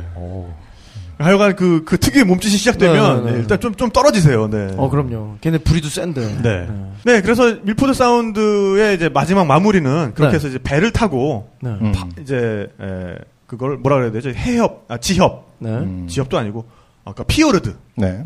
어. 1.20 1.24
하여간 1.24 1.56
그, 1.56 1.84
그 1.84 1.98
특유의 1.98 2.24
몸짓이 2.24 2.56
시작되면 2.56 3.24
네, 3.24 3.30
네, 3.30 3.32
네. 3.36 3.38
일단 3.40 3.60
좀, 3.60 3.74
좀 3.74 3.90
떨어지세요. 3.90 4.48
네. 4.48 4.68
어, 4.76 4.88
그럼요. 4.88 5.36
걔네 5.40 5.58
부리도 5.58 5.88
센데. 5.88 6.42
네. 6.42 6.68
네, 7.04 7.20
그래서 7.20 7.56
밀포드 7.62 7.92
사운드의 7.94 8.96
이제 8.96 9.08
마지막 9.08 9.46
마무리는 9.46 10.12
그렇게 10.14 10.32
네. 10.32 10.36
해서 10.36 10.48
이제 10.48 10.58
배를 10.62 10.92
타고 10.92 11.48
네. 11.60 11.70
음. 11.70 11.92
파- 11.92 12.08
이제 12.20 12.68
에, 12.80 13.14
그걸 13.46 13.76
뭐라 13.78 13.96
그래야 13.96 14.12
되죠? 14.12 14.30
해협, 14.30 14.84
아, 14.88 14.96
지협, 14.98 15.54
네. 15.58 15.70
음. 15.70 16.06
지협도 16.08 16.38
아니고 16.38 16.64
아까 17.04 17.24
피오르드 17.24 17.74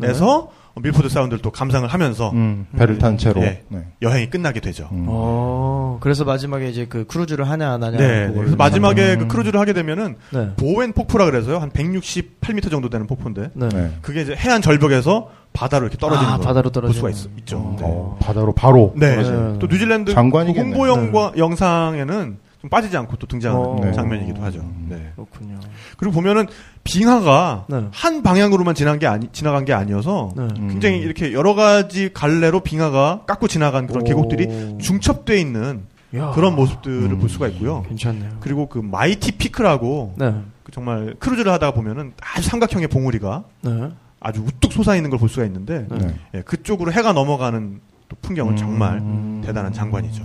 에서 0.03 0.49
네. 0.51 0.64
밀포드 0.81 1.07
사운드를 1.09 1.41
또 1.41 1.51
감상을 1.51 1.87
하면서 1.87 2.31
음, 2.31 2.67
배를 2.77 2.97
탄 2.97 3.17
채로. 3.17 3.41
예. 3.41 3.63
네. 3.69 3.85
여행이 4.01 4.29
끝나게 4.29 4.59
되죠. 4.59 4.89
음. 4.91 5.05
어, 5.07 5.97
그래서 6.01 6.25
마지막에 6.25 6.69
이제 6.69 6.85
그 6.85 7.05
크루즈를 7.05 7.49
하냐 7.49 7.71
안 7.71 7.83
하냐. 7.83 7.97
네, 7.97 8.31
그래서 8.33 8.55
마지막에 8.55 9.13
음. 9.13 9.19
그 9.19 9.27
크루즈를 9.27 9.59
하게 9.59 9.73
되면은 9.73 10.15
네. 10.33 10.49
보웬 10.57 10.91
폭포라 10.93 11.25
그래서요 11.25 11.59
한 11.59 11.69
168m 11.71 12.69
정도 12.69 12.89
되는 12.89 13.07
폭포인데 13.07 13.51
네. 13.53 13.69
네. 13.69 13.91
그게 14.01 14.21
이제 14.21 14.35
해안 14.35 14.61
절벽에서 14.61 15.29
바다로 15.53 15.85
이렇게 15.85 15.97
떨어지는 15.97 16.29
아, 16.33 16.37
걸 16.37 16.45
바다로 16.45 16.69
볼 16.69 16.93
수가 16.93 17.07
떨어지는. 17.09 17.37
있, 17.37 17.39
있죠. 17.39 17.57
어. 17.57 17.75
네. 17.79 17.85
어, 17.87 18.17
바다로 18.19 18.53
바로. 18.53 18.93
네. 18.97 19.15
또 19.59 19.67
뉴질랜드 19.67 20.13
장관이겠네. 20.13 20.75
홍보 20.75 20.87
영과 20.89 21.31
영상에는 21.37 22.44
좀 22.65 22.69
빠지지 22.69 22.97
않고 22.97 23.17
또 23.17 23.27
등장하는 23.27 23.65
어. 23.65 23.79
네. 23.79 23.91
장면이기도 23.91 24.41
하죠. 24.41 24.59
네. 24.89 25.11
그렇군요. 25.15 25.59
그리고 25.97 26.15
보면은 26.15 26.47
빙하가 26.83 27.65
네. 27.69 27.85
한 27.91 28.23
방향으로만 28.23 28.73
지난 28.73 28.97
게 28.97 29.05
아니 29.05 29.27
지나간 29.31 29.65
게 29.65 29.73
아니어서 29.73 30.31
네. 30.35 30.47
음. 30.57 30.67
굉장히 30.69 30.97
이렇게 30.97 31.31
여러 31.31 31.53
가지 31.53 32.11
갈래로 32.11 32.61
빙하가 32.61 33.21
깎고 33.27 33.47
지나간 33.47 33.85
그런 33.85 34.01
오. 34.01 34.05
계곡들이 34.05 34.77
중첩돼 34.79 35.39
있는 35.39 35.83
야. 36.15 36.31
그런 36.33 36.55
모습들을 36.55 37.11
음. 37.11 37.19
볼 37.19 37.29
수가 37.29 37.47
있고요. 37.49 37.83
괜찮네요. 37.87 38.37
그리고 38.39 38.67
그 38.67 38.79
마이터 38.79 39.33
피크라고 39.33 40.15
네. 40.17 40.33
그 40.63 40.71
정말 40.71 41.13
크루즈를 41.19 41.51
하다가 41.51 41.73
보면은 41.73 42.13
아주 42.19 42.49
삼각형의 42.49 42.87
봉우리가 42.87 43.43
네. 43.61 43.89
아주 44.19 44.41
우뚝 44.41 44.71
솟아 44.73 44.95
있는 44.95 45.11
걸 45.11 45.19
볼 45.19 45.29
수가 45.29 45.45
있는데 45.45 45.85
네. 45.87 45.97
네. 45.99 46.15
예, 46.33 46.41
그쪽으로 46.41 46.91
해가 46.91 47.13
넘어가는 47.13 47.79
또 48.09 48.15
풍경은 48.23 48.53
음. 48.53 48.57
정말 48.57 49.03
대단한 49.45 49.71
장관이죠. 49.71 50.23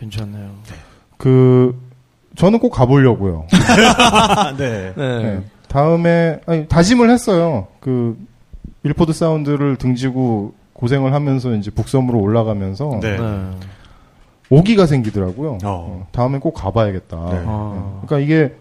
야. 0.00 0.10
괜찮네요. 0.10 0.50
그 1.16 1.78
저는 2.36 2.58
꼭 2.58 2.70
가보려고요. 2.70 3.46
네. 4.58 4.92
네. 4.96 5.22
네. 5.22 5.42
다음에 5.68 6.40
아니, 6.46 6.66
다짐을 6.68 7.10
했어요. 7.10 7.66
그 7.80 8.16
밀포드 8.82 9.12
사운드를 9.12 9.76
등지고 9.76 10.54
고생을 10.72 11.12
하면서 11.12 11.52
이제 11.54 11.70
북섬으로 11.70 12.18
올라가면서 12.18 12.98
네. 13.02 13.18
네. 13.18 13.50
오기가 14.48 14.86
생기더라고요. 14.86 15.52
어. 15.52 15.58
어, 15.64 16.06
다음엔 16.12 16.40
꼭 16.40 16.54
가봐야겠다. 16.54 17.16
네. 17.30 17.42
아. 17.46 18.00
그러니까 18.06 18.18
이게 18.18 18.54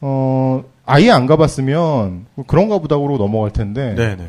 어 0.00 0.62
아예 0.84 1.10
안 1.10 1.26
가봤으면 1.26 2.26
뭐 2.34 2.44
그런가 2.46 2.78
보다 2.78 2.96
그러고 2.98 3.16
넘어갈 3.16 3.50
텐데 3.50 3.94
네, 3.96 4.16
네. 4.16 4.28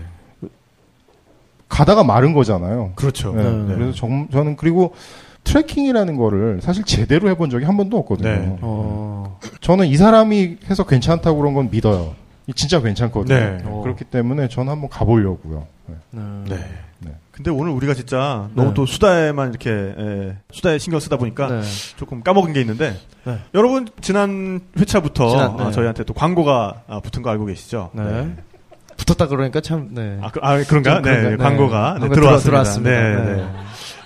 가다가 1.68 2.04
마른 2.04 2.34
거잖아요. 2.34 2.94
그렇죠. 2.96 3.34
네. 3.34 3.44
네. 3.44 3.76
그래서 3.76 3.92
정- 3.94 4.28
저는 4.32 4.56
그리고 4.56 4.94
트레킹이라는 5.46 6.18
거를 6.18 6.60
사실 6.62 6.84
제대로 6.84 7.30
해본 7.30 7.50
적이 7.50 7.66
한 7.66 7.78
번도 7.78 7.98
없거든요. 8.00 8.30
네. 8.30 8.58
어. 8.62 9.40
저는 9.62 9.88
이 9.88 9.96
사람이 9.96 10.58
해서 10.70 10.86
괜찮다고 10.86 11.38
그런 11.38 11.54
건 11.54 11.70
믿어요. 11.72 12.14
이 12.48 12.54
진짜 12.54 12.82
괜찮거든요. 12.82 13.38
네. 13.38 13.58
어. 13.66 13.82
그렇기 13.82 14.04
때문에 14.06 14.50
저는 14.50 14.72
한번 14.72 14.90
가보려고요. 14.90 15.66
네. 15.88 15.96
네. 16.12 16.22
네. 16.50 16.56
네. 17.00 17.12
근데 17.32 17.52
오늘 17.52 17.72
우리가 17.72 17.94
진짜 17.94 18.50
너무 18.54 18.70
네. 18.70 18.74
또 18.74 18.86
수다에만 18.86 19.50
이렇게 19.50 19.70
에, 19.70 20.36
수다에 20.52 20.78
신경 20.78 21.00
쓰다 21.00 21.18
보니까 21.18 21.48
네. 21.48 21.62
조금 21.98 22.24
까먹은 22.24 22.54
게 22.54 22.62
있는데 22.62 22.96
네. 23.26 23.40
여러분 23.54 23.88
지난 24.02 24.62
회차부터 24.80 25.30
지난, 25.30 25.58
네. 25.58 25.64
아, 25.64 25.72
저희한테 25.72 26.04
또 26.04 26.14
광고가 26.14 26.84
아, 26.88 27.00
붙은 27.02 27.22
거 27.22 27.30
알고 27.30 27.46
계시죠? 27.46 27.92
네. 27.94 28.36
붙었다 28.98 29.28
그러니까 29.28 29.60
참, 29.60 29.90
네. 29.92 30.18
아, 30.22 30.32
그, 30.32 30.40
아 30.42 30.64
그런가? 30.64 31.02
좀 31.02 31.04
네, 31.04 31.22
그런가? 31.22 31.44
광고가 31.44 31.94
네, 31.96 32.00
광고 32.00 32.16
들어왔습니다. 32.16 32.64
들어왔습니다. 32.90 33.66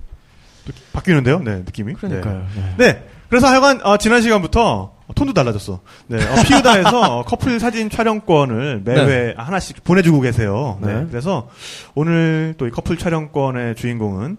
또 0.66 0.72
바뀌는데요. 0.92 1.40
네, 1.40 1.56
느낌이. 1.58 1.94
그러니까요. 1.94 2.46
네. 2.54 2.74
네. 2.76 2.92
네. 2.92 3.08
그래서 3.28 3.46
하여간 3.46 3.80
어, 3.84 3.96
지난 3.96 4.20
시간부터 4.20 4.92
톤도 5.14 5.32
달라졌어. 5.32 5.80
네. 6.08 6.16
어, 6.16 6.42
피우다에서 6.46 7.00
어, 7.20 7.22
커플 7.24 7.58
사진 7.60 7.88
촬영권을 7.90 8.82
매회 8.84 9.34
하나씩 9.36 9.84
보내주고 9.84 10.20
계세요. 10.20 10.78
네. 10.82 10.92
네. 10.94 11.06
그래서 11.08 11.48
오늘 11.94 12.54
또 12.58 12.66
이 12.66 12.70
커플 12.70 12.96
촬영권의 12.98 13.76
주인공은 13.76 14.36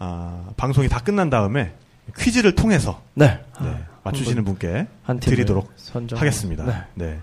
아, 0.00 0.42
방송이 0.56 0.88
다 0.88 0.98
끝난 1.00 1.30
다음에 1.30 1.72
퀴즈를 2.18 2.54
통해서 2.54 3.00
네. 3.14 3.40
네, 3.62 3.84
맞추시는 4.02 4.44
분께 4.44 4.86
드리도록 5.20 5.72
선정 5.76 6.18
하겠습니다. 6.18 6.64
네. 6.64 6.74
네. 6.94 7.18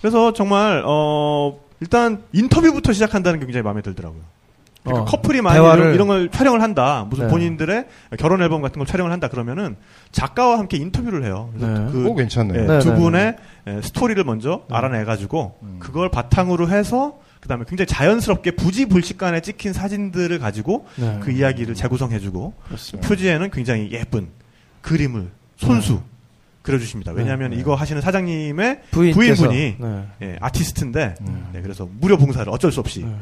그래서 0.00 0.32
정말 0.32 0.82
어 0.86 1.58
일단 1.80 2.22
인터뷰부터 2.32 2.92
시작한다는 2.92 3.40
게 3.40 3.46
굉장히 3.46 3.62
마음에 3.64 3.82
들더라고요. 3.82 4.20
그러니까 4.84 5.02
어, 5.02 5.04
커플이 5.06 5.42
많이 5.42 5.58
대화를- 5.58 5.78
이런, 5.78 5.94
이런 5.94 6.08
걸 6.08 6.30
촬영을 6.30 6.62
한다. 6.62 7.04
무슨 7.10 7.26
네. 7.26 7.30
본인들의 7.30 7.86
결혼 8.18 8.40
앨범 8.42 8.62
같은 8.62 8.78
걸 8.78 8.86
촬영을 8.86 9.10
한다. 9.12 9.28
그러면은 9.28 9.76
작가와 10.12 10.58
함께 10.58 10.76
인터뷰를 10.76 11.24
해요. 11.24 11.50
그래서 11.54 11.72
네. 11.80 11.92
그 11.92 12.06
오, 12.06 12.14
괜찮네요. 12.14 12.62
예, 12.62 12.66
네, 12.66 12.78
두 12.78 12.90
네, 12.92 12.96
분의 12.96 13.36
예, 13.66 13.80
스토리를 13.82 14.22
먼저 14.24 14.62
알아내가지고 14.70 15.58
음. 15.62 15.76
그걸 15.80 16.10
바탕으로 16.10 16.68
해서 16.68 17.18
그다음에 17.48 17.64
굉장히 17.66 17.86
자연스럽게 17.86 18.52
부지불식간에 18.52 19.40
찍힌 19.40 19.72
사진들을 19.72 20.38
가지고 20.38 20.86
네. 20.96 21.18
그 21.22 21.32
이야기를 21.32 21.74
재구성해주고 21.74 22.52
그렇습니다. 22.66 23.08
표지에는 23.08 23.50
굉장히 23.50 23.90
예쁜 23.90 24.28
그림을 24.82 25.30
손수 25.56 26.02
그려주십니다. 26.60 27.12
왜냐하면 27.12 27.52
네. 27.52 27.56
이거 27.56 27.74
하시는 27.74 28.02
사장님의 28.02 28.82
부인께서, 28.90 29.48
부인분이 29.48 29.76
네. 29.80 30.06
예, 30.20 30.36
아티스트인데 30.40 31.14
음. 31.22 31.48
네, 31.54 31.62
그래서 31.62 31.88
무료 31.98 32.18
봉사를 32.18 32.52
어쩔 32.52 32.70
수 32.70 32.80
없이 32.80 33.00
네. 33.00 33.16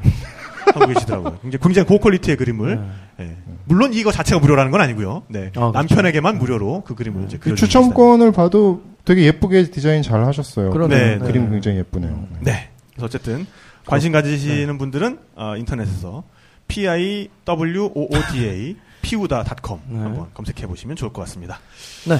하고 0.74 0.88
계시더라고요. 0.92 1.38
굉장히, 1.42 1.62
굉장히 1.62 1.86
고퀄리티의 1.86 2.36
그림을 2.36 2.84
예. 3.20 3.36
물론 3.66 3.94
이거 3.94 4.10
자체가 4.10 4.40
무료라는 4.40 4.72
건 4.72 4.80
아니고요. 4.80 5.22
네. 5.28 5.50
아, 5.54 5.70
그렇죠. 5.70 5.72
남편에게만 5.72 6.38
무료로 6.38 6.82
그 6.84 6.96
그림을 6.96 7.26
이제 7.26 7.38
그 7.38 7.54
추첨권을 7.54 8.32
봐도 8.32 8.82
되게 9.04 9.22
예쁘게 9.22 9.70
디자인 9.70 10.02
잘 10.02 10.24
하셨어요. 10.24 10.70
그러네요. 10.70 10.98
네, 10.98 11.18
네. 11.18 11.24
그림 11.24 11.48
굉장히 11.48 11.78
예쁘네요. 11.78 12.26
네. 12.40 12.70
그래서 12.94 13.06
어쨌든 13.06 13.46
관심 13.86 14.12
가지시는 14.12 14.78
분들은 14.78 15.18
어, 15.36 15.56
인터넷에서 15.56 16.24
p 16.68 16.88
i 16.88 17.28
w 17.44 17.84
o 17.94 18.02
o 18.04 18.08
d 18.32 18.44
a 18.44 18.76
piuda.com 19.02 19.80
네. 19.88 19.98
한번 20.00 20.26
검색해 20.34 20.66
보시면 20.66 20.96
좋을 20.96 21.12
것 21.12 21.22
같습니다. 21.22 21.60
네. 22.08 22.18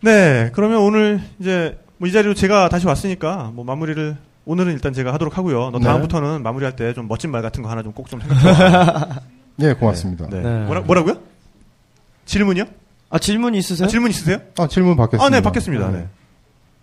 네. 0.00 0.50
그러면 0.52 0.78
오늘 0.78 1.20
이제 1.38 1.78
뭐 1.98 2.08
이 2.08 2.12
자리로 2.12 2.34
제가 2.34 2.68
다시 2.68 2.86
왔으니까 2.86 3.52
뭐 3.54 3.64
마무리를 3.64 4.16
오늘은 4.46 4.72
일단 4.72 4.92
제가 4.92 5.12
하도록 5.14 5.38
하고요. 5.38 5.70
너 5.70 5.78
네. 5.78 5.84
다음부터는 5.84 6.42
마무리할 6.42 6.74
때 6.76 6.92
좀 6.92 7.06
멋진 7.08 7.30
말 7.30 7.40
같은 7.40 7.62
거 7.62 7.70
하나 7.70 7.82
좀 7.82 7.92
꼭좀 7.92 8.20
생각해. 8.20 9.20
예, 9.60 9.72
고맙습니다. 9.78 10.26
네. 10.28 10.40
네. 10.42 10.64
뭐라, 10.64 10.80
뭐라고요? 10.82 11.18
질문이요? 12.26 12.64
아 13.10 13.18
질문 13.18 13.54
있으세요? 13.54 13.86
아, 13.86 13.88
질문 13.88 14.10
있으세요? 14.10 14.38
아, 14.58 14.66
질문 14.66 14.96
받겠습니다. 14.96 15.24
아, 15.24 15.30
네, 15.30 15.40
받겠습니다. 15.40 15.90
네. 15.92 16.08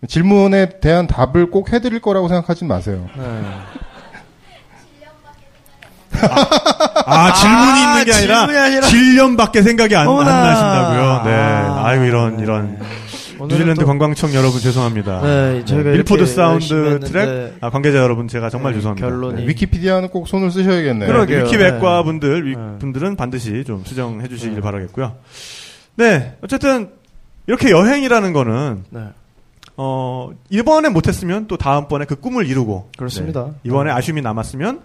질문에 0.08 0.80
대한 0.80 1.06
답을 1.08 1.52
꼭 1.52 1.72
해드릴 1.74 2.00
거라고 2.00 2.28
생각하지 2.30 2.66
마세요. 2.66 3.08
네. 6.12 6.20
아, 7.06 7.34
질문이 7.34 7.82
있는 7.82 8.06
게 8.06 8.14
아니라, 8.14 8.40
질문이 8.46 8.58
아니라- 8.58 8.88
질련밖에 8.88 9.62
생각이 9.62 9.96
안, 9.96 10.02
안 10.04 10.08
어머나. 10.08 10.44
나신다고요. 10.44 11.22
네. 11.26 11.34
아. 11.36 11.86
아유, 11.88 12.06
이런, 12.06 12.40
이런. 12.40 12.78
오늘은 13.40 13.58
뉴질랜드 13.58 13.82
또- 13.82 13.88
관광청 13.88 14.34
여러분 14.36 14.60
죄송합니다. 14.60 15.22
네, 15.24 15.66
저희가 15.66 15.90
밀포드 15.92 16.14
이렇게 16.22 16.26
사운드 16.32 16.74
열심히 16.74 17.00
트랙 17.00 17.22
했는데 17.28 17.54
아, 17.62 17.70
관계자 17.72 17.98
여러분 17.98 18.28
제가 18.28 18.50
정말 18.52 18.74
네, 18.74 18.78
죄송합니다. 18.80 19.08
결론이- 19.08 19.36
네. 19.36 19.48
위키피디아는 19.48 20.10
꼭 20.10 20.28
손을 20.28 20.52
쓰셔야겠네요. 20.52 21.08
그러게요. 21.12 21.46
위키백과 21.46 21.98
네. 21.98 22.04
분들 22.04 22.46
위- 22.46 22.56
네. 22.56 22.62
분들은 22.78 23.16
반드시 23.16 23.64
좀 23.66 23.84
수정해 23.84 24.28
주시길 24.28 24.56
네. 24.56 24.62
바라겠고요. 24.62 25.16
네, 25.96 26.36
어쨌든 26.44 26.90
이렇게 27.48 27.72
여행이라는 27.72 28.32
거는 28.32 28.84
네. 28.92 29.02
어 29.76 30.30
이번에 30.52 30.90
못했으면 30.90 31.48
또 31.48 31.58
다음번에 31.58 32.06
그 32.06 32.16
꿈을 32.20 32.46
이루고 32.46 32.90
그렇습니다. 32.96 33.46
네, 33.46 33.52
이번에 33.64 33.90
네. 33.90 33.98
아쉬움이 33.98 34.22
남았으면 34.22 34.82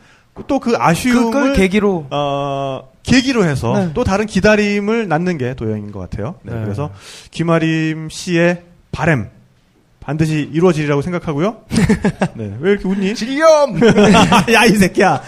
또 0.47 0.59
그 0.61 0.75
아쉬움을 0.77 1.25
그걸 1.31 1.53
계기로 1.55 2.07
어, 2.11 2.89
계기로 3.03 3.45
해서 3.45 3.79
네. 3.79 3.91
또 3.95 4.05
다른 4.05 4.27
기다림을 4.27 5.09
낳는 5.09 5.39
게또 5.39 5.71
여행인 5.71 5.93
것 5.93 6.01
같아요. 6.01 6.35
네, 6.43 6.55
네. 6.55 6.63
그래서 6.65 6.91
김아림 7.31 8.09
씨의 8.11 8.63
바램 8.93 9.29
반드시 10.01 10.49
이루어지리라고 10.53 11.03
생각하고요. 11.03 11.63
네, 12.35 12.57
왜 12.61 12.71
이렇게 12.73 12.87
웃니? 12.89 13.15
질염! 13.15 13.77
야, 14.53 14.65
이 14.65 14.71
새끼야! 14.71 15.21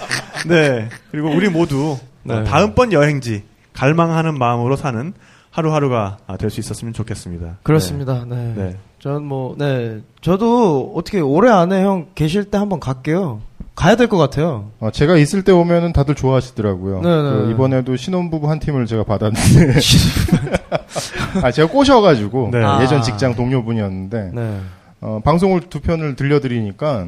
네. 0.46 0.88
그리고 1.10 1.30
우리 1.30 1.48
모두 1.48 1.98
네. 2.22 2.34
어, 2.34 2.44
다음번 2.44 2.92
여행지 2.92 3.42
갈망하는 3.72 4.38
마음으로 4.38 4.76
사는 4.76 5.12
하루하루가 5.50 6.18
될 6.38 6.50
수 6.50 6.60
있었으면 6.60 6.92
좋겠습니다. 6.92 7.58
그렇습니다. 7.62 8.24
네. 8.28 8.36
네. 8.36 8.54
네. 8.56 8.76
전 9.00 9.24
뭐, 9.24 9.54
네. 9.58 10.00
저도 10.20 10.92
어떻게 10.96 11.20
올해 11.20 11.50
안에 11.50 11.82
형 11.82 12.08
계실 12.14 12.44
때 12.44 12.58
한번 12.58 12.78
갈게요. 12.80 13.40
가야 13.78 13.94
될 13.94 14.08
것 14.08 14.18
같아요. 14.18 14.70
어, 14.80 14.90
제가 14.90 15.16
있을 15.18 15.44
때 15.44 15.52
오면은 15.52 15.92
다들 15.92 16.16
좋아하시더라고요. 16.16 17.00
네, 17.00 17.08
네. 17.22 17.30
그 17.30 17.50
이번에도 17.52 17.94
신혼부부 17.94 18.50
한 18.50 18.58
팀을 18.58 18.86
제가 18.86 19.04
받았는데. 19.04 19.78
아, 21.44 21.50
제가 21.52 21.68
꼬셔가지고. 21.70 22.48
네. 22.52 22.64
아. 22.64 22.82
예전 22.82 23.02
직장 23.02 23.36
동료분이었는데. 23.36 24.30
네. 24.34 24.58
어, 25.00 25.20
방송을 25.24 25.60
두 25.70 25.80
편을 25.80 26.16
들려드리니까. 26.16 27.06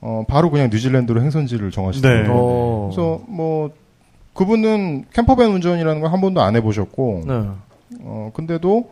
어, 0.00 0.24
바로 0.28 0.50
그냥 0.50 0.68
뉴질랜드로 0.70 1.22
행선지를 1.22 1.70
정하시더라고요. 1.70 2.24
네. 2.24 2.28
어. 2.32 2.90
그래서 2.92 3.20
뭐, 3.28 3.70
그분은 4.34 5.04
캠퍼밴 5.12 5.50
운전이라는 5.52 6.00
걸 6.00 6.10
한 6.12 6.20
번도 6.20 6.42
안 6.42 6.56
해보셨고. 6.56 7.22
네. 7.26 7.42
어, 8.00 8.30
근데도 8.34 8.90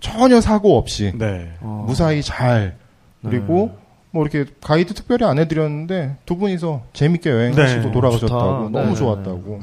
전혀 0.00 0.40
사고 0.40 0.78
없이. 0.78 1.12
네. 1.18 1.50
어. 1.60 1.84
무사히 1.86 2.22
잘. 2.22 2.76
그리고 3.22 3.72
뭐 4.12 4.24
이렇게 4.26 4.50
가이드 4.62 4.94
특별히 4.94 5.24
안 5.26 5.38
해드렸는데 5.38 6.16
두 6.26 6.36
분이서 6.36 6.82
재밌게 6.92 7.30
여행하시고 7.30 7.82
네. 7.82 7.92
돌아가셨다고 7.92 8.40
좋다. 8.40 8.68
너무 8.70 8.90
네. 8.90 8.94
좋았다고 8.94 9.60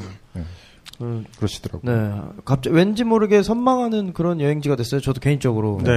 그, 0.98 1.24
그러시더라고요. 1.38 1.96
네. 1.96 2.22
갑자기 2.44 2.76
왠지 2.76 3.04
모르게 3.04 3.44
선망하는 3.44 4.14
그런 4.14 4.42
여행지가 4.42 4.76
됐어요. 4.76 5.00
저도 5.00 5.20
개인적으로. 5.20 5.80
네. 5.84 5.92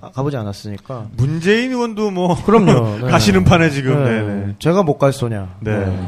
아, 0.00 0.10
가보지 0.12 0.36
않았으니까. 0.38 1.08
문재인 1.16 1.72
의원도 1.72 2.10
뭐 2.10 2.34
그럼요. 2.46 3.00
네. 3.04 3.10
가시는 3.10 3.44
판에 3.44 3.68
지금 3.70 4.02
네. 4.04 4.22
네. 4.22 4.46
네. 4.46 4.54
제가 4.58 4.82
못 4.82 4.96
갈 4.98 5.12
소냐. 5.12 5.56
네. 5.60 5.98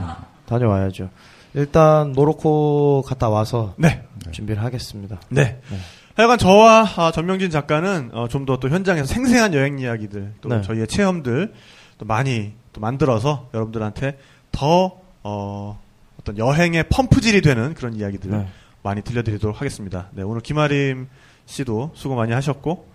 다녀와야죠. 0.47 1.11
일단 1.55 2.13
모로코 2.13 3.03
갔다 3.07 3.29
와서 3.29 3.75
네. 3.77 4.03
준비를 4.31 4.63
하겠습니다. 4.63 5.21
네. 5.29 5.61
네. 5.71 5.77
하여간 6.15 6.39
저와 6.39 6.87
아, 6.97 7.11
전명진 7.13 7.51
작가는 7.51 8.11
어, 8.13 8.29
좀더 8.29 8.59
또 8.59 8.69
현장에서 8.71 9.07
생생한 9.07 9.53
여행 9.55 9.79
이야기들 9.79 10.33
또 10.41 10.49
네. 10.49 10.63
저희의 10.63 10.87
체험들 10.87 11.53
또 11.99 12.07
많이 12.07 12.53
또 12.73 12.81
만들어서 12.81 13.49
여러분들한테 13.53 14.19
더 14.53 14.99
어, 15.23 15.79
어떤 16.21 16.39
여행의 16.39 16.85
펌프질이 16.89 17.43
되는 17.43 17.75
그런 17.75 17.95
이야기들 17.95 18.31
네. 18.31 18.47
많이 18.83 19.03
들려드리도록 19.03 19.61
하겠습니다. 19.61 20.09
네, 20.13 20.23
오늘 20.23 20.41
김아림 20.41 21.09
씨도 21.47 21.93
수고 21.95 22.15
많이 22.15 22.33
하셨고 22.33 22.87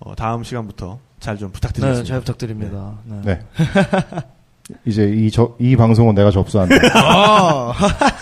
어, 0.00 0.14
다음 0.14 0.44
시간부터 0.44 0.98
잘좀 1.20 1.48
네, 1.48 1.52
부탁드리겠습니다. 1.52 2.08
잘 2.08 2.20
부탁드립니다. 2.20 2.94
네. 3.04 3.20
네. 3.24 3.40
이제 4.86 5.04
이, 5.14 5.30
저, 5.30 5.54
이 5.58 5.76
방송은 5.76 6.14
내가 6.14 6.30
접수한다. 6.30 6.74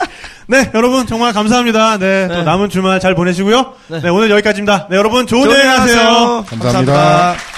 네, 0.48 0.70
여러분 0.74 1.06
정말 1.06 1.32
감사합니다. 1.32 1.98
네, 1.98 2.28
또 2.28 2.34
네. 2.34 2.42
남은 2.42 2.68
주말 2.68 3.00
잘 3.00 3.14
보내시고요. 3.14 3.74
네. 3.88 4.00
네, 4.00 4.08
오늘 4.08 4.30
여기까지입니다. 4.30 4.88
네, 4.88 4.96
여러분 4.96 5.26
좋은 5.26 5.44
좋은 5.44 5.54
여행 5.54 5.70
하세요. 5.70 5.98
하세요. 5.98 6.44
감사합니다. 6.48 7.51